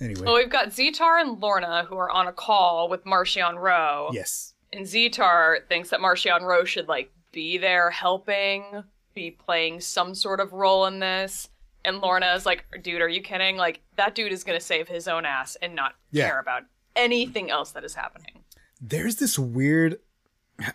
Anyway, 0.00 0.22
Well, 0.24 0.34
we've 0.36 0.48
got 0.50 0.68
Zeetar 0.68 1.20
and 1.20 1.40
Lourna 1.42 1.84
who 1.84 1.96
are 1.96 2.10
on 2.10 2.26
a 2.26 2.32
call 2.32 2.88
with 2.88 3.04
Marchion 3.04 3.60
Ro. 3.60 4.08
yes. 4.12 4.54
And 4.72 4.86
Zeetar 4.86 5.66
thinks 5.68 5.90
that 5.90 6.00
Marchion 6.00 6.42
Ro 6.42 6.64
should 6.64 6.88
like 6.88 7.12
be 7.32 7.58
there 7.58 7.90
helping, 7.90 8.82
be 9.14 9.32
playing 9.32 9.80
some 9.80 10.14
sort 10.14 10.40
of 10.40 10.52
role 10.52 10.86
in 10.86 11.00
this. 11.00 11.48
And 11.84 12.00
Lourna 12.00 12.34
is 12.36 12.46
like, 12.46 12.64
dude, 12.82 13.00
are 13.02 13.08
you 13.08 13.20
kidding? 13.20 13.56
Like, 13.56 13.80
that 13.96 14.14
dude 14.14 14.32
is 14.32 14.42
gonna 14.44 14.60
save 14.60 14.88
his 14.88 15.06
own 15.08 15.26
ass 15.26 15.56
and 15.60 15.74
not 15.74 15.96
Yeah. 16.12 16.28
care 16.28 16.40
about 16.40 16.62
anything 16.96 17.50
else 17.50 17.72
that 17.72 17.84
is 17.84 17.94
happening. 17.94 18.42
there's 18.82 19.16
this 19.16 19.38
weird 19.38 19.98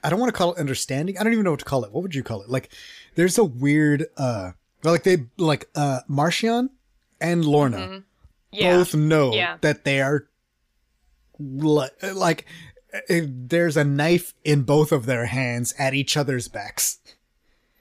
I 0.04 0.10
don't 0.10 0.20
want 0.20 0.34
to 0.34 0.38
call 0.38 0.54
it 0.54 0.60
understanding. 0.60 1.18
I 1.18 1.24
don't 1.24 1.34
even 1.34 1.46
know 1.46 1.52
what 1.52 1.60
to 1.60 1.66
call 1.66 1.84
it. 1.84 1.92
What 1.92 2.02
would 2.04 2.16
you 2.16 2.24
call 2.24 2.42
it? 2.42 2.50
Like 2.50 2.70
there's 3.16 3.38
a 3.38 3.44
weird 3.44 4.06
uh 4.18 4.52
like 4.84 5.04
they 5.04 5.26
like 5.38 5.68
uh 5.76 6.00
Marchion 6.10 6.70
and 7.22 7.44
Lourna 7.44 7.78
Mm-hmm. 7.78 7.98
Yeah. 8.52 8.78
both 8.78 8.96
know 8.96 9.34
Yeah. 9.34 9.58
that 9.62 9.84
they 9.84 10.02
are 10.02 10.28
li- 11.40 11.90
like 12.14 12.46
uh, 12.94 13.22
there's 13.28 13.76
a 13.78 13.84
knife 13.84 14.34
in 14.44 14.62
both 14.64 14.92
of 14.92 15.06
their 15.06 15.26
hands 15.26 15.74
at 15.78 15.94
each 15.94 16.16
other's 16.16 16.48
backs. 16.48 17.00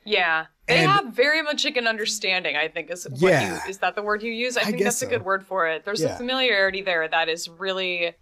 Yeah. 0.05 0.47
They 0.67 0.79
And- 0.79 0.91
have 0.91 1.07
very 1.13 1.43
much 1.43 1.65
like 1.65 1.77
an 1.77 1.87
understanding, 1.87 2.57
I 2.57 2.69
think, 2.69 2.91
is 2.91 3.07
what 3.09 3.21
Yeah. 3.21 3.63
you 3.65 3.71
is 3.71 3.79
that 3.79 3.95
the 3.95 4.03
word 4.03 4.23
you 4.23 4.33
use? 4.33 4.57
I, 4.57 4.63
I 4.63 4.65
think 4.65 4.83
that's 4.83 5.03
a 5.03 5.07
good 5.07 5.25
word 5.25 5.47
for 5.47 5.69
it. 5.69 5.85
There's 5.85 6.01
Yeah. 6.03 6.15
a 6.15 6.17
familiarity 6.17 6.83
there 6.83 7.07
that 7.07 7.29
is 7.29 7.49
really 7.49 8.15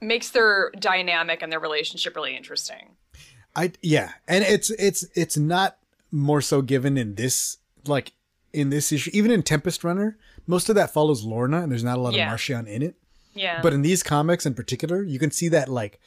makes 0.00 0.30
their 0.30 0.70
dynamic 0.78 1.42
and 1.42 1.50
their 1.52 1.60
relationship 1.60 2.14
really 2.16 2.36
interesting. 2.36 2.96
I 3.56 3.72
yeah, 3.82 4.12
and 4.28 4.44
it's 4.44 4.70
it's 4.70 5.04
it's 5.14 5.36
not 5.36 5.76
more 6.10 6.40
so 6.40 6.62
given 6.62 6.96
in 6.96 7.14
this 7.14 7.58
like 7.86 8.12
in 8.52 8.70
this 8.70 8.92
issue. 8.92 9.10
Even 9.12 9.30
in 9.30 9.42
Tempest 9.42 9.84
Runner, 9.84 10.16
most 10.46 10.68
of 10.68 10.74
that 10.76 10.92
follows 10.92 11.24
Lourna, 11.24 11.62
and 11.62 11.70
there's 11.72 11.84
not 11.84 11.98
a 11.98 12.00
lot 12.00 12.14
Yeah. 12.14 12.32
of 12.32 12.38
Marchion 12.38 12.66
in 12.66 12.82
it. 12.82 12.94
Yeah. 13.34 13.60
But 13.62 13.72
in 13.72 13.82
these 13.82 14.02
comics 14.02 14.46
in 14.46 14.54
particular, 14.54 15.02
you 15.02 15.18
can 15.18 15.30
see 15.30 15.48
that 15.48 15.68
like 15.68 16.00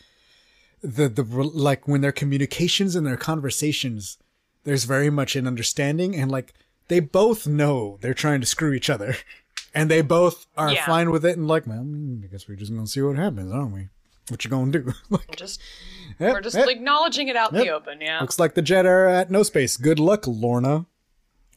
the 0.81 1.07
the 1.09 1.23
like 1.23 1.87
when 1.87 2.01
their 2.01 2.11
communications 2.11 2.95
and 2.95 3.05
their 3.05 3.17
conversations, 3.17 4.17
there's 4.63 4.83
very 4.85 5.09
much 5.09 5.35
an 5.35 5.47
understanding, 5.47 6.15
and 6.15 6.31
like 6.31 6.53
they 6.89 6.99
both 6.99 7.47
know 7.47 7.97
they're 8.01 8.13
trying 8.13 8.39
to 8.41 8.47
screw 8.47 8.73
each 8.73 8.89
other, 8.89 9.15
and 9.73 9.89
they 9.89 10.01
both 10.01 10.47
are 10.57 10.71
Yeah. 10.71 10.85
fine 10.85 11.11
with 11.11 11.25
it, 11.25 11.37
and 11.37 11.47
like, 11.47 11.65
well, 11.67 11.85
I 12.23 12.27
guess 12.27 12.47
we're 12.47 12.55
just 12.55 12.73
gonna 12.73 12.87
see 12.87 13.01
what 13.01 13.17
happens, 13.17 13.51
aren't 13.51 13.73
we? 13.73 13.87
What 14.29 14.43
you 14.43 14.49
gonna 14.51 14.71
do? 14.71 14.93
like, 15.09 15.35
just 15.35 15.61
yep, 16.19 16.33
we're 16.33 16.41
just 16.41 16.57
yep. 16.57 16.67
acknowledging 16.67 17.27
it 17.29 17.35
out 17.35 17.53
in 17.53 17.59
the 17.59 17.69
open, 17.69 18.01
yeah. 18.01 18.19
Looks 18.19 18.39
like 18.39 18.55
the 18.55 18.61
Jet 18.61 18.85
are 18.85 19.07
at 19.07 19.31
no 19.31 19.43
space. 19.43 19.77
Good 19.77 19.99
luck, 19.99 20.23
Lourna. 20.23 20.85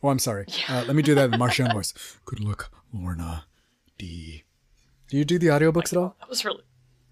Oh, 0.03 0.09
I'm 0.09 0.19
sorry. 0.19 0.47
Uh, 0.69 0.85
let 0.87 0.97
me 0.97 1.03
do 1.03 1.15
that 1.15 1.27
in 1.27 1.31
the 1.33 1.37
Marchion 1.37 1.73
voice. 1.75 1.93
Good 2.25 2.41
luck, 2.41 2.71
Lourna. 2.95 3.43
D. 3.99 4.45
Do 5.09 5.17
you 5.19 5.25
do 5.25 5.39
the 5.39 5.49
audiobooks 5.49 5.93
at 5.93 5.99
all? 5.99 6.17
That 6.21 6.29
was 6.29 6.45
really 6.45 6.63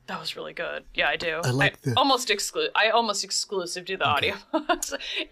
that 0.06 0.18
was 0.20 0.36
really 0.36 0.54
good. 0.54 0.84
Yeah, 0.94 1.09
I 1.09 1.16
do. 1.16 1.40
I 1.44 1.50
like 1.50 1.82
the- 1.82 1.92
almost 1.96 2.30
exclude. 2.30 2.70
I 2.74 2.88
almost 2.90 3.24
exclusive 3.24 3.84
do 3.84 3.96
the 3.98 4.06
audio, 4.06 4.36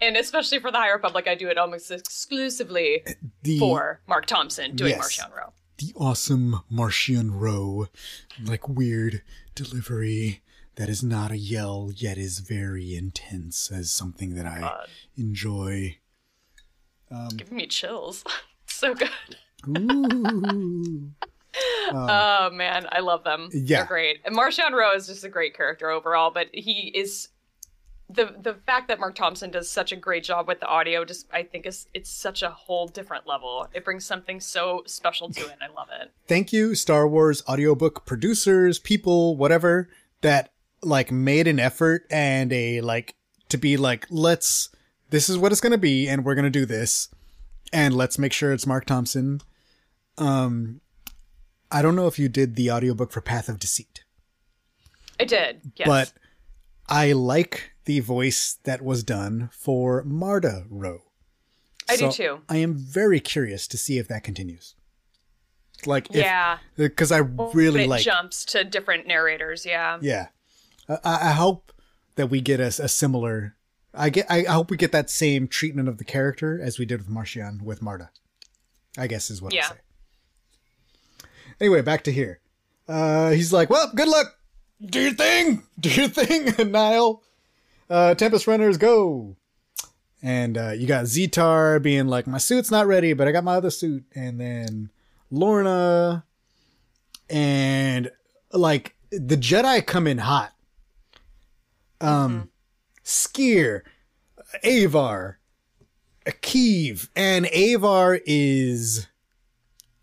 and 0.01 0.15
especially 0.17 0.59
for 0.59 0.69
the 0.71 0.77
High 0.77 0.91
Republic, 0.91 1.27
I 1.27 1.33
do 1.33 1.47
it 1.49 1.57
almost 1.57 1.89
exclusively 1.89 3.03
The 3.41 3.57
for 3.57 4.01
Marc 4.07 4.27
Thompson 4.27 4.75
doing 4.75 4.91
Yes. 4.91 5.17
Marchion 5.17 5.35
Ro. 5.35 5.53
the 5.79 5.93
awesome 5.95 6.61
Marchion 6.71 7.29
Ro, 7.33 7.87
like 8.43 8.69
weird 8.69 9.23
delivery 9.57 10.41
that 10.75 10.89
is 10.89 11.03
not 11.03 11.31
a 11.31 11.37
yell 11.37 11.91
yet 11.95 12.17
is 12.17 12.39
very 12.39 12.95
intense 12.95 13.71
as 13.71 13.89
something 13.89 14.35
that 14.35 14.45
I 14.45 14.59
God. 14.59 14.87
enjoy. 15.17 15.97
Giving 17.35 17.57
me 17.57 17.67
chills. 17.67 18.23
so 18.67 18.93
good. 18.93 19.09
Ooh. 19.67 21.11
Um, 21.89 22.07
oh 22.09 22.49
man, 22.51 22.85
I 22.91 22.99
love 22.99 23.23
them. 23.23 23.49
Yeah. 23.51 23.77
They're 23.77 23.85
great. 23.87 24.19
And 24.25 24.35
Marchion 24.35 24.73
Ro 24.73 24.93
is 24.93 25.07
just 25.07 25.23
a 25.23 25.29
great 25.29 25.55
character 25.57 25.89
overall, 25.89 26.29
but 26.29 26.49
he 26.53 26.91
is 26.93 27.29
the 28.09 28.35
the 28.41 28.53
fact 28.65 28.87
that 28.87 28.99
Marc 28.99 29.15
Thompson 29.15 29.51
does 29.51 29.69
such 29.69 29.91
a 29.91 29.95
great 29.95 30.23
job 30.23 30.47
with 30.47 30.59
the 30.59 30.67
audio 30.67 31.03
just 31.03 31.27
I 31.31 31.43
think 31.43 31.65
is 31.65 31.87
it's 31.93 32.09
such 32.09 32.41
a 32.41 32.49
whole 32.49 32.87
different 32.87 33.27
level. 33.27 33.67
It 33.73 33.83
brings 33.83 34.05
something 34.05 34.39
so 34.39 34.83
special 34.85 35.29
to 35.31 35.41
it 35.41 35.51
and 35.51 35.63
I 35.63 35.73
love 35.73 35.89
it. 36.01 36.11
Thank 36.27 36.53
you, 36.53 36.73
Star 36.73 37.07
Wars 37.07 37.43
audiobook 37.49 38.05
producers, 38.05 38.79
people, 38.79 39.35
whatever, 39.35 39.89
that 40.21 40.53
like 40.81 41.11
made 41.11 41.47
an 41.47 41.59
effort 41.59 42.05
and 42.09 42.53
a 42.53 42.79
like 42.81 43.15
to 43.49 43.57
be 43.57 43.75
like, 43.75 44.05
let's 44.09 44.69
this 45.09 45.29
is 45.29 45.37
what 45.37 45.51
it's 45.51 45.61
gonna 45.61 45.77
be, 45.77 46.07
and 46.07 46.23
we're 46.23 46.35
gonna 46.35 46.49
do 46.49 46.65
this. 46.65 47.09
And 47.73 47.93
let's 47.93 48.17
make 48.17 48.31
sure 48.31 48.53
it's 48.53 48.65
Marc 48.65 48.85
Thompson. 48.85 49.41
Um 50.17 50.79
I 51.69 51.81
don't 51.81 51.97
know 51.97 52.07
if 52.07 52.17
you 52.17 52.29
did 52.29 52.55
the 52.55 52.71
audiobook 52.71 53.11
for 53.11 53.19
Path 53.19 53.49
of 53.49 53.59
Deceit. 53.59 54.05
I 55.19 55.25
did. 55.25 55.59
Yes. 55.75 55.87
but 55.87 56.13
I 56.87 57.11
like 57.11 57.73
the 57.87 58.01
voice 58.01 58.59
that 58.65 58.81
was 58.81 59.01
done 59.01 59.49
for 59.53 60.03
Marda 60.03 60.65
Ro. 60.69 61.03
I 61.89 61.95
do 61.95 62.11
too. 62.11 62.41
I 62.49 62.57
am 62.57 62.75
very 62.75 63.21
curious 63.21 63.65
to 63.69 63.77
see 63.77 63.97
if 63.97 64.09
that 64.09 64.25
continues. 64.25 64.75
Like, 65.85 66.09
if, 66.09 66.17
yeah. 66.17 66.57
because 66.75 67.13
I 67.13 67.19
really 67.19 67.85
it 67.85 67.89
like, 67.89 68.01
jumps 68.01 68.43
to 68.45 68.65
different 68.65 69.07
narrators, 69.07 69.65
yeah. 69.65 69.99
yeah. 70.01 70.27
I, 70.89 70.97
I 71.03 71.31
hope 71.31 71.71
that 72.15 72.27
we 72.27 72.41
get 72.41 72.59
a, 72.59 72.65
a 72.65 72.89
similar. 72.89 73.55
I 73.93 74.09
get. 74.09 74.29
I 74.29 74.41
hope 74.43 74.69
we 74.69 74.75
get 74.75 74.91
that 74.91 75.09
same 75.09 75.47
treatment 75.47 75.87
of 75.87 75.97
the 75.97 76.03
character 76.03 76.59
as 76.61 76.77
we 76.77 76.85
did 76.85 76.99
with 76.99 77.09
Marchion 77.09 77.61
with 77.61 77.81
Marda. 77.81 78.09
I 78.97 79.07
guess 79.07 79.29
is 79.31 79.41
what 79.41 79.53
Yeah. 79.53 79.63
I'll 79.63 79.69
say. 79.69 81.27
Anyway, 81.61 81.81
back 81.81 82.03
to 82.03 82.11
here. 82.11 82.41
Uh, 82.87 83.31
he's 83.31 83.53
like, 83.53 83.69
"Well, 83.69 83.91
good 83.95 84.07
luck. 84.09 84.35
Do 84.85 84.99
your 84.99 85.13
thing. 85.13 85.63
Do 85.79 85.89
your 85.89 86.09
thing, 86.09 86.45
Nihil. 86.71 87.23
Uh, 87.89 88.15
Tempest 88.15 88.47
Runners, 88.47 88.77
go." 88.77 89.35
And 90.21 90.57
uh, 90.57 90.71
you 90.71 90.87
got 90.87 91.05
Zeetar 91.05 91.81
being 91.81 92.07
like, 92.07 92.27
"My 92.27 92.37
suit's 92.37 92.71
not 92.71 92.87
ready, 92.87 93.13
but 93.13 93.27
I 93.27 93.31
got 93.31 93.43
my 93.43 93.55
other 93.55 93.69
suit." 93.69 94.03
And 94.15 94.39
then 94.39 94.89
Lourna 95.31 96.23
and 97.29 98.11
like 98.51 98.95
the 99.11 99.37
Jedi 99.37 99.85
come 99.85 100.07
in 100.07 100.19
hot. 100.19 100.53
Um, 101.99 102.49
Sskeer, 103.03 103.81
Avar, 104.63 105.39
Keeve, 106.25 107.09
and 107.15 107.47
Avar 107.47 108.19
is 108.25 109.07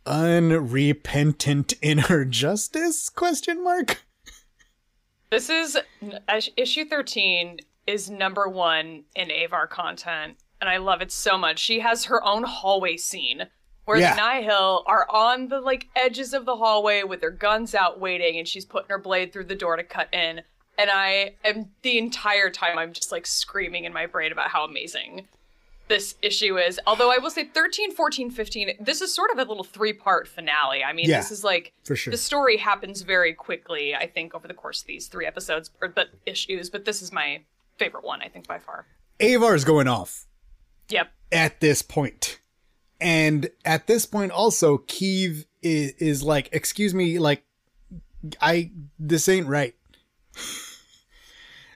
unrepentant 0.07 1.74
in 1.80 1.99
her 1.99 2.24
justice? 2.24 3.09
Question 3.09 3.62
mark. 3.62 4.05
This 5.30 5.51
is 5.51 5.78
issue 6.57 6.85
13 6.85 7.59
is 7.87 8.11
number 8.11 8.49
1 8.49 9.05
in 9.16 9.30
Avar 9.30 9.66
content 9.66 10.37
and 10.61 10.70
I 10.70 10.78
love 10.78 11.03
it 11.03 11.12
so 11.12 11.37
much. 11.37 11.59
She 11.59 11.80
has 11.80 12.05
her 12.05 12.24
own 12.24 12.45
hallway 12.45 12.97
scene 12.97 13.49
where 13.85 13.99
Yeah. 13.99 14.14
the 14.14 14.20
Nihil 14.41 14.82
are 14.87 15.07
on 15.11 15.49
the 15.49 15.61
like 15.61 15.89
edges 15.94 16.32
of 16.32 16.47
the 16.47 16.56
hallway 16.56 17.02
with 17.02 17.20
their 17.20 17.31
guns 17.31 17.74
out 17.74 18.01
waiting 18.01 18.39
and 18.39 18.48
she's 18.48 18.65
putting 18.65 18.89
her 18.89 18.98
blade 18.98 19.32
through 19.32 19.44
the 19.44 19.55
door 19.55 19.77
to 19.77 19.85
cut 19.85 20.09
in 20.12 20.43
and 20.78 20.90
I 20.90 21.35
am 21.44 21.70
the 21.82 21.98
entire 21.98 22.51
time 22.51 22.78
I'm 22.78 22.93
just 22.93 23.12
like 23.12 23.27
screaming 23.27 23.85
in 23.85 23.93
my 23.93 24.06
brain 24.06 24.32
about 24.32 24.48
how 24.48 24.65
amazing 24.65 25.28
this 25.86 26.15
issue 26.23 26.56
is. 26.59 26.81
Although 26.86 27.12
I 27.12 27.19
will 27.19 27.31
say 27.31 27.44
13, 27.44 27.93
14, 27.93 28.31
15, 28.31 28.77
this 28.81 29.02
is 29.02 29.15
sort 29.15 29.31
of 29.31 29.36
a 29.39 29.44
little 29.44 29.62
three-part 29.65 30.27
finale. 30.27 30.82
I 30.82 30.94
mean, 30.94 31.11
Yeah, 31.11 31.19
this 31.19 31.31
is 31.31 31.44
like 31.44 31.74
for 31.85 31.94
sure. 31.94 32.11
the 32.11 32.16
story 32.16 32.56
happens 32.56 33.02
very 33.02 33.35
quickly, 33.35 33.94
I 33.94 34.06
think, 34.06 34.35
over 34.35 34.48
the 34.48 34.55
course 34.55 34.81
of 34.81 34.86
these 34.86 35.09
three 35.09 35.27
episodes 35.27 35.70
or 35.82 35.89
but 35.89 36.09
issues, 36.24 36.70
but 36.70 36.86
this 36.86 37.02
is 37.02 37.12
my 37.12 37.43
favorite 37.79 38.05
one, 38.05 38.23
I 38.23 38.29
think, 38.29 38.47
by 38.47 38.59
far. 38.59 38.87
Avar 39.21 39.55
is 39.55 39.65
going 39.65 39.89
off 39.89 40.27
Yep. 40.91 41.11
at 41.33 41.61
this 41.61 41.83
point. 41.83 42.41
And 43.01 43.51
at 43.65 43.87
this 43.87 44.07
point 44.07 44.33
also 44.33 44.79
Keeve 44.79 45.45
is, 45.63 45.93
is 45.99 46.23
like, 46.23 46.49
excuse 46.53 46.95
me, 46.95 47.19
like 47.19 47.43
I 48.41 48.71
this 48.99 49.29
ain't 49.29 49.47
right. 49.47 49.75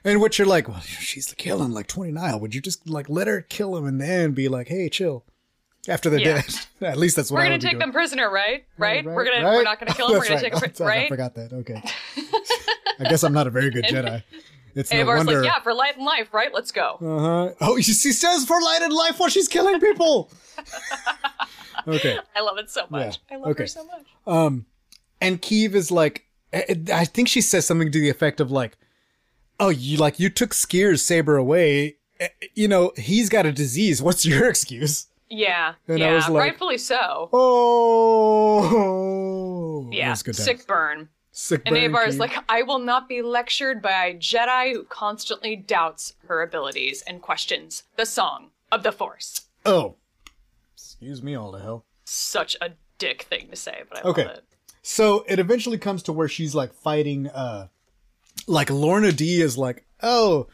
And 0.03 0.21
what 0.21 0.37
you're 0.39 0.47
like, 0.47 0.67
well, 0.69 0.79
she's 0.79 1.33
killing 1.37 1.71
like 1.71 1.87
20 1.87 2.13
Nihil. 2.13 2.39
Would 2.39 2.55
you 2.55 2.61
just 2.61 2.89
like 2.89 3.09
let 3.09 3.27
her 3.27 3.41
kill 3.41 3.75
him 3.75 3.85
and 3.85 3.99
then 3.99 4.31
be 4.31 4.47
like, 4.47 4.67
hey, 4.69 4.89
chill? 4.89 5.25
After 5.87 6.09
they're 6.09 6.19
Yeah. 6.19 6.41
dead. 6.41 6.55
At 6.81 6.97
least 6.97 7.15
that's 7.17 7.29
what 7.31 7.37
We're 7.39 7.43
gonna 7.45 7.59
take 7.59 7.71
doing. 7.71 7.79
them 7.79 7.91
prisoner, 7.91 8.29
right? 8.29 8.65
Right? 8.77 9.03
We're 9.05 9.25
gonna 9.25 9.45
right? 9.45 9.55
we're 9.55 9.63
not 9.63 9.79
gonna 9.79 9.93
kill 9.93 10.07
them, 10.07 10.17
we're 10.19 10.27
gonna 10.27 10.39
take 10.41 10.53
them 10.53 10.61
right. 10.61 10.75
pri- 10.75 10.85
Oh, 10.85 10.89
I 10.89 10.97
right? 11.01 11.09
forgot 11.09 11.35
that. 11.35 11.53
Okay. 11.53 11.81
I 12.99 13.09
guess 13.09 13.23
I'm 13.23 13.33
not 13.33 13.47
a 13.47 13.49
very 13.49 13.69
good 13.69 13.85
Jedi. 13.85 14.23
It's 14.79 14.91
no 14.91 14.99
Avar's 15.01 15.19
wonder. 15.25 15.41
like, 15.41 15.45
yeah, 15.45 15.59
for 15.61 15.73
light 15.73 15.95
and 15.97 16.05
life, 16.05 16.33
right? 16.33 16.53
Let's 16.53 16.71
go. 16.71 16.97
Uh-huh. 17.01 17.53
Oh, 17.61 17.79
she 17.81 17.93
says 17.93 18.45
for 18.45 18.61
light 18.61 18.81
and 18.81 18.93
life 18.93 19.19
while 19.19 19.29
she's 19.29 19.47
killing 19.47 19.79
people. 19.79 20.31
okay. 21.87 22.17
I 22.35 22.41
love 22.41 22.57
it 22.57 22.69
so 22.69 22.85
much. 22.89 23.19
Yeah, 23.29 23.35
I 23.37 23.39
love 23.39 23.49
okay. 23.51 23.63
her 23.63 23.67
so 23.67 23.85
much. 23.85 24.05
Um, 24.27 24.65
and 25.21 25.41
Keeve 25.41 25.73
is 25.75 25.91
like, 25.91 26.25
I 26.53 27.05
think 27.05 27.27
she 27.27 27.41
says 27.41 27.65
something 27.65 27.91
to 27.91 27.99
the 27.99 28.09
effect 28.09 28.39
of 28.39 28.49
like, 28.51 28.77
"Oh, 29.59 29.69
you 29.69 29.97
like 29.97 30.19
you 30.19 30.29
took 30.29 30.51
Sskeer's 30.51 31.01
saber 31.03 31.37
away. 31.37 31.97
Eh, 32.19 32.27
You 32.55 32.67
know 32.67 32.91
he's 32.97 33.29
got 33.29 33.45
a 33.45 33.51
disease. 33.51 34.01
What's 34.01 34.25
your 34.25 34.47
excuse?" 34.53 35.05
Yeah. 35.29 35.75
And 35.87 35.99
yeah. 35.99 36.15
like- 36.27 36.29
rightfully 36.29 36.79
so. 36.79 37.29
Oh, 38.59 39.89
yeah. 39.91 40.13
Sick 40.15 40.65
burn. 40.65 41.09
Sick. 41.41 41.61
And 41.65 41.77
Avar's 41.77 42.15
Keeve. 42.15 42.19
like, 42.19 42.33
I 42.49 42.63
will 42.63 42.79
not 42.79 43.07
be 43.07 43.21
lectured 43.21 43.81
by 43.81 44.07
a 44.07 44.13
Jedi 44.13 44.73
who 44.73 44.83
constantly 44.83 45.55
doubts 45.55 46.13
her 46.27 46.41
abilities 46.41 47.01
and 47.07 47.21
questions 47.21 47.83
the 47.95 48.05
song 48.05 48.49
of 48.73 48.83
the 48.83 48.91
Force. 48.91 49.41
"Oh, 49.65 49.95
excuse 50.75 51.23
me, 51.23 51.35
all 51.35 51.51
the 51.51 51.59
hell." 51.61 51.85
Such 52.03 52.57
a 52.61 52.71
dick 52.97 53.21
thing 53.23 53.47
to 53.51 53.55
say, 53.55 53.83
but 53.87 53.99
I 54.05 54.09
Okay. 54.09 54.25
love 54.25 54.35
it. 54.35 54.43
So 54.81 55.23
it 55.29 55.39
eventually 55.39 55.77
comes 55.77 56.03
to 56.03 56.13
where 56.13 56.27
she's 56.27 56.53
like 56.53 56.73
fighting 56.73 57.27
uh 57.29 57.67
like 58.45 58.67
Lourna 58.67 59.15
Dee 59.15 59.41
is 59.41 59.57
like, 59.57 59.85
"Oh, 60.03 60.47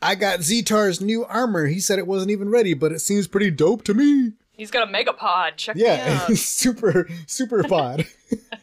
I 0.00 0.14
got 0.14 0.40
Zeetar's 0.40 1.00
new 1.02 1.24
armor. 1.26 1.66
He 1.66 1.80
said 1.80 1.98
it 1.98 2.06
wasn't 2.06 2.30
even 2.30 2.48
ready, 2.48 2.72
but 2.72 2.92
it 2.92 3.00
seems 3.00 3.26
pretty 3.26 3.50
dope 3.50 3.84
to 3.84 3.92
me. 3.94 4.32
He's 4.52 4.70
got 4.70 4.88
a 4.88 4.90
megapod. 4.92 5.56
Check 5.56 5.76
Yeah, 5.76 6.26
super 6.34 7.06
super 7.26 7.62
pod. 7.64 8.06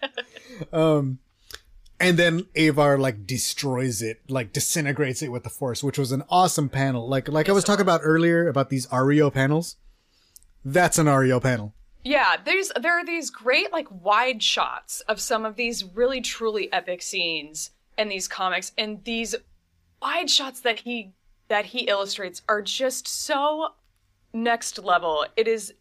um, 0.74 1.20
and 2.00 2.18
then 2.18 2.46
Avar 2.58 2.98
like 2.98 3.26
destroys 3.26 4.02
it, 4.02 4.22
like 4.30 4.52
disintegrates 4.54 5.22
it 5.22 5.32
with 5.32 5.44
the 5.44 5.50
Force, 5.50 5.84
which 5.84 5.98
was 5.98 6.12
an 6.12 6.24
awesome 6.30 6.70
panel. 6.70 7.08
Like 7.08 7.28
like 7.28 7.50
I 7.50 7.52
was 7.54 7.64
talking 7.64 7.82
about 7.82 8.02
earlier 8.04 8.48
about 8.48 8.70
these 8.70 8.88
Ario 8.88 9.34
panels. 9.34 9.78
That's 10.64 10.98
an 10.98 11.08
Ario 11.08 11.42
panel. 11.42 11.74
Yeah, 12.04 12.36
there's 12.44 12.72
there 12.80 13.00
are 13.00 13.06
these 13.06 13.30
great 13.30 13.72
like 13.72 13.88
wide 13.90 14.44
shots 14.44 15.02
of 15.02 15.20
some 15.20 15.46
of 15.46 15.56
these 15.56 15.84
really 15.84 16.22
truly 16.22 16.72
epic 16.72 17.02
scenes 17.02 17.72
in 17.98 18.10
these 18.10 18.28
comics, 18.28 18.72
and 18.78 19.04
these 19.06 19.36
wide 20.02 20.30
shots 20.30 20.60
that 20.62 20.80
he 20.80 21.14
that 21.48 21.66
he 21.66 21.82
illustrates 21.82 22.42
are 22.50 22.62
just 22.62 23.08
so 23.08 23.70
next 24.34 24.78
level. 24.80 25.26
It 25.36 25.48
is 25.48 25.74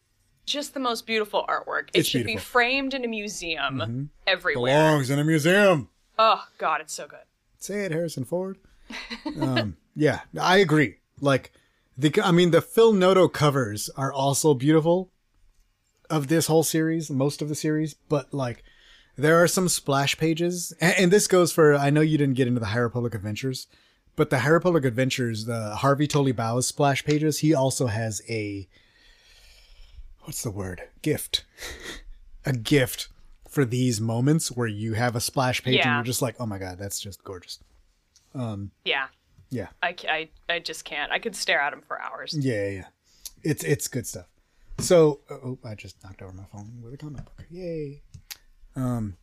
just 0.46 0.74
the 0.74 0.80
most 0.80 1.06
beautiful 1.06 1.44
artwork. 1.48 1.88
It 1.94 2.00
It's 2.00 2.08
should 2.08 2.18
be 2.20 2.32
beautiful. 2.34 2.40
Mm-hmm. 2.40 2.52
framed 2.52 2.94
in 2.94 3.04
a 3.04 3.08
museum 3.08 4.10
everywhere. 4.26 4.72
Belongs 4.72 5.10
in 5.10 5.18
a 5.18 5.24
museum. 5.24 5.88
Oh 6.18 6.44
God, 6.58 6.80
it's 6.80 6.94
so 6.94 7.06
good. 7.06 7.20
Say 7.58 7.84
it, 7.84 7.92
Harrison 7.92 8.24
Ford. 8.24 8.58
um, 9.40 9.76
yeah, 9.96 10.20
I 10.40 10.58
agree. 10.58 10.96
Like 11.20 11.52
the, 11.96 12.12
I 12.22 12.30
mean, 12.30 12.50
the 12.50 12.60
Phil 12.60 12.92
Noto 12.92 13.28
covers 13.28 13.88
are 13.96 14.12
also 14.12 14.54
beautiful 14.54 15.10
of 16.10 16.28
this 16.28 16.46
whole 16.46 16.62
series, 16.62 17.10
most 17.10 17.40
of 17.40 17.48
the 17.48 17.54
series, 17.54 17.94
but 17.94 18.32
like 18.34 18.62
there 19.16 19.42
are 19.42 19.48
some 19.48 19.68
splash 19.68 20.18
pages, 20.18 20.72
and, 20.80 20.94
and 20.98 21.12
this 21.12 21.26
goes 21.26 21.52
for. 21.52 21.74
I 21.74 21.90
know 21.90 22.00
you 22.00 22.18
didn't 22.18 22.34
get 22.34 22.48
into 22.48 22.60
the 22.60 22.66
High 22.66 22.80
Republic 22.80 23.14
Adventures, 23.14 23.66
but 24.16 24.30
the 24.30 24.40
High 24.40 24.50
Republic 24.50 24.84
Adventures, 24.84 25.44
the 25.46 25.76
Harvey 25.76 26.06
Tolibao 26.08 26.62
splash 26.62 27.04
pages, 27.04 27.38
he 27.38 27.54
also 27.54 27.86
has 27.86 28.22
a 28.28 28.68
what's 30.22 30.42
the 30.42 30.50
word? 30.50 30.82
Gift, 31.02 31.44
a 32.46 32.52
gift 32.52 33.08
for 33.54 33.64
these 33.64 34.00
moments 34.00 34.48
where 34.50 34.66
you 34.66 34.94
have 34.94 35.14
a 35.16 35.20
splash 35.20 35.62
page 35.62 35.76
and 35.86 35.94
you're 35.94 36.02
just 36.04 36.20
like, 36.22 36.34
oh 36.40 36.46
my 36.46 36.58
god, 36.58 36.78
that's 36.78 36.98
just 37.00 37.22
gorgeous. 37.24 37.60
Yeah, 38.84 39.06
Yeah. 39.50 39.68
I, 39.82 39.94
I 40.08 40.28
I 40.48 40.58
just 40.58 40.84
can't. 40.84 41.12
I 41.12 41.18
could 41.20 41.36
stare 41.36 41.60
at 41.60 41.70
them 41.70 41.82
for 41.86 42.00
hours. 42.00 42.36
Yeah, 42.38 42.54
yeah, 42.66 42.70
yeah. 42.70 42.86
It's 43.42 43.62
it's 43.64 43.88
good 43.88 44.06
stuff. 44.06 44.26
So, 44.78 45.20
oh, 45.30 45.58
I 45.64 45.76
just 45.76 46.02
knocked 46.02 46.20
over 46.20 46.32
my 46.32 46.42
phone 46.52 46.82
with 46.82 46.94
a 46.94 46.96
comic 46.96 47.24
book. 47.24 47.46
Yay. 47.50 48.02
Um 48.74 49.16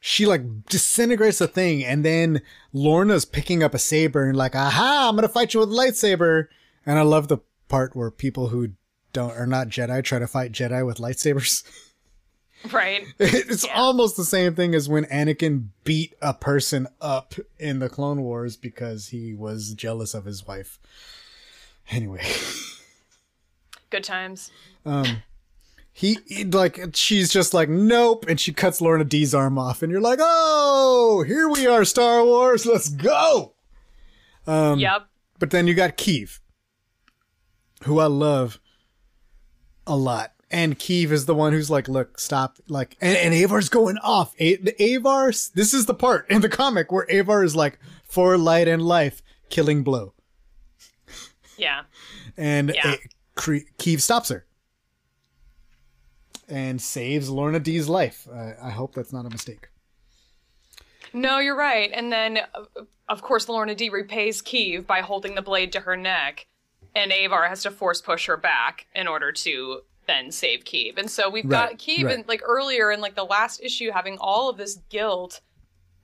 she 0.00 0.26
like 0.26 0.64
disintegrates 0.66 1.38
the 1.38 1.46
thing 1.46 1.84
and 1.84 2.04
then 2.04 2.42
Lourna's 2.72 3.24
picking 3.24 3.62
up 3.62 3.72
a 3.74 3.78
saber 3.78 4.24
and 4.24 4.36
like, 4.36 4.56
"Aha, 4.56 5.06
I'm 5.08 5.14
going 5.14 5.22
to 5.22 5.32
fight 5.32 5.54
you 5.54 5.60
with 5.60 5.68
a 5.68 5.72
lightsaber." 5.72 6.48
And 6.84 6.98
I 6.98 7.02
love 7.02 7.28
the 7.28 7.38
part 7.68 7.94
where 7.94 8.10
people 8.10 8.48
who 8.48 8.70
don't 9.12 9.30
are 9.30 9.46
not 9.46 9.68
Jedi 9.68 10.02
try 10.02 10.18
to 10.18 10.26
fight 10.26 10.50
Jedi 10.50 10.84
with 10.84 10.98
lightsabers. 10.98 11.62
Right? 12.72 13.06
It's 13.18 13.66
almost 13.74 14.16
the 14.16 14.24
same 14.24 14.54
thing 14.54 14.74
as 14.74 14.88
when 14.88 15.04
Anakin 15.06 15.68
beat 15.84 16.14
a 16.22 16.32
person 16.32 16.86
up 17.00 17.34
in 17.58 17.80
the 17.80 17.88
Clone 17.88 18.22
Wars 18.22 18.56
because 18.56 19.08
he 19.08 19.34
was 19.34 19.74
jealous 19.74 20.14
of 20.14 20.24
his 20.26 20.46
wife. 20.46 20.78
Anyway. 21.90 22.24
Good 23.90 24.04
times. 24.04 24.50
he, 25.92 26.18
he- 26.26 26.44
like 26.44 26.80
she's 26.94 27.30
just 27.32 27.52
like 27.52 27.68
nope 27.68 28.24
and 28.28 28.38
she 28.40 28.52
cuts 28.52 28.80
Lourna 28.80 29.08
Dee's 29.08 29.34
arm 29.34 29.58
off 29.58 29.82
and 29.82 29.90
you're 29.92 30.00
like 30.00 30.18
oh 30.22 31.24
here 31.26 31.48
we 31.48 31.66
are 31.66 31.84
star 31.84 32.24
wars 32.24 32.64
let's 32.64 32.88
go 32.88 33.52
Um, 34.46 34.78
yep. 34.78 35.02
but 35.38 35.50
then 35.50 35.66
you 35.66 35.74
got 35.74 35.98
Keeve, 35.98 36.38
who 37.84 37.98
i 37.98 38.06
love 38.06 38.58
a 39.86 39.94
lot 39.96 40.31
and 40.52 40.78
Keeve 40.78 41.10
is 41.10 41.26
the 41.26 41.34
one 41.34 41.52
who's 41.52 41.70
like 41.70 41.88
look 41.88 42.20
stop 42.20 42.58
like 42.68 42.96
and, 43.00 43.16
and 43.16 43.34
avar's 43.34 43.68
going 43.68 43.96
off 43.98 44.34
A- 44.38 44.56
the 44.56 44.74
avar 44.94 45.28
this 45.54 45.72
is 45.74 45.86
the 45.86 45.94
part 45.94 46.30
in 46.30 46.40
the 46.42 46.48
comic 46.48 46.92
where 46.92 47.06
avar 47.10 47.42
is 47.42 47.56
like 47.56 47.78
for 48.04 48.36
light 48.38 48.68
and 48.68 48.82
life 48.82 49.22
killing 49.48 49.82
blow 49.82 50.12
Yeah. 51.56 51.82
and 52.36 52.72
Yeah. 52.74 52.92
A- 52.94 52.98
Cre- 53.34 53.66
Keeve 53.78 54.00
stops 54.02 54.28
her 54.28 54.44
and 56.48 56.80
saves 56.82 57.30
Lourna 57.30 57.62
Dee's 57.62 57.88
life. 57.88 58.28
Uh, 58.30 58.52
I 58.62 58.70
hope 58.70 58.94
that's 58.94 59.12
not 59.12 59.24
a 59.24 59.30
mistake. 59.30 59.68
No, 61.14 61.38
you're 61.38 61.56
right. 61.56 61.90
And 61.94 62.12
then, 62.12 62.40
of 63.08 63.22
course, 63.22 63.46
Lourna 63.46 63.74
Dee 63.76 63.88
repays 63.88 64.42
Keeve 64.42 64.86
by 64.86 65.00
holding 65.00 65.34
the 65.34 65.40
blade 65.42 65.72
to 65.72 65.80
her 65.80 65.96
neck, 65.96 66.46
and 66.94 67.10
Avar 67.12 67.48
has 67.48 67.62
to 67.62 67.70
force 67.70 68.00
push 68.02 68.26
her 68.26 68.36
back 68.36 68.86
in 68.94 69.08
order 69.08 69.32
to 69.32 69.80
then 70.06 70.30
save 70.30 70.64
Keeve. 70.64 70.98
And 70.98 71.10
so 71.10 71.30
we've 71.30 71.44
Right, 71.44 71.70
got 71.70 71.78
Keeve, 71.78 72.04
right. 72.04 72.18
in, 72.20 72.24
like 72.28 72.42
earlier 72.44 72.90
in 72.90 73.00
like 73.00 73.14
the 73.14 73.24
last 73.24 73.62
issue, 73.62 73.90
having 73.92 74.18
all 74.18 74.48
of 74.48 74.56
this 74.56 74.78
guilt 74.90 75.40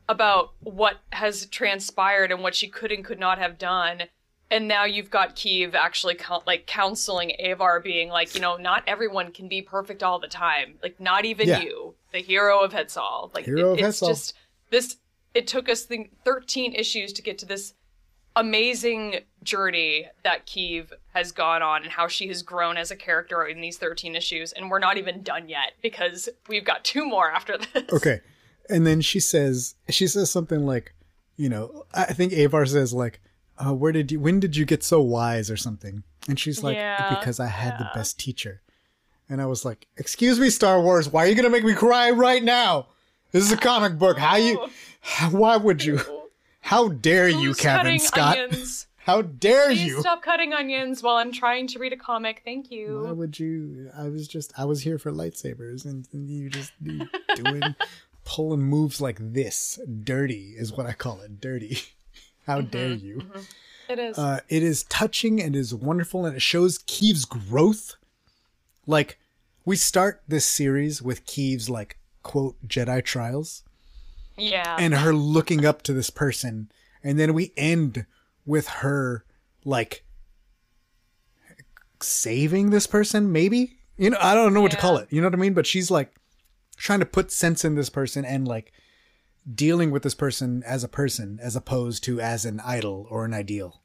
about 0.09 0.53
what 0.61 0.97
has 1.12 1.47
transpired 1.47 2.31
and 2.33 2.43
what 2.43 2.55
she 2.55 2.69
could 2.69 2.91
and 2.93 3.05
could 3.05 3.19
not 3.19 3.39
have 3.39 3.59
done. 3.59 4.05
And 4.51 4.66
now 4.66 4.85
you've 4.85 5.11
got 5.11 5.37
Keeve 5.37 5.75
actually 5.75 6.15
co- 6.15 6.43
like 6.47 6.66
counseling 6.66 7.33
Avar, 7.39 7.81
being 7.81 8.09
like, 8.09 8.35
you 8.35 8.41
know, 8.41 8.57
not 8.57 8.83
everyone 8.87 9.31
can 9.33 9.47
be 9.49 9.61
perfect 9.61 10.03
all 10.03 10.19
the 10.19 10.27
time. 10.29 10.79
Like, 10.83 10.99
not 10.99 11.27
even 11.27 11.49
Yeah. 11.49 11.61
you, 11.61 11.95
the 12.12 12.20
hero 12.20 12.61
of 12.61 12.73
Hetzal. 12.73 13.35
Like, 13.35 13.45
Hero 13.45 13.73
it- 13.75 13.81
of 13.83 13.87
it's 13.87 14.01
Hetzal. 14.01 14.09
just 14.09 14.35
this. 14.70 14.97
It 15.35 15.47
took 15.47 15.69
us 15.69 15.85
the 15.85 16.09
13 16.25 16.75
issues 16.75 17.12
to 17.12 17.20
get 17.23 17.37
to 17.39 17.47
this 17.47 17.75
amazing 18.37 19.20
journey 19.43 20.07
that 20.25 20.47
Keeve 20.47 20.93
has 21.14 21.32
gone 21.32 21.62
on 21.62 21.82
and 21.82 21.93
how 21.93 22.06
she 22.06 22.28
has 22.28 22.43
grown 22.43 22.76
as 22.76 22.90
a 22.90 22.97
character 22.97 23.44
in 23.44 23.60
these 23.60 23.78
13 23.78 24.14
issues. 24.14 24.52
And 24.52 24.70
we're 24.70 24.78
not 24.78 24.98
even 24.98 25.22
done 25.22 25.48
yet 25.48 25.72
because 25.82 26.28
we've 26.48 26.64
got 26.64 26.85
two 26.85 27.06
more 27.06 27.30
after 27.30 27.59
this. 27.59 27.85
Okay. 27.93 28.20
And 28.70 28.86
then 28.86 29.01
she 29.01 29.18
says, 29.18 29.74
she 29.89 30.06
says 30.06 30.30
something 30.30 30.66
like, 30.66 30.94
you 31.36 31.48
know, 31.48 31.86
I 31.94 32.12
think 32.12 32.32
Avar 32.32 32.66
says 32.66 32.93
like, 32.93 33.20
uh, 33.59 33.72
where 33.74 33.93
did 33.93 34.12
you, 34.12 34.20
when 34.20 34.39
did 34.40 34.56
you 34.56 34.64
get 34.64 34.85
so 34.85 35.01
wise 35.01 35.51
or 35.51 35.56
something? 35.56 36.02
And 36.28 36.39
she's 36.39 36.62
like, 36.62 36.76
Yeah, 36.76 37.18
because 37.18 37.40
I 37.40 37.47
had 37.47 37.78
the 37.78 37.89
best 37.94 38.20
teacher. 38.20 38.60
And 39.30 39.40
I 39.40 39.47
was 39.47 39.64
like, 39.64 39.86
excuse 39.97 40.39
me, 40.39 40.51
Star 40.51 40.80
Wars, 40.80 41.10
why 41.10 41.24
are 41.24 41.28
you 41.28 41.35
going 41.35 41.44
to 41.44 41.51
make 41.51 41.64
me 41.64 41.74
cry 41.74 42.10
right 42.10 42.43
now? 42.43 42.86
This 43.32 43.44
is 43.44 43.52
a 43.52 43.56
comic 43.56 43.98
book. 43.98 44.18
How 44.18 44.36
you, 44.36 44.66
why 45.30 45.56
would 45.56 45.85
you, 45.85 46.01
how 46.60 46.89
dare 46.89 47.28
you, 47.28 47.55
Cavan 47.55 47.98
Scott? 47.98 48.39
onions? 48.39 48.86
How 49.09 49.22
dare 49.22 49.70
you 49.70 49.76
Please 49.76 49.86
you? 49.86 50.01
stop 50.01 50.20
cutting 50.20 50.52
onions 50.52 51.02
while 51.02 51.16
I'm 51.16 51.32
trying 51.32 51.66
to 51.68 51.78
read 51.78 51.94
a 51.94 51.97
comic. 51.97 52.43
Thank 52.44 52.66
Why 52.66 52.76
you. 52.76 53.14
would 53.16 53.40
you? 53.40 53.90
I 53.97 54.10
was 54.10 54.28
just, 54.28 54.52
I 54.59 54.66
was 54.66 54.82
here 54.82 54.98
for 54.98 55.10
lightsabers, 55.10 55.86
and, 55.86 56.06
and 56.12 56.28
you 56.28 56.51
just 56.51 56.72
you 56.82 57.09
doing, 57.35 57.74
pulling 58.26 58.60
moves 58.60 59.01
like 59.01 59.16
this. 59.18 59.80
Dirty 60.05 60.52
is 60.59 60.74
what 60.74 60.85
I 60.85 60.93
call 60.93 61.22
it. 61.22 61.40
Dirty. 61.40 61.78
How 62.47 62.60
dare 62.60 62.90
you? 62.90 63.22
It 63.89 63.98
is. 63.98 64.18
Uh, 64.18 64.40
it 64.51 64.62
is 64.62 64.82
touching 64.82 65.40
and 65.40 65.56
is 65.56 65.74
wonderful, 65.74 66.26
and 66.26 66.36
it 66.36 66.43
shows 66.43 66.76
Keeve's 66.86 67.24
growth. 67.24 67.97
Like, 68.86 69.18
we 69.64 69.76
start 69.76 70.20
this 70.28 70.44
series 70.44 71.01
with 71.01 71.24
Keeve's 71.24 71.70
like 71.70 71.97
quote 72.22 72.56
Jedi 72.68 73.02
trials, 73.02 73.62
yeah. 74.36 74.76
and 74.78 74.93
her 74.93 75.14
looking 75.14 75.64
up 75.64 75.80
to 75.85 75.94
this 75.94 76.10
person, 76.10 76.70
and 77.02 77.18
then 77.18 77.32
we 77.32 77.55
end 77.56 78.05
with 78.49 78.66
her 78.69 79.25
like 79.65 80.05
saving 82.01 82.70
this 82.70 82.87
person 82.87 83.31
maybe 83.33 83.79
you 83.97 84.09
know 84.11 84.16
i 84.20 84.35
don't 84.35 84.55
know 84.55 84.61
what 84.61 84.70
to 84.70 84.77
call 84.77 84.97
it 84.97 85.07
you 85.11 85.20
know 85.20 85.27
what 85.27 85.35
i 85.35 85.39
mean 85.39 85.53
but 85.55 85.66
she's 85.66 85.91
like 85.91 86.15
trying 86.77 87.01
to 87.01 87.07
put 87.07 87.31
sense 87.31 87.65
in 87.65 87.75
this 87.75 87.91
person 87.91 88.25
and 88.25 88.47
like 88.47 88.73
dealing 89.53 89.91
with 89.91 90.03
this 90.03 90.15
person 90.15 90.62
as 90.65 90.85
a 90.85 90.89
person 90.89 91.39
as 91.43 91.57
opposed 91.57 92.05
to 92.05 92.20
as 92.20 92.45
an 92.45 92.61
idol 92.65 93.07
or 93.11 93.25
an 93.25 93.33
ideal 93.35 93.83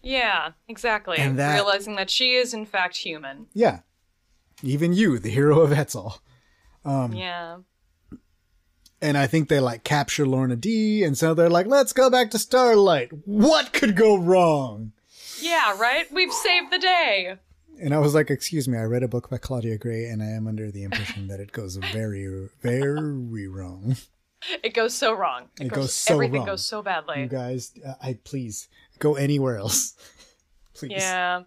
yeah, 0.00 0.52
exactly. 0.68 1.18
And 1.18 1.36
that- 1.40 1.54
Realizing 1.54 1.96
that 1.96 2.08
she 2.08 2.34
is, 2.34 2.54
in 2.54 2.64
fact, 2.66 2.96
human. 2.98 3.46
yeah 3.52 3.80
even 4.62 4.92
you 4.92 5.18
the 5.18 5.28
hero 5.28 5.60
of 5.60 5.70
Hetzal. 5.70 6.20
Um, 6.84 7.12
yeah. 7.12 7.58
And 9.00 9.16
i 9.16 9.26
think 9.26 9.48
they 9.48 9.60
like 9.60 9.84
capture 9.84 10.24
Lourna 10.26 10.60
Dee 10.60 11.04
and 11.04 11.16
so 11.16 11.34
they're 11.34 11.48
like 11.50 11.66
let's 11.66 11.92
go 11.92 12.10
back 12.10 12.30
to 12.32 12.38
starlight 12.38 13.10
what 13.26 13.72
could 13.72 13.94
go 13.96 14.16
wrong 14.16 14.92
Yeah, 15.40 15.78
right? 15.78 16.10
We've 16.12 16.32
saved 16.32 16.72
the 16.72 16.78
day. 16.80 17.36
And 17.80 17.94
I 17.94 17.98
was 17.98 18.12
like, 18.12 18.28
excuse 18.28 18.66
me, 18.66 18.76
I 18.76 18.82
read 18.82 19.04
a 19.04 19.08
book 19.08 19.30
by 19.30 19.38
Claudia 19.38 19.78
Gray 19.78 20.06
and 20.06 20.20
I 20.20 20.30
am 20.30 20.48
under 20.48 20.68
the 20.72 20.82
impression 20.82 21.28
that 21.28 21.38
it 21.38 21.52
goes 21.52 21.76
very, 21.76 22.48
very 22.60 23.46
wrong. 23.46 23.96
It 24.64 24.74
goes 24.74 24.94
so 24.94 25.12
wrong. 25.14 25.48
It 25.60 25.68
goes 25.68 25.94
so 25.94 26.14
Everything 26.14 26.38
wrong. 26.38 26.46
goes 26.46 26.66
so 26.66 26.82
badly. 26.82 27.20
You 27.22 27.28
guys, 27.28 27.72
uh, 27.86 27.94
I 28.02 28.18
please 28.24 28.66
go 28.98 29.14
anywhere 29.14 29.58
else. 29.58 29.94
please. 30.74 30.90
Yeah. 30.90 31.42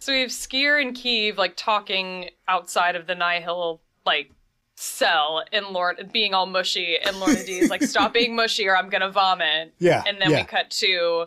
So 0.00 0.12
we 0.12 0.22
have 0.22 0.30
Sskeer 0.30 0.80
and 0.82 0.96
Keeve 0.96 1.36
like 1.36 1.54
talking 1.56 2.30
outside 2.48 2.96
of 2.96 3.06
the 3.06 3.14
Nihil 3.14 3.80
like 4.04 4.32
cell 4.80 5.42
and 5.52 5.66
Lourna 5.66 6.10
being 6.12 6.34
all 6.34 6.46
mushy 6.46 6.96
and 6.98 7.16
Lourna 7.16 7.44
Dee 7.44 7.58
is 7.58 7.70
like, 7.70 7.82
stop 7.82 8.12
being 8.14 8.36
mushy 8.36 8.68
or 8.68 8.76
I'm 8.76 8.88
gonna 8.88 9.10
vomit. 9.10 9.74
Yeah. 9.78 10.04
And 10.06 10.20
then 10.20 10.30
yeah. 10.30 10.38
we 10.38 10.44
cut 10.44 10.70
to 10.70 11.26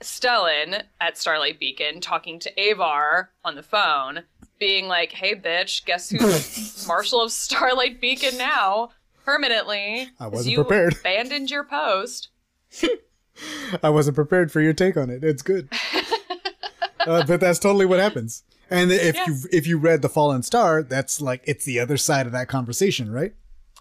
Stellan 0.00 0.82
at 1.00 1.18
Starlight 1.18 1.58
Beacon 1.58 2.00
talking 2.00 2.38
to 2.40 2.70
Avar 2.70 3.30
on 3.44 3.54
the 3.54 3.62
phone, 3.62 4.22
being 4.58 4.88
like, 4.88 5.12
"Hey, 5.12 5.34
bitch, 5.34 5.84
guess 5.84 6.10
who's 6.10 6.84
Marshal 6.88 7.22
of 7.22 7.30
Starlight 7.30 8.00
Beacon 8.00 8.36
now 8.36 8.90
permanently? 9.24 10.08
I 10.18 10.26
wasn't 10.28 10.52
you 10.52 10.64
prepared. 10.64 10.94
Abandoned 10.94 11.50
your 11.50 11.64
post." 11.64 12.28
I 13.82 13.90
wasn't 13.90 14.16
prepared 14.16 14.52
for 14.52 14.60
your 14.60 14.72
take 14.72 14.96
on 14.96 15.08
it. 15.08 15.24
It's 15.24 15.42
good. 15.42 15.68
uh, 17.00 17.24
but 17.26 17.40
that's 17.40 17.58
totally 17.58 17.86
what 17.86 18.00
happens. 18.00 18.42
And 18.72 18.90
if 18.92 19.14
Yeah. 19.16 19.26
you 19.26 19.36
if 19.52 19.66
you 19.66 19.78
read 19.78 20.02
The 20.02 20.08
Fallen 20.08 20.42
Star, 20.42 20.82
that's 20.82 21.20
like 21.20 21.42
it's 21.44 21.64
the 21.64 21.78
other 21.80 21.96
side 21.96 22.26
of 22.26 22.32
that 22.32 22.48
conversation, 22.48 23.10
right? 23.12 23.34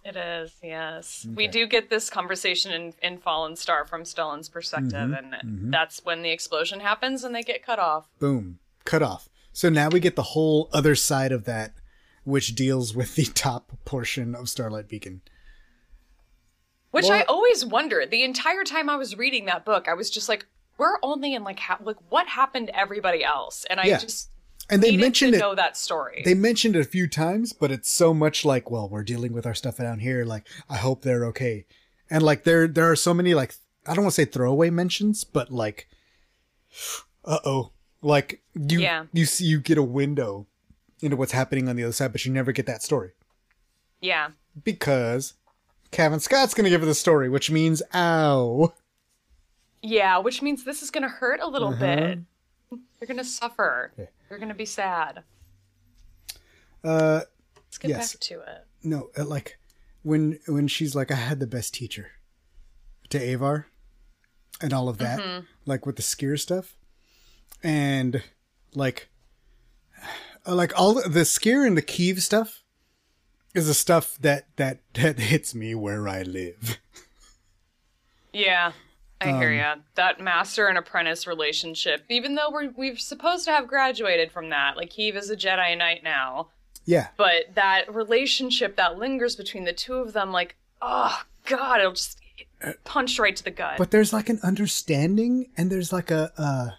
It 0.04 0.16
is, 0.16 0.52
yes. 0.64 1.28
We 1.36 1.48
do 1.48 1.68
get 1.68 1.92
this 1.92 2.10
conversation 2.10 2.72
in, 2.72 2.94
in 3.04 3.18
Fallen 3.20 3.56
Star 3.56 3.86
from 3.86 4.02
Stellan's 4.04 4.50
perspective, 4.50 4.94
Mm-hmm, 5.12 5.34
and 5.34 5.72
that's 5.74 6.04
when 6.04 6.24
the 6.24 6.32
explosion 6.32 6.80
happens 6.80 7.24
and 7.24 7.36
they 7.36 7.44
get 7.44 7.64
cut 7.64 7.78
off. 7.78 8.10
Boom, 8.18 8.58
cut 8.84 9.04
off. 9.04 9.30
So 9.54 9.70
now 9.70 9.90
we 9.90 10.00
get 10.00 10.16
the 10.16 10.24
whole 10.24 10.70
other 10.74 10.96
side 10.96 11.32
of 11.32 11.46
that, 11.46 11.74
which 12.24 12.56
deals 12.56 12.96
with 12.96 13.14
the 13.16 13.26
top 13.26 13.74
portion 13.86 14.34
of 14.34 14.50
Starlight 14.50 14.88
Beacon. 14.88 15.22
Which 16.90 17.10
I 17.10 17.22
always 17.24 17.64
wondered. 17.64 18.12
The 18.12 18.24
entire 18.24 18.64
time 18.64 18.90
I 18.90 18.96
was 18.98 19.16
reading 19.18 19.46
that 19.46 19.64
book, 19.66 19.88
I 19.88 19.94
was 19.94 20.10
just 20.10 20.28
like, 20.28 20.46
we're 20.78 20.98
only 21.04 21.34
in 21.36 21.44
like, 21.44 21.60
ha- 21.60 21.78
like 21.82 21.98
what 22.10 22.28
happened 22.28 22.68
to 22.68 22.78
everybody 22.78 23.24
else? 23.24 23.66
And 23.70 23.80
I 23.80 23.86
Yeah. 23.86 23.98
just 24.00 24.30
And 24.70 24.82
they 24.82 24.96
mentioned 24.96 25.34
to 25.34 25.38
it. 25.38 25.42
know 25.42 25.56
that 25.56 25.76
story. 25.76 26.22
They 26.24 26.34
mentioned 26.34 26.76
it 26.76 26.80
a 26.82 26.84
few 26.86 27.08
times, 27.08 27.52
but 27.54 27.72
it's 27.72 27.90
so 27.90 28.14
much 28.14 28.46
like, 28.46 28.72
well, 28.72 28.88
we're 28.88 29.04
dealing 29.04 29.34
with 29.34 29.46
our 29.46 29.54
stuff 29.54 29.78
down 29.78 30.00
here. 30.00 30.24
Like, 30.24 30.48
I 30.70 30.78
hope 30.78 31.02
they're 31.02 31.26
okay. 31.28 31.66
And 32.10 32.24
like, 32.24 32.44
there 32.44 32.68
there 32.68 32.90
are 32.92 32.96
so 32.96 33.14
many 33.14 33.34
like 33.34 33.56
I 33.86 33.94
don't 33.96 34.04
want 34.06 34.14
to 34.16 34.22
say 34.22 34.26
throwaway 34.26 34.70
mentions, 34.70 35.24
but 35.24 35.52
like, 35.52 35.88
uh 37.26 37.40
oh, 37.46 37.72
like 38.02 38.42
you 38.54 38.80
Yeah. 38.80 39.06
you 39.14 39.26
see 39.26 39.46
you 39.46 39.60
get 39.60 39.78
a 39.78 39.84
window 39.84 40.48
into 41.02 41.16
what's 41.18 41.32
happening 41.32 41.68
on 41.68 41.76
the 41.76 41.84
other 41.84 41.94
side, 41.94 42.12
but 42.12 42.26
you 42.26 42.32
never 42.32 42.52
get 42.52 42.66
that 42.68 42.84
story 42.84 43.12
yeah. 44.02 44.30
because 44.64 45.34
Cavan 45.92 46.20
Scott's 46.20 46.54
gonna 46.54 46.70
give 46.70 46.84
it 46.84 46.86
the 46.86 46.94
story, 46.94 47.28
which 47.28 47.50
means 47.52 47.82
ow. 47.94 48.74
Yeah, 49.84 50.20
which 50.20 50.42
means 50.44 50.64
this 50.64 50.84
is 50.84 50.92
going 50.92 51.02
to 51.02 51.10
hurt 51.10 51.40
a 51.42 51.48
little 51.48 51.70
Uh-huh. 51.70 51.80
bit. 51.96 52.20
You're 52.70 53.08
going 53.08 53.18
to 53.18 53.24
suffer. 53.24 53.92
You're 54.32 54.40
going 54.40 54.48
to 54.50 54.56
be 54.56 54.66
sad. 54.66 55.24
Uh, 56.86 57.22
Let's 57.66 57.78
get 57.78 57.90
Yes. 57.90 58.14
back 58.14 58.22
to 58.22 58.40
it. 58.40 58.66
no, 58.82 59.10
uh, 59.18 59.26
like 59.26 59.60
when 60.04 60.40
when 60.48 60.70
she's 60.70 60.96
like, 60.96 61.12
I 61.12 61.16
had 61.16 61.42
the 61.42 61.48
best 61.48 61.74
teacher 61.74 62.12
to 63.10 63.18
Avar 63.34 63.68
and 64.62 64.72
all 64.72 64.88
of 64.88 64.98
that, 65.00 65.44
like 65.66 65.86
with 65.86 65.98
the 65.98 66.02
Sskeer 66.02 66.40
stuff, 66.40 66.76
and 67.62 68.24
like 68.74 69.10
uh, 70.48 70.56
like 70.56 70.72
all 70.80 70.94
the, 70.94 71.10
the 71.10 71.20
Sskeer 71.26 71.68
and 71.68 71.78
the 71.78 71.82
Keeve 71.82 72.22
stuff 72.22 72.64
is 73.54 73.68
the 73.68 73.74
stuff 73.74 74.18
that 74.22 74.48
that 74.56 74.80
that 74.94 75.20
hits 75.20 75.54
me 75.54 75.76
where 75.76 76.08
I 76.08 76.22
live. 76.24 76.78
Yeah, 78.34 78.72
I 79.22 79.32
Um, 79.32 79.40
hear 79.40 79.52
ya. 79.52 79.76
That 79.96 80.20
master 80.20 80.68
and 80.68 80.78
apprentice 80.78 81.28
relationship, 81.28 82.04
even 82.10 82.36
though 82.36 82.50
we're 82.52 82.72
we're 82.76 82.98
supposed 82.98 83.46
to 83.46 83.52
have 83.52 83.68
graduated 83.68 84.32
from 84.32 84.50
that, 84.50 84.76
like 84.78 84.90
Keeve 84.90 85.16
is 85.16 85.30
a 85.30 85.36
Jedi 85.38 85.78
Knight 85.78 86.04
now, 86.04 86.50
Yeah, 86.86 87.08
but 87.18 87.54
that 87.56 87.94
relationship 87.94 88.76
that 88.78 88.98
lingers 88.98 89.36
between 89.36 89.64
the 89.66 89.74
two 89.74 89.96
of 89.96 90.14
them, 90.14 90.32
like, 90.32 90.56
oh 90.82 91.22
god, 91.46 91.80
it'll 91.80 91.92
just 91.94 92.18
punch 92.84 93.18
right 93.20 93.36
to 93.36 93.44
the 93.44 93.52
gut. 93.52 93.78
but 93.78 93.90
there's 93.92 94.14
like 94.14 94.30
an 94.30 94.40
understanding 94.44 95.48
and 95.58 95.72
there's 95.72 95.92
like 95.92 96.12
a 96.12 96.32
uh 96.38 96.70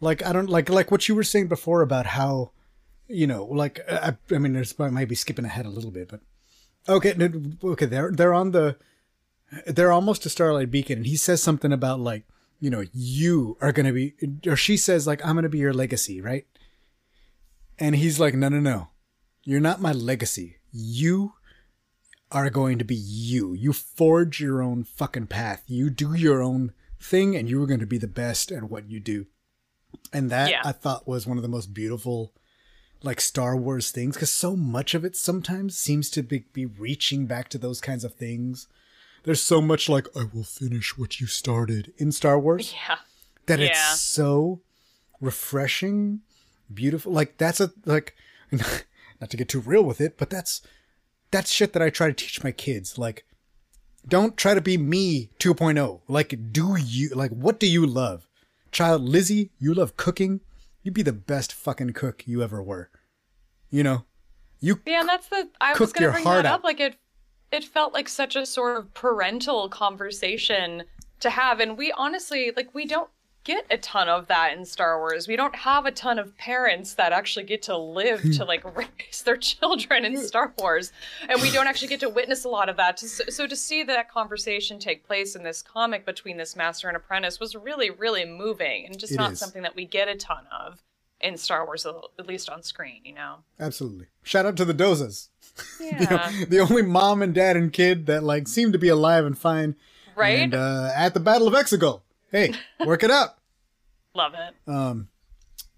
like 0.00 0.24
i 0.24 0.32
don't 0.32 0.48
like 0.48 0.68
like 0.68 0.90
what 0.92 1.08
you 1.08 1.14
were 1.14 1.24
saying 1.24 1.48
before 1.48 1.82
about 1.82 2.06
how 2.06 2.50
you 3.08 3.26
know 3.26 3.44
like 3.44 3.80
i, 3.90 4.16
I 4.32 4.38
mean 4.38 4.52
there's 4.52 4.74
I 4.78 4.90
might 4.90 5.08
be 5.08 5.14
skipping 5.16 5.44
ahead 5.44 5.66
a 5.66 5.70
little 5.70 5.90
bit 5.90 6.08
but 6.08 6.20
okay 6.88 7.14
okay 7.64 7.86
they're 7.86 8.12
they're 8.12 8.32
on 8.34 8.52
the 8.52 8.76
they're 9.66 9.92
almost 9.92 10.26
a 10.26 10.30
starlight 10.30 10.70
beacon 10.70 10.98
and 10.98 11.06
he 11.06 11.16
says 11.16 11.42
something 11.42 11.72
about 11.72 12.00
like 12.00 12.24
you 12.60 12.70
know 12.70 12.84
you 12.92 13.56
are 13.60 13.72
gonna 13.72 13.92
be 13.92 14.14
or 14.46 14.56
she 14.56 14.76
says 14.76 15.06
like 15.06 15.24
i'm 15.26 15.34
gonna 15.34 15.48
be 15.48 15.58
your 15.58 15.74
legacy 15.74 16.20
right 16.20 16.46
and 17.78 17.96
he's 17.96 18.18
like 18.18 18.34
no 18.34 18.48
no 18.48 18.60
no 18.60 18.88
you're 19.44 19.60
not 19.60 19.80
my 19.80 19.92
legacy 19.92 20.56
you 20.72 21.34
are 22.32 22.50
going 22.50 22.78
to 22.78 22.84
be 22.84 22.96
you. 22.96 23.52
You 23.52 23.72
forge 23.72 24.40
your 24.40 24.62
own 24.62 24.84
fucking 24.84 25.26
path. 25.26 25.62
You 25.66 25.90
do 25.90 26.14
your 26.14 26.42
own 26.42 26.72
thing 26.98 27.36
and 27.36 27.48
you 27.48 27.62
are 27.62 27.66
going 27.66 27.80
to 27.80 27.86
be 27.86 27.98
the 27.98 28.08
best 28.08 28.50
at 28.50 28.64
what 28.64 28.90
you 28.90 28.98
do. 28.98 29.26
And 30.12 30.30
that 30.30 30.50
Yeah. 30.50 30.62
I 30.64 30.72
thought 30.72 31.06
was 31.06 31.26
one 31.26 31.36
of 31.36 31.42
the 31.42 31.48
most 31.48 31.74
beautiful 31.74 32.32
like 33.02 33.20
Star 33.20 33.56
Wars 33.56 33.90
things 33.90 34.16
cuz 34.16 34.30
so 34.30 34.56
much 34.56 34.94
of 34.94 35.04
it 35.04 35.16
sometimes 35.16 35.76
seems 35.76 36.08
to 36.10 36.22
be, 36.22 36.46
be 36.52 36.64
reaching 36.64 37.26
back 37.26 37.48
to 37.50 37.58
those 37.58 37.80
kinds 37.80 38.04
of 38.04 38.14
things. 38.14 38.66
There's 39.24 39.42
so 39.42 39.60
much 39.60 39.88
like 39.88 40.06
I 40.16 40.24
will 40.32 40.44
finish 40.44 40.96
what 40.98 41.20
you 41.20 41.26
started 41.26 41.92
in 41.98 42.10
Star 42.12 42.38
Wars 42.38 42.74
yeah, 42.88 42.96
that 43.46 43.58
Yeah. 43.60 43.66
it's 43.66 44.00
so 44.00 44.60
refreshing, 45.20 46.20
beautiful. 46.72 47.12
Like 47.12 47.38
that's 47.38 47.60
a 47.60 47.72
like 47.84 48.14
not 48.52 49.30
to 49.30 49.36
get 49.36 49.48
too 49.48 49.60
real 49.60 49.82
with 49.84 50.00
it, 50.00 50.18
but 50.18 50.30
that's 50.30 50.60
that's 51.30 51.50
shit 51.50 51.72
that 51.72 51.82
I 51.82 51.90
try 51.90 52.08
to 52.08 52.12
teach 52.12 52.42
my 52.44 52.52
kids. 52.52 52.98
Like 52.98 53.24
don't 54.06 54.36
try 54.36 54.54
to 54.54 54.60
be 54.60 54.76
me 54.76 55.30
2.0. 55.38 56.00
Like 56.08 56.52
do 56.52 56.76
you 56.78 57.10
like 57.10 57.30
what 57.30 57.60
do 57.60 57.66
you 57.66 57.86
love? 57.86 58.28
Child 58.72 59.02
Lizzie, 59.02 59.50
you 59.58 59.74
love 59.74 59.96
cooking. 59.96 60.40
You'd 60.82 60.94
be 60.94 61.02
the 61.02 61.12
best 61.12 61.52
fucking 61.52 61.92
cook 61.92 62.26
you 62.26 62.42
ever 62.42 62.62
were. 62.62 62.90
You 63.70 63.82
know? 63.84 64.04
You 64.60 64.80
yeah. 64.86 65.00
And 65.00 65.08
that's 65.08 65.28
the 65.28 65.48
I 65.60 65.74
was 65.78 65.92
gonna 65.92 66.10
bring 66.12 66.24
that 66.24 66.46
out. 66.46 66.60
up. 66.60 66.64
Like 66.64 66.80
it, 66.80 66.96
it 67.52 67.64
felt 67.64 67.92
like 67.92 68.08
such 68.08 68.34
a 68.34 68.46
sort 68.46 68.78
of 68.78 68.92
parental 68.94 69.68
conversation 69.68 70.84
to 71.20 71.30
have, 71.30 71.60
and 71.60 71.78
we 71.78 71.92
honestly 71.92 72.52
like 72.56 72.74
we 72.74 72.86
don't 72.86 73.10
get 73.44 73.66
a 73.70 73.76
ton 73.76 74.08
of 74.08 74.28
that 74.28 74.56
in 74.56 74.64
Star 74.64 74.98
Wars. 74.98 75.26
We 75.26 75.36
don't 75.36 75.54
have 75.56 75.84
a 75.84 75.90
ton 75.90 76.18
of 76.18 76.36
parents 76.38 76.94
that 76.94 77.12
actually 77.12 77.44
get 77.44 77.62
to 77.62 77.76
live 77.76 78.20
hmm. 78.20 78.30
to 78.32 78.44
like 78.44 78.64
raise 78.76 79.22
their 79.24 79.36
children 79.36 80.04
in 80.04 80.16
Star 80.16 80.52
Wars, 80.58 80.92
and 81.28 81.40
we 81.42 81.50
don't 81.50 81.66
actually 81.66 81.88
get 81.88 82.00
to 82.00 82.08
witness 82.08 82.44
a 82.44 82.48
lot 82.48 82.68
of 82.68 82.76
that. 82.76 82.98
So, 82.98 83.24
so 83.28 83.46
to 83.46 83.56
see 83.56 83.82
that 83.84 84.10
conversation 84.10 84.78
take 84.78 85.06
place 85.06 85.36
in 85.36 85.42
this 85.42 85.62
comic 85.62 86.06
between 86.06 86.36
this 86.36 86.56
master 86.56 86.88
and 86.88 86.96
apprentice 86.96 87.40
was 87.40 87.54
really, 87.54 87.90
really 87.90 88.24
moving, 88.24 88.86
and 88.86 88.98
just 88.98 89.12
It 89.12 89.18
not 89.18 89.32
is. 89.32 89.38
something 89.38 89.62
that 89.62 89.76
we 89.76 89.84
get 89.84 90.08
a 90.08 90.16
ton 90.16 90.46
of 90.50 90.82
in 91.20 91.36
Star 91.36 91.64
Wars, 91.64 91.86
at 91.86 92.26
least 92.26 92.50
on 92.50 92.62
screen. 92.62 93.02
You 93.04 93.14
know? 93.14 93.36
absolutely. 93.60 94.06
Shout 94.22 94.46
out 94.46 94.56
to 94.56 94.64
the 94.64 94.74
Dozas. 94.74 95.28
Yeah. 95.80 96.30
the 96.48 96.60
only 96.60 96.82
mom 96.82 97.22
and 97.22 97.34
dad 97.34 97.56
and 97.56 97.72
kid 97.72 98.06
that 98.06 98.22
like 98.22 98.48
seem 98.48 98.72
to 98.72 98.78
be 98.78 98.88
alive 98.88 99.24
and 99.26 99.36
fine. 99.36 99.76
Right? 100.16 100.38
And 100.40 100.54
uh, 100.54 100.90
at 100.94 101.14
the 101.14 101.20
Battle 101.20 101.48
of 101.48 101.54
Exegol. 101.54 102.02
Hey, 102.30 102.54
work 102.86 103.02
it 103.02 103.10
out. 103.10 103.30
Love 104.14 104.32
it. 104.34 104.70
Um, 104.70 105.08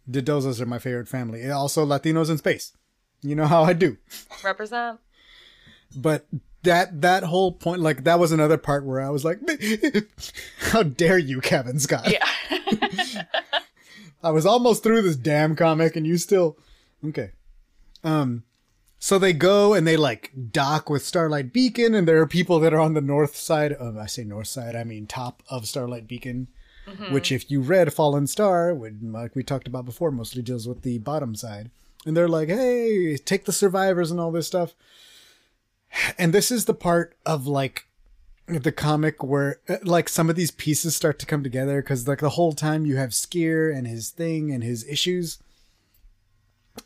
the 0.06 0.22
Dozas 0.22 0.60
are 0.60 0.66
my 0.66 0.78
favorite 0.78 1.08
family. 1.08 1.50
Also, 1.50 1.84
Latinos 1.84 2.30
in 2.30 2.38
space. 2.38 2.72
You 3.22 3.34
know 3.34 3.46
how 3.46 3.64
I 3.64 3.72
do. 3.72 3.96
Represent. 4.44 5.00
But 5.96 6.26
that 6.62 7.00
that 7.02 7.24
whole 7.24 7.52
point, 7.52 7.80
like 7.80 8.04
that 8.04 8.18
was 8.18 8.32
another 8.32 8.58
part 8.58 8.84
where 8.84 9.00
I 9.00 9.10
was 9.10 9.24
like, 9.24 9.38
"How 10.58 10.82
dare 10.82 11.18
you, 11.18 11.40
Cavan 11.40 11.78
Scott?" 11.78 12.10
Yeah. 12.10 13.24
I 14.22 14.30
was 14.30 14.46
almost 14.46 14.82
through 14.82 15.02
this 15.02 15.16
damn 15.16 15.54
comic, 15.56 15.96
and 15.96 16.06
you 16.06 16.16
still 16.18 16.58
okay. 17.06 17.30
Um, 18.02 18.44
so 19.04 19.18
they 19.18 19.34
go 19.34 19.74
and 19.74 19.86
they 19.86 19.98
like 19.98 20.32
dock 20.50 20.88
with 20.88 21.04
Starlight 21.04 21.52
Beacon, 21.52 21.94
and 21.94 22.08
there 22.08 22.22
are 22.22 22.26
people 22.26 22.58
that 22.60 22.72
are 22.72 22.80
on 22.80 22.94
the 22.94 23.02
north 23.02 23.36
side 23.36 23.70
of 23.70 23.98
I 23.98 24.06
say 24.06 24.24
north 24.24 24.46
side, 24.46 24.74
I 24.74 24.82
mean 24.82 25.06
top 25.06 25.42
of 25.50 25.68
Starlight 25.68 26.08
Beacon, 26.08 26.48
mm-hmm. 26.86 27.12
which 27.12 27.30
if 27.30 27.50
you 27.50 27.60
read 27.60 27.92
Fallen 27.92 28.26
Star, 28.26 28.72
would 28.72 29.02
like 29.02 29.34
we 29.34 29.42
talked 29.42 29.66
about 29.66 29.84
before, 29.84 30.10
mostly 30.10 30.40
deals 30.40 30.66
with 30.66 30.80
the 30.80 30.96
bottom 31.00 31.34
side, 31.34 31.70
and 32.06 32.16
they're 32.16 32.30
like, 32.30 32.48
hey, 32.48 33.18
take 33.18 33.44
the 33.44 33.52
survivors 33.52 34.10
and 34.10 34.18
all 34.18 34.32
this 34.32 34.46
stuff. 34.46 34.72
And 36.16 36.32
this 36.32 36.50
is 36.50 36.64
the 36.64 36.72
part 36.72 37.14
of 37.26 37.46
like 37.46 37.86
the 38.46 38.72
comic 38.72 39.22
where 39.22 39.60
like 39.82 40.08
some 40.08 40.30
of 40.30 40.36
these 40.36 40.50
pieces 40.50 40.96
start 40.96 41.18
to 41.18 41.26
come 41.26 41.42
together 41.42 41.82
because 41.82 42.08
like 42.08 42.20
the 42.20 42.30
whole 42.30 42.54
time 42.54 42.86
you 42.86 42.96
have 42.96 43.10
Sskeer 43.10 43.70
and 43.70 43.86
his 43.86 44.08
thing 44.08 44.50
and 44.50 44.64
his 44.64 44.82
issues, 44.88 45.40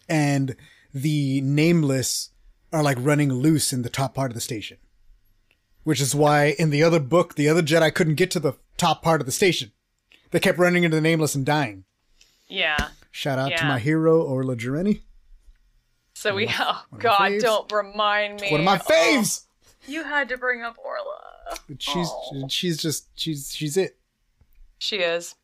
and 0.08 0.56
the 0.94 1.40
nameless 1.42 2.30
are 2.72 2.82
like 2.82 2.98
running 3.00 3.32
loose 3.32 3.72
in 3.72 3.82
the 3.82 3.88
top 3.88 4.14
part 4.14 4.30
of 4.30 4.34
the 4.34 4.40
station, 4.40 4.76
which 5.84 6.00
is 6.00 6.14
why 6.14 6.54
in 6.58 6.70
the 6.70 6.82
other 6.82 7.00
book 7.00 7.34
the 7.34 7.48
other 7.48 7.62
Jedi 7.62 7.94
couldn't 7.94 8.14
get 8.16 8.30
to 8.32 8.40
the 8.40 8.54
top 8.76 9.02
part 9.02 9.20
of 9.20 9.26
the 9.26 9.32
station. 9.32 9.72
They 10.30 10.40
kept 10.40 10.58
running 10.58 10.84
into 10.84 10.96
the 10.96 11.00
nameless 11.00 11.34
and 11.34 11.46
dying. 11.46 11.84
Yeah. 12.48 12.88
Shout 13.10 13.38
out 13.38 13.56
to 13.56 13.64
my 13.64 13.78
hero 13.78 14.22
Orla 14.22 14.56
Jareni. 14.56 15.00
So 16.14 16.34
we, 16.34 16.48
oh 16.58 16.84
God, 16.98 17.32
don't 17.40 17.70
remind 17.72 18.40
me. 18.40 18.50
One 18.50 18.60
of 18.60 18.64
my 18.66 18.76
Oh, 18.78 18.90
faves. 18.90 19.44
you 19.86 20.02
had 20.04 20.28
to 20.30 20.36
bring 20.36 20.62
up 20.62 20.76
Orla. 20.78 21.58
She's 21.78 22.08
Oh. 22.10 22.46
she's 22.48 22.76
just 22.76 23.08
she's 23.14 23.52
she's 23.54 23.76
it. 23.76 23.96
She 24.78 24.96
is. 24.96 25.34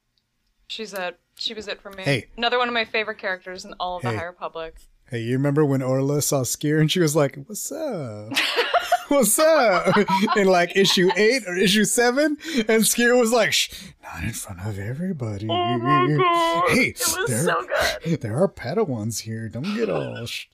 She's 0.67 0.93
it. 0.93 1.19
She 1.37 1.55
was 1.55 1.67
it 1.69 1.81
for 1.81 1.91
me. 1.91 2.03
Hey. 2.03 2.27
Another 2.37 2.59
one 2.59 2.69
of 2.69 2.75
my 2.75 2.85
favorite 2.85 3.19
characters 3.19 3.65
in 3.65 3.73
all 3.81 3.97
of 3.97 4.03
the 4.03 4.11
Hey. 4.11 4.17
High 4.17 4.25
Republic. 4.25 4.77
Hey, 5.11 5.21
you 5.21 5.35
remember 5.35 5.65
when 5.65 5.83
Orla 5.83 6.23
saw 6.23 6.43
Sskeer 6.43 6.81
and 6.81 6.91
she 6.91 7.01
was 7.01 7.15
like, 7.15 7.37
"What's 7.47 7.71
up? 7.71 8.33
What's 9.09 9.39
up?" 9.39 9.95
in 10.37 10.47
like 10.49 10.77
issue 10.77 11.11
eight 11.17 11.43
or 11.47 11.55
issue 11.57 11.85
seven, 11.85 12.39
and 12.57 12.83
Sskeer 12.83 13.19
was 13.19 13.31
like, 13.31 13.53
Shh, 13.53 13.71
"Not 14.03 14.25
in 14.25 14.33
front 14.33 14.61
of 14.67 14.79
everybody." 14.79 15.47
Oh 15.49 15.79
my 15.79 16.17
god! 16.19 16.71
Hey, 16.71 16.89
it 16.89 16.99
was 17.19 17.29
there, 17.29 17.45
so 17.45 17.67
good. 18.03 18.21
there 18.23 18.37
are 18.37 18.49
Padawans 18.49 19.21
here. 19.21 19.49
Don't 19.49 19.75
get 19.77 19.91
all. 19.91 20.25
Sh- 20.27 20.47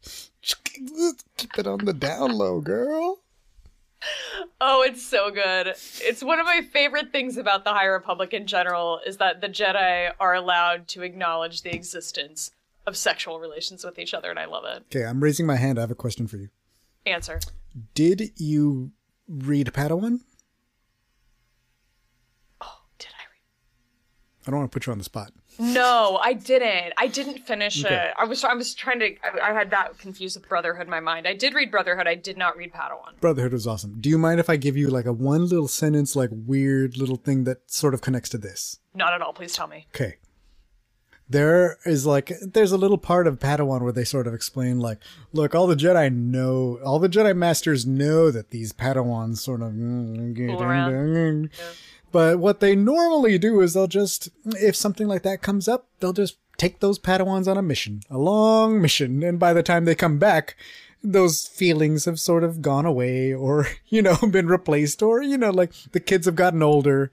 keep 0.64 1.56
it 1.59 1.66
on 1.66 1.85
the 1.85 1.93
down 1.93 2.32
low, 2.32 2.60
girl. 2.60 3.20
Oh, 4.60 4.82
it's 4.82 5.06
so 5.06 5.31
good. 5.31 5.68
It's 6.01 6.22
one 6.24 6.40
of 6.40 6.47
my 6.47 6.62
favorite 6.72 7.12
things 7.12 7.36
about 7.36 7.64
the 7.64 7.72
High 7.74 7.85
Republic 7.86 8.32
in 8.32 8.47
general 8.47 9.01
is 9.06 9.18
that 9.18 9.43
the 9.43 9.48
Jedi 9.48 10.10
are 10.18 10.35
allowed 10.35 10.89
to 10.89 11.02
acknowledge 11.02 11.62
the 11.62 11.74
existence 11.74 12.51
of 12.86 12.97
sexual 12.97 13.39
relations 13.40 13.85
with 13.85 13.98
each 13.98 14.15
other, 14.15 14.31
and 14.31 14.39
I 14.39 14.47
love 14.47 14.65
it. 14.65 14.85
Okay, 14.94 15.05
I'm 15.05 15.20
raising 15.23 15.47
my 15.47 15.57
hand. 15.57 15.78
I 15.78 15.82
have 15.82 15.90
a 15.90 15.94
question 15.97 16.27
for 16.27 16.36
you. 16.36 16.48
Answer. 17.07 17.40
Did 17.94 18.31
you 18.36 18.93
read 19.28 19.69
Padawan? 19.69 20.20
Oh, 22.61 22.81
did 22.98 23.09
I 23.19 23.24
read? 23.31 24.47
I 24.47 24.51
don't 24.51 24.61
want 24.61 24.70
to 24.73 24.74
put 24.74 24.86
you 24.86 24.93
on 24.93 24.98
the 24.98 25.05
spot. 25.05 25.32
No, 25.59 26.19
I 26.23 26.32
didn't. 26.32 26.94
I 26.97 27.07
didn't 27.07 27.47
finish 27.47 27.85
Okay. 27.85 27.94
it. 27.94 28.15
I 28.16 28.24
was 28.24 28.43
I 28.44 28.55
was 28.55 28.74
trying 28.74 28.98
to. 29.01 29.15
I, 29.23 29.51
I 29.51 29.52
had 29.52 29.70
that 29.73 29.98
confused 29.98 30.36
with 30.36 30.48
Brotherhood 30.48 30.85
in 30.86 30.90
my 30.90 31.01
mind. 31.01 31.27
I 31.28 31.35
did 31.35 31.55
read 31.55 31.70
Brotherhood. 31.70 32.07
I 32.07 32.15
did 32.15 32.39
not 32.39 32.57
read 32.57 32.73
Padawan. 32.73 33.20
Brotherhood 33.20 33.52
was 33.52 33.66
awesome. 33.66 34.01
Do 34.01 34.09
you 34.09 34.16
mind 34.16 34.40
if 34.40 34.48
I 34.48 34.57
give 34.57 34.77
you 34.77 34.89
like 34.89 35.05
a 35.07 35.12
one 35.12 35.47
little 35.47 35.69
sentence, 35.69 36.16
like 36.16 36.31
weird 36.32 36.97
little 36.97 37.16
thing 37.16 37.44
that 37.44 37.70
sort 37.70 37.93
of 37.93 38.01
connects 38.01 38.31
to 38.31 38.39
this? 38.39 38.78
Not 38.94 39.12
at 39.12 39.20
all. 39.20 39.32
Please 39.35 39.52
tell 39.52 39.66
me. 39.66 39.86
Okay. 39.94 40.16
There 41.31 41.78
is 41.86 42.05
like 42.05 42.32
there's 42.43 42.73
a 42.73 42.77
little 42.77 42.98
part 42.98 43.27
of 43.28 43.39
Padawan 43.39 43.82
where 43.82 43.93
they 43.93 44.05
sort 44.05 44.27
of 44.27 44.35
explain 44.35 44.81
like, 44.81 44.98
look, 45.32 45.55
all 45.55 45.69
the 45.69 45.77
Jedi 45.77 46.12
know, 46.12 46.81
all 46.85 46.98
the 46.98 47.09
Jedi 47.09 47.36
masters 47.36 47.86
know 47.86 48.31
that 48.32 48.51
these 48.51 48.73
Padawans 48.73 49.39
sort 49.39 49.62
of, 49.62 49.73
but 52.12 52.39
what 52.39 52.61
they 52.61 52.74
normally 52.74 53.39
do 53.39 53.61
is 53.61 53.74
they'll 53.74 53.86
just, 53.86 54.31
if 54.44 54.74
something 54.74 55.07
like 55.07 55.23
that 55.23 55.43
comes 55.43 55.69
up, 55.69 55.86
they'll 56.01 56.12
just 56.12 56.36
take 56.57 56.81
those 56.81 56.98
Padawans 56.98 57.47
on 57.47 57.57
a 57.57 57.62
mission, 57.62 58.01
a 58.11 58.19
long 58.19 58.82
mission, 58.82 59.23
and 59.23 59.39
by 59.39 59.52
the 59.52 59.62
time 59.62 59.85
they 59.85 59.94
come 59.94 60.19
back, 60.19 60.57
those 61.02 61.47
feelings 61.47 62.05
have 62.05 62.20
sort 62.20 62.44
of 62.44 62.61
gone 62.61 62.85
away, 62.85 63.32
or 63.32 63.69
you 63.86 64.02
know, 64.02 64.16
been 64.31 64.48
replaced, 64.48 65.02
or 65.02 65.23
you 65.23 65.39
know, 65.39 65.51
like 65.51 65.73
the 65.93 66.01
kids 66.01 66.27
have 66.27 66.36
gotten 66.36 66.62
older, 66.62 67.12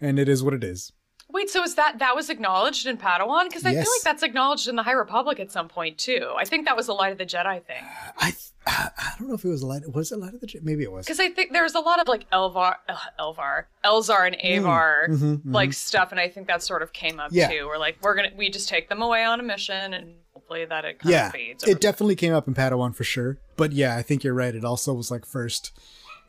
and 0.00 0.18
it 0.18 0.28
is 0.28 0.42
what 0.42 0.54
it 0.54 0.64
is. 0.64 0.92
Wait, 1.36 1.50
so 1.50 1.62
is 1.62 1.74
that 1.74 1.98
that 1.98 2.16
was 2.16 2.30
acknowledged 2.30 2.86
in 2.86 2.96
Padawan? 2.96 3.44
Because 3.44 3.66
I 3.66 3.70
Yes. 3.72 3.84
feel 3.84 3.92
like 3.92 4.02
that's 4.04 4.22
acknowledged 4.22 4.68
in 4.68 4.76
the 4.76 4.82
High 4.82 4.92
Republic 4.92 5.38
at 5.38 5.52
some 5.52 5.68
point 5.68 5.98
too. 5.98 6.32
I 6.36 6.46
think 6.46 6.64
that 6.64 6.74
was 6.76 6.88
a 6.88 6.94
Light 6.94 7.12
of 7.12 7.18
the 7.18 7.26
Jedi 7.26 7.62
thing. 7.64 7.84
I 8.18 8.30
th- 8.30 8.42
I 8.68 9.12
don't 9.18 9.28
know 9.28 9.34
if 9.34 9.44
it 9.44 9.48
was 9.48 9.62
a 9.62 9.66
light. 9.66 9.82
Was 9.94 10.10
it 10.12 10.18
light 10.18 10.34
of 10.34 10.40
the 10.40 10.46
Jedi? 10.46 10.62
Maybe 10.62 10.82
it 10.82 10.90
was. 10.90 11.04
Because 11.06 11.20
I 11.20 11.28
think 11.28 11.52
there's 11.52 11.74
a 11.74 11.80
lot 11.80 12.00
of 12.00 12.08
like 12.08 12.28
Elvar, 12.30 12.76
uh, 12.88 12.96
Elvar, 13.20 13.64
Elzar, 13.84 14.26
and 14.26 14.36
Avar 14.42 15.08
mhm, 15.10 15.40
like 15.44 15.72
stuff, 15.72 16.10
and 16.10 16.18
I 16.18 16.28
think 16.28 16.46
that 16.48 16.62
sort 16.62 16.82
of 16.82 16.92
came 16.94 17.20
up 17.20 17.28
Yeah. 17.32 17.48
too. 17.48 17.66
We're 17.66 17.78
like, 17.78 17.98
we're 18.00 18.14
gonna 18.16 18.32
we 18.34 18.48
just 18.50 18.68
take 18.68 18.88
them 18.88 19.02
away 19.02 19.22
on 19.22 19.38
a 19.38 19.42
mission, 19.44 19.94
and 19.94 20.14
hopefully 20.32 20.64
that 20.64 20.84
it 20.84 20.98
kind 21.00 21.12
Yeah, 21.12 21.26
of 21.26 21.32
fades. 21.32 21.62
it 21.64 21.80
definitely 21.80 22.16
came 22.16 22.32
up 22.34 22.48
in 22.48 22.54
Padawan 22.54 22.94
for 22.96 23.04
sure. 23.04 23.38
But 23.56 23.72
yeah, 23.72 23.94
I 23.96 24.02
think 24.02 24.24
you're 24.24 24.34
right. 24.34 24.54
It 24.54 24.64
also 24.64 24.92
was 24.94 25.10
like 25.12 25.24
first 25.26 25.70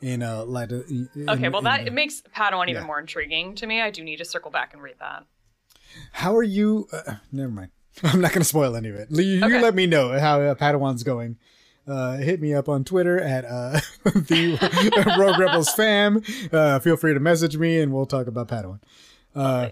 in 0.01 0.21
uh 0.23 0.43
light. 0.45 0.71
Of, 0.71 0.89
in- 0.89 1.09
okay, 1.27 1.49
well 1.49 1.61
that 1.63 1.81
the- 1.81 1.87
it 1.87 1.93
makes 1.93 2.21
Padawan 2.35 2.69
even 2.69 2.81
yeah. 2.83 2.87
more 2.87 2.99
intriguing 2.99 3.55
to 3.55 3.67
me. 3.67 3.81
I 3.81 3.89
do 3.91 4.03
need 4.03 4.17
to 4.17 4.25
circle 4.25 4.51
back 4.51 4.73
and 4.73 4.81
read 4.81 4.95
that. 4.99 5.25
How 6.11 6.35
are 6.35 6.43
you? 6.43 6.87
Uh, 6.91 7.15
never 7.31 7.51
mind. 7.51 7.71
I'm 8.03 8.21
not 8.21 8.31
going 8.31 8.41
to 8.41 8.47
spoil 8.47 8.75
any 8.75 8.89
of 8.89 8.95
it. 8.95 9.07
You, 9.09 9.23
you 9.23 9.59
let 9.59 9.73
me 9.73 9.87
know 9.87 10.17
how 10.19 10.41
uh, 10.41 10.55
Padawan's 10.55 11.03
going. 11.03 11.37
Uh, 11.87 12.17
hit 12.17 12.41
me 12.41 12.53
up 12.53 12.67
on 12.67 12.83
Twitter 12.83 13.17
at 13.19 13.45
uh, 13.45 13.79
the 14.03 15.15
Rogue 15.17 15.39
Rebels 15.39 15.71
fam. 15.73 16.21
Uh, 16.51 16.79
feel 16.79 16.97
free 16.97 17.13
to 17.13 17.19
message 17.19 17.55
me 17.57 17.79
and 17.79 17.93
we'll 17.93 18.05
talk 18.05 18.27
about 18.27 18.49
Padawan. 18.49 18.81
Uh, 19.33 19.69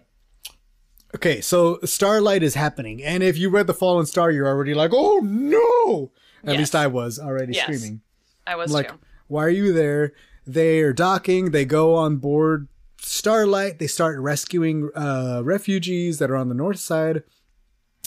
okay, 1.16 1.42
so 1.42 1.80
Starlight 1.84 2.42
is 2.44 2.54
happening, 2.56 3.04
and 3.04 3.22
if 3.24 3.38
you 3.38 3.50
read 3.50 3.68
the 3.68 3.74
Fallen 3.74 4.06
Star, 4.06 4.32
you're 4.32 4.48
already 4.48 4.74
like, 4.74 4.92
oh 4.94 5.20
no! 5.24 6.12
At 6.44 6.52
Yes. 6.54 6.60
least 6.60 6.76
I 6.76 6.88
was 6.88 7.20
already 7.20 7.54
Yes. 7.54 7.64
screaming. 7.64 8.02
I 8.48 8.56
was 8.56 8.72
like 8.72 8.90
too. 8.92 9.00
Why 9.28 9.44
are 9.46 9.50
you 9.50 9.74
there? 9.74 10.14
They 10.46 10.82
are 10.82 10.94
docking. 10.94 11.52
They 11.52 11.66
go 11.66 11.96
on 11.96 12.18
board 12.18 12.68
starlight. 13.00 13.80
They 13.80 13.88
start 13.88 14.20
rescuing 14.20 14.90
uh 14.96 15.42
refugees 15.44 16.20
that 16.20 16.30
are 16.30 16.36
on 16.36 16.50
the 16.50 16.56
north 16.56 16.80
side. 16.80 17.24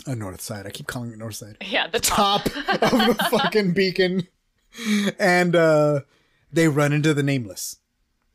Uh, 0.07 0.15
north 0.15 0.41
side. 0.41 0.67
I 0.67 0.71
keep 0.71 0.87
calling 0.87 1.13
it 1.13 1.19
north 1.19 1.35
side. 1.37 1.57
Yeah, 1.67 1.89
the 1.89 2.01
top. 2.01 2.45
top 2.45 2.83
of 2.83 2.91
the 2.91 3.15
fucking 3.31 3.73
beacon. 3.73 4.29
And 5.19 5.57
uh 5.57 6.01
they 6.53 6.69
run 6.69 6.93
into 6.93 7.13
the 7.15 7.23
nameless. 7.23 7.77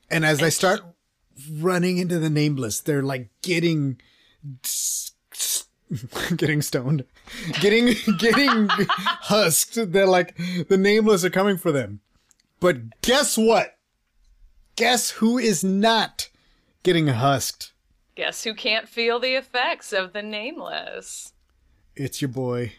And 0.09 0.25
as 0.25 0.39
they 0.39 0.49
start 0.49 0.81
running 1.51 1.97
into 1.97 2.19
the 2.19 2.29
nameless 2.29 2.79
they're 2.81 3.01
like 3.01 3.29
getting 3.41 3.99
getting 6.35 6.61
stoned. 6.61 7.05
Getting 7.61 7.95
getting 8.17 8.67
husked. 8.69 9.91
They're 9.91 10.05
like 10.05 10.35
the 10.67 10.77
nameless 10.77 11.23
are 11.23 11.29
coming 11.29 11.57
for 11.57 11.71
them 11.71 12.01
but 12.63 13.01
guess 13.01 13.37
what? 13.37 13.75
Guess 14.77 15.11
who 15.11 15.37
is 15.37 15.65
not 15.65 16.29
getting 16.81 17.07
husked? 17.07 17.73
Guess 18.15 18.45
who 18.45 18.53
can't 18.53 18.87
feel 18.87 19.19
the 19.19 19.35
effects 19.35 19.91
of 19.91 20.13
the 20.13 20.21
nameless? 20.23 21.33
it's 21.95 22.21
your 22.21 22.29
boy. 22.29 22.71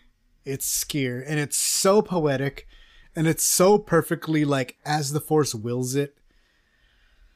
It's 0.44 0.84
Sskeer 0.84 1.22
and 1.24 1.38
it's 1.38 1.56
so 1.56 2.00
poetic. 2.02 2.66
And 3.14 3.28
it's 3.28 3.44
so 3.44 3.78
perfectly 3.78 4.44
like 4.44 4.76
as 4.84 5.12
the 5.12 5.20
force 5.20 5.54
wills 5.54 5.94
it. 5.94 6.16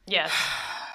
Yes. 0.07 0.33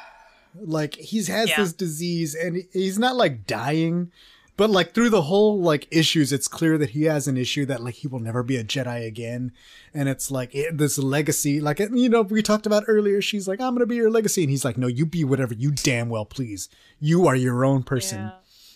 like 0.60 0.96
he's 0.96 1.28
has 1.28 1.50
Yeah. 1.50 1.58
this 1.58 1.72
disease 1.74 2.34
and 2.36 2.64
he's 2.74 2.98
not 3.00 3.16
like 3.16 3.46
dying 3.46 4.12
but 4.58 4.70
like 4.70 4.94
through 4.94 5.10
the 5.10 5.24
whole 5.24 5.60
like 5.60 5.88
issues 5.92 6.32
it's 6.32 6.48
clear 6.48 6.78
that 6.78 6.92
he 6.92 7.04
has 7.04 7.28
an 7.28 7.38
issue 7.38 7.66
that 7.66 7.82
like 7.84 7.96
he 7.96 8.08
will 8.08 8.20
never 8.20 8.44
be 8.44 8.58
a 8.58 8.64
jedi 8.64 9.06
again 9.06 9.52
and 9.94 10.08
it's 10.10 10.30
like 10.30 10.54
it, 10.54 10.78
this 10.78 10.98
legacy 10.98 11.60
like 11.60 11.80
eh, 11.80 11.88
you 11.94 12.10
know 12.10 12.22
we 12.22 12.42
talked 12.42 12.66
about 12.66 12.84
earlier 12.88 13.22
she's 13.22 13.48
like 13.48 13.60
i'm 13.60 13.74
gonna 13.74 13.86
be 13.86 13.96
your 13.96 14.12
legacy 14.12 14.44
and 14.44 14.50
he's 14.50 14.66
like 14.66 14.78
no 14.78 14.88
you 14.88 15.06
be 15.06 15.24
whatever 15.24 15.54
you 15.54 15.72
damn 15.72 16.10
well 16.10 16.26
please 16.26 16.70
you 17.00 17.28
are 17.28 17.36
your 17.36 17.66
own 17.66 17.84
person 17.84 18.20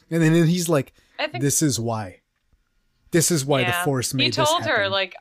Yeah. 0.10 0.18
and 0.18 0.22
then 0.24 0.48
he's 0.48 0.70
like 0.70 0.94
I 1.20 1.28
think 1.28 1.44
this 1.44 1.62
is 1.62 1.80
why 1.80 2.22
this 3.12 3.32
is 3.32 3.46
why 3.46 3.62
yeah. 3.62 3.80
the 3.80 3.86
force 3.86 4.14
made 4.14 4.24
He 4.24 4.30
this 4.30 4.50
told 4.50 4.66
her 4.66 4.90
like 4.90 5.16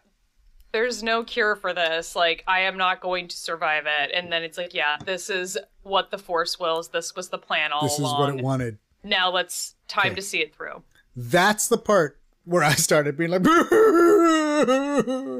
there's 0.72 1.02
no 1.02 1.24
cure 1.24 1.56
for 1.56 1.72
this. 1.72 2.14
Like 2.14 2.44
I 2.46 2.60
am 2.60 2.76
not 2.76 3.00
going 3.00 3.28
to 3.28 3.36
survive 3.36 3.84
it. 3.86 4.10
And 4.12 4.30
then 4.30 4.42
it's 4.42 4.58
like, 4.58 4.74
yeah, 4.74 4.98
this 5.02 5.30
is 5.30 5.56
what 5.84 6.10
the 6.10 6.18
force 6.18 6.58
wills. 6.60 6.90
This 6.90 7.16
was 7.16 7.30
the 7.30 7.38
plan 7.38 7.72
all 7.72 7.82
this 7.82 7.94
is 7.94 8.00
along. 8.00 8.20
what 8.20 8.38
it 8.38 8.44
wanted 8.44 8.78
Now 9.06 9.30
let's 9.30 9.74
time 9.88 10.06
Okay. 10.08 10.14
to 10.16 10.22
see 10.22 10.38
it 10.40 10.54
through. 10.54 10.82
that's 11.14 11.68
the 11.68 11.78
part 11.78 12.18
where 12.44 12.62
i 12.62 12.74
started 12.74 13.16
being 13.16 13.30
like 13.30 13.42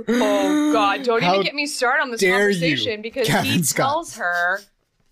Oh 0.08 0.72
God! 0.72 1.02
Don't 1.02 1.22
How 1.22 1.34
even 1.34 1.44
get 1.44 1.54
me 1.54 1.66
started 1.66 2.02
on 2.02 2.10
this 2.10 2.20
dare 2.20 2.50
you, 2.50 2.60
conversation 2.60 3.02
because 3.02 3.26
Captain 3.26 3.52
he 3.52 3.62
Scott. 3.62 3.86
tells 3.88 4.16
her, 4.16 4.60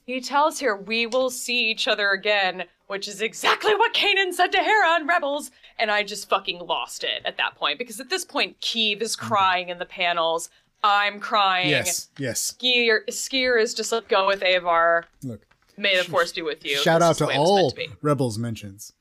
he 0.06 0.20
tells 0.20 0.60
her, 0.60 0.76
"We 0.76 1.06
will 1.06 1.30
see 1.30 1.70
each 1.70 1.88
other 1.88 2.10
again," 2.10 2.64
which 2.86 3.08
is 3.08 3.22
exactly 3.22 3.74
what 3.74 3.94
Kanan 3.94 4.32
said 4.32 4.52
to 4.52 4.58
Hera 4.58 4.86
on 4.88 5.06
Rebels, 5.06 5.50
and 5.78 5.90
I 5.90 6.02
just 6.02 6.28
fucking 6.28 6.58
lost 6.60 7.02
it 7.04 7.22
at 7.24 7.36
that 7.38 7.54
point 7.56 7.78
because 7.78 7.98
at 8.00 8.10
this 8.10 8.24
point, 8.24 8.60
Keeve 8.60 9.00
is 9.02 9.16
mm-hmm. 9.16 9.26
crying 9.26 9.68
in 9.70 9.78
the 9.78 9.86
panels. 9.86 10.50
I'm 10.82 11.18
crying. 11.18 11.70
yes 11.70 12.08
yes 12.18 12.52
Sskeer, 12.60 13.06
Sskeer 13.08 13.60
is 13.60 13.72
just 13.72 13.90
like, 13.90 14.08
"Go 14.08 14.26
with 14.26 14.42
Avar. 14.42 15.06
look 15.22 15.46
May 15.76 15.96
the 15.96 16.04
Force 16.04 16.32
be 16.32 16.42
with 16.42 16.64
you." 16.64 16.76
shout 16.78 17.00
This 17.00 17.08
out 17.10 17.16
to 17.18 17.26
way 17.26 17.34
it 17.34 17.38
was 17.38 17.50
meant 17.50 17.62
all 17.62 17.70
to 17.72 17.96
rebels 18.02 18.38
mentions 18.38 18.92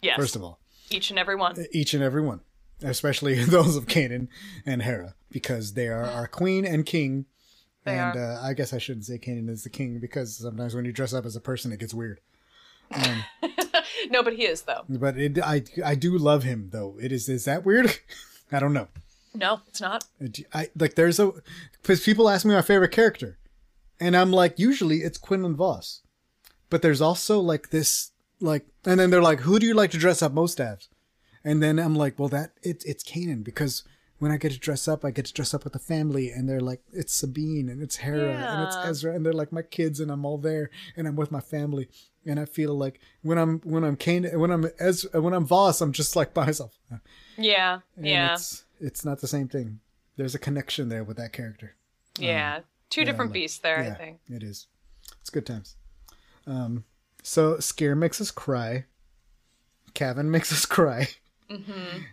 Yes, 0.00 0.16
first 0.16 0.36
of 0.36 0.42
all 0.42 0.58
each 0.90 1.10
and 1.10 1.18
every 1.18 1.36
one. 1.36 1.56
each 1.72 1.94
and 1.94 2.02
every 2.02 2.22
one, 2.22 2.40
especially 2.82 3.42
those 3.44 3.76
of 3.76 3.86
Kanan 3.86 4.28
and 4.66 4.82
Hera, 4.82 5.14
because 5.30 5.74
they 5.74 5.88
are 5.88 6.04
our 6.04 6.26
queen 6.28 6.64
and 6.64 6.84
king. 6.86 7.26
They 7.84 7.98
and. 7.98 8.16
Uh, 8.16 8.38
I 8.42 8.52
guess 8.54 8.72
I 8.72 8.78
shouldn't 8.78 9.06
say 9.06 9.18
Kanan 9.18 9.48
is 9.48 9.64
the 9.64 9.70
king 9.70 9.98
because 9.98 10.36
sometimes 10.36 10.74
when 10.74 10.84
you 10.84 10.92
dress 10.92 11.12
up 11.12 11.26
as 11.26 11.34
a 11.34 11.40
person, 11.40 11.72
it 11.72 11.80
gets 11.80 11.94
weird. 11.94 12.20
No, 14.10 14.22
but 14.22 14.34
he 14.34 14.44
is 14.44 14.62
though. 14.62 14.84
But 14.88 15.16
it, 15.16 15.38
I, 15.42 15.62
I 15.84 15.94
do 15.94 16.18
love 16.18 16.42
him 16.42 16.70
though. 16.72 16.96
It 17.00 17.12
is, 17.12 17.28
is 17.28 17.44
that 17.44 17.64
weird? 17.64 17.98
I 18.52 18.58
don't 18.58 18.72
know. 18.72 18.88
No, 19.34 19.60
it's 19.68 19.80
not. 19.80 20.04
I 20.52 20.68
like 20.78 20.94
there's 20.94 21.18
a 21.18 21.32
because 21.80 22.02
people 22.04 22.28
ask 22.28 22.44
me 22.44 22.52
my 22.52 22.60
favorite 22.62 22.90
character, 22.92 23.38
and 23.98 24.16
I'm 24.16 24.30
like 24.30 24.58
usually 24.58 24.98
it's 24.98 25.16
Quinlan 25.16 25.56
Vos, 25.56 26.01
but 26.72 26.80
there's 26.82 27.00
also 27.02 27.38
like 27.38 27.68
this 27.70 28.10
like, 28.40 28.64
and 28.84 28.98
then 28.98 29.10
they're 29.10 29.22
like, 29.30 29.40
who 29.40 29.58
do 29.60 29.66
you 29.66 29.74
like 29.74 29.90
to 29.92 29.98
dress 29.98 30.20
up 30.22 30.32
most 30.32 30.58
as? 30.60 30.88
And 31.44 31.62
then 31.62 31.78
I'm 31.78 31.94
like, 31.94 32.18
well 32.18 32.28
that 32.30 32.52
it's 32.62 32.84
it's 32.84 33.04
Kanan 33.04 33.44
because 33.44 33.84
when 34.18 34.30
I 34.32 34.36
get 34.36 34.52
to 34.52 34.58
dress 34.58 34.86
up, 34.88 35.04
I 35.04 35.10
get 35.10 35.26
to 35.26 35.32
dress 35.32 35.52
up 35.52 35.64
with 35.64 35.72
the 35.72 35.80
family, 35.80 36.30
and 36.30 36.48
they're 36.48 36.60
like, 36.70 36.80
it's 36.92 37.12
Sabine 37.12 37.68
and 37.68 37.82
it's 37.82 37.96
Hera 37.96 38.30
and 38.32 38.62
it's 38.66 38.76
Ezra, 38.76 39.14
and 39.14 39.26
they're 39.26 39.32
like 39.42 39.50
my 39.52 39.62
kids, 39.62 39.98
and 40.00 40.12
I'm 40.12 40.24
all 40.24 40.38
there, 40.38 40.70
and 40.96 41.08
I'm 41.08 41.16
with 41.16 41.32
my 41.32 41.40
family, 41.40 41.88
and 42.24 42.38
I 42.38 42.44
feel 42.44 42.72
like 42.74 43.00
when 43.22 43.36
I'm 43.36 43.58
when 43.64 43.82
I'm 43.84 43.96
Kane, 43.96 44.24
when 44.42 44.50
I'm 44.52 44.64
Ez, 44.78 45.04
when 45.12 45.34
I'm 45.34 45.44
Vos, 45.44 45.80
I'm 45.80 45.92
just 45.92 46.14
like 46.16 46.32
by 46.38 46.46
myself. 46.46 46.78
Yeah. 47.36 47.80
And 47.96 48.06
Yeah. 48.06 48.34
it's 48.34 48.64
it's 48.80 49.04
not 49.04 49.20
the 49.20 49.28
same 49.28 49.48
thing. 49.48 49.80
There's 50.16 50.34
a 50.36 50.38
connection 50.38 50.88
there 50.88 51.04
with 51.04 51.16
that 51.16 51.32
character. 51.32 51.74
Yeah. 52.18 52.56
Um, 52.58 52.62
Two 52.90 53.04
different 53.04 53.30
like- 53.30 53.40
beasts 53.40 53.58
there, 53.58 53.78
I 53.78 53.90
think. 54.02 54.20
it 54.28 54.42
is. 54.42 54.66
It's 55.20 55.30
good 55.30 55.46
times. 55.46 55.76
Um, 56.46 56.84
so 57.22 57.54
Sskeer 57.56 57.96
makes 57.96 58.20
us 58.20 58.30
cry. 58.30 58.86
Cavan 59.94 60.30
makes 60.30 60.52
us 60.52 60.66
cry. 60.66 61.08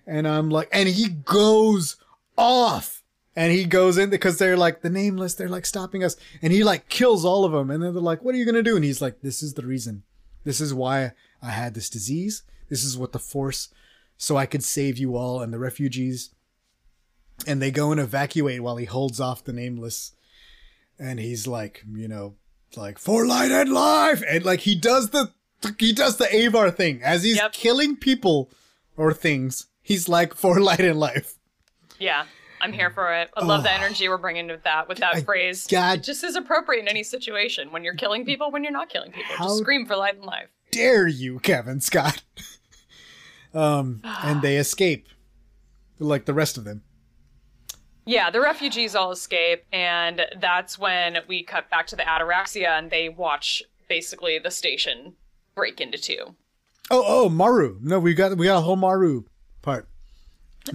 And 0.06 0.28
I'm 0.28 0.50
like, 0.50 0.70
and 0.72 0.90
he 0.90 1.08
goes 1.10 1.96
off. 2.38 3.04
And 3.36 3.54
he 3.54 3.64
goes 3.64 3.98
in 3.98 4.10
because 4.10 4.38
they're 4.38 4.58
like 4.58 4.82
the 4.82 4.90
nameless, 4.90 5.36
they're 5.36 5.48
like 5.48 5.66
stopping 5.66 6.04
us. 6.04 6.18
And 6.42 6.52
he 6.52 6.64
like 6.64 6.90
kills 6.90 7.24
all 7.24 7.46
of 7.46 7.54
them. 7.54 7.70
And 7.72 7.82
then 7.82 7.94
they're 7.94 8.02
like, 8.02 8.22
what 8.22 8.36
are 8.36 8.38
you 8.38 8.44
going 8.44 8.56
to 8.56 8.64
do? 8.64 8.76
And 8.76 8.84
he's 8.84 9.02
like, 9.02 9.22
this 9.22 9.42
is 9.42 9.54
the 9.54 9.66
reason. 9.66 10.04
This 10.44 10.60
is 10.60 10.74
why 10.74 11.14
I 11.42 11.52
had 11.52 11.74
this 11.74 11.90
disease. 11.90 12.44
This 12.68 12.84
is 12.84 12.98
what 12.98 13.14
the 13.14 13.20
force, 13.20 13.70
so 14.18 14.36
I 14.36 14.46
could 14.46 14.64
save 14.64 14.98
you 14.98 15.16
all 15.16 15.42
and 15.42 15.54
the 15.54 15.60
refugees. 15.60 16.32
And 17.48 17.62
they 17.62 17.72
go 17.72 17.92
and 17.92 18.00
evacuate 18.00 18.62
while 18.62 18.76
he 18.76 18.86
holds 18.86 19.22
off 19.22 19.44
the 19.44 19.54
nameless. 19.54 20.12
And 21.00 21.20
he's 21.20 21.48
like, 21.48 21.86
you 21.90 22.10
know, 22.10 22.36
like 22.78 22.98
for 23.00 23.26
light 23.26 23.52
and 23.52 23.72
life. 23.72 24.24
And 24.28 24.44
like 24.46 24.62
he 24.62 24.76
does 24.76 25.10
the, 25.12 25.32
he 25.78 25.94
does 25.94 26.18
the 26.18 26.28
Avar 26.46 26.72
thing 26.72 27.02
as 27.04 27.24
he's 27.24 27.38
Yep. 27.38 27.54
killing 27.54 27.96
people 27.98 28.50
or 28.98 29.14
things. 29.14 29.68
He's 29.82 30.08
like 30.10 30.34
for 30.34 30.60
light 30.60 30.80
and 30.82 31.00
life. 31.00 31.36
Yeah. 32.00 32.26
I'm 32.62 32.74
here 32.74 32.90
for 32.90 33.14
it. 33.14 33.30
I 33.38 33.46
love 33.46 33.64
the 33.64 33.72
energy 33.72 34.10
we're 34.10 34.18
bringing 34.18 34.48
with 34.48 34.64
that 34.64 34.90
with 34.90 34.98
that 34.98 35.16
I- 35.16 35.22
phrase. 35.22 35.66
God- 35.68 36.00
It 36.00 36.04
just 36.04 36.24
is 36.26 36.36
appropriate 36.36 36.82
in 36.82 36.88
any 36.90 37.04
situation 37.04 37.72
when 37.72 37.86
you're 37.86 37.96
killing 37.96 38.26
people, 38.26 38.52
when 38.52 38.64
you're 38.64 38.74
not 38.74 38.90
killing 38.90 39.12
people. 39.14 39.34
How- 39.36 39.46
Just 39.48 39.60
scream 39.60 39.86
for 39.86 39.96
light 39.96 40.16
and 40.16 40.26
life. 40.26 40.50
dare 40.72 41.08
you, 41.08 41.40
Cavan 41.40 41.80
Scott? 41.80 42.22
um, 43.54 44.02
and 44.04 44.41
they 44.41 44.58
escape, 44.66 45.08
like 46.00 46.26
the 46.26 46.34
rest 46.34 46.58
of 46.58 46.66
them. 46.66 46.84
Yeah, 48.10 48.31
the 48.31 48.41
refugees 48.41 48.95
all 48.95 49.11
escape, 49.11 49.65
and 49.72 50.26
that's 50.38 50.80
when 50.80 51.19
we 51.27 51.44
cut 51.44 51.69
back 51.69 51.86
to 51.88 51.95
the 51.95 52.02
Ataraxia 52.02 52.69
and 52.69 52.90
they 52.90 53.07
watch 53.07 53.61
basically 53.88 54.40
the 54.40 54.49
station 54.49 55.14
break 55.53 55.80
into 55.80 55.99
two. 55.99 56.36
Oh, 56.90 57.03
oh, 57.06 57.30
Maru. 57.30 57.77
No, 57.84 57.99
we 57.99 58.15
got 58.15 58.36
we 58.36 58.48
got 58.48 58.57
a 58.57 58.61
whole 58.61 58.77
Maru 58.77 59.26
part. 59.61 59.88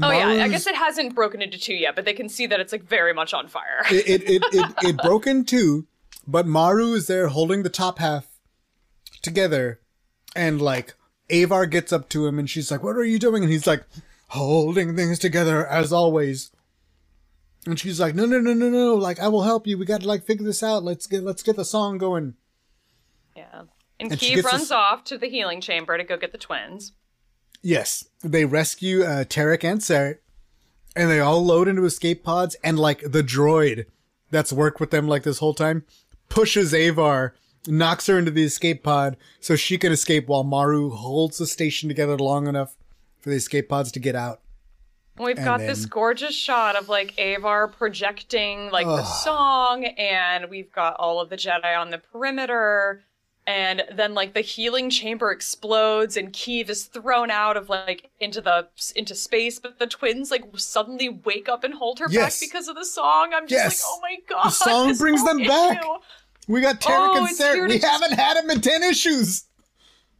Oh 0.00 0.12
yeah, 0.12 0.28
I 0.28 0.48
guess 0.48 0.68
it 0.68 0.76
hasn't 0.76 1.16
broken 1.16 1.42
into 1.42 1.58
two 1.58 1.74
yet, 1.74 1.96
but 1.96 2.04
they 2.04 2.12
can 2.12 2.28
see 2.28 2.46
that 2.46 2.60
it's 2.60 2.70
like 2.70 2.84
very 2.84 3.12
much 3.12 3.34
on 3.34 3.48
fire. 3.48 3.82
it 3.90 4.08
it 4.08 4.30
it, 4.30 4.42
it, 4.52 4.74
it 4.90 4.96
broke 4.98 5.26
in 5.26 5.44
two, 5.44 5.88
but 6.28 6.46
Maru 6.46 6.92
is 6.92 7.08
there 7.08 7.26
holding 7.26 7.64
the 7.64 7.68
top 7.68 7.98
half 7.98 8.28
together, 9.22 9.80
and 10.36 10.62
like 10.62 10.94
Avar 11.30 11.66
gets 11.66 11.92
up 11.92 12.08
to 12.10 12.28
him 12.28 12.38
and 12.38 12.48
she's 12.48 12.70
like, 12.70 12.84
"What 12.84 12.94
are 12.94 13.04
you 13.04 13.18
doing?" 13.18 13.42
And 13.42 13.50
he's 13.50 13.66
like, 13.66 13.82
"Holding 14.28 14.94
things 14.94 15.18
together 15.18 15.66
as 15.66 15.92
always." 15.92 16.52
And 17.66 17.78
she's 17.78 18.00
like, 18.00 18.14
"No, 18.14 18.26
no, 18.26 18.38
no, 18.40 18.52
no, 18.52 18.68
no! 18.68 18.94
Like 18.94 19.20
I 19.20 19.28
will 19.28 19.42
help 19.42 19.66
you. 19.66 19.78
We 19.78 19.86
got 19.86 20.02
to 20.02 20.08
like 20.08 20.24
figure 20.24 20.44
this 20.44 20.62
out. 20.62 20.84
Let's 20.84 21.06
get 21.06 21.22
let's 21.22 21.42
get 21.42 21.56
the 21.56 21.64
song 21.64 21.98
going." 21.98 22.34
yeah. 23.36 23.62
And, 24.00 24.10
And 24.10 24.20
gets 24.20 24.44
runs 24.44 24.70
off 24.70 25.04
to 25.04 25.18
the 25.18 25.28
healing 25.28 25.60
chamber 25.60 25.96
to 25.96 26.04
go 26.04 26.16
get 26.16 26.32
the 26.32 26.38
twins. 26.38 26.92
Yes, 27.62 28.06
they 28.22 28.44
rescue 28.44 29.02
uh, 29.02 29.24
Terec 29.24 29.64
and 29.64 29.80
Ceret, 29.80 30.18
and 30.96 31.08
they 31.08 31.20
all 31.20 31.44
load 31.44 31.68
into 31.68 31.84
escape 31.84 32.24
pods. 32.24 32.56
And 32.64 32.78
like 32.78 33.00
the 33.00 33.22
droid 33.22 33.86
that's 34.30 34.52
worked 34.52 34.80
with 34.80 34.90
them 34.90 35.08
like 35.08 35.22
this 35.22 35.38
whole 35.38 35.54
time 35.54 35.84
pushes 36.28 36.74
Avar, 36.74 37.34
knocks 37.66 38.06
her 38.08 38.18
into 38.18 38.30
the 38.30 38.44
escape 38.44 38.82
pod 38.82 39.16
so 39.40 39.56
she 39.56 39.78
can 39.78 39.92
escape 39.92 40.26
while 40.26 40.44
Maru 40.44 40.90
holds 40.90 41.38
the 41.38 41.46
station 41.46 41.88
together 41.88 42.18
long 42.18 42.48
enough 42.48 42.76
for 43.20 43.30
the 43.30 43.36
escape 43.36 43.68
pods 43.68 43.92
to 43.92 44.00
get 44.00 44.16
out. 44.16 44.40
We've 45.16 45.36
And 45.36 45.44
got 45.44 45.60
this 45.60 45.86
gorgeous 45.86 46.34
shot 46.34 46.74
of 46.74 46.88
like 46.88 47.14
Avar 47.18 47.68
projecting 47.68 48.70
like 48.70 48.86
the 48.86 49.04
song, 49.04 49.84
and 49.84 50.50
we've 50.50 50.72
got 50.72 50.96
all 50.96 51.20
of 51.20 51.30
the 51.30 51.36
Jedi 51.36 51.78
on 51.78 51.90
the 51.90 51.98
perimeter. 51.98 53.02
And 53.46 53.82
then 53.92 54.14
like 54.14 54.32
the 54.32 54.40
healing 54.40 54.88
chamber 54.90 55.30
explodes, 55.30 56.16
and 56.16 56.32
Keeve 56.32 56.70
is 56.70 56.84
thrown 56.84 57.30
out 57.30 57.56
of 57.58 57.68
like 57.68 58.10
into 58.18 58.40
the 58.40 58.68
into 58.96 59.14
space. 59.14 59.58
But 59.60 59.78
the 59.78 59.86
twins 59.86 60.30
like 60.30 60.44
suddenly 60.56 61.08
wake 61.10 61.48
up 61.48 61.62
and 61.62 61.74
hold 61.74 61.98
her 62.00 62.06
Yes. 62.08 62.40
back 62.40 62.48
because 62.48 62.68
of 62.68 62.74
the 62.74 62.84
song. 62.86 63.32
I'm 63.34 63.46
just 63.46 63.62
Yes. 63.62 63.84
like, 63.84 63.86
oh 63.86 64.00
my 64.02 64.16
god! 64.42 64.46
the 64.46 64.50
song 64.50 64.96
brings 64.96 65.22
them 65.24 65.38
back. 65.44 65.84
We 66.48 66.60
got 66.62 66.80
Terec 66.80 66.96
Oh, 66.96 67.16
and 67.18 67.28
it's 67.28 67.38
here 67.38 67.54
Ceret. 67.54 67.68
to 67.68 67.74
We 67.74 67.78
just- 67.78 67.86
haven't 68.02 68.18
had 68.18 68.36
him 68.38 68.50
in 68.50 68.60
ten 68.62 68.82
issues. 68.82 69.44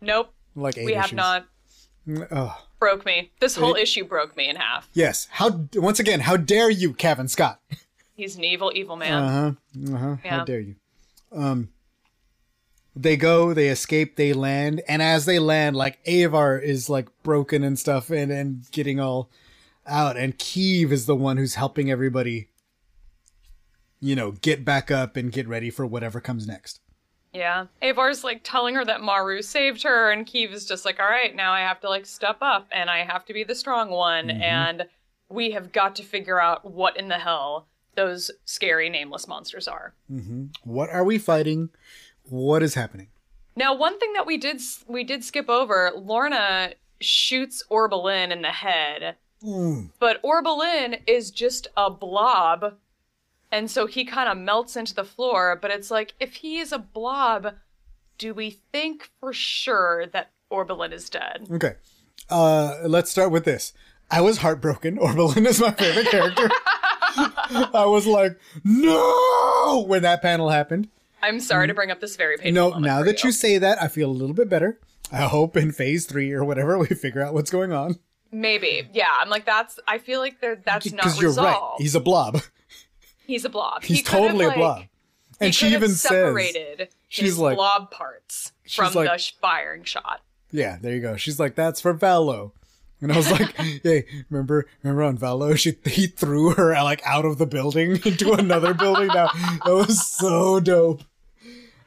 Nope, 0.03 0.33
Like 0.55 0.77
we 0.77 0.93
have 0.93 1.13
not. 1.15 1.47
Oh, 2.31 2.55
Broke 2.85 3.07
me. 3.07 3.31
This 3.41 3.57
whole 3.57 3.75
It- 3.75 3.83
issue 3.83 4.05
broke 4.05 4.37
me 4.37 4.49
in 4.51 4.57
half. 4.57 4.91
yes. 4.93 5.27
How 5.31 5.67
once 5.75 5.99
again? 5.99 6.21
How 6.21 6.37
dare 6.37 6.69
you, 6.71 6.93
Cavan 6.93 7.29
Scott? 7.29 7.61
He's 8.15 8.37
an 8.37 8.45
evil, 8.45 8.71
evil 8.75 8.97
man. 8.97 9.13
Uh 9.23 9.31
huh. 9.31 9.95
Uh 9.95 9.99
huh. 9.99 10.17
How 10.23 10.45
dare 10.45 10.61
you? 10.61 10.75
Um, 11.33 11.71
they 12.95 13.17
go, 13.17 13.55
they 13.55 13.69
escape, 13.69 14.17
they 14.17 14.33
land, 14.35 14.83
and 14.87 15.01
as 15.01 15.25
they 15.25 15.39
land, 15.39 15.77
like 15.77 15.99
Avar 16.07 16.59
is 16.59 16.91
like 16.91 17.09
broken 17.23 17.65
and 17.65 17.79
stuff, 17.79 18.11
and 18.11 18.31
and 18.31 18.71
getting 18.71 19.01
all 19.01 19.31
out, 19.87 20.17
and 20.19 20.39
Keeve 20.39 20.93
is 20.93 21.07
the 21.07 21.17
one 21.17 21.39
who's 21.39 21.55
helping 21.55 21.91
everybody. 21.91 22.51
You 23.99 24.15
know, 24.15 24.33
get 24.33 24.63
back 24.65 24.91
up 24.91 25.17
and 25.17 25.33
get 25.33 25.49
ready 25.49 25.71
for 25.71 25.87
whatever 25.87 26.21
comes 26.21 26.47
next. 26.47 26.81
Yeah. 27.35 27.67
Avar's 27.83 28.23
like 28.25 28.41
telling 28.45 28.77
her 28.77 28.85
that 28.85 29.03
Maru 29.03 29.43
saved 29.43 29.83
her, 29.83 30.11
and 30.11 30.25
Keeve 30.27 30.53
is 30.53 30.65
just 30.65 30.85
like, 30.85 31.01
all 31.01 31.07
right, 31.07 31.35
now 31.35 31.53
I 31.53 31.61
have 31.61 31.81
to 31.81 31.89
like 31.89 32.07
step 32.07 32.39
up 32.41 32.69
and 32.71 32.89
I 32.89 33.05
have 33.05 33.25
to 33.27 33.35
be 33.35 33.45
the 33.45 33.55
strong 33.55 33.91
one. 33.91 34.29
Mm-hmm. 34.29 34.43
And 34.43 34.87
we 35.29 35.51
have 35.51 35.73
got 35.73 35.97
to 35.97 36.03
figure 36.03 36.41
out 36.41 36.65
what 36.65 36.97
in 36.97 37.09
the 37.09 37.19
hell 37.19 37.67
those 37.97 38.31
scary 38.45 38.89
nameless 38.89 39.27
monsters 39.29 39.69
are. 39.69 39.95
Mm-hmm. 40.11 40.47
What 40.63 40.91
are 40.91 41.05
we 41.05 41.19
fighting? 41.19 41.71
What 42.25 42.63
is 42.63 42.75
happening? 42.75 43.09
Now, 43.57 43.75
one 43.75 43.99
thing 43.99 44.13
that 44.15 44.27
we 44.27 44.37
did 44.37 44.61
we 44.89 45.05
did 45.05 45.25
skip 45.25 45.49
over, 45.49 45.93
Lourna 45.95 46.75
shoots 47.01 47.63
Orbalin 47.71 48.33
in 48.33 48.43
the 48.43 48.49
head, 48.49 49.17
mm. 49.43 49.91
but 50.01 50.21
Orbalin 50.23 51.01
is 51.07 51.31
just 51.31 51.69
a 51.77 51.91
blob, 51.91 52.75
and 53.55 53.71
so 53.71 53.87
he 53.87 54.05
kind 54.05 54.29
of 54.29 54.37
melts 54.37 54.77
into 54.77 54.95
the 54.95 55.05
floor. 55.05 55.57
But 55.61 55.71
it's 55.71 55.89
like, 55.89 56.15
if 56.19 56.35
he 56.35 56.59
is 56.59 56.73
a 56.73 56.79
blob, 56.79 57.55
do 58.19 58.35
we 58.35 58.51
think 58.51 59.11
for 59.21 59.33
sure 59.33 60.07
that 60.07 60.33
Orbalin 60.51 60.93
is 60.93 61.09
dead? 61.09 61.47
Okay. 61.49 61.75
Uh, 62.29 62.79
let's 62.83 63.13
start 63.13 63.31
with 63.31 63.45
this. 63.45 63.73
I 64.11 64.23
was 64.23 64.39
heartbroken. 64.39 64.99
Orbalin 65.01 65.47
is 65.47 65.61
my 65.61 65.71
favorite 65.71 66.09
character. 66.09 66.51
I 67.73 67.87
was 67.87 68.09
like, 68.09 68.37
no, 68.65 69.85
when 69.87 70.03
that 70.03 70.21
panel 70.21 70.49
happened. 70.51 70.89
I'm 71.23 71.39
sorry 71.39 71.69
to 71.69 71.75
bring 71.75 71.93
up 71.93 72.01
this 72.01 72.17
very 72.17 72.37
painful 72.37 72.73
No, 72.73 72.79
now 72.79 73.05
that 73.05 73.23
you 73.23 73.31
say 73.31 73.59
that, 73.59 73.81
I 73.81 73.87
feel 73.87 74.11
a 74.11 74.13
little 74.13 74.35
bit 74.35 74.49
better. 74.49 74.81
I 75.13 75.23
hope 75.23 75.57
in 75.57 75.71
phase 75.71 76.07
three 76.07 76.33
or 76.33 76.45
whatever 76.45 76.77
we 76.77 76.87
figure 76.89 77.23
out 77.23 77.35
what's 77.35 77.53
going 77.53 77.73
on. 77.73 78.01
maybe, 78.33 78.89
yeah, 78.93 79.17
I'm 79.21 79.29
like 79.31 79.47
that's. 79.47 79.79
I 79.87 79.99
feel 79.99 80.19
like 80.19 80.41
there 80.41 80.57
that's 80.57 80.93
not 80.93 81.05
Because 81.05 81.21
you're 81.23 81.33
right. 81.33 81.75
He's 81.79 81.95
a 81.95 82.01
blob. 82.01 82.43
He's 83.27 83.45
a 83.45 83.49
blob. 83.49 83.83
He's 83.85 83.99
He 83.99 84.03
totally 84.03 84.45
a 84.45 84.49
like- 84.49 84.57
blob. 84.57 84.79
he 84.81 84.89
And 85.41 85.55
she 85.55 85.69
even 85.69 85.89
says, 85.91 86.01
separated 86.03 86.89
she's 87.09 87.31
his 87.31 87.39
like- 87.39 87.57
blob 87.57 87.91
parts 87.91 88.53
from 88.69 88.93
like- 88.95 89.11
the 89.11 89.33
firing 89.41 89.85
shot. 89.85 90.21
yeah, 90.51 90.79
there 90.81 90.95
you 90.95 91.01
go. 91.01 91.17
She's 91.17 91.41
like, 91.41 91.55
that's 91.55 91.81
for 91.81 91.95
Valo. 91.95 92.53
And 93.01 93.13
I 93.13 93.17
was 93.17 93.31
like, 93.31 93.53
hey, 93.83 94.07
remember, 94.31 94.67
remember 94.83 95.03
on 95.03 95.19
Valo, 95.19 95.59
she, 95.59 95.77
he 95.85 96.07
threw 96.07 96.51
her 96.55 96.73
like 96.83 97.03
out 97.05 97.25
of 97.25 97.39
the 97.39 97.47
building 97.47 97.93
into 98.05 98.33
another 98.33 98.73
building. 98.73 99.09
Now 99.09 99.29
that 99.65 99.73
was 99.73 100.07
so 100.07 100.61
dope. 100.61 101.03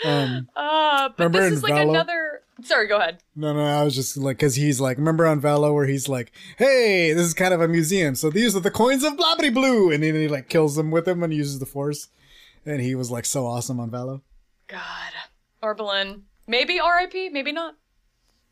Um, 0.05 0.47
Uh, 0.55 1.09
but 1.09 1.19
Remember 1.19 1.39
this 1.39 1.47
in 1.47 1.53
is 1.55 1.63
like 1.63 1.73
Valo? 1.73 1.89
another. 1.89 2.41
Sorry, 2.63 2.87
go 2.87 2.97
ahead. 2.97 3.19
No, 3.35 3.53
no, 3.53 3.63
I 3.63 3.83
was 3.83 3.95
just 3.95 4.17
like, 4.17 4.37
because 4.37 4.55
he's 4.55 4.79
like, 4.79 4.97
remember 4.97 5.27
on 5.27 5.41
Valo 5.41 5.73
where 5.73 5.85
he's 5.85 6.09
like, 6.09 6.31
hey, 6.57 7.13
this 7.13 7.27
is 7.27 7.33
kind 7.33 7.53
of 7.53 7.61
a 7.61 7.67
museum, 7.67 8.15
so 8.15 8.29
these 8.29 8.55
are 8.55 8.59
the 8.59 8.71
coins 8.71 9.03
of 9.03 9.13
Blobbity 9.13 9.53
Blue, 9.53 9.91
and 9.91 10.03
then 10.03 10.15
he 10.15 10.27
like 10.27 10.49
kills 10.49 10.75
them 10.75 10.89
with 10.89 11.07
him 11.07 11.21
and 11.23 11.33
uses 11.33 11.59
the 11.59 11.65
Force, 11.65 12.09
and 12.65 12.81
he 12.81 12.95
was 12.95 13.11
like 13.11 13.25
so 13.25 13.45
awesome 13.45 13.79
on 13.79 13.91
Valo. 13.91 14.21
God, 14.67 15.13
Orbalin. 15.61 16.21
Maybe 16.47 16.79
R.I.P. 16.79 17.29
Maybe 17.29 17.51
not. 17.51 17.75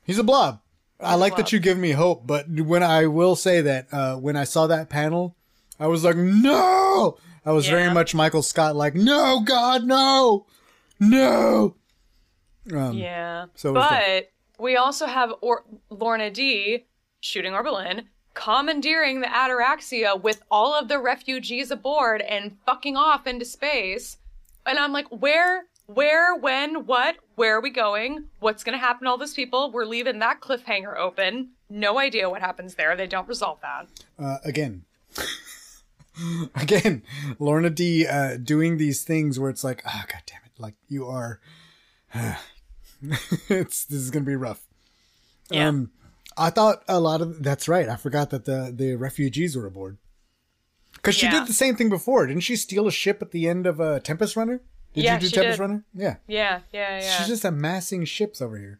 He's 0.03 0.19
a 0.19 0.23
blob. 0.23 0.61
I 0.99 1.15
like 1.15 1.31
blob. 1.33 1.45
that 1.45 1.51
you 1.51 1.59
give 1.59 1.77
me 1.77 1.91
hope, 1.91 2.27
but 2.27 2.47
when 2.49 2.83
I 2.83 3.07
will 3.07 3.35
say 3.35 3.61
that 3.61 3.87
uh, 3.91 4.15
when 4.17 4.35
I 4.35 4.43
saw 4.43 4.67
that 4.67 4.89
panel, 4.89 5.35
I 5.79 5.87
was 5.87 6.03
like, 6.03 6.15
no. 6.15 7.17
I 7.45 7.51
was 7.51 7.67
very 7.67 7.93
much 7.93 8.15
Michael 8.15 8.41
Scott, 8.41 8.75
like, 8.75 8.95
no, 8.95 9.41
God, 9.41 9.83
no, 9.83 10.47
no. 10.99 11.75
Um, 12.73 12.93
Yeah. 12.93 13.45
so 13.55 13.73
but 13.73 14.31
we 14.59 14.75
also 14.77 15.05
have 15.05 15.33
or- 15.41 15.65
Lourna 15.91 16.31
Dee 16.33 16.85
shooting 17.19 17.53
Orbalin, 17.53 18.05
commandeering 18.33 19.21
the 19.21 19.27
Ataraxia 19.27 20.21
with 20.21 20.43
all 20.51 20.73
of 20.73 20.87
the 20.87 20.99
refugees 20.99 21.71
aboard 21.71 22.21
and 22.21 22.57
fucking 22.65 22.95
off 22.97 23.27
into 23.27 23.45
space. 23.45 24.17
And 24.65 24.77
I'm 24.77 24.91
like, 24.91 25.07
where, 25.07 25.65
where, 25.87 26.35
when, 26.35 26.85
what, 26.85 27.17
where 27.35 27.57
are 27.57 27.61
we 27.61 27.69
going? 27.69 28.25
What's 28.39 28.63
going 28.63 28.77
to 28.77 28.83
happen 28.83 29.05
to 29.05 29.09
all 29.11 29.17
those 29.17 29.33
people? 29.33 29.71
We're 29.71 29.85
leaving 29.85 30.19
that 30.19 30.41
cliffhanger 30.41 30.97
open. 30.97 31.49
No 31.69 31.99
idea 31.99 32.29
what 32.29 32.41
happens 32.41 32.75
there. 32.75 32.95
They 32.95 33.07
don't 33.07 33.27
resolve 33.27 33.59
that. 33.61 33.87
Uh, 34.19 34.37
again, 34.43 34.83
again, 36.55 37.03
Lourna 37.39 37.73
Dee 37.73 38.05
uh, 38.07 38.37
doing 38.37 38.77
these 38.77 39.03
things 39.03 39.39
where 39.39 39.49
it's 39.49 39.63
like, 39.63 39.81
ah, 39.85 40.01
oh, 40.03 40.07
god 40.11 40.21
damn 40.25 40.41
it, 40.45 40.51
like 40.59 40.75
you 40.87 41.07
are. 41.07 41.39
it's 43.49 43.85
this 43.85 43.99
is 43.99 44.11
gonna 44.11 44.25
be 44.25 44.35
rough. 44.35 44.61
Yeah. 45.49 45.67
Um, 45.67 45.91
I 46.37 46.49
thought 46.49 46.83
a 46.87 46.99
lot 46.99 47.21
of 47.21 47.43
that's 47.43 47.67
right. 47.67 47.87
I 47.87 47.95
forgot 47.95 48.29
that 48.31 48.45
the 48.45 48.73
the 48.75 48.95
refugees 48.95 49.55
were 49.55 49.65
aboard. 49.65 49.97
Because 50.93 51.15
she 51.15 51.25
Yeah. 51.27 51.39
did 51.39 51.47
the 51.47 51.53
same 51.53 51.75
thing 51.75 51.89
before, 51.89 52.25
didn't 52.25 52.41
she? 52.43 52.55
Steal 52.55 52.87
a 52.87 52.91
ship 52.91 53.21
at 53.21 53.31
the 53.31 53.47
end 53.47 53.67
of 53.67 53.79
uh, 53.79 53.99
Tempest 53.99 54.35
Runner. 54.35 54.61
Did 54.93 55.03
Yeah, 55.03 55.13
you 55.15 55.19
do 55.19 55.27
she 55.27 55.33
Tempest 55.35 55.57
did. 55.57 55.61
Runner? 55.61 55.83
Yeah. 55.93 56.15
Yeah, 56.27 56.61
yeah, 56.73 56.99
yeah. 57.01 57.17
She's 57.17 57.27
just 57.27 57.45
amassing 57.45 58.05
ships 58.05 58.41
over 58.41 58.57
here. 58.57 58.79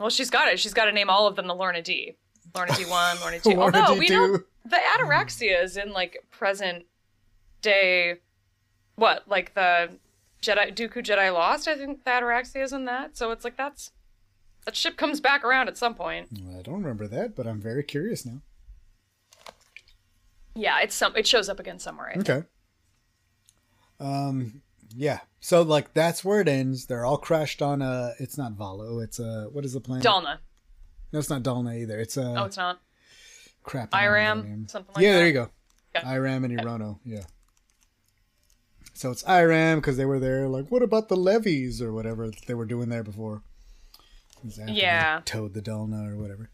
Well, 0.00 0.10
she's 0.10 0.30
got 0.30 0.48
it. 0.48 0.58
She's 0.60 0.74
got 0.74 0.86
to 0.86 0.92
name 0.92 1.10
all 1.10 1.26
of 1.26 1.36
them 1.36 1.46
the 1.46 1.54
Lourna 1.54 1.82
Dee. 1.82 2.16
Lourna 2.54 2.68
D1, 2.68 3.16
Lourna 3.16 3.42
D2. 3.42 3.54
Lourna 3.54 3.74
Although 3.80 3.98
we 3.98 4.08
know 4.08 4.28
D2. 4.38 4.44
the 4.64 4.76
Ataraxia 4.96 5.62
is 5.62 5.76
in 5.76 5.92
like 5.92 6.16
present 6.30 6.86
day. 7.62 8.16
What, 8.96 9.28
like 9.28 9.54
the 9.54 9.90
Jedi 10.42 10.74
Dooku 10.74 11.02
Jedi 11.02 11.32
Lost? 11.32 11.68
I 11.68 11.76
think 11.76 12.04
the 12.04 12.10
Ataraxia 12.10 12.62
is 12.62 12.72
in 12.72 12.84
that. 12.84 13.16
So 13.16 13.30
it's 13.30 13.44
like 13.44 13.56
that's 13.56 13.92
that 14.64 14.76
ship 14.76 14.96
comes 14.96 15.20
back 15.20 15.44
around 15.44 15.68
at 15.68 15.76
some 15.76 15.94
point. 15.94 16.28
I 16.56 16.62
don't 16.62 16.82
remember 16.82 17.06
that, 17.08 17.34
but 17.34 17.46
I'm 17.46 17.60
very 17.60 17.82
curious 17.82 18.26
now. 18.26 18.42
Yeah, 20.54 20.80
it's 20.80 20.94
some. 20.94 21.14
It 21.16 21.26
shows 21.26 21.48
up 21.48 21.60
again 21.60 21.78
somewhere. 21.78 22.08
I 22.10 22.14
think. 22.14 22.28
Okay. 22.28 22.46
Um. 24.00 24.62
Yeah. 24.94 25.20
So 25.40 25.62
like 25.62 25.94
that's 25.94 26.24
where 26.24 26.40
it 26.40 26.48
ends. 26.48 26.86
They're 26.86 27.04
all 27.04 27.18
crashed 27.18 27.62
on 27.62 27.82
a. 27.82 28.12
It's 28.18 28.36
not 28.36 28.52
Valo. 28.52 29.02
It's 29.02 29.18
a. 29.18 29.48
What 29.52 29.64
is 29.64 29.72
the 29.72 29.80
planet? 29.80 30.04
Dalna. 30.04 30.38
No, 31.12 31.18
it's 31.18 31.30
not 31.30 31.42
Dalna 31.42 31.76
either. 31.80 31.98
It's 31.98 32.16
a. 32.16 32.34
Oh, 32.36 32.44
it's 32.44 32.56
not. 32.56 32.80
crap. 33.62 33.94
Iram, 33.94 34.66
something 34.68 34.94
like 34.94 35.02
yeah, 35.02 35.12
that. 35.12 35.18
there 35.18 35.26
you 35.26 35.32
go. 35.32 35.50
Yeah. 35.94 36.08
Iram 36.08 36.44
and 36.44 36.58
Irono. 36.58 36.98
Yeah. 37.04 37.22
So 38.98 39.12
it's 39.12 39.24
Iram 39.28 39.78
because 39.78 39.96
they 39.96 40.04
were 40.04 40.18
there. 40.18 40.48
Like, 40.48 40.72
what 40.72 40.82
about 40.82 41.08
the 41.08 41.16
levies 41.16 41.80
or 41.80 41.92
whatever 41.92 42.32
they 42.48 42.54
were 42.54 42.64
doing 42.66 42.88
there 42.88 43.04
before? 43.04 43.42
Yeah. 44.66 45.20
Towed 45.24 45.54
the 45.54 45.62
Dalna 45.62 46.12
or 46.12 46.16
whatever. 46.16 46.50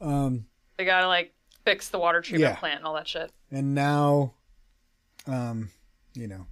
Um. 0.00 0.46
They 0.78 0.86
gotta 0.86 1.06
like 1.06 1.34
fix 1.66 1.90
the 1.90 1.98
water 1.98 2.22
treatment 2.22 2.54
Yeah. 2.54 2.58
plant 2.58 2.78
and 2.78 2.86
all 2.86 2.94
that 2.94 3.06
shit. 3.06 3.30
and 3.50 3.74
now 3.74 4.34
um 5.28 5.70
you 6.14 6.26
know 6.26 6.46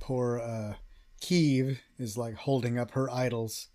poor 0.00 0.38
uh 0.40 0.74
Keeve 1.20 1.78
is 1.98 2.16
like 2.16 2.36
holding 2.36 2.78
up 2.78 2.92
her 2.92 3.10
idols 3.10 3.68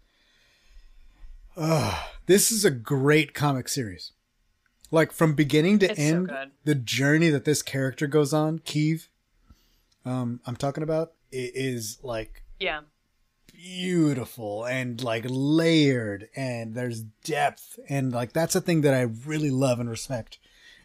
Ugh, 1.58 1.94
this 2.26 2.52
is 2.52 2.64
a 2.66 2.72
great 2.72 3.34
comic 3.36 3.68
series 3.70 4.14
like 4.90 5.12
from 5.12 5.36
beginning 5.36 5.78
to 5.80 5.92
It's 5.92 6.00
end 6.00 6.30
good. 6.30 6.52
the 6.64 6.74
journey 6.76 7.30
that 7.30 7.46
this 7.46 7.62
character 7.62 8.08
goes 8.08 8.34
on 8.34 8.58
Keeve 8.60 9.08
um 10.06 10.40
i'm 10.46 10.56
talking 10.56 10.84
about 10.84 11.14
it 11.32 11.52
is 11.56 12.00
like 12.04 12.44
Yeah. 12.60 12.82
beautiful 13.54 14.66
and 14.66 15.02
like 15.04 15.26
layered 15.28 16.28
and 16.36 16.74
there's 16.76 17.02
depth 17.24 17.80
and 17.90 18.12
like 18.12 18.34
that's 18.34 18.56
a 18.56 18.62
thing 18.62 18.82
that 18.82 18.94
I 18.94 19.02
really 19.02 19.52
love 19.52 19.80
and 19.80 19.90
respect 19.90 20.40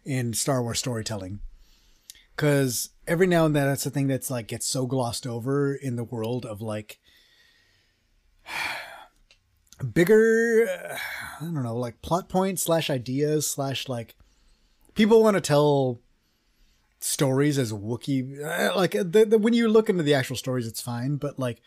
in 0.05 0.33
Star 0.33 0.61
Wars 0.61 0.79
storytelling. 0.79 1.39
Cause 2.37 2.89
every 3.07 3.27
now 3.27 3.45
and 3.45 3.55
then 3.55 3.67
that's 3.67 3.83
the 3.83 3.89
thing 3.89 4.07
that's 4.07 4.29
like 4.29 4.47
gets 4.47 4.65
so 4.67 4.85
glossed 4.85 5.25
over 5.27 5.73
in 5.73 5.95
the 5.97 6.03
world 6.03 6.45
of 6.45 6.61
like 6.61 6.99
bigger 9.93 10.67
I 11.39 11.43
don't 11.43 11.63
know, 11.63 11.75
like 11.77 12.01
plot 12.01 12.29
points 12.29 12.63
slash 12.63 12.89
ideas 12.89 13.49
slash 13.49 13.87
like 13.87 14.15
people 14.95 15.21
want 15.21 15.35
to 15.35 15.41
tell 15.41 15.99
stories 16.99 17.57
as 17.57 17.71
Wookiee 17.71 18.43
uh, 18.43 18.75
like 18.75 18.91
the, 18.91 19.25
the, 19.27 19.37
when 19.37 19.53
you 19.53 19.67
look 19.67 19.89
into 19.89 20.03
the 20.03 20.13
actual 20.13 20.35
stories 20.35 20.65
it's 20.67 20.81
fine, 20.81 21.17
but 21.17 21.37
like 21.37 21.61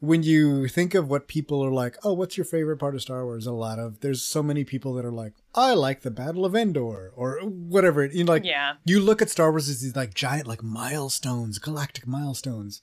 when 0.00 0.22
you 0.22 0.68
think 0.68 0.94
of 0.94 1.08
what 1.08 1.26
people 1.26 1.64
are 1.64 1.70
like, 1.72 1.96
oh, 2.04 2.12
what's 2.12 2.36
your 2.36 2.44
favorite 2.44 2.76
part 2.76 2.94
of 2.94 3.00
Star 3.00 3.24
Wars? 3.24 3.46
A 3.46 3.52
lot 3.52 3.78
of 3.78 4.00
there's 4.00 4.22
so 4.22 4.42
many 4.42 4.62
people 4.64 4.92
that 4.94 5.04
are 5.06 5.10
like, 5.12 5.32
I 5.54 5.72
like 5.72 6.02
the 6.02 6.10
Battle 6.10 6.44
of 6.44 6.54
Endor 6.54 7.12
or 7.16 7.38
whatever. 7.40 8.04
You 8.04 8.24
know, 8.24 8.32
like 8.32 8.44
Yeah. 8.44 8.74
you 8.84 9.00
look 9.00 9.22
at 9.22 9.30
Star 9.30 9.50
Wars 9.50 9.68
as 9.70 9.80
these 9.80 9.96
like 9.96 10.12
giant 10.12 10.46
like 10.46 10.62
milestones, 10.62 11.58
galactic 11.58 12.06
milestones, 12.06 12.82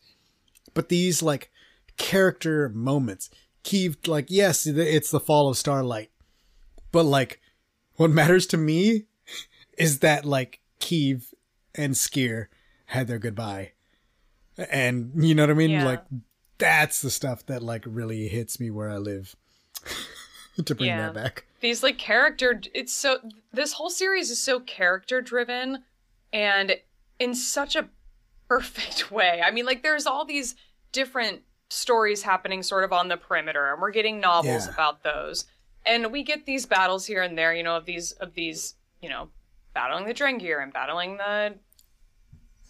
but 0.73 0.89
these 0.89 1.21
like 1.21 1.51
character 1.97 2.69
moments. 2.69 3.29
Keeve 3.63 4.07
like 4.07 4.25
yes, 4.29 4.65
it's 4.65 5.11
the 5.11 5.19
fall 5.19 5.49
of 5.49 5.57
Starlight, 5.57 6.09
but 6.91 7.03
like 7.03 7.39
what 7.95 8.09
matters 8.09 8.45
to 8.47 8.57
me 8.57 9.05
is 9.77 9.99
that 9.99 10.25
like 10.25 10.59
Keeve 10.79 11.32
and 11.75 11.93
Sskeer 11.93 12.47
had 12.87 13.07
their 13.07 13.19
goodbye, 13.19 13.71
and 14.69 15.11
you 15.15 15.33
know 15.35 15.43
what 15.43 15.49
I 15.49 15.53
mean. 15.53 15.71
Yeah. 15.71 15.85
Like 15.85 16.03
that's 16.57 17.01
the 17.01 17.09
stuff 17.09 17.45
that 17.47 17.61
like 17.63 17.83
really 17.87 18.27
hits 18.27 18.59
me 18.59 18.69
where 18.69 18.89
I 18.89 18.97
live. 18.97 19.35
to 20.65 20.75
bring 20.75 20.87
Yeah. 20.87 21.07
that 21.11 21.13
back. 21.15 21.45
these 21.61 21.81
like 21.81 21.97
character 21.97 22.61
it's 22.75 22.93
so 22.93 23.17
this 23.51 23.73
whole 23.73 23.89
series 23.89 24.29
is 24.29 24.39
so 24.39 24.59
character 24.59 25.19
driven 25.19 25.79
and 26.31 26.75
in 27.19 27.33
such 27.33 27.75
a 27.75 27.89
perfect 28.47 29.09
way 29.17 29.41
i 29.43 29.49
mean 29.49 29.65
like 29.65 29.81
there's 29.81 30.05
all 30.05 30.25
these 30.25 30.55
different 30.91 31.41
stories 31.71 32.21
happening 32.21 32.61
sort 32.61 32.83
of 32.83 32.93
on 32.93 33.07
the 33.07 33.17
perimeter 33.17 33.71
and 33.73 33.81
we're 33.81 33.89
getting 33.91 34.19
novels 34.19 34.67
Yeah. 34.67 34.73
about 34.73 35.01
those 35.03 35.45
and 35.87 36.11
we 36.11 36.21
get 36.21 36.45
these 36.45 36.67
battles 36.67 37.07
here 37.07 37.23
and 37.23 37.35
there 37.35 37.53
you 37.55 37.63
know 37.63 37.75
of 37.77 37.85
these 37.85 38.11
of 38.11 38.35
these 38.35 38.75
you 39.01 39.09
know 39.09 39.29
battling 39.73 40.05
the 40.05 40.13
drengir 40.13 40.61
and 40.61 40.71
battling 40.71 41.17
the 41.17 41.55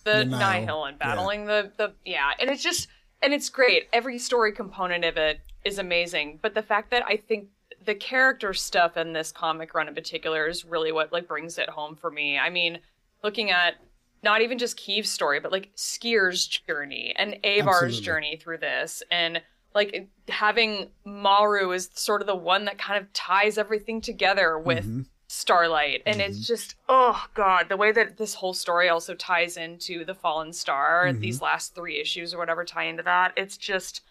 the, 0.04 0.12
The 0.12 0.26
Nihil, 0.26 0.86
and 0.86 1.00
battling 1.00 1.46
the 1.46 1.72
the 1.78 1.94
yeah. 2.06 2.32
And 2.40 2.50
it's 2.50 2.64
just 2.64 2.88
and 3.22 3.34
it's 3.34 3.50
great. 3.50 3.88
Every 3.94 4.20
story 4.20 4.52
component 4.52 5.06
of 5.06 5.18
it 5.18 5.40
is 5.64 5.80
amazing. 5.80 6.40
But 6.42 6.54
the 6.54 6.62
fact 6.62 6.92
that 6.92 7.04
i 7.08 7.16
think 7.16 7.48
the 7.86 7.96
character 7.96 8.54
stuff 8.54 8.96
in 8.98 9.14
this 9.14 9.32
comic 9.32 9.74
run 9.74 9.88
in 9.88 9.96
particular 9.96 10.48
is 10.48 10.64
really 10.64 10.92
what 10.92 11.12
like 11.12 11.28
brings 11.28 11.58
it 11.58 11.70
home 11.70 11.96
for 11.96 12.12
me. 12.12 12.38
I 12.38 12.50
mean 12.50 12.80
looking 13.24 13.52
at 13.52 13.76
not 14.24 14.42
even 14.42 14.58
just 14.58 14.78
Keeve's 14.78 15.10
story, 15.10 15.40
but 15.40 15.52
like 15.52 15.76
Sskeer's 15.76 16.48
journey 16.48 17.14
and 17.18 17.38
Avar's 17.44 18.00
journey 18.00 18.38
through 18.42 18.60
this, 18.60 19.04
and 19.12 19.42
like 19.76 20.08
having 20.30 20.90
Maru 21.06 21.72
is 21.72 21.90
sort 21.94 22.22
of 22.22 22.28
the 22.28 22.36
one 22.36 22.66
that 22.66 22.78
kind 22.78 23.02
of 23.02 23.12
ties 23.12 23.58
everything 23.58 24.02
together 24.02 24.58
with 24.58 24.86
Mm-hmm. 24.86 25.02
Starlight, 25.44 26.02
and 26.06 26.22
it's 26.22 26.48
just 26.48 26.76
oh 26.88 27.22
god, 27.34 27.68
the 27.68 27.76
way 27.78 27.92
that 27.92 28.16
this 28.18 28.34
whole 28.34 28.54
story 28.54 28.88
also 28.88 29.14
ties 29.14 29.58
into 29.58 30.06
the 30.06 30.16
Fallen 30.16 30.54
Star, 30.54 31.06
Mm-hmm. 31.08 31.20
these 31.20 31.42
last 31.42 31.76
three 31.76 32.00
issues 32.00 32.34
or 32.34 32.38
whatever 32.38 32.64
tie 32.64 32.86
into 32.86 33.04
that. 33.04 33.34
It's 33.36 33.58
just 33.58 34.02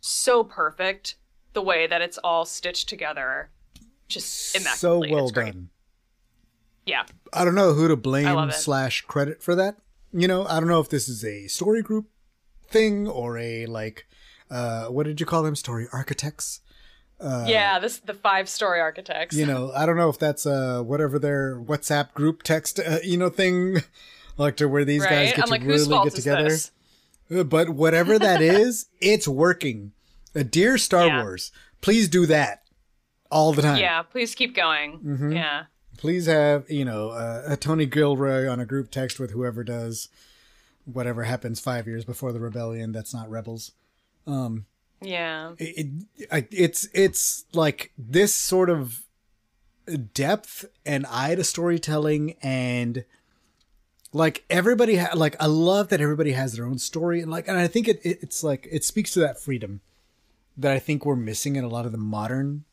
so 0.00 0.44
perfect 0.44 1.16
the 1.52 1.62
way 1.62 1.88
that 1.88 2.00
it's 2.00 2.18
all 2.18 2.44
stitched 2.44 2.88
together, 2.88 3.50
just 4.06 4.54
So 4.78 5.00
well 5.10 5.28
done. 5.30 5.70
Yeah, 6.86 7.04
I 7.32 7.44
don't 7.44 7.56
know 7.56 7.72
who 7.74 7.88
to 7.88 7.96
blame 7.96 8.50
slash 8.52 9.02
credit 9.02 9.42
for 9.42 9.54
that. 9.56 9.76
You 10.12 10.28
know, 10.28 10.46
I 10.46 10.60
don't 10.60 10.68
know 10.68 10.80
if 10.80 10.88
this 10.88 11.08
is 11.08 11.24
a 11.24 11.48
story 11.48 11.82
group 11.82 12.06
thing 12.68 13.08
or 13.08 13.36
a 13.38 13.66
like 13.66 14.06
uh 14.50 14.86
what 14.86 15.04
did 15.06 15.18
you 15.20 15.26
call 15.26 15.42
them 15.42 15.56
story 15.56 15.86
architects? 15.92 16.60
Yeah. 17.20 17.78
This 17.78 17.98
the 17.98 18.14
five 18.14 18.48
story 18.48 18.80
architects. 18.80 19.36
You 19.36 19.46
know, 19.46 19.72
I 19.74 19.86
don't 19.86 19.96
know 19.96 20.08
if 20.08 20.18
that's 20.18 20.46
uh 20.46 20.82
whatever 20.82 21.18
their 21.18 21.56
WhatsApp 21.60 22.14
group 22.14 22.42
text 22.42 22.78
uh, 22.80 22.98
you 23.02 23.16
know 23.16 23.28
thing 23.30 23.78
like 24.36 24.56
to 24.58 24.68
where 24.68 24.84
these 24.84 25.04
guys 25.04 25.32
get 25.32 25.50
I'm 25.50 25.58
to 25.60 25.64
whose 25.64 25.88
really 25.88 26.04
get 26.04 26.14
together. 26.14 26.44
this? 26.44 26.70
Uh, 27.30 27.42
But 27.44 27.70
whatever 27.70 28.18
that 28.18 28.40
is, 28.62 28.86
it's 29.00 29.26
working. 29.28 29.92
Uh, 30.36 30.42
dear 30.44 30.78
Star 30.78 31.06
Yeah. 31.06 31.22
Wars, 31.22 31.50
please 31.80 32.08
do 32.08 32.26
that 32.26 32.62
all 33.30 33.52
the 33.52 33.62
time. 33.62 33.78
Yeah, 33.78 34.02
please 34.02 34.34
keep 34.34 34.54
going. 34.54 34.98
Mm-hmm. 35.00 35.32
Yeah. 35.32 35.64
please 35.96 36.26
have 36.26 36.70
you 36.70 36.84
know 36.84 37.08
uh, 37.10 37.42
a 37.46 37.56
Tony 37.56 37.86
Gilroy 37.86 38.46
on 38.48 38.60
a 38.60 38.64
group 38.66 38.90
text 38.90 39.18
with 39.18 39.32
whoever 39.32 39.64
does 39.64 40.08
whatever 40.84 41.24
happens 41.24 41.58
five 41.60 41.86
years 41.86 42.04
before 42.04 42.32
the 42.32 42.40
rebellion. 42.40 42.92
That's 42.92 43.12
not 43.12 43.28
rebels. 43.28 43.72
Yeah. 45.00 45.52
It, 45.58 45.88
it 46.18 46.48
it's 46.50 46.88
it's 46.92 47.44
like 47.52 47.92
this 47.96 48.34
sort 48.34 48.70
of 48.70 49.04
depth 50.12 50.64
and 50.84 51.06
eye 51.06 51.34
to 51.34 51.44
storytelling 51.44 52.34
and 52.42 53.04
like 54.12 54.44
everybody 54.50 54.96
ha- 54.96 55.14
like 55.14 55.36
I 55.40 55.46
love 55.46 55.88
that 55.88 56.00
everybody 56.00 56.32
has 56.32 56.54
their 56.54 56.66
own 56.66 56.78
story 56.78 57.20
and 57.20 57.30
like 57.30 57.48
and 57.48 57.56
I 57.58 57.66
think 57.68 57.88
it, 57.88 58.00
it 58.04 58.18
it's 58.22 58.42
like 58.42 58.66
it 58.70 58.84
speaks 58.84 59.12
to 59.12 59.20
that 59.20 59.38
freedom 59.40 59.80
that 60.56 60.72
I 60.72 60.78
think 60.78 61.06
we're 61.06 61.16
missing 61.16 61.56
in 61.56 61.64
a 61.64 61.68
lot 61.68 61.86
of 61.86 61.92
the 61.92 61.98
modern 61.98 62.64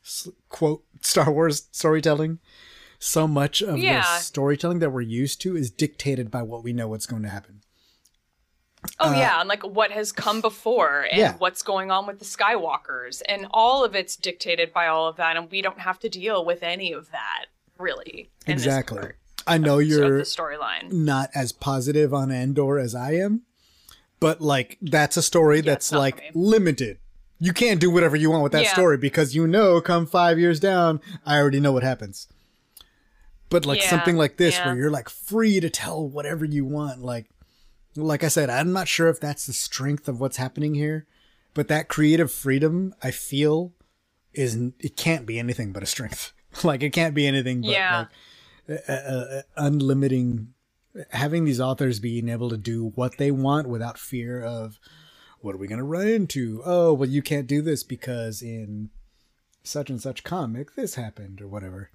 quote 0.50 0.84
Star 1.02 1.32
Wars 1.32 1.68
storytelling 1.72 2.40
so 3.00 3.28
much 3.28 3.62
of 3.62 3.78
Yeah. 3.78 4.02
the 4.02 4.20
storytelling 4.20 4.80
that 4.80 4.90
we're 4.90 5.02
used 5.02 5.40
to 5.42 5.56
is 5.56 5.70
dictated 5.70 6.32
by 6.32 6.42
what 6.42 6.64
we 6.64 6.74
know 6.74 6.88
what's 6.88 7.06
going 7.06 7.22
to 7.24 7.30
happen. 7.30 7.62
Oh 9.00 9.12
yeah, 9.14 9.40
and 9.40 9.48
like 9.50 9.64
what 9.64 9.92
has 9.92 10.12
come 10.12 10.42
before 10.42 11.02
and 11.12 11.20
Uh, 11.20 11.24
Yeah. 11.24 11.36
what's 11.38 11.62
going 11.62 11.92
on 11.92 12.06
with 12.08 12.20
the 12.20 12.26
Skywalkers 12.26 13.22
and 13.28 13.48
all 13.52 13.84
of 13.84 13.96
it's 13.96 14.16
dictated 14.16 14.74
by 14.74 14.88
all 14.88 15.08
of 15.08 15.16
that 15.18 15.38
and 15.38 15.50
we 15.52 15.62
don't 15.62 15.80
have 15.80 16.00
to 16.00 16.10
deal 16.10 16.44
with 16.46 16.64
any 16.64 16.92
of 16.94 17.12
that 17.12 17.46
really. 17.78 18.30
exactly. 18.48 19.10
I 19.48 19.58
know 19.58 19.80
of 19.80 19.86
you're 19.88 20.22
storyline. 20.22 20.92
not 20.92 21.30
as 21.36 21.52
positive 21.52 22.14
on 22.14 22.32
Andor 22.32 22.80
as 22.80 22.96
I 22.96 23.12
am, 23.16 23.42
but 24.20 24.42
like 24.42 24.78
that's 24.82 25.18
a 25.18 25.22
story 25.22 25.62
that's 25.62 25.92
not 25.92 25.98
for 25.98 26.02
like 26.02 26.18
me. 26.18 26.32
limited. 26.34 26.98
You 27.40 27.52
can't 27.54 27.80
do 27.82 27.92
whatever 27.92 28.16
you 28.16 28.32
want 28.32 28.44
with 28.44 28.54
that 28.54 28.64
Yeah. 28.64 28.74
story 28.74 28.98
because 28.98 29.36
you 29.36 29.46
know, 29.46 29.82
come 29.82 30.06
five 30.08 30.40
years 30.40 30.60
down, 30.60 31.02
I 31.26 31.38
already 31.38 31.60
know 31.60 31.74
what 31.74 31.84
happens. 31.84 32.28
But 33.50 33.66
like 33.66 33.82
Yeah, 33.82 33.90
something 33.90 34.18
like 34.18 34.38
this, 34.38 34.56
yeah. 34.56 34.68
where 34.68 34.76
you're 34.76 34.90
like 34.90 35.10
free 35.10 35.60
to 35.60 35.70
tell 35.70 36.08
whatever 36.08 36.46
you 36.46 36.66
want, 36.66 37.04
like, 37.04 37.26
like 37.96 38.24
I 38.24 38.28
said, 38.28 38.50
I'm 38.50 38.74
not 38.74 38.88
sure 38.88 39.08
if 39.10 39.20
that's 39.20 39.46
the 39.48 39.54
strength 39.54 40.08
of 40.08 40.20
what's 40.20 40.38
happening 40.38 40.76
here, 40.76 41.06
but 41.54 41.68
that 41.70 41.88
creative 41.88 42.32
freedom, 42.32 42.94
I 43.02 43.12
feel, 43.12 43.74
is 44.34 44.56
it 44.80 44.98
can't 44.98 45.26
be 45.26 45.40
anything 45.40 45.72
but 45.72 45.84
a 45.84 45.86
strength. 45.86 46.34
like 46.64 46.84
it 46.84 46.92
can't 46.92 47.14
be 47.16 47.26
anything 47.28 47.62
but 47.62 47.70
Yeah. 47.72 48.06
like 48.70 48.80
uh, 48.90 49.42
unlimiting 49.58 50.48
having 51.12 51.44
these 51.46 51.60
authors 51.60 52.00
being 52.00 52.30
able 52.30 52.50
to 52.50 52.58
do 52.58 52.92
what 52.96 53.18
they 53.18 53.30
want 53.30 53.68
without 53.68 53.98
fear 54.00 54.42
of 54.42 54.80
what 55.42 55.54
are 55.54 55.58
we 55.58 55.68
going 55.68 55.78
to 55.78 55.84
run 55.84 56.08
into 56.08 56.62
oh 56.66 56.94
well 56.94 57.10
you 57.10 57.22
can't 57.22 57.48
do 57.48 57.62
this 57.62 57.84
because 57.84 58.42
in 58.42 58.90
such 59.62 59.90
and 59.90 60.02
such 60.02 60.24
comic 60.24 60.74
this 60.76 60.96
happened 60.96 61.42
or 61.42 61.48
whatever 61.48 61.90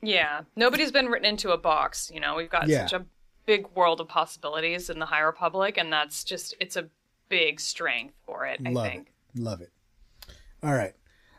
Yeah. 0.00 0.42
Nobody's 0.56 0.90
been 0.92 1.06
written 1.08 1.26
into 1.28 1.50
a 1.50 1.58
box, 1.58 2.10
you 2.14 2.20
know. 2.20 2.36
We've 2.36 2.48
got 2.50 2.68
Yeah. 2.68 2.86
such 2.86 3.00
a 3.00 3.04
big 3.48 3.66
world 3.74 3.98
of 3.98 4.06
possibilities 4.08 4.90
in 4.90 4.98
the 4.98 5.06
High 5.06 5.20
Republic 5.20 5.78
and 5.78 5.90
that's 5.90 6.22
just 6.22 6.54
it's 6.60 6.76
a 6.76 6.90
big 7.30 7.58
strength 7.58 8.14
for 8.26 8.44
it, 8.44 8.60
I 8.64 8.70
love 8.70 8.86
think. 8.86 9.08
it. 9.34 9.40
Love 9.40 9.62
it. 9.62 9.72
All 10.62 10.74
right. 10.74 10.92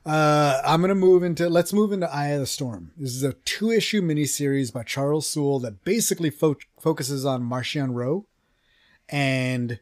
Uh 0.06 0.60
i'm 0.66 0.82
gonna 0.82 0.96
move 0.96 1.22
into 1.24 1.48
let's 1.50 1.72
move 1.72 1.92
into 1.92 2.12
eye 2.12 2.30
of 2.30 2.40
the 2.40 2.48
storm. 2.48 2.92
This 2.98 3.14
is 3.16 3.22
a 3.22 3.34
two 3.46 3.70
issue 3.70 4.02
miniseries 4.02 4.74
by 4.74 4.82
Charles 4.84 5.28
Soule 5.28 5.60
that 5.60 5.84
basically 5.84 6.32
fo- 6.32 6.56
focuses 6.80 7.26
on 7.26 7.44
Marchion 7.48 7.94
Ro 7.94 8.26
and 9.08 9.80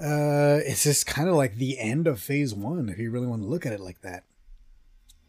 uh 0.00 0.60
it's 0.64 0.84
just 0.84 1.04
kind 1.06 1.28
of 1.28 1.34
like 1.34 1.56
the 1.56 1.78
end 1.78 2.06
of 2.06 2.20
phase 2.20 2.54
one 2.54 2.88
if 2.88 2.98
you 2.98 3.10
really 3.10 3.26
want 3.26 3.42
to 3.42 3.48
look 3.48 3.66
at 3.66 3.72
it 3.74 3.80
like 3.80 4.00
that 4.00 4.24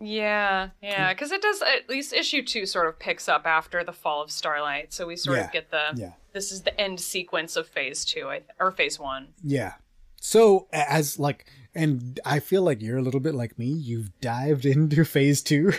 Yeah, 0.02 0.69
yeah, 0.82 1.14
because 1.14 1.32
it 1.32 1.41
does 1.41 1.61
at 1.61 1.88
least 1.90 2.11
issue 2.11 2.44
two 2.44 2.65
sort 2.65 2.88
of 2.88 2.98
picks 2.98 3.30
up 3.30 3.45
after 3.45 3.84
the 3.84 3.94
fall 3.94 4.22
of 4.22 4.32
Starlight, 4.32 4.91
so 4.94 5.06
we 5.07 5.15
sort 5.15 5.38
Yeah, 5.38 5.45
of 5.45 5.52
get 5.52 5.69
the 5.72 5.91
yeah. 5.95 6.11
this 6.34 6.52
is 6.52 6.64
the 6.64 6.80
end 6.82 6.99
sequence 6.99 7.56
of 7.56 7.68
phase 7.68 8.03
two, 8.03 8.28
I 8.30 8.40
th- 8.40 8.49
or 8.60 8.72
phase 8.72 8.99
one. 8.99 9.28
Yeah. 9.44 9.73
So 10.19 10.68
as 10.73 11.19
like, 11.19 11.45
and 11.76 12.19
I 12.26 12.40
feel 12.40 12.64
like 12.64 12.82
you're 12.82 12.98
a 12.98 13.02
little 13.03 13.19
bit 13.19 13.36
like 13.36 13.57
me. 13.60 13.68
You've 13.68 14.19
dived 14.22 14.65
into 14.65 15.06
phase 15.06 15.41
two. 15.41 15.72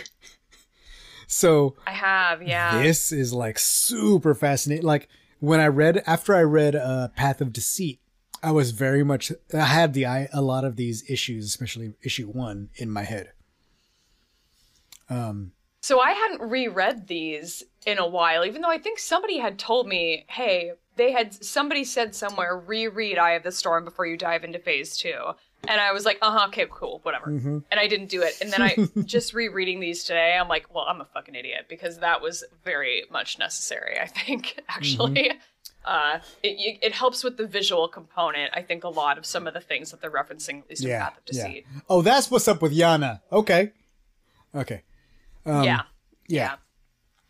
so 1.27 1.75
I 1.85 1.91
have, 1.91 2.41
yeah, 2.41 2.81
this 2.81 3.11
is 3.11 3.33
like 3.33 3.59
super 3.59 4.33
fascinating. 4.33 4.85
Like 4.85 5.09
when 5.39 5.59
I 5.59 5.67
read 5.67 6.01
after 6.07 6.33
I 6.33 6.43
read 6.43 6.75
uh, 6.75 7.09
Path 7.09 7.41
of 7.41 7.51
Deceit, 7.51 7.99
I 8.41 8.51
was 8.51 8.71
very 8.71 9.03
much 9.03 9.31
I 9.53 9.65
had 9.65 9.93
the 9.93 10.05
I 10.05 10.29
a 10.33 10.41
lot 10.41 10.63
of 10.63 10.77
these 10.77 11.03
issues, 11.09 11.45
especially 11.45 11.93
issue 12.03 12.27
one, 12.27 12.69
in 12.75 12.89
my 12.89 13.03
head. 13.03 13.32
So 15.81 15.99
I 15.99 16.11
hadn't 16.11 16.49
reread 16.49 17.07
these 17.07 17.61
in 17.85 17.99
a 17.99 18.07
while, 18.07 18.45
even 18.45 18.61
though 18.61 18.71
I 18.71 18.77
think 18.77 18.99
somebody 18.99 19.37
had 19.37 19.59
told 19.59 19.85
me, 19.85 20.25
hey, 20.29 20.71
they 20.95 21.11
had 21.11 21.33
somebody 21.43 21.83
said 21.83 22.15
somewhere, 22.15 22.57
reread 22.57 23.17
Eye 23.17 23.31
of 23.31 23.43
the 23.43 23.51
Storm 23.51 23.83
before 23.83 24.05
you 24.05 24.15
dive 24.15 24.43
into 24.43 24.59
phase 24.59 24.95
two. 24.97 25.33
And 25.67 25.81
I 25.81 25.91
was 25.91 26.05
like, 26.05 26.19
uh 26.21 26.31
huh, 26.31 26.47
okay, 26.47 26.67
cool, 26.69 26.99
whatever. 27.03 27.27
Mm-hmm. 27.27 27.59
And 27.71 27.79
I 27.79 27.87
didn't 27.87 28.09
do 28.09 28.21
it. 28.21 28.37
And 28.41 28.51
then 28.51 28.61
I 28.61 28.75
just 29.05 29.33
rereading 29.33 29.79
these 29.79 30.03
today, 30.03 30.37
I'm 30.39 30.47
like, 30.47 30.73
well, 30.73 30.85
I'm 30.87 31.01
a 31.01 31.05
fucking 31.05 31.35
idiot 31.35 31.65
because 31.67 31.99
that 31.99 32.21
was 32.21 32.43
very 32.63 33.03
much 33.11 33.39
necessary, 33.39 33.99
I 33.99 34.07
think, 34.07 34.61
actually. 34.69 35.11
Mm-hmm. 35.11 35.37
Uh, 35.85 36.19
it, 36.43 36.79
it 36.81 36.93
helps 36.93 37.25
with 37.25 37.35
the 37.35 37.45
visual 37.45 37.89
component. 37.89 38.53
I 38.55 38.61
think 38.61 38.85
a 38.85 38.89
lot 38.89 39.17
of 39.17 39.25
some 39.25 39.47
of 39.47 39.53
the 39.53 39.59
things 39.59 39.91
that 39.91 39.99
they're 39.99 40.11
referencing, 40.11 40.59
at 40.59 40.69
least 40.69 40.83
Yeah. 40.83 41.09
Path 41.09 41.17
of 41.29 41.35
Yeah. 41.35 41.59
Oh, 41.89 42.01
that's 42.01 42.31
what's 42.31 42.47
up 42.47 42.61
with 42.61 42.73
Yana. 42.73 43.19
Okay. 43.31 43.71
Okay. 44.55 44.83
Um, 45.45 45.63
yeah. 45.63 45.81
Yeah. 46.27 46.55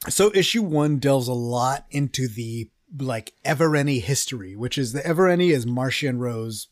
So 0.10 0.31
issue 0.35 0.61
one 0.61 0.99
delves 0.99 1.27
a 1.27 1.34
lot 1.34 1.85
into 1.91 2.27
the 2.27 2.69
like 2.99 3.34
Evereni 3.45 4.02
history, 4.02 4.56
which 4.56 4.77
is 4.77 4.94
the 4.94 5.02
Evereni 5.02 5.49
is 5.52 5.65
Marchion 5.65 6.19
Ro's 6.19 6.68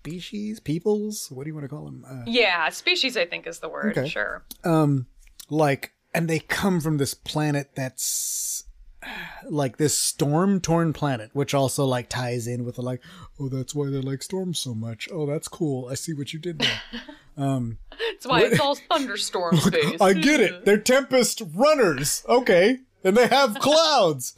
species, 0.00 0.60
peoples. 0.60 1.28
What 1.30 1.44
do 1.44 1.50
you 1.50 1.54
want 1.54 1.64
to 1.64 1.68
call 1.68 1.84
them? 1.84 2.04
Uh, 2.08 2.22
Yeah, 2.26 2.68
species, 2.70 3.16
I 3.16 3.26
think, 3.26 3.46
is 3.46 3.58
the 3.60 3.68
word. 3.68 3.96
Okay. 3.98 4.08
Sure. 4.08 4.44
um, 4.64 5.06
like, 5.50 5.92
and 6.14 6.28
they 6.28 6.38
come 6.40 6.80
from 6.80 6.96
this 6.98 7.14
planet 7.14 7.70
that's 7.74 8.64
like 9.48 9.76
this 9.76 9.94
storm 9.94 10.60
torn 10.60 10.92
planet, 10.92 11.30
which 11.32 11.54
also 11.54 11.84
like 11.84 12.08
ties 12.08 12.46
in 12.46 12.64
with 12.64 12.76
the 12.76 12.82
like, 12.82 13.02
oh, 13.38 13.48
that's 13.48 13.74
why 13.74 13.86
they 13.90 14.00
like 14.00 14.22
storms 14.22 14.58
so 14.58 14.74
much. 14.74 15.08
Oh, 15.12 15.26
that's 15.26 15.48
cool. 15.48 15.88
I 15.88 15.94
see 15.94 16.12
what 16.14 16.32
you 16.32 16.38
did 16.38 16.58
there. 16.60 16.80
That's 17.36 18.26
why 18.26 18.42
it's 18.42 18.60
all 18.60 18.74
thunderstorm 18.90 19.56
space. 19.58 20.00
I 20.00 20.12
get 20.14 20.40
it. 20.40 20.64
They're 20.64 20.78
tempest 20.78 21.42
runners. 21.54 22.24
Okay. 22.28 22.78
And 23.04 23.16
they 23.16 23.26
have 23.28 23.58
clouds. 23.60 24.34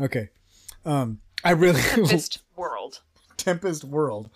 Okay. 0.00 0.30
Um 0.84 1.20
I 1.44 1.50
really 1.50 1.80
Tempest 1.94 2.40
world. 2.56 3.00
Tempest 3.36 3.84
world. 3.84 4.30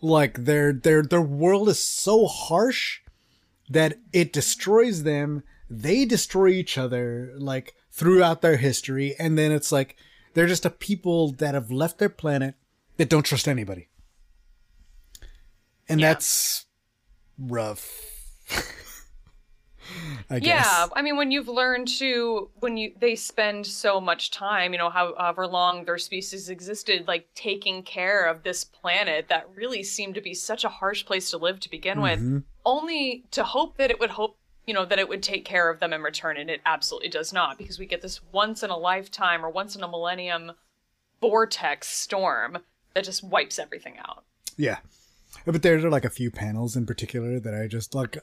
Like 0.00 0.44
their 0.44 0.72
their 0.72 1.02
their 1.02 1.22
world 1.22 1.68
is 1.68 1.78
so 1.78 2.26
harsh 2.26 3.00
that 3.68 3.98
it 4.12 4.32
destroys 4.32 5.02
them. 5.04 5.42
They 5.70 6.04
destroy 6.04 6.48
each 6.48 6.76
other 6.78 7.32
like 7.36 7.74
throughout 7.90 8.40
their 8.42 8.56
history 8.56 9.14
and 9.18 9.36
then 9.38 9.52
it's 9.52 9.70
like 9.70 9.96
they're 10.34 10.46
just 10.46 10.64
a 10.64 10.70
people 10.70 11.30
that 11.32 11.54
have 11.54 11.70
left 11.70 11.98
their 11.98 12.08
planet 12.08 12.54
that 12.96 13.10
don't 13.10 13.24
trust 13.26 13.46
anybody. 13.46 13.88
And 15.88 16.00
Yeah. 16.00 16.14
that's 16.14 16.66
rough. 17.48 18.08
I 20.30 20.38
guess. 20.38 20.66
Yeah, 20.66 20.86
I 20.94 21.02
mean, 21.02 21.16
when 21.16 21.30
you've 21.30 21.48
learned 21.48 21.88
to, 21.98 22.50
when 22.60 22.76
you 22.76 22.92
they 22.98 23.16
spend 23.16 23.66
so 23.66 24.00
much 24.00 24.30
time, 24.30 24.72
you 24.72 24.78
know, 24.78 24.90
however 24.90 25.46
long 25.46 25.84
their 25.84 25.98
species 25.98 26.48
existed, 26.48 27.06
like 27.08 27.26
taking 27.34 27.82
care 27.82 28.26
of 28.26 28.42
this 28.42 28.64
planet 28.64 29.26
that 29.28 29.48
really 29.54 29.82
seemed 29.82 30.14
to 30.14 30.20
be 30.20 30.34
such 30.34 30.64
a 30.64 30.68
harsh 30.68 31.04
place 31.04 31.30
to 31.30 31.36
live 31.36 31.60
to 31.60 31.70
begin 31.70 31.98
Mm-hmm. 31.98 32.34
with, 32.34 32.44
only 32.64 33.24
to 33.32 33.42
hope 33.44 33.76
that 33.76 33.90
it 33.90 33.98
would 33.98 34.10
hope, 34.10 34.38
you 34.66 34.72
know, 34.72 34.84
that 34.84 34.98
it 35.00 35.08
would 35.08 35.22
take 35.22 35.44
care 35.44 35.68
of 35.68 35.80
them 35.80 35.92
in 35.92 36.00
return, 36.00 36.36
and 36.36 36.48
it 36.48 36.60
absolutely 36.64 37.08
does 37.08 37.32
not, 37.32 37.58
because 37.58 37.78
we 37.78 37.86
get 37.86 38.02
this 38.02 38.20
once 38.32 38.62
in 38.62 38.70
a 38.70 38.76
lifetime 38.76 39.44
or 39.44 39.50
once 39.50 39.74
in 39.76 39.82
a 39.82 39.88
millennium 39.88 40.52
vortex 41.20 41.88
storm 41.88 42.58
that 42.94 43.04
just 43.04 43.24
wipes 43.24 43.58
everything 43.58 43.98
out. 43.98 44.24
Yeah. 44.56 44.78
But 45.44 45.62
there 45.62 45.76
are 45.84 45.90
like 45.90 46.04
a 46.04 46.10
few 46.10 46.30
panels 46.30 46.76
in 46.76 46.86
particular 46.86 47.40
that 47.40 47.54
I 47.54 47.66
just 47.66 47.94
like 47.94 48.18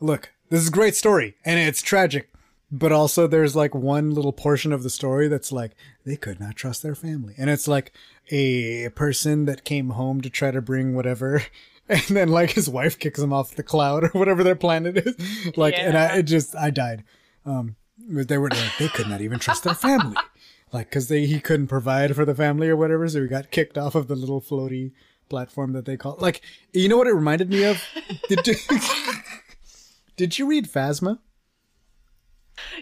look, 0.00 0.32
this 0.50 0.62
is 0.62 0.68
a 0.68 0.72
great 0.72 0.94
story 0.94 1.34
and 1.44 1.58
it's 1.58 1.82
tragic. 1.82 2.30
But 2.72 2.90
also 2.90 3.26
there's 3.26 3.54
like 3.54 3.74
one 3.74 4.10
little 4.12 4.32
portion 4.32 4.72
of 4.72 4.82
the 4.82 4.90
story 4.90 5.28
that's 5.28 5.52
like 5.52 5.72
they 6.04 6.16
could 6.16 6.40
not 6.40 6.56
trust 6.56 6.82
their 6.82 6.96
family. 6.96 7.34
And 7.38 7.48
it's 7.48 7.68
like 7.68 7.92
a 8.30 8.88
person 8.90 9.44
that 9.44 9.64
came 9.64 9.90
home 9.90 10.20
to 10.20 10.30
try 10.30 10.50
to 10.50 10.60
bring 10.60 10.94
whatever 10.94 11.42
and 11.88 12.02
then 12.08 12.28
like 12.28 12.50
his 12.50 12.68
wife 12.68 12.98
kicks 12.98 13.20
him 13.20 13.32
off 13.32 13.54
the 13.54 13.62
cloud 13.62 14.04
or 14.04 14.08
whatever 14.08 14.42
their 14.42 14.56
planet 14.56 14.96
is. 14.96 15.14
Like 15.56 15.74
and 15.76 15.96
I 15.96 16.18
it 16.18 16.22
just 16.24 16.56
I 16.56 16.70
died. 16.70 17.04
Um 17.44 17.76
but 17.98 18.28
they 18.28 18.38
were 18.38 18.50
like 18.50 18.72
they 18.78 18.88
could 18.88 19.08
not 19.08 19.20
even 19.20 19.38
trust 19.38 19.64
their 19.64 19.74
family. 19.74 20.16
Like 20.72 20.90
cuz 20.90 21.06
they 21.06 21.26
he 21.26 21.38
couldn't 21.38 21.68
provide 21.68 22.16
for 22.16 22.24
the 22.24 22.34
family 22.34 22.68
or 22.68 22.76
whatever 22.76 23.08
so 23.08 23.22
he 23.22 23.28
got 23.28 23.52
kicked 23.52 23.78
off 23.78 23.94
of 23.94 24.08
the 24.08 24.16
little 24.16 24.40
floaty 24.40 24.90
platform 25.28 25.72
that 25.72 25.84
they 25.84 25.96
call 25.96 26.16
like 26.20 26.40
you 26.72 26.88
know 26.88 26.96
what 26.96 27.06
it 27.06 27.12
reminded 27.14 27.50
me 27.50 27.64
of 27.64 27.82
did 28.28 28.46
you, 28.46 28.54
did 30.16 30.38
you 30.38 30.46
read 30.46 30.66
phasma 30.70 31.18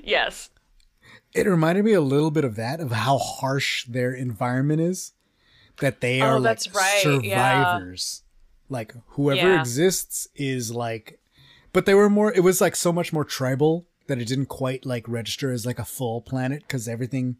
Yes. 0.02 0.50
it 1.34 1.46
reminded 1.46 1.84
me 1.84 1.92
a 1.94 2.00
little 2.00 2.30
bit 2.30 2.44
of 2.44 2.56
that 2.56 2.80
of 2.80 2.92
how 2.92 3.18
harsh 3.18 3.84
their 3.86 4.12
environment 4.12 4.80
is 4.80 5.12
that 5.80 6.00
they 6.00 6.20
Oh, 6.20 6.26
are 6.26 6.40
like 6.40 6.60
right, 6.72 7.02
yeah. 7.24 7.62
survivors 7.64 8.22
like 8.68 8.94
whoever 9.08 9.48
Yeah. 9.52 9.60
exists 9.60 10.28
is 10.34 10.72
like 10.72 11.20
but 11.72 11.86
they 11.86 11.94
were 11.94 12.08
more 12.10 12.32
it 12.32 12.40
was 12.40 12.60
like 12.60 12.76
so 12.76 12.92
much 12.92 13.12
more 13.12 13.24
tribal 13.24 13.86
that 14.06 14.18
it 14.18 14.28
didn't 14.28 14.46
quite 14.46 14.84
like 14.86 15.08
register 15.08 15.50
as 15.50 15.66
like 15.66 15.78
a 15.78 15.84
full 15.84 16.20
planet 16.20 16.62
because 16.62 16.86
everything 16.86 17.36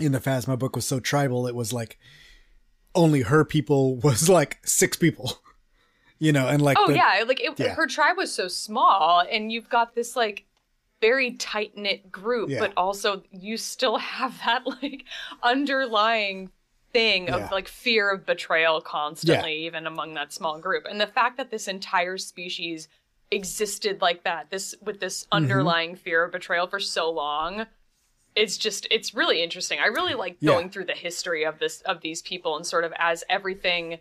in 0.00 0.12
the 0.12 0.20
phasma 0.20 0.56
book 0.58 0.76
was 0.76 0.86
so 0.86 1.00
tribal 1.00 1.46
it 1.48 1.54
was 1.54 1.72
like 1.72 1.98
only 2.98 3.22
her 3.22 3.44
people 3.44 3.96
was 4.08 4.28
like 4.28 4.58
six 4.64 4.96
people 4.96 5.38
you 6.18 6.32
know 6.32 6.46
and 6.48 6.60
like 6.60 6.76
Oh 6.80 6.88
the- 6.88 6.96
yeah, 6.96 7.22
like 7.26 7.40
it, 7.40 7.58
yeah. 7.58 7.74
her 7.74 7.86
tribe 7.86 8.16
was 8.16 8.34
so 8.34 8.48
small, 8.48 9.22
and 9.30 9.52
you've 9.52 9.70
got 9.70 9.94
this 9.94 10.16
like 10.16 10.44
very 11.00 11.30
tight 11.32 11.76
knit 11.76 12.10
group, 12.10 12.50
Yeah. 12.50 12.58
but 12.58 12.72
also 12.76 13.22
you 13.30 13.56
still 13.56 13.96
have 14.18 14.36
that 14.44 14.66
like 14.66 15.04
underlying 15.44 16.50
thing 16.92 17.30
of 17.30 17.40
Yeah. 17.40 17.48
like 17.52 17.68
fear 17.68 18.10
of 18.10 18.26
betrayal 18.26 18.80
constantly, 18.80 19.64
even 19.66 19.86
among 19.86 20.14
that 20.14 20.32
small 20.32 20.58
group. 20.58 20.86
And 20.90 21.00
the 21.00 21.06
fact 21.06 21.36
that 21.36 21.50
this 21.52 21.68
entire 21.68 22.18
species 22.18 22.88
existed 23.30 24.00
like 24.00 24.24
that, 24.24 24.50
this 24.50 24.74
with 24.82 24.98
this 25.00 25.22
Mm-hmm. 25.24 25.36
underlying 25.36 25.94
fear 25.96 26.24
of 26.24 26.32
betrayal 26.32 26.66
for 26.66 26.80
so 26.80 27.10
long, 27.10 27.66
it's 28.38 28.56
just 28.56 28.86
it's 28.90 29.14
really 29.14 29.42
interesting. 29.42 29.78
I 29.80 29.86
really 29.86 30.14
like 30.14 30.36
Yeah. 30.40 30.52
going 30.52 30.70
through 30.70 30.86
the 30.86 30.94
history 30.94 31.44
of 31.44 31.58
this 31.58 31.80
of 31.82 32.00
these 32.00 32.22
people 32.22 32.56
and 32.56 32.66
sort 32.66 32.84
of 32.84 32.92
as 32.98 33.24
everything 33.28 33.98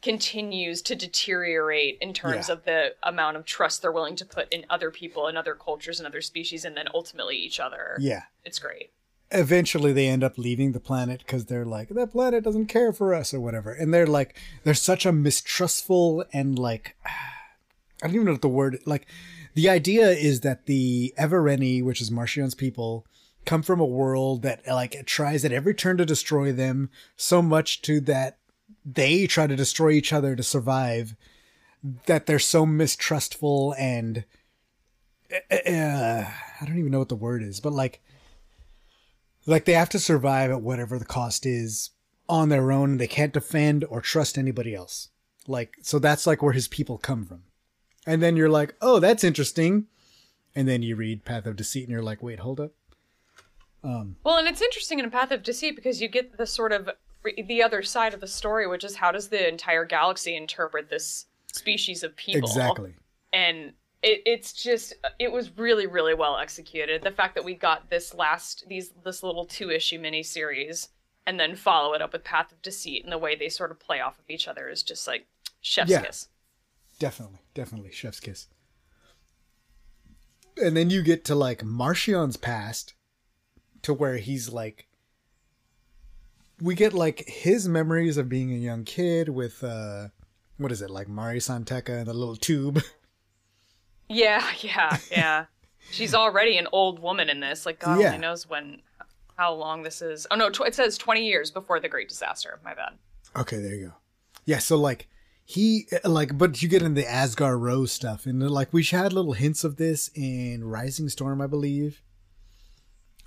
continues 0.00 0.80
to 0.82 0.94
deteriorate 0.94 1.98
in 2.00 2.12
terms 2.14 2.48
Yeah. 2.48 2.54
of 2.54 2.64
the 2.64 2.94
amount 3.02 3.36
of 3.36 3.44
trust 3.44 3.82
they're 3.82 3.90
willing 3.90 4.14
to 4.16 4.24
put 4.24 4.52
in 4.52 4.64
other 4.70 4.90
people 4.92 5.26
and 5.26 5.36
other 5.36 5.54
cultures 5.56 5.98
and 5.98 6.06
other 6.06 6.20
species 6.20 6.64
and 6.64 6.76
then 6.76 6.86
ultimately 6.94 7.36
each 7.36 7.58
other. 7.58 7.96
Yeah. 7.98 8.22
It's 8.44 8.60
great. 8.60 8.92
Eventually, 9.30 9.92
they 9.92 10.06
end 10.06 10.22
up 10.24 10.38
leaving 10.38 10.72
the 10.72 10.80
planet 10.80 11.18
because 11.26 11.46
they're 11.46 11.66
like, 11.66 11.88
that 11.90 12.12
planet 12.12 12.44
doesn't 12.44 12.66
care 12.66 12.92
for 12.92 13.12
us 13.12 13.34
or 13.34 13.40
whatever. 13.40 13.72
And 13.72 13.92
they're 13.92 14.06
like, 14.06 14.38
they're 14.64 14.72
such 14.72 15.04
a 15.04 15.12
mistrustful 15.12 16.24
and 16.32 16.58
like, 16.58 16.96
I 17.04 18.06
don't 18.06 18.14
even 18.14 18.26
know 18.26 18.32
what 18.32 18.42
the 18.42 18.48
word, 18.48 18.78
like, 18.86 19.06
the 19.54 19.68
idea 19.68 20.08
is 20.10 20.40
that 20.42 20.66
the 20.66 21.12
Evereni, 21.18 21.82
which 21.82 22.00
is 22.00 22.10
Marchion's 22.12 22.54
people, 22.54 23.04
come 23.48 23.62
from 23.62 23.80
a 23.80 23.86
world 23.86 24.42
that 24.42 24.60
like 24.66 25.06
tries 25.06 25.42
at 25.42 25.52
every 25.52 25.72
turn 25.72 25.96
to 25.96 26.04
destroy 26.04 26.52
them 26.52 26.90
so 27.16 27.40
much 27.40 27.80
to 27.80 27.98
that 27.98 28.36
they 28.84 29.26
try 29.26 29.46
to 29.46 29.56
destroy 29.56 29.90
each 29.92 30.12
other 30.12 30.36
to 30.36 30.42
survive 30.42 31.16
that 32.04 32.26
they're 32.26 32.38
so 32.38 32.66
mistrustful 32.66 33.74
and 33.78 34.26
uh, 35.50 36.24
I 36.60 36.64
don't 36.66 36.78
even 36.78 36.90
know 36.90 36.98
what 36.98 37.08
the 37.08 37.16
word 37.16 37.42
is, 37.42 37.58
but 37.60 37.72
like 37.72 38.02
like 39.46 39.64
they 39.64 39.72
have 39.72 39.88
to 39.90 39.98
survive 39.98 40.50
at 40.50 40.60
whatever 40.60 40.98
the 40.98 41.06
cost 41.06 41.46
is 41.46 41.90
on 42.28 42.50
their 42.50 42.70
own. 42.70 42.98
They 42.98 43.06
can't 43.06 43.32
defend 43.32 43.82
or 43.84 44.02
trust 44.02 44.36
anybody 44.36 44.74
else. 44.74 45.08
Like 45.46 45.76
so 45.80 45.98
that's 45.98 46.26
like 46.26 46.42
where 46.42 46.52
his 46.52 46.68
people 46.68 46.98
come 46.98 47.24
from. 47.24 47.44
And 48.06 48.22
then 48.22 48.36
you're 48.36 48.50
like, 48.50 48.74
"Oh, 48.82 49.00
that's 49.00 49.24
interesting." 49.24 49.86
And 50.54 50.68
then 50.68 50.82
you 50.82 50.96
read 50.96 51.24
Path 51.24 51.46
of 51.46 51.56
Deceit 51.56 51.84
and 51.84 51.92
you're 51.92 52.02
like, 52.02 52.22
"Wait, 52.22 52.40
hold 52.40 52.60
up." 52.60 52.72
Um, 53.84 54.16
well, 54.24 54.36
and 54.38 54.48
it's 54.48 54.60
interesting 54.62 54.98
in 54.98 55.04
a 55.04 55.10
Path 55.10 55.30
of 55.30 55.42
Deceit 55.42 55.76
because 55.76 56.00
you 56.02 56.08
get 56.08 56.36
the 56.36 56.46
sort 56.46 56.72
of 56.72 56.90
the 57.46 57.62
other 57.62 57.82
side 57.82 58.14
of 58.14 58.20
the 58.20 58.26
story, 58.26 58.66
which 58.66 58.84
is 58.84 58.96
how 58.96 59.12
does 59.12 59.28
the 59.28 59.48
entire 59.48 59.84
galaxy 59.84 60.34
interpret 60.36 60.88
this 60.90 61.26
species 61.52 62.02
of 62.02 62.16
people? 62.16 62.48
Exactly. 62.48 62.94
and 63.32 63.72
it, 64.02 64.22
it's 64.26 64.52
just 64.52 64.94
it 65.18 65.32
was 65.32 65.56
really 65.58 65.86
really 65.86 66.14
well 66.14 66.36
executed 66.38 67.02
the 67.02 67.10
fact 67.10 67.34
that 67.34 67.44
we 67.44 67.52
got 67.54 67.90
this 67.90 68.14
last 68.14 68.64
these 68.68 68.90
this 69.04 69.24
little 69.24 69.44
two 69.44 69.70
issue 69.70 69.98
mini 69.98 70.22
series 70.22 70.90
and 71.26 71.40
then 71.40 71.56
follow 71.56 71.94
it 71.94 72.00
up 72.00 72.12
with 72.12 72.22
path 72.22 72.52
of 72.52 72.62
deceit 72.62 73.02
and 73.02 73.12
the 73.12 73.18
way 73.18 73.34
they 73.34 73.48
sort 73.48 73.72
of 73.72 73.80
play 73.80 74.00
off 74.00 74.16
of 74.20 74.24
each 74.28 74.46
other 74.46 74.68
is 74.68 74.84
just 74.84 75.08
like 75.08 75.26
chef's 75.60 75.90
Yeah. 75.90 76.02
kiss 76.02 76.28
Definitely, 77.00 77.38
definitely 77.54 77.90
chef's 77.90 78.20
kiss. 78.20 78.46
And 80.56 80.76
then 80.76 80.90
you 80.90 81.02
get 81.02 81.24
to 81.26 81.34
like 81.34 81.64
Marchion's 81.64 82.36
past 82.36 82.94
to 83.82 83.94
where 83.94 84.16
he's 84.16 84.48
like 84.50 84.86
we 86.60 86.74
get 86.74 86.92
like 86.92 87.24
his 87.28 87.68
memories 87.68 88.16
of 88.16 88.28
being 88.28 88.52
a 88.52 88.56
young 88.56 88.84
kid 88.84 89.28
with 89.28 89.62
uh 89.62 90.08
what 90.56 90.72
is 90.72 90.82
it, 90.82 90.90
like 90.90 91.08
Mari 91.08 91.38
San 91.38 91.64
Tekka 91.64 91.98
and 91.98 92.06
the 92.08 92.12
little 92.14 92.34
tube. 92.36 92.82
yeah 94.08 94.44
yeah 94.60 94.96
yeah 95.10 95.44
she's 95.90 96.14
already 96.14 96.56
an 96.58 96.66
old 96.72 96.98
woman 96.98 97.28
in 97.28 97.40
this 97.40 97.66
like 97.66 97.78
god 97.78 98.00
Yeah. 98.00 98.06
only 98.08 98.18
knows 98.18 98.48
when 98.48 98.80
how 99.36 99.52
long 99.54 99.82
this 99.82 100.02
is 100.02 100.26
oh 100.30 100.36
no 100.36 100.50
tw- 100.50 100.62
it 100.66 100.74
says 100.74 100.98
20 100.98 101.24
years 101.26 101.50
before 101.50 101.78
the 101.78 101.88
great 101.88 102.08
disaster 102.08 102.58
my 102.64 102.74
bad 102.74 102.92
Okay, 103.36 103.58
there 103.58 103.74
you 103.74 103.86
go. 103.88 103.92
Yeah, 104.46 104.58
so 104.58 104.76
like 104.78 105.06
he 105.44 105.86
like 106.02 106.36
but 106.38 106.62
you 106.62 106.68
get 106.68 106.80
in 106.82 106.94
the 106.94 107.04
Asgar 107.04 107.60
Ro's 107.60 107.92
stuff 107.92 108.24
and 108.24 108.50
like 108.50 108.72
we 108.72 108.82
had 108.82 109.12
little 109.12 109.34
hints 109.34 109.64
of 109.64 109.76
this 109.76 110.10
in 110.14 110.64
Rising 110.64 111.10
Storm, 111.10 111.40
I 111.42 111.46
believe. 111.46 112.02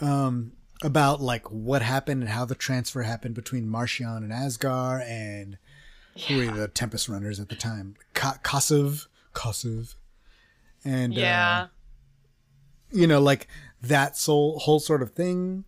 Um 0.01 0.53
about 0.83 1.21
like 1.21 1.45
what 1.51 1.81
happened 1.81 2.23
and 2.23 2.31
how 2.31 2.45
the 2.45 2.55
transfer 2.55 3.03
happened 3.03 3.35
between 3.35 3.67
Marchion 3.67 4.17
and 4.17 4.31
Asgar 4.31 5.07
and 5.07 5.57
who 6.27 6.37
were 6.37 6.51
the 6.51 6.67
Tempest 6.67 7.07
runners 7.07 7.39
at 7.39 7.49
the 7.49 7.55
time? 7.55 7.95
Ka- 8.13 8.39
Kassav, 8.43 9.07
Kassav. 9.33 9.95
And 10.83 11.13
uh, 11.13 11.21
yeah 11.21 11.67
you 12.91 13.07
know, 13.07 13.19
like 13.19 13.47
that 13.81 14.17
soul 14.17 14.59
whole 14.59 14.79
sort 14.79 15.01
of 15.01 15.11
thing. 15.11 15.65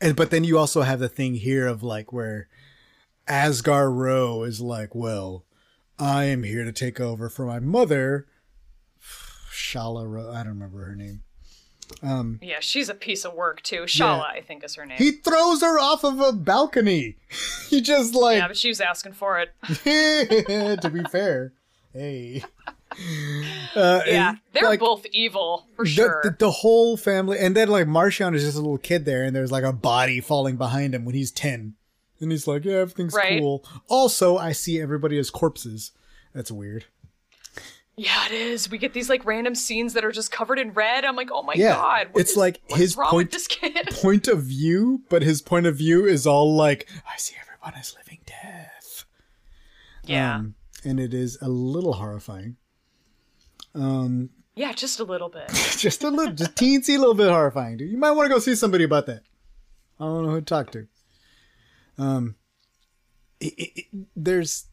And 0.00 0.16
but 0.16 0.30
then 0.30 0.44
you 0.44 0.58
also 0.58 0.82
have 0.82 1.00
the 1.00 1.08
thing 1.08 1.34
here 1.34 1.66
of 1.66 1.82
like 1.82 2.12
where 2.12 2.48
Asgar 3.28 3.94
Ro 3.94 4.42
is 4.42 4.60
like, 4.60 4.94
well, 4.94 5.44
I 5.98 6.24
am 6.24 6.42
here 6.42 6.64
to 6.64 6.72
take 6.72 7.00
over 7.00 7.28
for 7.28 7.46
my 7.46 7.60
mother. 7.60 8.26
Shala 9.52 10.08
Row, 10.08 10.30
I 10.30 10.38
don't 10.38 10.54
remember 10.54 10.84
her 10.84 10.96
name. 10.96 11.22
Yeah 12.02 12.58
she's 12.60 12.88
a 12.88 12.94
piece 12.94 13.24
of 13.24 13.34
work 13.34 13.62
too. 13.62 13.82
Shala 13.82 14.24
i 14.24 14.40
think 14.40 14.64
is 14.64 14.74
her 14.76 14.86
name. 14.86 14.98
He 14.98 15.12
throws 15.12 15.60
her 15.62 15.78
off 15.78 16.04
of 16.04 16.20
a 16.20 16.32
balcony. 16.32 17.16
he 17.68 17.80
just 17.80 18.14
like 18.14 18.38
yeah 18.38 18.48
but 18.48 18.56
she 18.56 18.68
was 18.68 18.80
asking 18.80 19.12
for 19.12 19.38
it. 19.40 19.50
To 20.82 20.90
be 20.90 21.02
fair. 21.04 21.52
Hey. 21.92 22.42
Uh, 23.74 24.02
yeah 24.06 24.34
they're 24.52 24.64
like, 24.64 24.78
both 24.78 25.06
evil 25.12 25.66
for 25.76 25.84
the, 25.86 25.90
sure. 25.90 26.20
the, 26.24 26.36
the 26.38 26.50
whole 26.50 26.98
family 26.98 27.38
and 27.38 27.56
then 27.56 27.68
like 27.68 27.86
Marchion 27.86 28.34
is 28.34 28.42
just 28.44 28.56
a 28.58 28.60
little 28.60 28.76
kid 28.76 29.06
there 29.06 29.24
and 29.24 29.34
there's 29.34 29.50
like 29.50 29.64
a 29.64 29.72
body 29.72 30.20
falling 30.20 30.56
behind 30.56 30.94
him 30.94 31.06
when 31.06 31.14
he's 31.14 31.30
10 31.30 31.72
and 32.20 32.30
he's 32.30 32.46
like 32.46 32.66
yeah 32.66 32.74
everything's 32.74 33.14
Right. 33.14 33.40
cool. 33.40 33.64
Also 33.88 34.36
i 34.36 34.52
see 34.52 34.78
everybody 34.78 35.16
as 35.18 35.30
corpses. 35.30 35.92
That's 36.34 36.52
weird 36.52 36.84
Yeah, 38.04 38.26
it 38.26 38.32
is. 38.32 38.68
We 38.70 38.78
get 38.78 38.92
these 38.94 39.08
like 39.08 39.24
random 39.24 39.54
scenes 39.54 39.92
that 39.94 40.04
are 40.04 40.10
just 40.10 40.32
covered 40.32 40.58
in 40.58 40.72
red. 40.72 41.04
I'm 41.04 41.14
like, 41.14 41.30
oh 41.32 41.42
my 41.42 41.54
Yeah, 41.54 41.74
god, 41.74 42.08
what 42.12 42.20
it's 42.20 42.32
is- 42.32 42.36
like 42.36 42.60
what 42.66 42.80
his 42.80 42.96
point- 42.96 43.30
this 43.30 43.46
kid. 43.46 43.88
point 43.92 44.26
of 44.28 44.42
view 44.42 45.02
but 45.08 45.22
his 45.22 45.40
point 45.40 45.66
of 45.66 45.76
view 45.76 46.04
is 46.04 46.26
all 46.26 46.54
like 46.56 46.88
i 47.12 47.16
see 47.16 47.34
everyone 47.40 47.78
as 47.78 47.94
living 47.96 48.18
death 48.26 49.04
yeah, 50.04 50.36
Um, 50.36 50.54
and 50.84 50.98
it 50.98 51.14
is 51.14 51.38
a 51.40 51.48
little 51.48 51.92
horrifying 51.94 52.56
yeah, 54.54 54.72
just 54.72 55.00
a 55.00 55.04
little 55.04 55.28
bit. 55.28 55.48
just 55.78 56.02
a 56.02 56.08
little 56.08 56.34
just 56.34 56.54
teensy 56.56 56.98
little 56.98 57.14
bit 57.14 57.28
horrifying 57.30 57.76
dude 57.76 57.90
you 57.90 57.96
might 57.98 58.10
want 58.12 58.26
to 58.28 58.34
go 58.34 58.38
see 58.40 58.54
somebody 58.56 58.84
about 58.84 59.06
that 59.06 59.22
i 60.00 60.04
don't 60.04 60.24
know 60.24 60.30
who 60.30 60.40
to 60.40 60.44
talk 60.44 60.70
to 60.72 60.86
um 61.98 62.34
it, 63.40 63.54
it, 63.56 63.70
it- 63.92 64.06
there's 64.16 64.66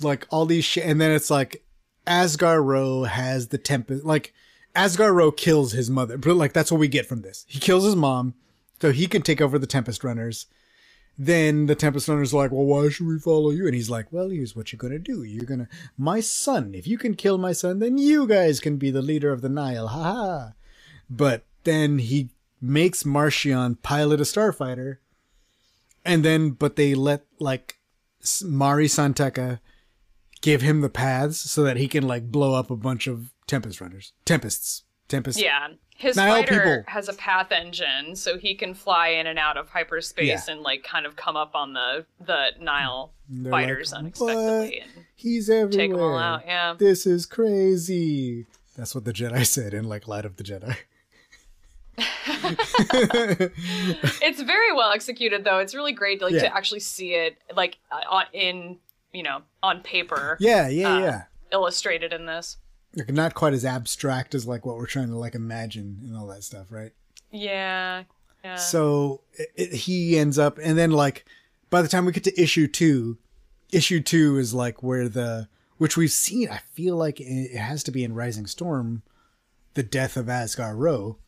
like 0.00 0.26
all 0.30 0.46
these 0.46 0.64
shit 0.64 0.84
and 0.84 1.00
then 1.00 1.10
it's 1.10 1.30
like 1.30 1.64
Asgar 2.08 2.64
Ro 2.64 3.04
has 3.04 3.48
the 3.48 3.58
tempest 3.58 4.04
like 4.04 4.32
Asgar 4.74 5.14
Ro 5.14 5.30
kills 5.30 5.72
his 5.72 5.90
mother 5.90 6.16
but 6.16 6.34
like 6.34 6.52
that's 6.52 6.72
what 6.72 6.80
we 6.80 6.88
get 6.88 7.06
from 7.06 7.22
this. 7.22 7.44
He 7.48 7.60
kills 7.60 7.84
his 7.84 7.96
mom 7.96 8.34
so 8.80 8.92
he 8.92 9.06
can 9.06 9.22
take 9.22 9.40
over 9.40 9.58
the 9.58 9.66
tempest 9.66 10.02
runners. 10.02 10.46
Then 11.20 11.66
the 11.66 11.74
tempest 11.74 12.08
runners 12.08 12.32
are 12.32 12.38
like 12.38 12.50
well 12.50 12.64
why 12.64 12.88
should 12.88 13.06
we 13.06 13.18
follow 13.18 13.50
you? 13.50 13.66
And 13.66 13.74
he's 13.74 13.90
like 13.90 14.12
well 14.12 14.30
here's 14.30 14.56
what 14.56 14.72
you're 14.72 14.78
gonna 14.78 14.98
do. 14.98 15.22
You're 15.22 15.44
gonna 15.44 15.68
my 15.96 16.20
son 16.20 16.74
if 16.74 16.86
you 16.86 16.96
can 16.96 17.14
kill 17.14 17.38
my 17.38 17.52
son 17.52 17.78
then 17.78 17.98
you 17.98 18.26
guys 18.26 18.60
can 18.60 18.78
be 18.78 18.90
the 18.90 19.02
leader 19.02 19.30
of 19.30 19.42
the 19.42 19.48
Nihil. 19.48 19.88
Ha 19.88 20.02
ha. 20.02 20.52
But 21.10 21.44
then 21.64 21.98
he 21.98 22.30
makes 22.60 23.02
Marchion 23.02 23.80
pilot 23.82 24.20
a 24.20 24.24
starfighter 24.24 24.96
and 26.04 26.24
then 26.24 26.50
but 26.50 26.76
they 26.76 26.94
let 26.94 27.24
like 27.38 27.78
Mari 28.42 28.88
San 28.88 29.14
Tekka 29.14 29.60
give 30.40 30.62
him 30.62 30.80
the 30.80 30.88
paths 30.88 31.38
so 31.50 31.62
that 31.62 31.76
he 31.76 31.88
can 31.88 32.06
like 32.06 32.30
blow 32.30 32.54
up 32.54 32.70
a 32.70 32.76
bunch 32.76 33.06
of 33.06 33.30
tempest 33.46 33.80
runners 33.80 34.12
tempests 34.24 34.84
tempests. 35.08 35.40
Yeah, 35.40 35.68
his 35.96 36.16
Nihil 36.16 36.34
fighter 36.34 36.54
people. 36.60 36.84
has 36.88 37.08
a 37.08 37.14
path 37.14 37.50
engine, 37.50 38.14
so 38.14 38.36
he 38.36 38.54
can 38.54 38.74
fly 38.74 39.08
in 39.08 39.26
and 39.26 39.38
out 39.38 39.56
of 39.56 39.70
hyperspace 39.70 40.26
Yeah. 40.48 40.52
and 40.54 40.60
like 40.60 40.82
kind 40.84 41.06
of 41.06 41.16
come 41.16 41.36
up 41.36 41.54
on 41.54 41.72
the 41.72 42.04
the 42.20 42.48
Nihil 42.60 43.12
They're 43.28 43.50
fighters 43.50 43.92
like, 43.92 43.98
unexpectedly 44.00 44.80
and 44.80 44.90
he's 45.16 45.48
everywhere 45.48 45.70
take 45.70 45.90
them 45.92 46.00
all 46.00 46.18
out. 46.18 46.42
Yeah, 46.46 46.74
this 46.78 47.06
is 47.06 47.24
crazy 47.26 48.46
that's 48.76 48.94
what 48.94 49.04
the 49.06 49.12
jedi 49.12 49.44
said 49.54 49.72
in 49.74 49.88
like 49.88 50.06
light 50.06 50.24
of 50.26 50.36
the 50.36 50.44
jedi 50.44 50.76
it's 54.22 54.40
very 54.42 54.72
well 54.72 54.92
executed 54.92 55.44
though. 55.44 55.58
It's 55.58 55.74
really 55.74 55.92
great 55.92 56.22
like 56.22 56.32
Yeah. 56.32 56.40
to 56.42 56.56
actually 56.56 56.80
see 56.80 57.14
it 57.14 57.38
like 57.56 57.78
uh, 57.90 58.22
in 58.32 58.78
you 59.12 59.22
know 59.22 59.42
on 59.62 59.80
paper 59.80 60.36
yeah 60.40 60.68
yeah 60.68 60.94
Uh, 60.94 60.98
yeah 61.00 61.22
illustrated 61.52 62.12
in 62.12 62.26
this. 62.26 62.56
like 62.94 63.10
not 63.10 63.34
quite 63.34 63.52
as 63.54 63.64
abstract 63.64 64.34
as 64.34 64.46
like 64.46 64.66
what 64.66 64.76
we're 64.76 64.86
trying 64.86 65.08
to 65.08 65.16
like 65.16 65.34
imagine 65.34 65.98
and 66.04 66.16
all 66.16 66.26
that 66.26 66.44
stuff 66.44 66.66
right 66.70 66.92
Yeah, 67.30 68.04
yeah. 68.44 68.56
so 68.56 69.22
it, 69.34 69.48
it- 69.56 69.72
he 69.74 70.18
ends 70.18 70.38
up 70.38 70.58
and 70.62 70.76
then 70.78 70.90
like 70.90 71.24
by 71.70 71.80
the 71.82 71.88
time 71.88 72.04
we 72.04 72.12
get 72.12 72.24
to 72.24 72.40
issue 72.40 72.66
two 72.66 73.18
issue 73.72 74.00
two 74.00 74.38
is 74.38 74.52
like 74.54 74.82
where 74.82 75.08
the 75.08 75.48
which 75.78 75.96
we've 75.96 76.10
seen 76.12 76.48
i 76.50 76.58
feel 76.72 76.96
like 76.96 77.20
it 77.20 77.56
has 77.56 77.82
to 77.84 77.90
be 77.90 78.04
in 78.04 78.14
rising 78.14 78.46
storm 78.46 79.02
the 79.74 79.82
death 79.84 80.16
of 80.16 80.26
Asgar 80.26 80.74
Ro, 80.76 81.18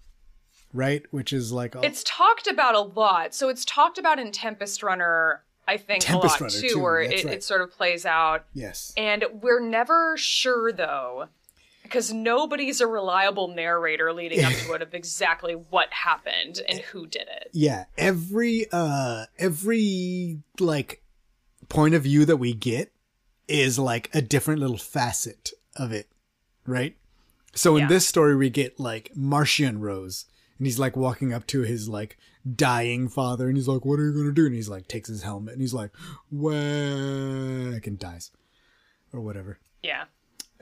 right? 0.72 1.04
Which 1.12 1.32
is 1.32 1.52
like 1.52 1.76
a, 1.76 1.84
It's 1.84 2.02
talked 2.04 2.48
about 2.48 2.74
a 2.74 2.80
lot. 2.80 3.32
So 3.32 3.48
it's 3.48 3.64
talked 3.64 3.96
about 3.96 4.18
in 4.18 4.32
Tempest 4.32 4.82
Runner, 4.82 5.44
I 5.72 5.76
think, 5.76 6.02
Tempest 6.04 6.40
a 6.40 6.44
lot 6.44 6.52
Runner, 6.54 6.68
too, 6.68 6.78
where 6.80 7.00
it, 7.00 7.24
right. 7.24 7.34
it 7.34 7.44
sort 7.44 7.60
of 7.62 7.70
plays 7.70 8.04
out. 8.04 8.44
yes, 8.54 8.92
And 8.96 9.24
we're 9.42 9.60
never 9.60 10.16
sure 10.16 10.72
though, 10.72 11.28
because 11.82 12.12
nobody's 12.12 12.80
a 12.80 12.86
reliable 12.86 13.48
narrator 13.48 14.12
leading 14.12 14.44
up 14.44 14.52
to 14.52 14.72
it 14.74 14.82
of 14.82 14.94
exactly 14.94 15.54
what 15.54 15.92
happened 15.92 16.60
and 16.68 16.78
who 16.80 17.06
did 17.06 17.26
it. 17.28 17.48
yeah. 17.52 17.84
Every 17.96 18.66
uh 18.72 19.26
every 19.38 20.40
like 20.58 21.02
point 21.68 21.94
of 21.94 22.02
view 22.02 22.24
that 22.24 22.36
we 22.38 22.52
get 22.52 22.92
is 23.48 23.78
like 23.78 24.10
a 24.14 24.22
different 24.22 24.60
little 24.60 24.78
facet 24.78 25.52
of 25.76 25.92
it, 25.92 26.08
right? 26.66 26.96
So 27.54 27.76
in 27.76 27.82
Yeah. 27.82 27.88
this 27.88 28.06
story, 28.06 28.36
we 28.36 28.48
get 28.50 28.78
like 28.78 29.10
Marchion 29.16 29.80
Ro's, 29.80 30.26
and 30.58 30.66
he's 30.66 30.78
like 30.78 30.96
walking 30.96 31.32
up 31.32 31.46
to 31.48 31.62
his 31.62 31.88
like 31.88 32.16
dying 32.54 33.08
father, 33.08 33.48
and 33.48 33.56
he's 33.56 33.68
like, 33.68 33.84
"What 33.84 33.98
are 33.98 34.06
you 34.06 34.12
gonna 34.12 34.32
do?" 34.32 34.46
And 34.46 34.54
he's 34.54 34.68
like, 34.68 34.88
takes 34.88 35.08
his 35.08 35.22
helmet, 35.22 35.52
and 35.52 35.60
he's 35.60 35.74
like, 35.74 35.90
"Whack," 36.30 37.86
and 37.86 37.98
dies, 37.98 38.30
or 39.12 39.20
whatever. 39.20 39.58
Yeah. 39.82 40.04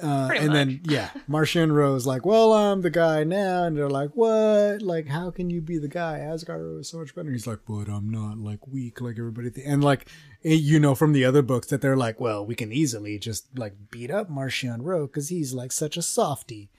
Uh, 0.00 0.30
and 0.36 0.54
then 0.54 0.80
yeah, 0.84 1.10
Marchion 1.28 1.72
Ro's 1.72 2.06
like, 2.06 2.24
"Well, 2.24 2.52
I'm 2.52 2.82
the 2.82 2.90
guy 2.90 3.24
now," 3.24 3.64
and 3.64 3.76
they're 3.76 3.90
like, 3.90 4.10
"What? 4.14 4.80
Like, 4.80 5.08
how 5.08 5.32
can 5.32 5.50
you 5.50 5.60
be 5.60 5.78
the 5.78 5.88
guy? 5.88 6.20
Asgar 6.20 6.78
is 6.80 6.88
so 6.88 6.98
much 6.98 7.14
better." 7.16 7.26
And 7.26 7.34
he's 7.34 7.48
like, 7.48 7.60
"But 7.66 7.88
I'm 7.88 8.08
not 8.08 8.38
like 8.38 8.66
weak 8.68 9.00
like 9.00 9.18
everybody." 9.18 9.50
Th-. 9.50 9.66
And 9.66 9.82
like, 9.82 10.08
you 10.42 10.78
know 10.78 10.94
from 10.94 11.12
the 11.12 11.24
other 11.24 11.42
books 11.42 11.66
that 11.68 11.80
they're 11.80 11.96
like, 11.96 12.20
"Well, 12.20 12.46
we 12.46 12.54
can 12.54 12.72
easily 12.72 13.18
just 13.18 13.58
like 13.58 13.74
beat 13.90 14.12
up 14.12 14.30
Marchion 14.30 14.78
Ro's 14.82 15.08
because 15.08 15.30
he's 15.30 15.52
like 15.52 15.72
such 15.72 15.96
a 15.96 16.02
softy." 16.02 16.70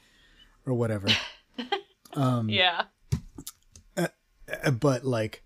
or 0.66 0.74
whatever. 0.74 1.08
Um, 2.14 2.50
yeah. 2.50 2.86
Uh, 4.64 4.72
but 4.72 5.06
like, 5.06 5.44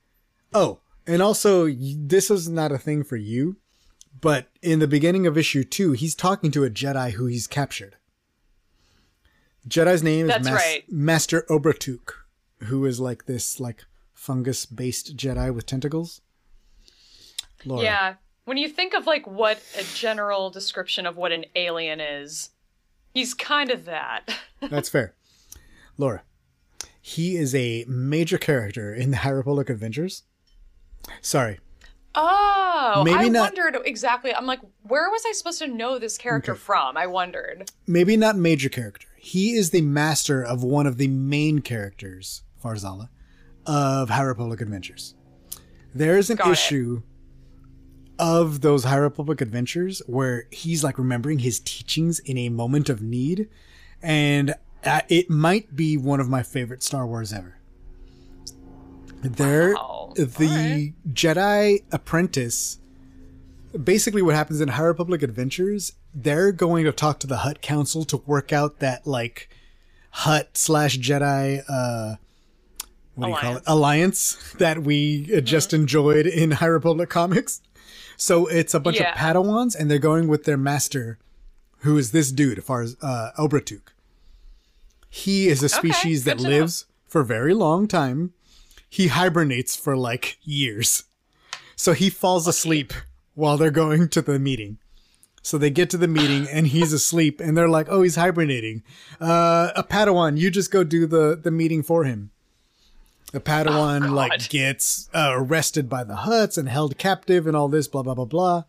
oh, 0.53 0.79
and 1.05 1.21
also 1.21 1.67
this 1.69 2.31
is 2.31 2.47
not 2.47 2.71
a 2.71 2.77
thing 2.77 3.03
for 3.03 3.17
you, 3.17 3.57
but 4.21 4.47
in 4.61 4.79
the 4.79 4.87
beginning 4.87 5.27
of 5.27 5.37
issue 5.37 5.63
two, 5.63 5.91
he's 5.91 6.15
talking 6.15 6.51
to 6.51 6.63
a 6.63 6.69
Jedi 6.69 7.11
who 7.11 7.25
he's 7.25 7.47
captured. 7.47 7.95
Jedi's 9.67 10.03
name 10.03 10.29
is 10.29 10.35
That's 10.35 10.49
right. 10.49 10.83
Master 10.89 11.45
Obratuk, 11.49 12.11
who 12.63 12.85
is 12.85 12.99
like 12.99 13.25
this 13.25 13.59
like 13.59 13.85
fungus-based 14.13 15.15
Jedi 15.17 15.53
with 15.53 15.65
tentacles. 15.65 16.21
Laura. 17.65 17.83
Yeah. 17.83 18.13
When 18.45 18.57
you 18.57 18.67
think 18.67 18.93
of 18.93 19.07
like 19.07 19.25
what 19.25 19.61
a 19.77 19.83
general 19.95 20.49
description 20.49 21.05
of 21.05 21.15
what 21.15 21.31
an 21.31 21.45
alien 21.55 22.01
is, 22.01 22.49
he's 23.13 23.33
kind 23.33 23.71
of 23.71 23.85
that. 23.85 24.37
That's 24.61 24.89
fair. 24.89 25.15
Laura. 25.97 26.23
He 27.05 27.35
is 27.35 27.53
a 27.53 27.83
major 27.85 28.37
character 28.37 28.93
in 28.95 29.11
the 29.11 29.17
High 29.23 29.29
Republic 29.31 29.69
Adventures. 29.69 30.23
Sorry. 31.21 31.59
Oh, 32.15 33.01
Maybe 33.03 33.17
I 33.17 33.27
not- 33.27 33.53
wondered 33.55 33.81
exactly. 33.85 34.33
I'm 34.33 34.45
like, 34.45 34.61
where 34.83 35.09
was 35.09 35.21
I 35.27 35.33
supposed 35.33 35.59
to 35.59 35.67
know 35.67 35.99
this 35.99 36.17
character 36.17 36.53
Okay. 36.53 36.59
from? 36.61 36.95
I 36.95 37.07
wondered. 37.07 37.69
Maybe 37.87 38.15
not 38.15 38.37
major 38.37 38.69
character. 38.69 39.07
He 39.17 39.51
is 39.53 39.71
the 39.71 39.81
master 39.81 40.41
of 40.43 40.63
one 40.63 40.87
of 40.87 40.97
the 40.97 41.07
main 41.09 41.59
characters, 41.59 42.43
Farzala, 42.63 43.09
of 43.65 44.09
High 44.09 44.21
Republic 44.23 44.61
Adventures. 44.61 45.15
There 45.93 46.17
is 46.17 46.29
an 46.29 46.37
Got 46.37 46.47
it. 46.47 46.51
issue 46.53 47.01
of 48.19 48.61
those 48.61 48.83
High 48.85 48.95
Republic 48.97 49.41
Adventures 49.41 50.01
where 50.07 50.45
he's 50.51 50.83
like 50.85 50.97
remembering 50.97 51.39
his 51.39 51.59
teachings 51.59 52.19
in 52.19 52.37
a 52.37 52.47
moment 52.49 52.89
of 52.89 53.01
need, 53.01 53.49
and 54.01 54.53
it 55.09 55.29
might 55.29 55.75
be 55.75 55.97
one 55.97 56.19
of 56.19 56.29
my 56.29 56.43
favorite 56.43 56.83
Star 56.83 57.05
Wars 57.07 57.31
ever. 57.33 57.57
There, 59.21 59.73
Wow. 59.75 60.13
the 60.15 60.47
Alright. 60.47 60.93
Jedi 61.13 61.83
apprentice. 61.91 62.79
Basically, 63.81 64.21
what 64.21 64.35
happens 64.35 64.59
in 64.61 64.67
High 64.69 64.83
Republic 64.83 65.23
Adventures, 65.23 65.93
they're 66.13 66.51
going 66.51 66.83
to 66.85 66.91
talk 66.91 67.19
to 67.19 67.27
the 67.27 67.37
Hutt 67.37 67.61
Council 67.61 68.03
to 68.05 68.17
work 68.17 68.51
out 68.51 68.79
that 68.79 69.07
like 69.07 69.49
Hutt 70.11 70.57
slash 70.57 70.97
Jedi. 70.99 71.63
uh 71.67 72.15
what 73.15 73.27
do 73.27 73.31
you 73.33 73.37
call 73.37 73.57
it? 73.57 73.63
Alliance 73.67 74.53
that 74.57 74.81
we 74.83 75.29
uh, 75.35 75.39
just 75.39 75.71
enjoyed 75.71 76.25
in 76.25 76.49
High 76.51 76.65
Republic 76.65 77.09
comics. 77.11 77.61
So 78.17 78.47
it's 78.47 78.73
a 78.73 78.79
bunch 78.79 78.99
Yeah. 78.99 79.11
of 79.11 79.17
Padawans, 79.17 79.75
and 79.75 79.89
they're 79.89 79.99
going 79.99 80.27
with 80.27 80.45
their 80.45 80.57
master, 80.57 81.19
who 81.79 81.95
is 81.97 82.11
this 82.11 82.31
dude, 82.31 82.57
as 82.57 82.63
far 82.63 82.81
as 82.81 82.97
uh, 83.03 83.29
Obratuk. 83.37 83.92
He 85.15 85.47
is 85.47 85.61
a 85.61 85.69
species 85.69 86.23
that 86.23 86.37
good 86.37 86.43
to 86.45 86.49
know. 86.49 86.57
lives 86.61 86.87
for 87.07 87.21
a 87.21 87.25
very 87.25 87.53
long 87.53 87.87
time. 87.87 88.33
He 88.89 89.09
hibernates 89.09 89.75
for 89.75 89.95
like 89.95 90.39
years. 90.41 91.03
So 91.75 91.93
he 91.93 92.09
falls 92.09 92.47
asleep 92.47 92.93
while 93.35 93.55
they're 93.55 93.69
going 93.69 94.09
to 94.09 94.23
the 94.23 94.39
meeting. 94.39 94.79
So 95.43 95.59
they 95.59 95.69
get 95.69 95.91
to 95.91 95.97
the 95.97 96.07
meeting 96.07 96.47
and 96.49 96.65
he's 96.65 96.91
asleep 96.99 97.39
and 97.39 97.55
they're 97.55 97.69
like, 97.69 97.85
"Oh, 97.91 98.01
he's 98.01 98.15
hibernating." 98.15 98.81
Uh, 99.21 99.69
a 99.75 99.83
Padawan, 99.83 100.39
you 100.39 100.49
just 100.49 100.71
go 100.71 100.83
do 100.83 101.05
the 101.05 101.39
the 101.39 101.51
meeting 101.51 101.83
for 101.83 102.05
him. 102.05 102.31
The 103.33 103.39
Padawan 103.39 104.13
like 104.13 104.49
gets 104.49 105.11
uh, 105.13 105.29
arrested 105.33 105.89
by 105.89 106.03
the 106.03 106.15
Hutts 106.25 106.57
and 106.57 106.67
held 106.67 106.97
captive 106.97 107.45
and 107.45 107.55
all 107.55 107.67
this 107.67 107.87
blah 107.87 108.01
blah 108.01 108.15
blah 108.15 108.25
blah. 108.25 108.63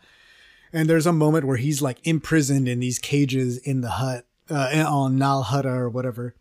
And 0.74 0.90
there's 0.90 1.06
a 1.06 1.12
moment 1.12 1.46
where 1.46 1.56
he's 1.56 1.80
like 1.80 2.06
imprisoned 2.06 2.68
in 2.68 2.80
these 2.80 2.98
cages 2.98 3.56
in 3.56 3.80
the 3.80 3.92
hut 3.92 4.26
uh, 4.50 4.84
on 4.86 5.18
Nal 5.18 5.44
Hutta 5.44 5.76
or 5.76 5.88
whatever, 5.88 6.34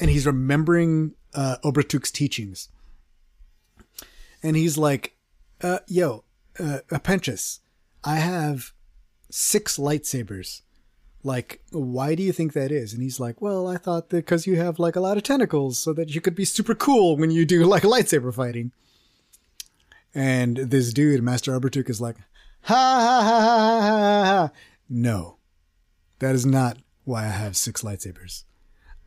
and 0.00 0.10
he's 0.10 0.26
remembering 0.26 1.14
uh, 1.34 1.56
Obratuk's 1.64 2.10
teachings. 2.10 2.68
And 4.42 4.56
he's 4.56 4.76
like, 4.76 5.16
uh, 5.60 5.78
"Yo, 5.86 6.24
uh, 6.58 6.78
Apprentice, 6.90 7.60
I 8.04 8.16
have 8.16 8.72
six 9.30 9.76
lightsabers. 9.76 10.62
Like, 11.24 11.62
why 11.70 12.16
do 12.16 12.22
you 12.22 12.32
think 12.32 12.52
that 12.52 12.72
is?" 12.72 12.92
And 12.92 13.02
he's 13.02 13.20
like, 13.20 13.40
"Well, 13.40 13.68
I 13.68 13.76
thought 13.76 14.10
that 14.10 14.16
because 14.16 14.46
you 14.46 14.56
have 14.56 14.78
like 14.78 14.96
a 14.96 15.00
lot 15.00 15.16
of 15.16 15.22
tentacles, 15.22 15.78
so 15.78 15.92
that 15.92 16.14
you 16.14 16.20
could 16.20 16.34
be 16.34 16.44
super 16.44 16.74
cool 16.74 17.16
when 17.16 17.30
you 17.30 17.44
do 17.44 17.64
like 17.66 17.84
lightsaber 17.84 18.34
fighting." 18.34 18.72
And 20.14 20.56
this 20.56 20.92
dude, 20.92 21.22
Master 21.22 21.58
Obratuk, 21.58 21.88
is 21.88 22.00
like, 22.00 22.16
ha 22.62 22.74
ha 22.74 23.22
ha 23.22 23.40
ha 23.40 23.80
ha 23.80 24.24
ha. 24.24 24.50
No, 24.88 25.38
that 26.18 26.34
is 26.34 26.44
not 26.44 26.78
why 27.04 27.24
I 27.24 27.30
have 27.30 27.56
six 27.56 27.82
lightsabers. 27.82 28.44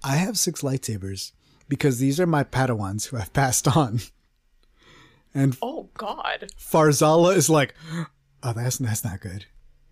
I 0.03 0.15
have 0.15 0.37
six 0.37 0.61
lightsabers 0.61 1.31
because 1.67 1.99
these 1.99 2.19
are 2.19 2.27
my 2.27 2.43
Padawans 2.43 3.07
who 3.07 3.17
I've 3.17 3.33
passed 3.33 3.75
on. 3.75 3.99
And 5.33 5.57
Oh 5.61 5.89
God. 5.97 6.47
Farzala 6.57 7.35
is 7.35 7.49
like, 7.49 7.73
oh, 8.43 8.53
that's 8.53 8.77
that's 8.77 9.03
not 9.03 9.19
good. 9.19 9.45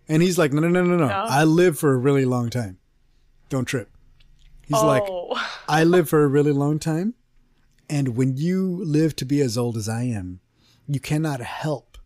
And 0.08 0.22
he's 0.22 0.38
like, 0.38 0.52
no, 0.52 0.60
no, 0.60 0.68
no, 0.68 0.82
no, 0.82 0.96
no. 0.96 1.08
No? 1.08 1.14
I 1.14 1.44
live 1.44 1.78
for 1.78 1.92
a 1.92 1.96
really 1.96 2.24
long 2.24 2.50
time. 2.50 2.78
Don't 3.48 3.64
trip. 3.64 3.90
He's 4.66 4.82
like, 4.82 5.02
oh. 5.06 5.40
I 5.68 5.84
live 5.84 6.08
for 6.08 6.24
a 6.24 6.28
really 6.28 6.52
long 6.52 6.78
time. 6.78 7.14
And 7.88 8.16
when 8.16 8.36
you 8.36 8.82
live 8.84 9.14
to 9.16 9.24
be 9.24 9.40
as 9.40 9.58
old 9.58 9.76
as 9.76 9.88
I 9.88 10.04
am, 10.04 10.40
you 10.86 11.00
cannot 11.00 11.40
help 11.40 11.98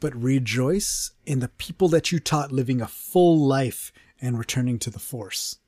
but 0.00 0.14
rejoice 0.14 1.12
in 1.24 1.40
the 1.40 1.48
people 1.48 1.88
that 1.88 2.12
you 2.12 2.18
taught 2.18 2.52
living 2.52 2.80
a 2.80 2.86
full 2.86 3.38
life 3.38 3.92
and 4.24 4.38
returning 4.38 4.78
to 4.78 4.90
the 4.90 4.98
Force. 4.98 5.58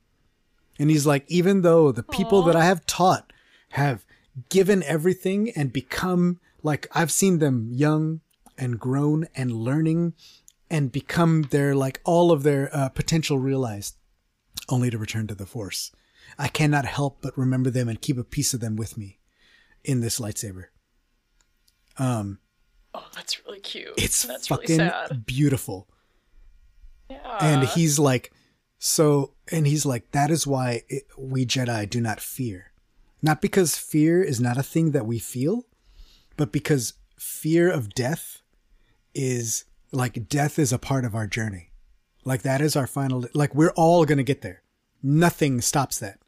And 0.78 0.91
he's 0.91 1.07
like, 1.07 1.24
even 1.28 1.61
though 1.61 1.93
the 1.93 2.03
people 2.03 2.43
that 2.43 2.57
I 2.57 2.65
have 2.65 2.87
taught 2.87 3.33
have 3.70 4.07
given 4.49 4.83
everything 4.83 5.51
and 5.51 5.73
become 5.73 6.41
like, 6.62 6.89
I've 6.93 7.11
seen 7.11 7.39
them 7.39 7.69
young 7.70 8.20
and 8.57 8.81
grown 8.81 9.28
and 9.35 9.53
learning 9.53 10.15
and 10.70 10.91
become 10.91 11.43
their, 11.51 11.74
like, 11.74 12.01
all 12.05 12.33
of 12.33 12.43
their 12.43 12.74
uh, 12.74 12.89
potential 12.89 13.39
realized 13.39 13.97
only 14.69 14.91
to 14.91 14.99
return 14.99 15.27
to 15.28 15.35
the 15.35 15.47
Force. 15.47 15.93
I 16.39 16.49
cannot 16.49 16.87
help 16.87 17.19
but 17.20 17.37
remember 17.37 17.70
them 17.70 17.89
and 17.89 18.01
keep 18.01 18.19
a 18.19 18.24
piece 18.24 18.55
of 18.55 18.61
them 18.61 18.74
with 18.77 18.97
me 18.97 19.19
in 19.85 20.01
this 20.01 20.19
lightsaber. 20.19 20.65
Um, 21.99 22.41
oh, 22.95 23.07
that's 23.15 23.45
really 23.45 23.61
cute. 23.61 23.95
it's 23.97 24.24
that's 24.24 24.51
really 24.51 24.62
fucking 24.62 24.77
sad. 24.78 25.27
beautiful. 25.27 25.89
Yeah. 27.09 27.39
And 27.41 27.69
he's 27.69 27.99
like, 27.99 28.33
so, 28.78 29.32
and 29.51 29.66
he's 29.66 29.86
like, 29.86 30.11
that 30.12 30.31
is 30.31 30.47
why 30.47 30.82
it, 30.89 31.05
we 31.16 31.47
Jedi 31.47 31.89
do 31.89 32.01
not 32.01 32.20
fear. 32.20 32.73
Not 33.23 33.40
because 33.40 33.77
fear 33.77 34.23
is 34.23 34.40
not 34.40 34.59
a 34.59 34.62
thing 34.62 34.90
that 34.93 35.07
we 35.07 35.19
feel, 35.19 35.65
but 36.36 36.53
because 36.53 36.94
fear 37.19 37.70
of 37.70 37.94
death 37.94 38.43
is 39.15 39.65
like 39.93 40.28
death 40.28 40.59
is 40.59 40.73
a 40.73 40.78
part 40.78 41.05
of 41.05 41.15
our 41.15 41.27
journey. 41.27 41.70
Like 42.24 42.43
that 42.43 42.61
is 42.61 42.77
our 42.77 42.86
final, 42.86 43.24
like 43.35 43.55
we're 43.55 43.73
all 43.77 44.05
going 44.05 44.19
to 44.19 44.24
get 44.24 44.43
there. 44.43 44.62
Nothing 45.03 45.61
stops 45.61 45.98
that. 46.01 46.19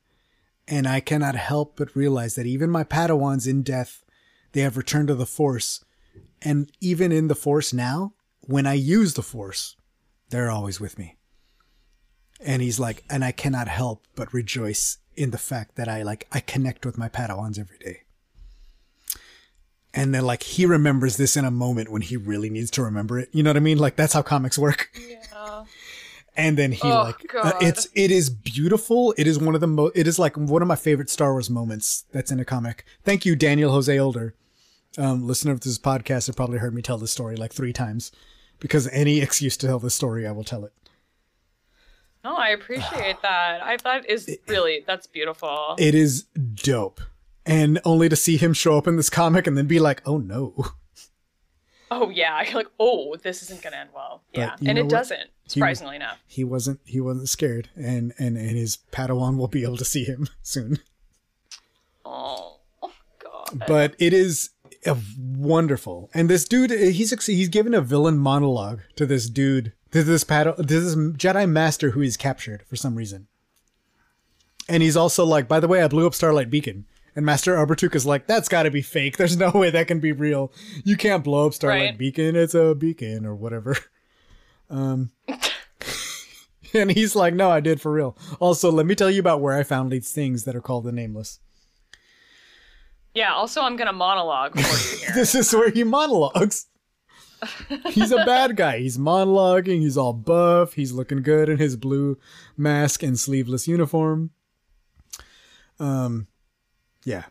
And 0.67 0.87
I 0.87 1.01
cannot 1.01 1.35
help 1.35 1.77
but 1.77 1.97
realize 1.97 2.35
that 2.37 2.47
even 2.47 2.71
my 2.71 2.85
Padawans 2.85 3.47
in 3.47 3.63
death, 3.63 4.05
they 4.53 4.61
have 4.61 4.77
returned 4.77 5.09
to 5.09 5.15
the 5.15 5.27
Force. 5.27 5.85
And 6.41 6.71
even 6.81 7.11
in 7.11 7.29
the 7.29 7.35
Force 7.35 7.73
now, 7.73 8.15
when 8.41 8.67
I 8.67 8.75
use 8.75 9.15
the 9.15 9.23
Force, 9.23 9.77
they're 10.31 10.51
always 10.51 10.81
with 10.81 10.99
me. 10.99 11.18
And 12.41 12.63
he's 12.63 12.79
like, 12.79 13.05
and 13.11 13.25
I 13.25 13.33
cannot 13.33 13.69
help 13.69 14.05
but 14.15 14.33
rejoice 14.33 14.99
in 15.17 15.31
the 15.33 15.39
fact 15.39 15.75
that 15.77 15.89
I 15.89 16.03
like 16.03 16.27
I 16.33 16.41
connect 16.41 16.87
with 16.87 16.97
my 16.97 17.09
Padawans 17.09 17.59
every 17.59 17.79
day. 17.79 18.03
And 19.95 20.15
then 20.15 20.25
like 20.25 20.43
he 20.43 20.67
remembers 20.67 21.17
this 21.17 21.37
in 21.37 21.45
a 21.45 21.51
moment 21.51 21.91
when 21.91 22.03
he 22.03 22.17
really 22.17 22.51
needs 22.51 22.71
to 22.73 22.83
remember 22.83 23.19
it. 23.19 23.29
You 23.33 23.43
know 23.43 23.51
what 23.51 23.57
I 23.57 23.61
mean? 23.61 23.79
Like 23.79 23.97
that's 23.97 24.13
how 24.13 24.23
comics 24.23 24.59
work. 24.59 24.91
Yeah. 25.09 25.65
and 26.37 26.57
then 26.57 26.71
he 26.73 26.81
Oh, 26.87 27.03
like 27.03 27.35
uh, 27.35 27.53
it's 27.61 27.89
it 27.95 28.11
is 28.13 28.31
beautiful 28.31 29.13
it 29.19 29.27
is 29.27 29.39
one 29.41 29.55
of 29.57 29.61
the 29.61 29.67
most 29.67 29.97
it 29.97 30.07
is 30.07 30.19
like 30.19 30.37
one 30.37 30.63
of 30.63 30.69
my 30.69 30.77
favorite 30.77 31.11
star 31.11 31.33
wars 31.33 31.51
moments 31.51 32.05
that's 32.13 32.31
in 32.31 32.39
a 32.39 32.45
comic 32.45 32.85
thank 33.03 33.27
you 33.27 33.35
daniel 33.35 33.73
jose 33.73 33.99
older 33.99 34.35
um 34.99 35.27
listener 35.27 35.53
of 35.53 35.61
this 35.63 35.79
podcast 35.79 36.27
have 36.29 36.37
probably 36.37 36.59
heard 36.59 36.75
me 36.75 36.83
tell 36.83 36.99
this 36.99 37.11
story 37.11 37.35
like 37.35 37.53
three 37.53 37.73
times 37.73 38.13
because 38.61 38.87
any 38.89 39.21
excuse 39.21 39.57
to 39.57 39.67
tell 39.67 39.79
this 39.81 39.95
story 39.95 40.27
i 40.27 40.31
will 40.31 40.45
tell 40.45 40.65
it 40.65 40.73
No, 42.29 42.37
I 42.37 42.49
appreciate 42.51 43.17
that. 43.23 43.63
I 43.63 43.77
that 43.85 44.09
is 44.09 44.39
really 44.49 44.85
that's 44.87 45.07
beautiful. 45.07 45.75
it 45.79 45.95
is 45.95 46.25
dope 46.55 47.01
and 47.47 47.81
only 47.87 48.09
to 48.11 48.17
see 48.17 48.37
him 48.37 48.53
show 48.53 48.77
up 48.77 48.87
in 48.87 48.97
this 48.97 49.09
comic 49.09 49.47
and 49.47 49.57
then 49.57 49.67
be 49.67 49.79
like 49.81 50.03
oh 50.05 50.19
no 50.19 50.55
oh 51.91 52.11
yeah, 52.11 52.43
you're 52.43 52.55
like, 52.63 52.69
oh, 52.79 53.17
this 53.23 53.43
isn't 53.45 53.63
gonna 53.63 53.77
end 53.77 53.91
well. 53.95 54.23
Yeah, 54.35 54.57
and 54.67 54.77
it 54.79 54.83
what? 54.83 54.91
doesn't. 54.91 55.31
Surprisingly 55.47 55.97
enough. 55.97 56.19
he 56.27 56.45
wasn't 56.45 56.81
he 56.85 57.01
wasn't 57.01 57.29
scared 57.31 57.71
and 57.75 58.13
and 58.19 58.37
and 58.37 58.51
his 58.51 58.79
padawan 58.93 59.39
will 59.39 59.49
be 59.49 59.63
able 59.63 59.79
to 59.79 59.85
see 59.85 60.05
him 60.05 60.29
soon 60.43 60.81
Oh, 62.05 62.61
oh 62.83 62.93
God. 63.19 63.65
but 63.67 63.95
it 63.99 64.13
is 64.13 64.51
a 64.87 64.97
wonderful. 65.19 66.11
And 66.15 66.29
this 66.29 66.45
dude, 66.47 66.71
he's 66.71 67.25
he's 67.27 67.49
given 67.49 67.73
a 67.75 67.81
villain 67.81 68.19
monologue 68.19 68.81
to 68.97 69.07
this 69.07 69.29
dude, 69.31 69.73
to 69.93 70.03
this 70.03 70.25
paddle, 70.25 70.55
to 70.55 70.63
this 70.63 70.95
Jedi 70.95 71.49
Master 71.49 71.91
who 71.91 72.01
he's 72.01 72.17
captured 72.17 72.63
for 72.69 72.77
some 72.77 72.95
reason. 72.95 73.27
And 74.69 74.83
he's 74.83 74.97
also 74.97 75.25
like, 75.25 75.49
by 75.49 75.61
the 75.61 75.69
way, 75.69 75.83
I 75.83 75.89
blew 75.89 76.07
up 76.07 76.15
Starlight 76.15 76.51
Beacon. 76.51 76.85
And 77.17 77.25
Master 77.27 77.57
Obratuk 77.57 77.95
is 77.95 78.07
like, 78.07 78.27
that's 78.27 78.49
got 78.49 78.65
to 78.65 78.71
be 78.71 78.83
fake. 78.83 79.17
There's 79.17 79.37
no 79.37 79.51
way 79.51 79.71
that 79.71 79.89
can 79.89 79.99
be 79.99 80.13
real. 80.13 80.53
You 80.85 80.97
can't 80.97 81.25
blow 81.25 81.47
up 81.47 81.55
Starlight 81.55 81.81
Right. 81.81 81.99
Beacon. 81.99 82.37
It's 82.37 82.55
a 82.55 82.75
beacon 82.75 83.25
or 83.27 83.35
whatever. 83.35 83.77
Um, 84.71 85.11
and 86.75 86.91
he's 86.93 87.17
like, 87.17 87.33
no, 87.33 87.51
I 87.51 87.61
did 87.61 87.81
for 87.81 87.91
real. 87.91 88.17
Also, 88.39 88.71
let 88.71 88.85
me 88.85 88.95
tell 88.95 89.11
you 89.11 89.19
about 89.21 89.41
where 89.41 89.57
I 89.57 89.63
found 89.63 89.91
these 89.91 90.13
things 90.13 90.45
that 90.45 90.55
are 90.55 90.61
called 90.61 90.85
the 90.85 90.93
Nameless. 90.93 91.41
yeah. 93.15 93.33
Also, 93.33 93.63
I'm 93.63 93.77
gonna 93.77 93.95
monologue 93.95 94.53
for 94.53 94.61
you 94.61 94.99
here. 95.01 95.11
this 95.15 95.35
is 95.35 95.53
where 95.55 95.71
he 95.71 95.85
monologues. 95.85 96.67
He's 97.91 98.13
a 98.13 98.25
bad 98.25 98.57
guy. 98.57 98.79
He's 98.79 98.99
monologuing. 98.99 99.81
He's 99.81 99.97
all 99.97 100.13
buff. 100.13 100.75
He's 100.75 100.93
looking 100.93 101.23
good 101.23 101.49
in 101.49 101.59
his 101.59 101.77
blue 101.77 102.19
mask 102.57 103.03
and 103.03 103.19
sleeveless 103.19 103.69
uniform. 103.69 104.31
Um, 105.79 106.27
yeah. 107.05 107.25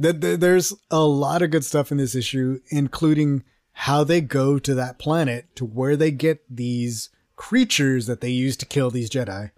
Th- 0.00 0.20
th- 0.20 0.40
There's 0.40 0.74
a 0.90 1.04
lot 1.04 1.42
of 1.42 1.50
good 1.50 1.64
stuff 1.64 1.92
in 1.92 1.98
this 1.98 2.14
issue, 2.14 2.60
including 2.70 3.44
how 3.72 4.04
they 4.04 4.20
go 4.20 4.58
to 4.58 4.74
that 4.74 4.98
planet 4.98 5.54
to 5.56 5.64
where 5.64 5.96
they 5.96 6.10
get 6.10 6.42
these 6.50 7.10
creatures 7.36 8.06
that 8.06 8.20
they 8.20 8.30
use 8.30 8.56
to 8.58 8.66
kill 8.66 8.90
these 8.90 9.08
Jedi. 9.10 9.50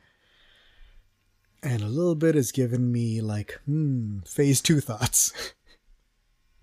And 1.62 1.82
a 1.82 1.86
little 1.88 2.14
bit 2.14 2.34
has 2.34 2.52
given 2.52 2.92
me 2.92 3.20
like, 3.22 3.58
hmm, 3.64 4.18
phase 4.26 4.60
two 4.60 4.80
thoughts. 4.80 5.32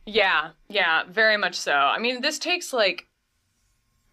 Yeah, 0.07 0.49
yeah, 0.67 1.03
very 1.07 1.37
much 1.37 1.53
so. 1.53 1.73
I 1.73 1.99
mean, 1.99 2.21
this 2.21 2.39
takes 2.39 2.73
like 2.73 3.05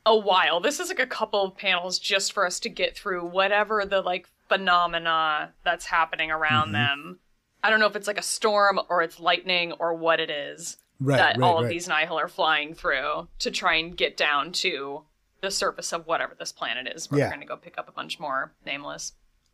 a 0.08 0.16
while. 0.16 0.58
This 0.60 0.80
is 0.80 0.88
like 0.88 0.98
a 0.98 1.06
couple 1.06 1.44
of 1.44 1.56
panels 1.56 1.98
just 1.98 2.32
for 2.32 2.46
us 2.46 2.58
to 2.60 2.68
get 2.68 2.96
through 2.96 3.26
whatever 3.26 3.84
the 3.84 4.00
like 4.00 4.26
phenomena 4.48 5.52
that's 5.64 5.86
happening 5.86 6.30
around 6.30 6.66
Mm-hmm. 6.68 6.72
them. 6.72 7.18
I 7.62 7.70
don't 7.70 7.80
know 7.80 7.86
if 7.86 7.96
it's 7.96 8.06
like 8.06 8.18
a 8.18 8.22
storm 8.22 8.78
or 8.88 9.02
it's 9.02 9.18
lightning 9.20 9.72
or 9.72 9.92
what 9.94 10.20
it 10.20 10.30
is 10.30 10.76
Right, 11.00 11.16
that 11.18 11.36
right, 11.38 11.44
all 11.46 11.62
of 11.62 11.68
these 11.68 11.88
Nihil 11.88 12.18
are 12.18 12.28
flying 12.28 12.72
through 12.74 13.28
to 13.40 13.50
try 13.50 13.74
and 13.76 13.96
get 13.96 14.16
down 14.16 14.52
to 14.52 15.02
the 15.42 15.50
surface 15.50 15.92
of 15.92 16.06
whatever 16.06 16.34
this 16.38 16.52
planet 16.52 16.86
is. 16.94 17.10
Where 17.10 17.18
Yeah. 17.20 17.26
we're 17.26 17.30
going 17.30 17.40
to 17.40 17.46
go 17.46 17.56
pick 17.56 17.76
up 17.78 17.88
a 17.88 17.92
bunch 17.92 18.18
more 18.20 18.52
nameless. 18.64 19.12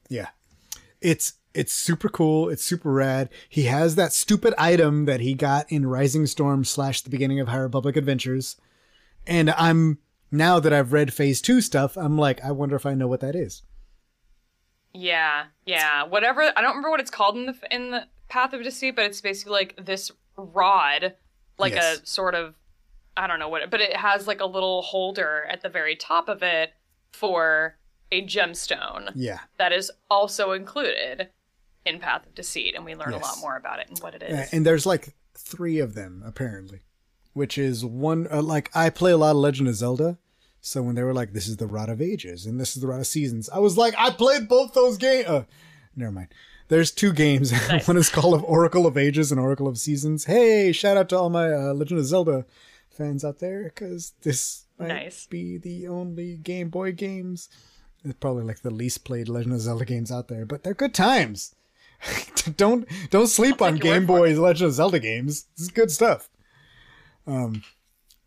Yeah. 0.08 0.28
It's 1.00 1.34
it's 1.54 1.72
super 1.72 2.08
cool. 2.08 2.48
It's 2.50 2.64
super 2.64 2.92
rad. 2.92 3.28
He 3.48 3.64
has 3.64 3.94
that 3.94 4.12
stupid 4.12 4.54
item 4.58 5.04
that 5.06 5.20
he 5.20 5.34
got 5.34 5.70
in 5.70 5.86
Rising 5.86 6.26
Storm 6.26 6.64
slash 6.64 7.00
the 7.02 7.10
beginning 7.10 7.38
of 7.40 7.48
High 7.48 7.58
Republic 7.58 7.96
Adventures. 7.96 8.56
And 9.26 9.50
I'm 9.50 9.98
now 10.34 10.60
that 10.60 10.72
I've 10.72 10.92
read 10.92 11.12
phase 11.12 11.40
two 11.40 11.60
stuff, 11.60 11.96
I'm 11.96 12.18
like, 12.18 12.42
I 12.44 12.50
wonder 12.50 12.76
if 12.76 12.84
I 12.86 12.94
know 12.94 13.06
what 13.08 13.20
that 13.20 13.34
is. 13.36 13.62
Yeah, 14.92 15.44
yeah. 15.66 16.04
Whatever. 16.04 16.42
I 16.42 16.60
don't 16.62 16.70
remember 16.70 16.90
what 16.90 17.00
it's 17.00 17.10
called 17.10 17.36
in 17.36 17.46
the 17.46 17.56
in 17.70 17.90
the 17.90 18.04
Path 18.28 18.52
of 18.52 18.62
Deceit, 18.62 18.94
but 18.96 19.04
it's 19.04 19.20
basically 19.20 19.52
like 19.52 19.84
this 19.84 20.10
rod, 20.36 21.14
like 21.58 21.74
Yes. 21.74 22.00
a 22.02 22.06
sort 22.06 22.34
of, 22.34 22.54
I 23.16 23.26
don't 23.26 23.38
know 23.38 23.48
what, 23.48 23.62
it, 23.62 23.70
but 23.70 23.80
it 23.80 23.96
has 23.96 24.26
like 24.26 24.40
a 24.40 24.46
little 24.46 24.82
holder 24.82 25.46
at 25.50 25.62
the 25.62 25.68
very 25.68 25.96
top 25.96 26.28
of 26.28 26.42
it 26.42 26.72
for 27.12 27.76
a 28.12 28.24
gemstone 28.24 29.10
Yeah. 29.14 29.40
that 29.58 29.72
is 29.72 29.90
also 30.10 30.52
included 30.52 31.28
in 31.84 31.98
Path 32.00 32.26
of 32.26 32.34
Deceit, 32.34 32.74
and 32.74 32.84
we 32.84 32.94
learn 32.94 33.12
Yes. 33.12 33.22
a 33.22 33.26
lot 33.26 33.38
more 33.40 33.56
about 33.56 33.78
it 33.80 33.88
and 33.88 33.98
what 33.98 34.14
it 34.14 34.22
is. 34.22 34.52
And 34.52 34.64
there's 34.64 34.86
like 34.86 35.14
three 35.36 35.78
of 35.80 35.94
them 35.94 36.22
apparently, 36.24 36.82
which 37.32 37.58
is 37.58 37.84
one 37.84 38.26
uh, 38.30 38.42
like 38.42 38.70
I 38.74 38.90
play 38.90 39.10
a 39.12 39.16
lot 39.16 39.32
of 39.32 39.36
Legend 39.38 39.68
of 39.68 39.74
Zelda. 39.74 40.18
So 40.66 40.80
when 40.82 40.94
they 40.94 41.02
were 41.02 41.12
like, 41.12 41.34
"This 41.34 41.46
is 41.46 41.58
the 41.58 41.66
Rod 41.66 41.90
of 41.90 42.00
Ages" 42.00 42.46
and 42.46 42.58
"This 42.58 42.74
is 42.74 42.80
the 42.80 42.88
Rod 42.88 43.00
of 43.00 43.06
Seasons," 43.06 43.50
I 43.50 43.58
was 43.58 43.76
like, 43.76 43.94
"I 43.98 44.08
played 44.08 44.48
both 44.48 44.72
those 44.72 44.96
games." 44.96 45.28
Uh, 45.28 45.44
never 45.94 46.10
mind. 46.10 46.28
There's 46.68 46.90
two 46.90 47.12
games. 47.12 47.52
one 47.86 47.98
is 47.98 48.08
called 48.08 48.32
of 48.32 48.42
Oracle 48.44 48.86
of 48.86 48.96
Ages 48.96 49.30
and 49.30 49.38
Oracle 49.38 49.68
of 49.68 49.76
Seasons. 49.76 50.24
Hey, 50.24 50.72
shout 50.72 50.96
out 50.96 51.10
to 51.10 51.18
all 51.18 51.28
my 51.28 51.52
uh, 51.52 51.74
Legend 51.74 52.00
of 52.00 52.06
Zelda 52.06 52.46
fans 52.88 53.26
out 53.26 53.40
there 53.40 53.64
because 53.64 54.14
this 54.22 54.64
might 54.78 54.88
Nice. 54.88 55.26
be 55.26 55.58
the 55.58 55.86
only 55.86 56.38
Game 56.38 56.70
Boy 56.70 56.92
games. 56.92 57.50
It's 58.02 58.14
probably 58.18 58.44
like 58.44 58.60
the 58.62 58.70
least 58.70 59.04
played 59.04 59.28
Legend 59.28 59.52
of 59.54 59.60
Zelda 59.60 59.84
games 59.84 60.10
out 60.10 60.28
there, 60.28 60.46
but 60.46 60.62
they're 60.62 60.72
good 60.72 60.94
times. 60.94 61.54
don't 62.56 62.88
don't 63.10 63.26
sleep 63.26 63.60
on 63.60 63.76
Game 63.76 64.06
Boy's 64.06 64.38
Legend 64.38 64.68
of 64.68 64.74
Zelda 64.74 64.98
games. 64.98 65.44
This 65.58 65.64
is 65.66 65.70
good 65.72 65.90
stuff. 65.90 66.30
Um, 67.26 67.62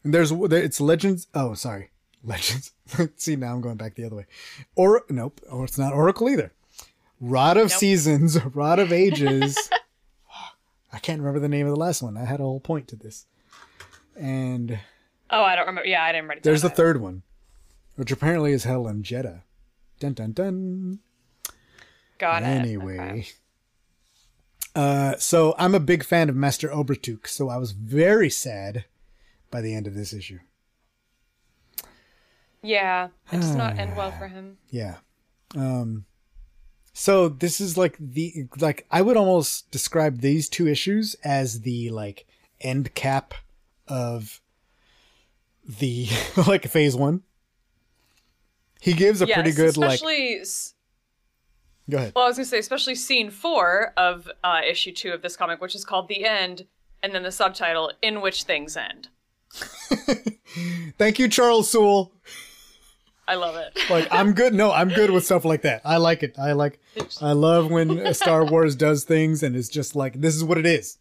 and 0.04 0.14
there's 0.14 0.32
it's 0.32 0.80
Legends. 0.80 1.26
Oh, 1.34 1.56
sorry, 1.56 1.90
Legends. 2.28 2.72
See 3.16 3.36
now 3.36 3.54
I'm 3.54 3.62
going 3.62 3.78
back 3.78 3.96
the 3.96 4.06
other 4.06 4.18
way. 4.18 4.26
Or 4.76 5.04
nope, 5.10 5.42
or 5.50 5.64
it's 5.64 5.78
not 5.78 5.94
Oracle 5.94 6.30
either. 6.30 6.52
Rod 7.20 7.58
of 7.58 7.72
Seasons, 7.72 8.38
Rod 8.54 8.80
of 8.80 8.92
Ages. 8.92 9.58
I 10.94 11.00
can't 11.00 11.20
remember 11.20 11.40
the 11.40 11.50
name 11.50 11.66
of 11.66 11.74
the 11.74 11.80
last 11.80 12.02
one. 12.02 12.18
I 12.18 12.26
had 12.26 12.40
a 12.40 12.44
whole 12.44 12.60
point 12.60 12.88
to 12.90 12.96
this. 12.96 13.26
And 14.16 14.78
oh, 15.30 15.42
I 15.42 15.56
don't 15.56 15.68
remember. 15.68 15.88
Yeah, 15.88 16.04
I 16.04 16.12
didn't 16.12 16.28
write 16.28 16.40
it 16.40 16.44
there's 16.44 16.62
the 16.62 16.70
third 16.70 17.02
one, 17.02 17.24
which 17.96 18.12
apparently 18.12 18.52
is 18.52 18.66
held 18.66 18.88
in 18.88 19.04
Jedha. 19.04 19.42
Dun 20.00 20.14
dun 20.14 20.34
dun. 20.34 21.00
Got 22.18 22.44
it. 22.44 22.48
Anyway. 22.48 22.98
Okay. 22.98 23.28
Uh, 24.76 25.16
so 25.18 25.56
I'm 25.58 25.74
a 25.74 25.80
big 25.80 26.04
fan 26.04 26.30
of 26.30 26.36
Master 26.36 26.68
Obratuk, 26.68 27.28
so 27.28 27.50
I 27.50 27.58
was 27.58 27.72
very 27.72 28.30
sad 28.30 28.86
by 29.50 29.62
the 29.62 29.74
end 29.74 29.88
of 29.88 29.96
this 29.96 30.14
issue. 30.14 30.40
Yeah, 32.68 33.08
it 33.32 33.38
does 33.42 33.56
not 33.56 33.80
end 33.80 33.96
well 33.96 34.12
for 34.20 34.28
him. 34.28 34.58
Yeah. 34.70 34.96
Um, 35.56 36.06
so 36.94 37.30
this 37.30 37.62
is 37.62 37.78
like 37.78 37.96
the 38.00 38.48
like 38.60 38.86
I 38.92 39.02
would 39.02 39.16
almost 39.18 39.72
describe 39.72 40.20
these 40.20 40.50
two 40.50 40.68
issues 40.68 41.16
as 41.24 41.62
the 41.62 41.90
like 41.92 42.26
end 42.60 42.94
cap 42.96 43.34
of 43.88 44.42
the 45.64 46.08
like 46.48 46.68
phase 46.68 46.96
one. 46.96 47.24
He 48.82 48.94
gives 48.94 49.22
a 49.22 49.28
pretty 49.28 49.50
Yes, 49.50 49.56
good 49.58 49.78
like. 49.78 49.94
especially 49.96 50.36
s 50.42 50.74
Go 51.90 51.98
ahead. 51.98 52.12
Well, 52.16 52.26
I 52.26 52.28
was 52.28 52.36
gonna 52.36 52.46
say, 52.46 52.60
especially 52.60 52.96
scene 52.96 53.30
four 53.32 53.94
of 53.96 54.30
uh, 54.44 54.60
issue 54.70 54.92
two 54.92 55.14
of 55.14 55.22
this 55.22 55.38
comic, 55.38 55.62
which 55.62 55.74
is 55.74 55.86
called 55.86 56.10
"The 56.10 56.26
End," 56.26 56.68
and 57.02 57.16
then 57.16 57.24
the 57.24 57.32
subtitle 57.32 57.94
"In 58.02 58.20
Which 58.20 58.44
Things 58.44 58.76
End." 58.76 59.08
Thank 60.98 61.18
you, 61.20 61.30
Charles 61.30 61.70
Soule. 61.72 62.12
I 63.28 63.36
love 63.36 63.56
it. 63.56 63.78
like 63.90 64.08
I'm 64.12 64.34
good. 64.34 64.54
No, 64.54 64.72
I'm 64.72 64.90
good 64.90 65.10
with 65.12 65.26
stuff 65.26 65.44
like 65.46 65.64
that. 65.64 65.82
I 65.84 65.98
like 65.98 66.24
it. 66.24 66.38
I 66.40 66.54
like. 66.54 66.80
I 67.22 67.34
love 67.34 67.70
when 67.70 68.14
Star 68.14 68.46
Wars 68.46 68.76
does 68.76 69.04
things 69.04 69.44
and 69.44 69.56
it's 69.56 69.70
just 69.70 69.96
like 69.96 70.22
this 70.22 70.36
is 70.36 70.44
what 70.44 70.58
it 70.58 70.66
is. 70.66 70.98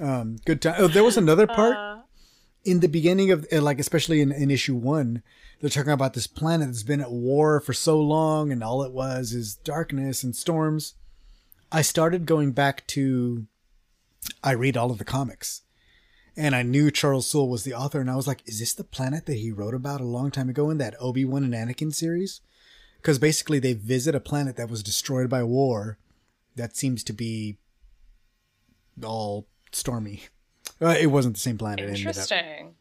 Um, 0.00 0.36
good 0.46 0.62
time. 0.62 0.76
Oh, 0.78 0.88
there 0.88 1.04
was 1.04 1.16
another 1.16 1.46
part 1.46 1.76
Uh, 1.76 1.98
in 2.64 2.80
the 2.80 2.88
beginning 2.88 3.30
of 3.30 3.46
uh, 3.52 3.60
like, 3.60 3.78
especially 3.78 4.20
in, 4.20 4.32
in 4.32 4.50
issue 4.50 4.76
one. 4.76 5.22
They're 5.60 5.68
talking 5.68 5.92
about 5.92 6.14
this 6.14 6.26
planet 6.26 6.68
that's 6.68 6.82
been 6.84 7.02
at 7.02 7.10
war 7.12 7.60
for 7.60 7.74
so 7.74 8.00
long, 8.00 8.50
and 8.50 8.64
all 8.64 8.82
it 8.82 8.92
was 8.92 9.32
is 9.34 9.56
darkness 9.56 10.22
and 10.22 10.34
storms. 10.34 10.94
I 11.70 11.82
started 11.82 12.24
going 12.24 12.52
back 12.52 12.86
to. 12.88 13.46
I 14.42 14.52
read 14.52 14.76
all 14.76 14.90
of 14.90 14.96
the 14.98 15.04
comics, 15.04 15.62
and 16.36 16.54
I 16.54 16.62
knew 16.62 16.90
Charles 16.90 17.26
Soule 17.26 17.48
was 17.48 17.64
the 17.64 17.74
author, 17.74 18.00
and 18.00 18.10
I 18.10 18.16
was 18.16 18.26
like, 18.26 18.42
"Is 18.46 18.58
this 18.60 18.72
the 18.74 18.84
planet 18.84 19.26
that 19.26 19.36
he 19.38 19.50
wrote 19.50 19.74
about 19.74 20.00
a 20.00 20.04
long 20.04 20.30
time 20.30 20.48
ago 20.48 20.70
in 20.70 20.78
that 20.78 20.94
Obi 21.00 21.24
Wan 21.24 21.44
and 21.44 21.54
Anakin 21.54 21.94
series?" 21.94 22.40
Because 22.96 23.18
basically, 23.18 23.58
they 23.58 23.72
visit 23.72 24.14
a 24.14 24.20
planet 24.20 24.56
that 24.56 24.68
was 24.70 24.82
destroyed 24.82 25.28
by 25.30 25.42
war, 25.42 25.98
that 26.56 26.76
seems 26.76 27.02
to 27.04 27.12
be 27.12 27.58
all 29.02 29.46
stormy. 29.72 30.24
Uh, 30.82 30.96
it 30.98 31.08
wasn't 31.08 31.34
the 31.34 31.40
same 31.40 31.58
planet. 31.58 31.80
it 31.80 31.88
ended 31.88 32.06
up 32.06 32.14
Interesting. 32.16 32.74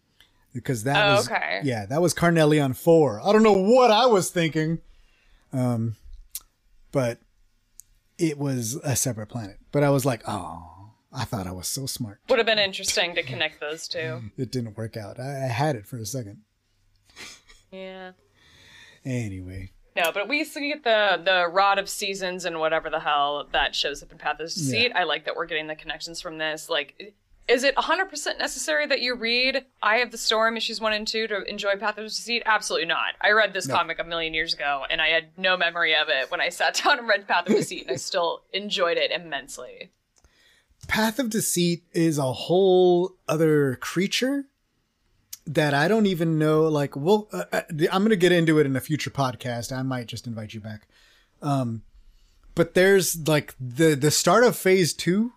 because 0.53 0.85
that 0.85 1.05
Oh, 1.05 1.15
was 1.15 1.27
okay. 1.29 1.59
yeah 1.65 1.85
that 1.85 2.01
was 2.01 2.13
Carnelian 2.13 2.71
four. 2.71 3.19
I 3.21 3.33
don't 3.33 3.43
know 3.43 3.51
what 3.51 3.91
I 3.91 4.05
was 4.05 4.29
thinking, 4.29 4.79
um, 5.51 5.97
but 6.93 7.19
it 8.17 8.37
was 8.37 8.75
a 8.75 8.95
separate 8.95 9.27
planet. 9.27 9.57
But 9.73 9.83
I 9.83 9.89
was 9.89 10.05
like, 10.05 10.21
oh, 10.25 10.78
I 11.11 11.25
thought 11.25 11.47
I 11.47 11.51
was 11.51 11.67
so 11.67 11.85
smart. 11.85 12.19
Would 12.29 12.37
have 12.39 12.45
been 12.45 12.59
interesting 12.59 13.15
to 13.15 13.23
connect 13.23 13.59
those 13.59 13.87
two. 13.87 14.21
It 14.37 14.51
didn't 14.51 14.77
work 14.77 14.95
out. 14.95 15.19
I, 15.19 15.45
I 15.45 15.47
had 15.47 15.75
it 15.75 15.85
for 15.85 15.97
a 15.97 16.05
second. 16.05 16.41
Yeah. 17.71 18.11
Anyway, 19.05 19.71
No, 19.95 20.11
but 20.11 20.27
we 20.27 20.43
still 20.43 20.63
get 20.63 20.83
the 20.83 21.21
the 21.23 21.47
rod 21.47 21.79
of 21.79 21.87
seasons 21.89 22.45
and 22.45 22.59
whatever 22.59 22.89
the 22.89 22.99
hell 22.99 23.47
that 23.53 23.75
shows 23.75 24.03
up 24.03 24.11
in 24.11 24.17
Path 24.17 24.39
of 24.39 24.47
Deceit. 24.47 24.91
I 24.95 25.03
like 25.03 25.25
that 25.25 25.35
we're 25.35 25.45
getting 25.45 25.67
the 25.67 25.75
connections 25.75 26.19
from 26.21 26.37
this. 26.37 26.69
Like, 26.69 27.15
is 27.47 27.63
it 27.63 27.75
100% 27.75 28.37
necessary 28.37 28.85
that 28.87 29.01
you 29.01 29.15
read 29.15 29.65
Eye 29.81 29.97
of 29.97 30.11
the 30.11 30.17
Storm 30.17 30.57
issues 30.57 30.79
1 30.81 30.93
and 30.93 31.07
2 31.07 31.27
to 31.27 31.43
enjoy 31.43 31.75
Path 31.77 31.97
of 31.97 32.05
Deceit? 32.05 32.43
Absolutely 32.45 32.87
not. 32.87 33.13
I 33.21 33.31
read 33.31 33.53
this 33.53 33.65
comic 33.67 33.97
a 33.99 34.03
million 34.03 34.33
years 34.35 34.53
ago 34.53 34.83
and 34.89 35.01
I 35.01 35.07
had 35.07 35.29
no 35.37 35.57
memory 35.57 35.95
of 35.95 36.09
it 36.09 36.29
when 36.29 36.41
I 36.41 36.49
sat 36.49 36.73
down 36.83 36.99
and 36.99 37.07
read 37.07 37.27
Path 37.27 37.47
of 37.49 37.55
Deceit 37.55 37.83
and 37.83 37.91
I 37.91 37.95
still 37.95 38.43
enjoyed 38.53 38.97
it 38.97 39.11
immensely. 39.11 39.91
Path 40.89 41.19
of 41.19 41.29
Deceit 41.29 41.83
is 41.93 42.17
a 42.17 42.33
whole 42.33 43.13
other 43.27 43.75
creature 43.75 44.45
that 45.45 45.73
I 45.73 45.87
don't 45.87 46.07
even 46.07 46.39
know. 46.39 46.63
Like, 46.63 46.95
well, 46.95 47.27
uh, 47.31 47.45
uh, 47.53 47.61
I'm 47.91 48.01
going 48.01 48.09
to 48.09 48.15
get 48.15 48.31
into 48.31 48.57
it 48.59 48.65
in 48.65 48.75
a 48.75 48.81
future 48.81 49.11
podcast. 49.11 49.71
I 49.71 49.83
might 49.83 50.07
just 50.07 50.25
invite 50.25 50.53
you 50.55 50.59
back. 50.59 50.87
Um, 51.43 51.83
but 52.55 52.73
there's 52.73 53.27
like 53.27 53.53
the 53.59 53.95
the 53.95 54.11
start 54.11 54.43
of 54.43 54.55
Phase 54.57 54.91
Two 54.93 55.31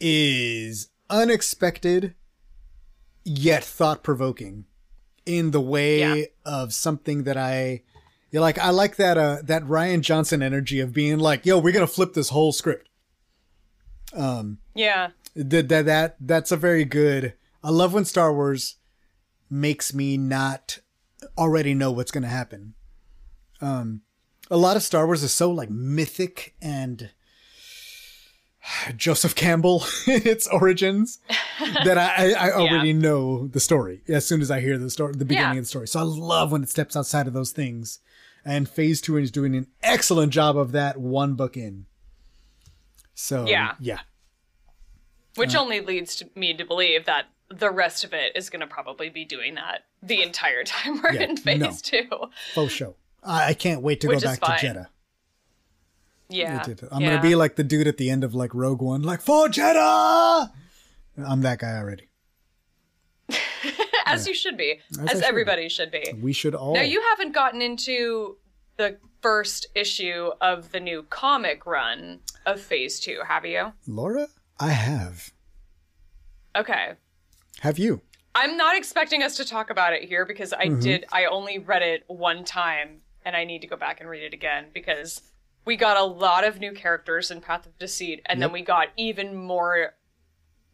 is 0.00 0.88
unexpected 1.10 2.14
yet 3.24 3.62
thought 3.62 4.02
provoking 4.02 4.64
in 5.26 5.50
the 5.50 5.60
way 5.60 6.00
Yeah. 6.00 6.24
of 6.46 6.72
something 6.72 7.24
that 7.24 7.36
I. 7.36 7.82
You're 8.30 8.42
like 8.42 8.58
I 8.58 8.70
like 8.70 8.96
that 8.96 9.16
uh 9.18 9.38
that 9.44 9.62
Rian 9.64 10.00
Johnson 10.00 10.42
energy 10.42 10.80
of 10.80 10.92
being 10.94 11.18
like, 11.18 11.44
yo, 11.46 11.58
we're 11.58 11.72
gonna 11.74 11.86
flip 11.86 12.14
this 12.14 12.30
whole 12.30 12.52
script. 12.52 12.88
Yeah. 14.78 15.10
that 15.34 15.68
that 15.68 15.86
that 15.86 16.16
that's 16.20 16.52
a 16.52 16.56
very 16.56 16.84
good. 16.84 17.34
I 17.62 17.70
love 17.70 17.92
when 17.92 18.04
Star 18.04 18.32
Wars 18.32 18.76
makes 19.50 19.92
me 19.92 20.16
not 20.16 20.78
already 21.36 21.74
know 21.74 21.90
what's 21.90 22.10
going 22.12 22.22
to 22.22 22.28
happen. 22.28 22.74
Um, 23.60 24.02
a 24.50 24.56
lot 24.56 24.76
of 24.76 24.82
Star 24.84 25.04
Wars 25.06 25.22
is 25.22 25.32
so 25.32 25.50
like 25.50 25.68
mythic 25.68 26.54
and 26.62 27.10
Joseph 28.96 29.34
Campbell 29.34 29.84
in 30.06 30.22
its 30.26 30.46
origins 30.46 31.18
that 31.84 31.98
I, 31.98 32.32
I, 32.32 32.52
already 32.52 32.92
know 32.92 33.48
the 33.48 33.60
story 33.60 34.02
as 34.08 34.26
soon 34.26 34.40
as 34.40 34.50
I 34.50 34.60
hear 34.60 34.78
the 34.78 34.90
story, 34.90 35.14
the 35.16 35.24
beginning 35.24 35.54
Yeah. 35.54 35.58
of 35.58 35.64
the 35.64 35.68
story. 35.68 35.88
So 35.88 36.00
I 36.00 36.02
love 36.04 36.52
when 36.52 36.62
it 36.62 36.68
steps 36.70 36.94
outside 36.96 37.26
of 37.26 37.32
those 37.32 37.50
things. 37.52 37.98
And 38.44 38.68
Phase 38.68 39.00
Two 39.00 39.16
is 39.16 39.30
doing 39.30 39.56
an 39.56 39.66
excellent 39.82 40.32
job 40.32 40.56
of 40.56 40.72
that 40.72 40.98
one 40.98 41.34
book 41.34 41.56
in. 41.56 41.86
So 43.14 43.46
Yeah. 43.46 43.74
yeah. 43.80 44.00
Which 45.38 45.52
mm. 45.52 45.60
only 45.60 45.80
leads 45.80 46.16
to 46.16 46.28
me 46.34 46.54
to 46.54 46.64
believe 46.64 47.06
that 47.06 47.26
the 47.50 47.70
rest 47.70 48.04
of 48.04 48.12
it 48.12 48.36
is 48.36 48.50
going 48.50 48.60
to 48.60 48.66
probably 48.66 49.08
be 49.08 49.24
doing 49.24 49.54
that 49.54 49.84
the 50.02 50.22
entire 50.22 50.64
time 50.64 51.00
we're 51.02 51.12
Yeah, 51.12 51.22
in 51.22 51.36
phase 51.36 51.60
no. 51.60 51.70
two. 51.82 52.08
faux 52.54 52.72
show. 52.72 52.94
I, 53.22 53.48
I 53.48 53.54
can't 53.54 53.82
wait 53.82 54.00
to 54.02 54.08
Which 54.08 54.20
go 54.22 54.28
back 54.28 54.40
to 54.40 54.46
fine. 54.46 54.58
Jedha. 54.58 54.86
Yeah. 56.28 56.62
I'm 56.90 57.00
yeah. 57.00 57.08
gonna 57.08 57.22
be 57.22 57.34
like 57.34 57.56
the 57.56 57.64
dude 57.64 57.86
at 57.86 57.96
the 57.96 58.10
end 58.10 58.22
of 58.22 58.34
like 58.34 58.54
Rogue 58.54 58.82
One, 58.82 59.02
like 59.02 59.22
for 59.22 59.48
Jedha. 59.48 60.50
I'm 61.26 61.40
that 61.40 61.58
guy 61.58 61.78
already. 61.78 62.08
as 64.06 64.26
you 64.26 64.34
should 64.34 64.56
be, 64.56 64.80
I 64.98 65.04
as, 65.04 65.10
should 65.10 65.22
everybody 65.22 65.68
should 65.68 65.90
be. 65.90 66.14
We 66.20 66.32
should 66.32 66.54
all. 66.54 66.74
Now 66.74 66.82
you 66.82 67.00
haven't 67.00 67.32
gotten 67.32 67.62
into 67.62 68.36
the 68.76 68.98
first 69.20 69.66
issue 69.74 70.30
of 70.40 70.70
the 70.72 70.80
new 70.80 71.04
comic 71.04 71.64
run 71.66 72.20
of 72.46 72.60
Phase 72.60 73.00
Two, 73.00 73.20
have 73.26 73.44
you? 73.44 73.72
Laura, 73.86 74.28
I 74.60 74.68
have. 74.70 75.30
Okay. 76.56 76.92
Have 77.60 77.78
you? 77.78 78.02
I'm 78.34 78.56
not 78.56 78.76
expecting 78.76 79.22
us 79.22 79.36
to 79.36 79.44
talk 79.44 79.70
about 79.70 79.92
it 79.92 80.04
here 80.04 80.24
because 80.24 80.52
I 80.52 80.66
Mm-hmm. 80.66 80.80
did. 80.80 81.04
I 81.12 81.24
only 81.26 81.58
read 81.58 81.82
it 81.82 82.04
one 82.06 82.44
time, 82.44 83.00
and 83.24 83.36
I 83.36 83.44
need 83.44 83.60
to 83.62 83.66
go 83.66 83.76
back 83.76 84.00
and 84.00 84.08
read 84.08 84.22
it 84.22 84.32
again 84.34 84.66
because 84.72 85.22
we 85.64 85.76
got 85.76 85.96
a 85.96 86.04
lot 86.04 86.44
of 86.46 86.60
new 86.60 86.72
characters 86.72 87.30
in 87.30 87.40
Path 87.40 87.66
of 87.66 87.78
Deceit, 87.78 88.22
and 88.26 88.40
then 88.40 88.52
we 88.52 88.62
got 88.62 88.88
even 88.96 89.34
more 89.36 89.94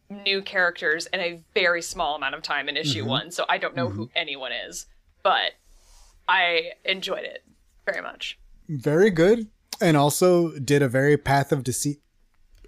new 0.09 0.41
characters 0.41 1.07
in 1.07 1.19
a 1.19 1.43
very 1.55 1.81
small 1.81 2.15
amount 2.15 2.35
of 2.35 2.41
time 2.43 2.69
in 2.69 2.75
Mm-hmm. 2.75 2.81
issue 2.81 3.05
one. 3.05 3.31
So 3.31 3.45
I 3.49 3.57
don't 3.57 3.75
know 3.75 3.89
who 3.89 4.09
anyone 4.15 4.51
is, 4.51 4.85
but 5.23 5.53
I 6.27 6.71
enjoyed 6.83 7.23
it 7.23 7.43
very 7.85 8.01
much. 8.01 8.37
Very 8.69 9.09
good, 9.09 9.49
and 9.81 9.97
also 9.97 10.57
did 10.59 10.81
a 10.81 10.87
very 10.87 11.17
Path 11.17 11.51
of 11.51 11.63
Deceit. 11.63 11.99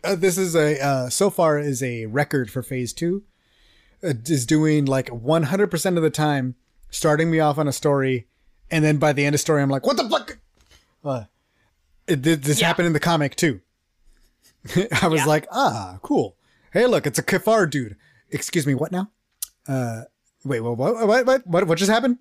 Uh, 0.03 0.15
this 0.15 0.37
is 0.37 0.55
a 0.55 0.79
uh, 0.83 1.09
so 1.09 1.29
far 1.29 1.59
is 1.59 1.81
a 1.83 2.05
record 2.05 2.49
for 2.51 2.61
Phase 2.63 2.93
Two. 2.93 3.23
Uh, 4.03 4.13
is 4.25 4.45
doing 4.45 4.85
like 4.85 5.09
100 5.09 5.67
percent 5.71 5.97
of 5.97 6.03
the 6.03 6.09
time, 6.09 6.55
starting 6.89 7.31
me 7.31 7.39
off 7.39 7.57
on 7.57 7.67
a 7.67 7.71
story, 7.73 8.27
and 8.69 8.83
then 8.85 8.97
by 8.97 9.11
the 9.13 9.25
end 9.25 9.33
of 9.33 9.41
story, 9.41 9.61
I'm 9.61 9.69
like, 9.69 9.85
what 9.85 9.97
the 9.97 10.07
fuck? 10.09 10.37
Uh, 11.03 11.23
it, 12.07 12.21
this 12.23 12.59
Yeah. 12.61 12.67
happened 12.67 12.87
in 12.87 12.93
the 12.93 12.99
comic 12.99 13.35
too. 13.35 13.61
I 15.01 15.07
was 15.07 15.21
Yeah. 15.21 15.25
like, 15.25 15.47
ah, 15.51 15.99
cool. 16.01 16.35
Hey, 16.73 16.85
look, 16.85 17.07
it's 17.07 17.17
a 17.19 17.23
Kafar 17.23 17.69
dude. 17.69 17.95
Excuse 18.29 18.67
me, 18.67 18.75
what 18.75 18.91
now? 18.91 19.09
Uh, 19.67 20.03
wait, 20.43 20.59
what, 20.61 20.77
what, 20.77 21.25
what, 21.25 21.47
what, 21.47 21.67
what 21.67 21.77
just 21.77 21.89
happened? 21.91 22.17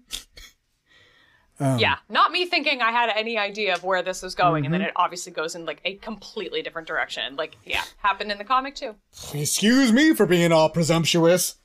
Um, 1.59 1.79
yeah, 1.79 1.97
not 2.11 2.33
me 2.33 2.45
thinking 2.47 2.83
I 2.83 2.91
had 2.93 3.09
any 3.17 3.39
idea 3.39 3.75
of 3.75 3.83
where 3.83 4.03
this 4.03 4.23
was 4.23 4.35
going, 4.35 4.65
and 4.67 4.75
then 4.75 4.81
Mm-hmm. 4.83 4.89
it 4.89 4.95
obviously 4.97 5.33
goes 5.33 5.55
in 5.55 5.65
like 5.65 5.81
a 5.87 5.95
completely 5.95 6.61
different 6.63 6.87
direction. 6.87 7.35
Like, 7.37 7.57
yeah, 7.65 7.83
happened 7.99 8.31
in 8.31 8.37
the 8.39 8.45
comic 8.45 8.75
too, 8.75 8.95
Excuse 9.33 9.91
me 9.93 10.13
for 10.15 10.27
being 10.27 10.53
all 10.53 10.69
presumptuous. 10.69 11.57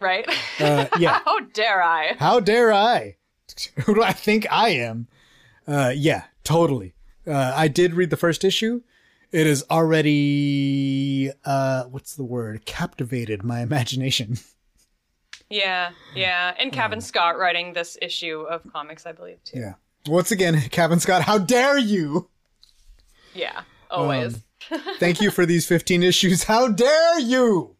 right? 0.00 0.24
Uh, 0.60 0.86
yeah. 0.98 1.20
How 1.24 1.40
dare 1.40 1.82
I? 1.82 2.14
How 2.18 2.38
dare 2.40 2.72
I? 2.72 3.16
Who 3.84 3.94
do 3.96 4.02
I 4.02 4.12
think 4.12 4.46
I 4.50 4.68
am? 4.70 5.08
Uh, 5.66 5.92
yeah, 5.94 6.24
totally. 6.44 6.94
Uh, 7.26 7.52
I 7.56 7.68
did 7.68 7.94
read 7.94 8.10
the 8.10 8.16
first 8.16 8.44
issue. 8.44 8.82
It 9.32 9.46
has 9.48 9.64
already, 9.70 11.32
uh, 11.44 11.84
what's 11.84 12.14
the 12.14 12.24
word? 12.24 12.64
Captivated 12.66 13.42
my 13.42 13.60
imagination. 13.60 14.38
Yeah, 15.50 15.90
yeah. 16.14 16.54
And 16.58 16.68
Um, 16.68 16.74
Cavan 16.74 17.00
Scott 17.00 17.38
writing 17.38 17.72
this 17.72 17.96
issue 18.02 18.40
of 18.42 18.62
comics, 18.72 19.06
I 19.06 19.12
believe, 19.12 19.42
too. 19.44 19.60
Yeah. 19.60 19.74
Once 20.06 20.30
again, 20.30 20.60
Cavan 20.70 21.00
Scott, 21.00 21.22
how 21.22 21.38
dare 21.38 21.78
you? 21.78 22.28
Yeah, 23.34 23.62
always. 23.90 24.34
Um, 24.70 24.80
Thank 24.98 25.20
you 25.20 25.30
for 25.30 25.44
these 25.44 25.66
15 25.66 26.02
issues. 26.02 26.44
How 26.44 26.68
dare 26.68 27.18
you? 27.20 27.76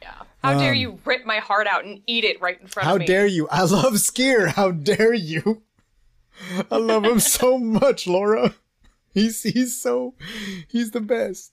yeah. 0.00 0.14
How 0.42 0.58
dare 0.58 0.72
you 0.72 0.98
rip 1.04 1.26
my 1.26 1.36
heart 1.38 1.66
out 1.66 1.84
and 1.84 2.00
eat 2.06 2.24
it 2.24 2.40
right 2.40 2.58
in 2.60 2.66
front 2.66 2.88
um, 2.88 2.94
of 2.94 2.98
me? 3.00 3.04
How 3.04 3.06
dare 3.06 3.26
you? 3.26 3.46
I 3.50 3.62
love 3.64 3.92
Sskeer. 3.94 4.48
How 4.48 4.70
dare 4.70 5.12
you? 5.12 5.62
I 6.70 6.76
love 6.76 7.04
him 7.04 7.20
so 7.20 7.58
much, 7.82 8.06
Laura. 8.06 8.54
He's 9.12 9.42
he's 9.42 9.78
so 9.78 10.14
he's 10.68 10.92
the 10.92 11.00
best. 11.00 11.52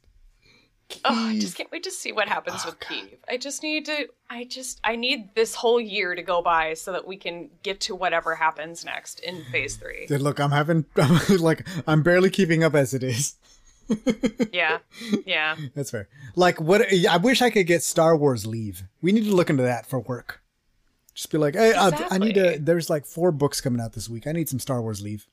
Oh, 1.04 1.28
I 1.30 1.38
just 1.40 1.56
can't 1.58 1.70
wait 1.72 1.84
to 1.84 1.92
see 1.92 2.12
what 2.14 2.30
happens 2.30 2.62
Oh, 2.64 2.70
with 2.70 2.80
Keeve. 2.80 3.18
I 3.28 3.38
just 3.38 3.62
need 3.62 3.86
to. 3.88 4.08
I 4.30 4.46
just. 4.46 4.80
I 4.84 4.96
need 4.96 5.36
this 5.36 5.54
whole 5.54 5.82
year 5.82 6.16
to 6.16 6.22
go 6.22 6.42
by 6.42 6.76
so 6.76 6.94
that 6.94 7.06
we 7.06 7.18
can 7.18 7.50
get 7.62 7.82
to 7.82 7.96
whatever 7.96 8.36
happens 8.36 8.86
next 8.86 9.20
in 9.20 9.44
Phase 9.52 9.76
Three. 9.76 10.06
Dude, 10.08 10.22
look, 10.22 10.40
I'm 10.40 10.52
having 10.52 10.86
I'm 10.96 11.20
like 11.38 11.68
I'm 11.88 12.04
barely 12.04 12.30
keeping 12.30 12.64
up 12.64 12.74
as 12.74 12.94
it 12.94 13.04
is. 13.04 13.36
yeah, 14.54 14.80
yeah. 15.26 15.56
That's 15.76 15.92
fair. 15.92 16.08
Like 16.36 16.60
what 16.62 16.86
I 17.10 17.18
wish 17.18 17.42
I 17.42 17.50
could 17.50 17.68
get 17.68 17.84
Star 17.84 18.16
Wars 18.16 18.46
leave. 18.46 18.84
We 19.02 19.12
need 19.12 19.26
to 19.26 19.36
look 19.36 19.50
into 19.50 19.64
that 19.64 19.86
for 19.86 20.00
work. 20.00 20.42
Just 21.14 21.32
be 21.32 21.38
like, 21.38 21.56
hey, 21.56 21.74
I, 21.74 22.08
I 22.12 22.18
need 22.18 22.36
to. 22.36 22.58
There's 22.60 22.90
like 22.90 23.06
four 23.06 23.32
books 23.32 23.60
coming 23.60 23.82
out 23.82 23.94
this 23.94 24.08
week. 24.10 24.28
I 24.28 24.32
need 24.32 24.48
some 24.50 24.60
Star 24.60 24.82
Wars 24.82 25.02
leave. 25.02 25.26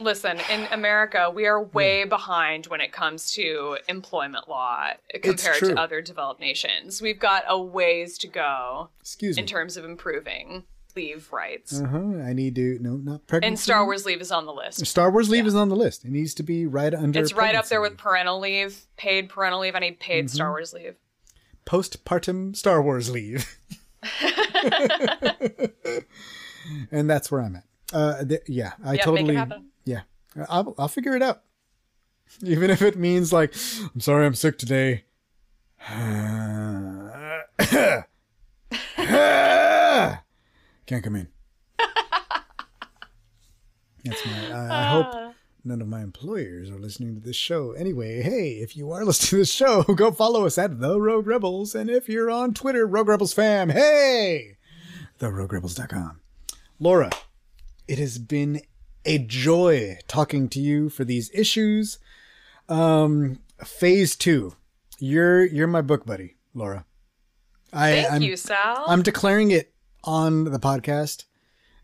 Listen, 0.00 0.38
in 0.50 0.66
America, 0.70 1.30
we 1.34 1.46
are 1.46 1.62
way 1.62 2.04
behind 2.04 2.66
when 2.66 2.80
it 2.80 2.92
comes 2.92 3.32
to 3.32 3.78
employment 3.88 4.48
law 4.48 4.88
compared 5.22 5.58
to 5.60 5.78
other 5.80 6.00
developed 6.00 6.40
nations. 6.40 7.02
We've 7.02 7.18
got 7.18 7.44
a 7.48 7.60
ways 7.60 8.16
to 8.18 8.28
go 8.28 8.90
Excuse 9.00 9.36
me. 9.36 9.42
in 9.42 9.46
terms 9.48 9.76
of 9.76 9.84
improving 9.84 10.64
leave 10.96 11.32
rights. 11.32 11.80
uh 11.80 11.86
huh. 11.86 11.98
I 12.24 12.32
need 12.32 12.54
to. 12.56 12.78
No, 12.80 12.96
not 12.96 13.26
pregnancy. 13.26 13.48
And 13.48 13.58
Star 13.58 13.84
Wars 13.84 14.04
leave 14.06 14.20
is 14.20 14.32
on 14.32 14.46
the 14.46 14.52
list. 14.52 14.84
Star 14.86 15.10
Wars 15.10 15.28
leave 15.28 15.46
is 15.46 15.54
on 15.54 15.68
the 15.68 15.76
list. 15.76 16.04
It 16.04 16.10
needs 16.10 16.34
to 16.34 16.42
be 16.42 16.66
right 16.66 16.94
under. 16.94 17.20
It's 17.20 17.34
right 17.34 17.54
up 17.54 17.68
there 17.68 17.80
with 17.80 17.96
parental 17.96 18.40
leave, 18.40 18.86
paid 18.96 19.28
parental 19.28 19.60
leave. 19.60 19.74
I 19.74 19.80
need 19.80 20.00
paid 20.00 20.26
Mm-hmm. 20.26 20.34
Star 20.34 20.50
Wars 20.50 20.72
leave. 20.72 20.94
postpartum 21.66 22.56
Star 22.56 22.80
Wars 22.82 23.10
leave. 23.10 23.58
and 26.90 27.08
that's 27.10 27.30
where 27.30 27.42
I'm 27.42 27.56
at. 27.56 27.64
Uh, 27.92 28.24
th- 28.24 28.42
yeah, 28.46 28.72
I 28.84 28.94
Yeah, 28.94 29.04
totally. 29.04 29.22
make 29.24 29.34
it 29.34 29.38
happen. 29.38 29.66
Yeah, 29.84 30.00
I'll, 30.48 30.74
I'll 30.78 30.88
figure 30.88 31.14
it 31.16 31.22
out. 31.22 31.42
Even 32.42 32.70
if 32.70 32.82
it 32.82 32.96
means 32.96 33.32
like, 33.32 33.54
I'm 33.94 34.00
sorry, 34.00 34.26
I'm 34.26 34.34
sick 34.34 34.58
today. 34.58 35.04
Can't 40.86 41.04
come 41.04 41.16
in. 41.16 41.28
That's 44.04 44.26
my. 44.26 44.50
I, 44.52 44.82
I 44.82 44.84
hope 44.88 45.34
none 45.64 45.82
of 45.82 45.88
my 45.88 46.00
employers 46.02 46.70
are 46.70 46.78
listening 46.78 47.14
to 47.14 47.20
this 47.20 47.36
show. 47.36 47.72
Anyway, 47.72 48.22
hey, 48.22 48.52
if 48.52 48.76
you 48.76 48.90
are 48.90 49.04
listening 49.06 49.28
to 49.30 49.36
this 49.38 49.52
show, 49.52 49.82
go 49.82 50.10
follow 50.10 50.46
us 50.46 50.58
at 50.58 50.80
The 50.80 51.00
Rogue 51.00 51.26
Rebels. 51.26 51.74
And 51.74 51.90
if 51.90 52.08
you're 52.08 52.30
on 52.30 52.54
Twitter, 52.54 52.86
Rogue 52.86 53.08
Rebels 53.08 53.32
fam, 53.32 53.70
hey, 53.70 54.56
TheRogueRebels.com. 55.18 56.20
Laura, 56.78 57.10
it 57.86 57.98
has 57.98 58.18
been 58.18 58.60
a 59.08 59.18
joy 59.18 59.98
talking 60.06 60.50
to 60.50 60.60
you 60.60 60.90
for 60.90 61.02
these 61.02 61.30
issues. 61.32 61.98
Um, 62.68 63.38
phase 63.64 64.14
two. 64.14 64.54
You're 65.00 65.46
you're 65.46 65.66
my 65.66 65.80
book 65.80 66.04
buddy, 66.04 66.36
Laura. 66.52 66.84
I, 67.72 67.92
Thank 67.92 68.12
I'm, 68.12 68.22
you, 68.22 68.36
Sal. 68.36 68.84
I'm 68.86 69.02
declaring 69.02 69.50
it 69.50 69.72
on 70.04 70.44
the 70.44 70.58
podcast 70.58 71.24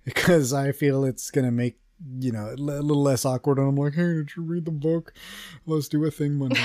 because 0.05 0.53
I 0.53 0.73
feel 0.73 1.05
it's 1.05 1.31
gonna 1.31 1.51
make 1.51 1.79
you 2.19 2.31
know 2.31 2.53
a 2.53 2.57
little 2.57 3.03
less 3.03 3.25
awkward. 3.25 3.59
And 3.59 3.69
I'm 3.69 3.77
like, 3.77 3.95
hey, 3.95 4.03
did 4.03 4.37
you 4.37 4.43
read 4.43 4.67
the 4.67 4.71
book? 4.71 5.15
Let's 5.65 5.89
do 5.89 6.05
a 6.05 6.11
thing 6.11 6.35
Monday 6.35 6.61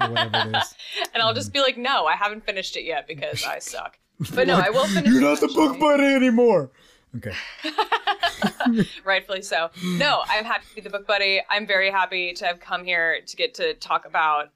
or 0.00 0.08
whatever 0.08 0.48
it 0.48 0.56
is. 0.56 0.74
and 1.14 1.22
I'll 1.22 1.34
just 1.34 1.52
be 1.52 1.60
like, 1.60 1.76
no, 1.76 2.06
I 2.06 2.16
haven't 2.16 2.46
finished 2.46 2.74
it 2.76 2.84
yet 2.84 3.06
because 3.06 3.44
I 3.44 3.58
suck. 3.58 3.98
But 4.34 4.46
no, 4.46 4.54
I 4.64 4.70
will 4.70 4.86
finish. 4.86 5.12
You're 5.12 5.20
not 5.20 5.40
the 5.40 5.48
book 5.48 5.78
buddy 5.78 6.04
anymore. 6.04 6.70
Okay. 7.16 7.34
Rightfully 9.04 9.42
so. 9.42 9.70
No, 9.84 10.22
I'm 10.28 10.44
happy 10.44 10.64
to 10.68 10.74
be 10.76 10.80
the 10.80 10.90
book 10.90 11.06
buddy. 11.06 11.40
I'm 11.50 11.66
very 11.66 11.90
happy 11.90 12.32
to 12.34 12.46
have 12.46 12.60
come 12.60 12.84
here 12.84 13.20
to 13.26 13.36
get 13.36 13.54
to 13.54 13.74
talk 13.74 14.06
about 14.06 14.50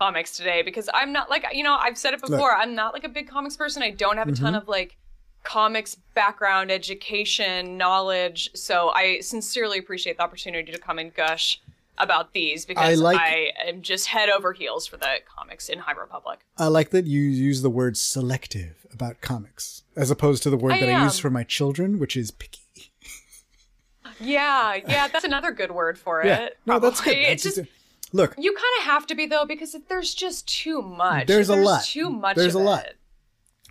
comics 0.00 0.36
today 0.36 0.62
because 0.62 0.88
I'm 0.94 1.12
not 1.12 1.28
like 1.28 1.44
you 1.52 1.62
know 1.64 1.76
I've 1.76 1.98
said 1.98 2.14
it 2.14 2.20
before. 2.20 2.54
I'm 2.54 2.74
not 2.74 2.94
like 2.94 3.04
a 3.04 3.08
big 3.08 3.28
comics 3.28 3.56
person. 3.56 3.82
I 3.82 3.90
don't 3.90 4.16
have 4.16 4.28
a 4.28 4.32
ton 4.32 4.54
Mm-hmm. 4.54 4.62
of 4.62 4.68
like 4.68 4.96
comics 5.44 5.96
background, 6.14 6.70
education, 6.70 7.76
knowledge. 7.76 8.50
So 8.54 8.90
I 8.90 9.20
sincerely 9.20 9.78
appreciate 9.78 10.16
the 10.16 10.22
opportunity 10.22 10.72
to 10.72 10.78
come 10.78 10.98
and 10.98 11.12
gush 11.14 11.60
about 11.98 12.32
these 12.32 12.64
because 12.64 13.02
I 13.02 13.14
I, 13.14 13.50
am 13.66 13.82
just 13.82 14.06
head 14.06 14.28
over 14.30 14.52
heels 14.52 14.86
for 14.86 14.96
the 14.96 15.16
comics 15.26 15.68
in 15.68 15.80
High 15.80 15.92
Republic. 15.98 16.40
I 16.56 16.68
like 16.68 16.90
that 16.90 17.06
you 17.06 17.20
use 17.20 17.62
the 17.62 17.70
word 17.70 17.96
selective 17.96 18.86
about 18.92 19.20
comics 19.20 19.82
as 19.98 20.10
opposed 20.10 20.42
to 20.44 20.50
the 20.50 20.56
word 20.56 20.72
I 20.72 20.80
that 20.80 20.88
I 20.88 21.04
use 21.04 21.18
for 21.18 21.28
my 21.30 21.42
children, 21.42 21.98
which 21.98 22.16
is 22.16 22.30
picky. 22.30 22.60
Yeah, 24.20 24.74
yeah, 24.88 25.08
that's 25.08 25.24
another 25.24 25.52
good 25.52 25.70
word 25.70 25.98
for 25.98 26.22
it. 26.22 26.58
No, 26.66 26.78
that's 26.78 27.00
good. 27.00 27.16
That's 27.16 27.42
just 27.42 27.56
just- 27.56 27.68
look, 28.12 28.34
You 28.38 28.52
kind 28.52 28.64
of 28.80 28.84
have 28.84 29.06
to 29.08 29.14
be 29.14 29.26
though 29.26 29.44
because 29.44 29.76
there's 29.88 30.14
just 30.14 30.48
too 30.48 30.82
much. 30.82 31.26
There's 31.26 31.48
a 31.48 31.56
lot. 31.56 31.84
Too 31.84 32.10
much. 32.10 32.36
There's 32.36 32.54
a 32.54 32.58
lot. 32.58 32.84
it. 32.86 32.96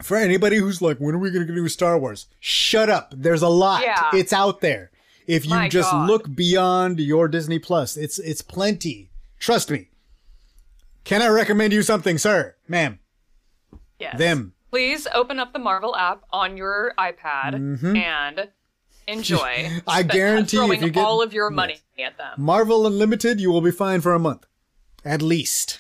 for 0.04 0.16
anybody 0.16 0.58
who's 0.58 0.82
like, 0.82 1.00
when 1.00 1.16
are 1.16 1.18
we 1.18 1.32
going 1.32 1.48
to 1.48 1.54
do 1.56 1.68
Star 1.68 1.98
Wars? 1.98 2.28
Shut 2.40 2.90
up. 2.90 3.14
There's 3.18 3.42
a 3.42 3.50
lot. 3.50 3.82
Yeah. 3.82 4.12
It's 4.14 4.32
out 4.32 4.62
there. 4.62 4.92
If 5.26 5.44
you 5.46 5.50
My 5.56 5.68
just 5.68 5.92
God. 5.92 6.08
look 6.08 6.34
beyond 6.34 7.00
your 7.02 7.28
Disney 7.28 7.60
Plus, 7.60 7.98
it's 7.98 8.18
it's 8.20 8.42
plenty. 8.42 9.10
Trust 9.40 9.70
me. 9.70 9.90
Can 11.04 11.22
I 11.22 11.28
recommend 11.28 11.74
you 11.74 11.82
something, 11.82 12.18
sir, 12.18 12.56
ma'am? 12.68 13.00
Yes. 14.00 14.18
Them. 14.18 14.54
Please 14.78 15.08
open 15.16 15.40
up 15.40 15.54
the 15.54 15.60
Marvel 15.60 15.96
app 15.96 16.22
on 16.32 16.56
your 16.56 16.94
iPad 17.00 17.56
and 17.56 18.48
enjoy. 19.08 19.40
Mm-hmm. 19.40 19.78
I 19.88 20.04
guarantee 20.04 20.60
if 20.60 20.84
you 20.84 20.92
get- 20.92 21.04
all 21.04 21.24
of 21.24 21.34
your 21.34 21.50
money 21.50 21.80
at 21.98 22.16
them. 22.20 22.36
Marvel 22.38 22.86
Unlimited, 22.86 23.42
you 23.42 23.50
will 23.52 23.62
be 23.62 23.72
fine 23.72 24.02
for 24.02 24.14
a 24.14 24.20
month, 24.20 24.46
at 25.04 25.24
least. 25.24 25.80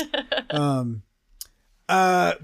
um, 0.50 1.02
uh, 1.88 2.34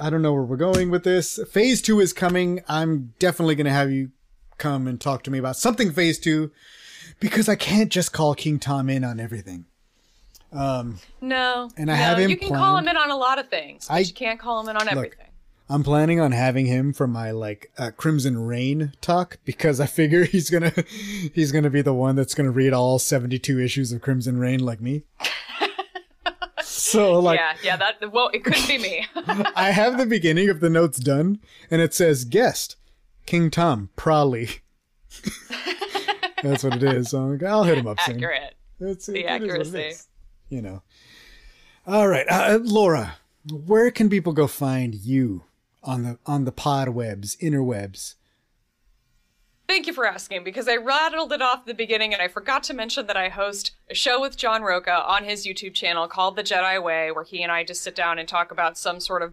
I 0.00 0.08
don't 0.08 0.22
know 0.22 0.32
where 0.32 0.42
we're 0.42 0.56
going 0.56 0.90
with 0.90 1.04
this. 1.04 1.38
Phase 1.50 1.82
two 1.82 2.00
is 2.00 2.14
coming. 2.14 2.62
I'm 2.66 3.12
definitely 3.18 3.54
going 3.54 3.66
to 3.66 3.72
have 3.72 3.90
you 3.90 4.12
come 4.56 4.86
and 4.86 4.98
talk 4.98 5.22
to 5.24 5.30
me 5.30 5.36
about 5.36 5.56
something 5.56 5.92
Phase 5.92 6.18
two, 6.18 6.50
because 7.20 7.46
I 7.46 7.56
can't 7.56 7.92
just 7.92 8.14
call 8.14 8.34
King 8.34 8.58
Tom 8.58 8.88
in 8.88 9.04
on 9.04 9.20
everything. 9.20 9.66
Um, 10.50 10.98
No. 11.20 11.68
And 11.76 11.90
I 11.90 11.96
no, 11.96 12.02
have 12.02 12.18
him 12.20 12.30
You 12.30 12.38
can 12.38 12.48
call 12.48 12.78
him 12.78 12.88
in 12.88 12.96
on 12.96 13.10
a 13.10 13.16
lot 13.18 13.38
of 13.38 13.50
things, 13.50 13.86
but 13.86 13.94
I- 13.96 13.98
you 13.98 14.14
can't 14.14 14.40
call 14.40 14.62
him 14.62 14.70
in 14.70 14.78
on 14.78 14.88
everything. 14.88 15.26
I'm 15.72 15.82
planning 15.82 16.20
on 16.20 16.32
having 16.32 16.66
him 16.66 16.92
for 16.92 17.06
my 17.06 17.30
like 17.30 17.72
uh, 17.78 17.92
Crimson 17.96 18.44
Reign 18.44 18.92
talk 19.00 19.38
because 19.46 19.80
I 19.80 19.86
figure 19.86 20.24
he's 20.26 20.50
gonna 20.50 20.72
he's 21.32 21.50
gonna 21.50 21.70
be 21.70 21.80
the 21.80 21.94
one 21.94 22.14
that's 22.14 22.34
gonna 22.34 22.50
read 22.50 22.74
all 22.74 22.98
72 22.98 23.58
issues 23.58 23.90
of 23.90 24.02
Crimson 24.02 24.36
Reign 24.36 24.60
like 24.60 24.82
me. 24.82 25.04
so 26.62 27.18
like 27.18 27.38
yeah, 27.38 27.56
yeah. 27.62 27.76
That 27.78 28.12
well, 28.12 28.28
it 28.34 28.44
couldn't 28.44 28.68
be 28.68 28.76
me. 28.76 29.06
I 29.56 29.70
have 29.70 29.96
the 29.96 30.04
beginning 30.04 30.50
of 30.50 30.60
the 30.60 30.68
notes 30.68 30.98
done, 30.98 31.40
and 31.70 31.80
it 31.80 31.94
says 31.94 32.26
guest 32.26 32.76
King 33.24 33.50
Tom 33.50 33.88
Prolly. 33.96 34.60
That's 36.42 36.64
what 36.64 36.76
it 36.76 36.82
is. 36.82 37.10
So 37.10 37.22
I'm 37.22 37.32
like, 37.32 37.42
I'll 37.44 37.64
hit 37.64 37.78
him 37.78 37.86
up 37.86 37.98
soon. 38.00 38.16
Accurate. 38.16 38.56
It's, 38.78 39.06
The 39.06 39.20
it 39.20 39.20
is 39.20 39.24
what 39.24 39.42
it 39.42 39.50
accuracy. 39.50 40.02
You 40.50 40.60
know. 40.60 40.82
All 41.86 42.08
right, 42.08 42.26
uh, 42.28 42.58
Laura, 42.62 43.16
where 43.50 43.90
can 43.90 44.10
people 44.10 44.34
go 44.34 44.46
find 44.46 44.94
you 44.94 45.44
on 45.82 46.02
the 46.02 46.18
on 46.26 46.44
the 46.44 46.52
pod 46.52 46.90
webs, 46.90 47.36
interwebs? 47.36 48.14
Thank 49.68 49.86
you 49.86 49.92
for 49.94 50.06
asking 50.06 50.44
because 50.44 50.68
I 50.68 50.76
rattled 50.76 51.32
it 51.32 51.40
off 51.40 51.64
the 51.64 51.72
beginning 51.72 52.12
and 52.12 52.22
I 52.22 52.28
forgot 52.28 52.62
to 52.64 52.74
mention 52.74 53.06
that 53.06 53.16
I 53.16 53.30
host 53.30 53.72
a 53.88 53.94
show 53.94 54.20
with 54.20 54.36
John 54.36 54.62
Roca 54.62 55.02
on 55.06 55.24
his 55.24 55.46
YouTube 55.46 55.72
channel 55.72 56.08
called 56.08 56.36
The 56.36 56.42
Jedi 56.42 56.82
Way, 56.82 57.10
where 57.10 57.24
he 57.24 57.42
and 57.42 57.50
I 57.50 57.64
just 57.64 57.82
sit 57.82 57.94
down 57.94 58.18
and 58.18 58.28
talk 58.28 58.50
about 58.50 58.76
some 58.76 59.00
sort 59.00 59.22
of 59.22 59.32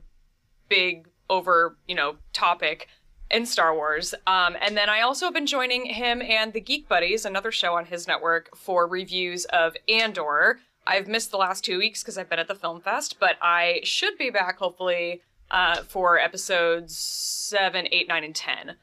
big 0.70 1.10
over, 1.30 1.78
you 1.88 1.96
know, 1.96 2.16
topic 2.32 2.88
in 3.30 3.46
Star 3.46 3.76
Wars. 3.76 4.16
Um, 4.28 4.56
and 4.62 4.78
then 4.78 4.90
I 4.90 5.02
also 5.02 5.26
have 5.26 5.34
been 5.34 5.46
joining 5.46 5.86
him 5.86 6.22
and 6.22 6.54
the 6.54 6.62
Geek 6.62 6.88
Buddies, 6.88 7.26
another 7.26 7.52
show 7.52 7.76
on 7.76 7.86
his 7.86 8.08
network, 8.08 8.56
for 8.56 8.88
reviews 8.88 9.46
of 9.46 9.76
Andor. 9.90 10.60
I've 10.88 11.08
missed 11.08 11.32
the 11.32 11.38
last 11.38 11.64
two 11.64 11.78
weeks 11.78 12.02
because 12.02 12.18
I've 12.18 12.30
been 12.30 12.40
at 12.40 12.48
the 12.48 12.56
film 12.56 12.82
fest, 12.82 13.18
but 13.20 13.36
I 13.42 13.82
should 13.84 14.18
be 14.18 14.30
back 14.30 14.58
hopefully 14.58 15.22
uh, 15.52 15.84
for 15.84 16.20
episodes 16.20 16.98
7, 16.98 17.88
8, 17.92 18.08
9, 18.08 18.24
and 18.24 18.36
10. 18.36 18.76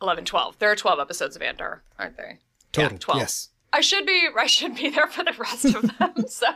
11, 0.00 0.24
12. 0.24 0.58
There 0.58 0.70
are 0.70 0.76
12 0.76 1.00
episodes 1.00 1.36
of 1.36 1.42
Andor, 1.42 1.82
aren't 1.98 2.16
there? 2.16 2.38
Total. 2.72 2.92
Yeah, 2.92 2.98
12. 2.98 3.20
Yes. 3.20 3.48
I 3.70 3.82
should 3.82 4.06
be 4.06 4.28
I 4.34 4.46
should 4.46 4.74
be 4.76 4.88
there 4.88 5.06
for 5.08 5.22
the 5.22 5.34
rest 5.38 5.66
of 5.66 5.82
them. 5.98 6.14
so 6.28 6.46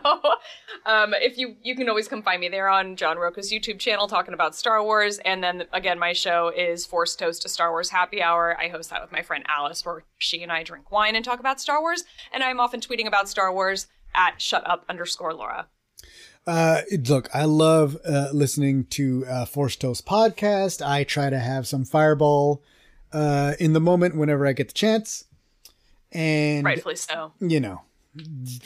um, 0.87 1.13
if 1.15 1.37
you 1.37 1.57
you 1.63 1.77
can 1.77 1.89
always 1.89 2.09
come 2.09 2.23
find 2.23 2.41
me 2.41 2.49
there 2.49 2.69
on 2.69 2.97
John 2.97 3.19
Roca's 3.19 3.53
YouTube 3.53 3.79
channel 3.79 4.09
talking 4.09 4.33
about 4.33 4.55
Star 4.55 4.83
Wars. 4.83 5.19
And 5.19 5.45
then 5.45 5.65
again, 5.73 5.99
my 5.99 6.15
show 6.15 6.51
is 6.57 6.87
Forced 6.87 7.19
Toast 7.19 7.43
to 7.43 7.51
Star 7.51 7.71
Wars 7.71 7.91
Happy 7.91 8.23
Hour. 8.23 8.59
I 8.59 8.69
host 8.69 8.89
that 8.91 9.03
with 9.03 9.13
my 9.13 9.21
friend 9.21 9.45
Alice, 9.47 9.85
where 9.85 10.05
she 10.17 10.43
and 10.43 10.51
I 10.51 10.63
drink 10.63 10.91
wine 10.91 11.15
and 11.15 11.25
talk 11.25 11.39
about 11.39 11.61
Star 11.61 11.83
Wars. 11.83 12.05
And 12.33 12.43
I'm 12.43 12.61
often 12.61 12.81
tweeting 12.81 13.07
about 13.07 13.29
Star 13.29 13.53
Wars 13.53 13.89
at 14.15 14.41
shut 14.41 14.67
up 14.67 14.85
underscore 14.89 15.35
Laura. 15.35 15.69
Uh, 16.47 16.81
look, 17.07 17.29
I 17.35 17.45
love 17.45 17.97
uh, 18.05 18.29
listening 18.33 18.85
to 18.87 19.25
uh, 19.29 19.45
Force 19.45 19.77
Toast 19.77 20.05
podcast. 20.07 20.85
I 20.85 21.05
try 21.05 21.31
to 21.31 21.39
have 21.39 21.67
some 21.67 21.85
Fireball 21.85 22.63
uh, 23.13 23.55
in 23.61 23.73
the 23.75 23.81
moment 23.81 24.17
whenever 24.17 24.47
I 24.47 24.53
get 24.53 24.69
the 24.69 24.75
chance, 24.75 25.25
and 26.11 26.65
Rightfully 26.65 26.97
so. 26.97 27.33
you 27.41 27.61
know, 27.61 27.83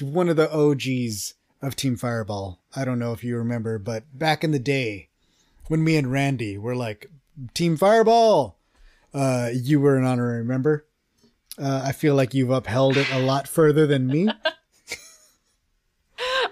one 0.00 0.28
of 0.28 0.36
the 0.36 0.50
OGs 0.50 1.34
of 1.60 1.76
Team 1.76 1.96
Fireball. 1.96 2.60
I 2.74 2.84
don't 2.84 2.98
know 2.98 3.12
if 3.12 3.22
you 3.22 3.36
remember, 3.36 3.78
but 3.78 4.04
back 4.16 4.42
in 4.42 4.52
the 4.52 4.58
day, 4.58 5.08
when 5.68 5.84
me 5.84 5.96
and 5.96 6.10
Randy 6.10 6.56
were 6.56 6.76
like 6.76 7.10
Team 7.52 7.76
Fireball, 7.76 8.56
uh, 9.12 9.50
you 9.52 9.80
were 9.80 9.96
an 9.96 10.04
honorary 10.04 10.44
member. 10.44 10.86
Uh, 11.58 11.82
I 11.84 11.92
feel 11.92 12.14
like 12.14 12.34
you've 12.34 12.50
upheld 12.50 12.96
it 12.96 13.10
a 13.12 13.18
lot 13.18 13.48
further 13.48 13.86
than 13.86 14.06
me. 14.06 14.28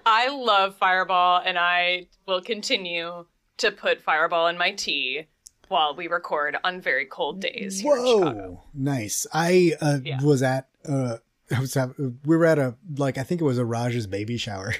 I 0.06 0.28
love 0.28 0.76
Fireball, 0.76 1.42
and 1.44 1.58
I 1.58 2.08
will 2.26 2.42
continue 2.42 3.26
to 3.58 3.70
put 3.70 4.00
Fireball 4.02 4.48
in 4.48 4.58
my 4.58 4.72
tea 4.72 5.26
while 5.68 5.94
we 5.94 6.08
record 6.08 6.56
on 6.64 6.80
very 6.80 7.06
cold 7.06 7.40
days 7.40 7.80
here 7.80 7.96
in 7.96 8.04
Chicago. 8.06 8.50
Whoa, 8.50 8.62
nice. 8.74 9.26
I 9.32 9.72
uh, 9.80 9.98
Yeah. 10.04 10.22
was 10.22 10.42
at 10.42 10.68
uh, 10.86 11.18
I 11.54 11.60
was 11.60 11.76
at, 11.76 11.90
we 11.98 12.36
were 12.36 12.44
at 12.46 12.58
a 12.58 12.74
like 12.96 13.16
I 13.18 13.22
think 13.22 13.40
it 13.40 13.44
was 13.44 13.58
a 13.58 13.64
Raj's 13.64 14.06
baby 14.06 14.36
shower. 14.36 14.74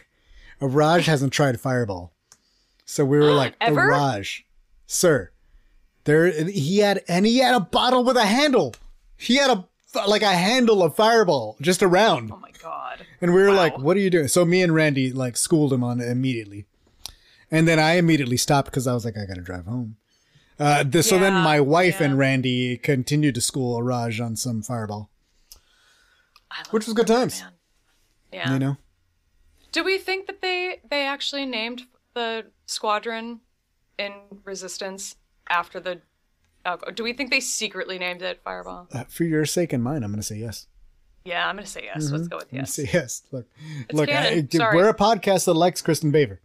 A 0.60 0.68
Raj 0.68 1.06
hasn't 1.06 1.32
tried 1.32 1.60
Fireball, 1.60 2.12
so 2.84 3.04
we 3.04 3.18
were 3.18 3.32
like, 3.32 3.54
"A 3.60 3.64
Ever? 3.64 3.88
Raj, 3.88 4.46
sir." 4.86 5.30
There, 6.04 6.30
he 6.48 6.78
had 6.78 7.02
and 7.08 7.24
he 7.26 7.38
had 7.38 7.54
a 7.54 7.60
bottle 7.60 8.04
with 8.04 8.16
a 8.16 8.26
handle. 8.26 8.74
He 9.16 9.36
had 9.36 9.50
a 9.50 9.66
like 10.06 10.22
a 10.22 10.32
handle 10.34 10.82
of 10.82 10.94
Fireball 10.94 11.56
just 11.60 11.82
around, 11.82 12.30
Oh 12.32 12.36
my 12.36 12.50
god. 12.64 13.06
and 13.20 13.32
we 13.34 13.40
were 13.42 13.48
Wow. 13.50 13.56
like, 13.56 13.78
"What 13.78 13.96
are 13.96 14.00
you 14.00 14.10
doing?" 14.10 14.28
So 14.28 14.44
me 14.44 14.62
and 14.62 14.74
Randy 14.74 15.12
like 15.12 15.36
schooled 15.36 15.72
him 15.72 15.84
on 15.84 16.00
it 16.00 16.08
immediately, 16.08 16.64
and 17.50 17.68
then 17.68 17.78
I 17.78 17.92
immediately 17.94 18.36
stopped 18.36 18.66
because 18.70 18.86
I 18.86 18.94
was 18.94 19.04
like, 19.04 19.16
"I 19.16 19.26
gotta 19.26 19.42
drive 19.42 19.66
home." 19.66 19.96
Uh, 20.58 20.84
th- 20.84 21.04
so 21.04 21.18
then 21.18 21.32
my 21.34 21.60
wife 21.60 21.98
yeah. 22.00 22.06
and 22.06 22.18
Randy 22.18 22.76
continued 22.78 23.34
to 23.34 23.40
school 23.40 23.82
Raj 23.82 24.20
on 24.20 24.36
some 24.36 24.62
Fireball, 24.62 25.10
which 26.70 26.86
was 26.86 26.94
good 26.94 27.06
times. 27.08 27.42
Yeah. 28.32 28.52
You 28.52 28.58
know, 28.58 28.76
Do 29.72 29.82
we 29.84 29.98
think 29.98 30.26
that 30.26 30.40
they 30.42 30.80
they 30.88 31.04
actually 31.06 31.46
named 31.46 31.82
the 32.14 32.46
squadron 32.66 33.40
in 33.98 34.12
Resistance 34.44 35.16
after 35.48 35.80
the? 35.80 36.00
Uh, 36.64 36.76
do 36.94 37.02
we 37.02 37.12
think 37.12 37.30
they 37.30 37.40
secretly 37.40 37.98
named 37.98 38.22
it 38.22 38.40
Fireball? 38.42 38.88
Uh, 38.92 39.04
for 39.04 39.24
your 39.24 39.44
sake 39.44 39.72
and 39.72 39.82
mine, 39.84 40.02
I'm 40.02 40.10
going 40.10 40.20
to 40.20 40.26
say 40.26 40.36
yes. 40.36 40.66
Yeah, 41.24 41.48
I'm 41.48 41.56
gonna 41.56 41.66
say 41.66 41.84
yes. 41.84 42.10
Let's 42.10 42.28
go 42.28 42.36
with 42.36 42.52
yes. 42.52 42.74
say 42.74 42.88
yes. 42.92 43.22
Look, 43.32 43.46
It's 43.88 43.94
look. 43.94 44.10
I, 44.10 44.40
dude, 44.40 44.60
we're 44.60 44.90
a 44.90 44.94
podcast 44.94 45.46
that 45.46 45.54
likes 45.54 45.80
Kristin 45.80 46.12
Baver. 46.12 46.38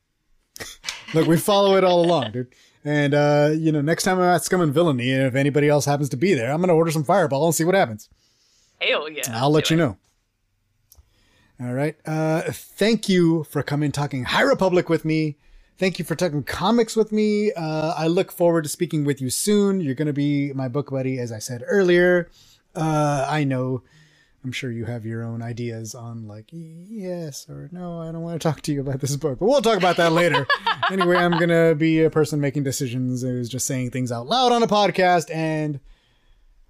look, 1.13 1.27
we 1.27 1.35
follow 1.35 1.75
it 1.75 1.83
all 1.83 2.03
along, 2.05 2.31
dude. 2.31 2.47
And 2.85 3.13
uh, 3.13 3.49
you 3.53 3.73
know, 3.73 3.81
next 3.81 4.03
time 4.03 4.19
I'm 4.19 4.35
at 4.35 4.43
Scum 4.43 4.61
and 4.61 4.73
Villainy, 4.73 5.11
and 5.11 5.23
if 5.23 5.35
anybody 5.35 5.67
else 5.67 5.83
happens 5.83 6.07
to 6.09 6.17
be 6.17 6.33
there, 6.33 6.53
I'm 6.53 6.61
gonna 6.61 6.75
order 6.75 6.91
some 6.91 7.03
Fireball 7.03 7.45
and 7.45 7.53
see 7.53 7.65
what 7.65 7.75
happens. 7.75 8.07
Hell 8.79 9.09
yeah! 9.09 9.23
I'll 9.33 9.51
let 9.51 9.69
you 9.69 9.75
it. 9.75 9.79
know. 9.79 9.97
All 11.61 11.73
right. 11.73 11.97
Uh, 12.05 12.43
thank 12.49 13.09
you 13.09 13.43
for 13.43 13.61
coming 13.61 13.91
talking 13.91 14.23
High 14.23 14.43
Republic 14.43 14.87
with 14.87 15.03
me. 15.03 15.35
Thank 15.77 15.99
you 15.99 16.05
for 16.05 16.15
talking 16.15 16.41
comics 16.41 16.95
with 16.95 17.11
me. 17.11 17.51
Uh, 17.51 17.93
I 17.97 18.07
look 18.07 18.31
forward 18.31 18.63
to 18.63 18.69
speaking 18.69 19.03
with 19.03 19.19
you 19.19 19.29
soon. 19.29 19.81
You're 19.81 19.95
going 19.95 20.07
to 20.07 20.13
be 20.13 20.53
my 20.53 20.69
book 20.69 20.89
buddy, 20.89 21.19
as 21.19 21.33
I 21.33 21.39
said 21.39 21.63
earlier. 21.65 22.29
Uh, 22.75 23.27
I 23.29 23.43
know, 23.43 23.83
I'm 24.43 24.51
sure 24.51 24.71
you 24.71 24.85
have 24.85 25.05
your 25.05 25.23
own 25.23 25.41
ideas 25.41 25.95
on 25.95 26.27
like 26.27 26.45
yes 26.51 27.47
or 27.49 27.69
no. 27.71 28.01
I 28.01 28.11
don't 28.11 28.21
want 28.21 28.41
to 28.41 28.47
talk 28.47 28.61
to 28.61 28.71
you 28.71 28.81
about 28.81 29.01
this 29.01 29.15
book, 29.15 29.39
but 29.39 29.45
we'll 29.45 29.61
talk 29.61 29.77
about 29.77 29.97
that 29.97 30.13
later. 30.13 30.47
anyway, 30.91 31.17
I'm 31.17 31.37
going 31.37 31.49
to 31.49 31.75
be 31.75 32.03
a 32.03 32.09
person 32.09 32.39
making 32.39 32.63
decisions 32.63 33.21
who's 33.21 33.49
just 33.49 33.67
saying 33.67 33.91
things 33.91 34.11
out 34.11 34.27
loud 34.27 34.51
on 34.51 34.63
a 34.63 34.67
podcast. 34.67 35.29
And 35.33 35.79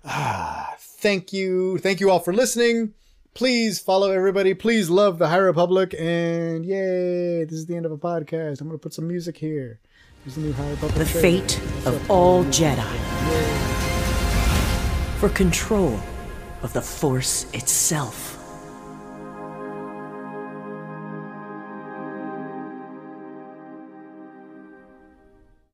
ah, 0.04 0.74
thank 0.80 1.32
you, 1.32 1.78
thank 1.78 2.00
you 2.00 2.10
all 2.10 2.20
for 2.20 2.34
listening 2.34 2.94
please 3.34 3.80
follow 3.80 4.12
everybody. 4.12 4.54
Please 4.54 4.90
love 4.90 5.18
the 5.18 5.30
High 5.30 5.38
Republic. 5.38 5.96
And 5.98 6.66
yay, 6.66 7.46
this 7.46 7.54
is 7.54 7.66
the 7.68 7.76
end 7.76 7.86
of 7.86 7.92
a 7.94 7.98
podcast. 7.98 8.60
I'm 8.60 8.68
going 8.68 8.78
to 8.78 8.84
put 8.84 8.94
some 8.94 9.08
music 9.08 9.38
here. 9.38 9.80
There's 10.26 10.36
a 10.36 10.42
new 10.42 10.52
High 10.52 10.70
Republic. 10.72 10.98
The 10.98 11.06
trailer. 11.06 11.22
fate 11.22 11.62
of 11.86 12.12
all 12.12 12.44
Jedi. 12.46 12.84
For 15.20 15.30
control 15.30 16.00
of 16.62 16.74
the 16.74 16.82
Force 16.82 17.46
itself. 17.54 18.29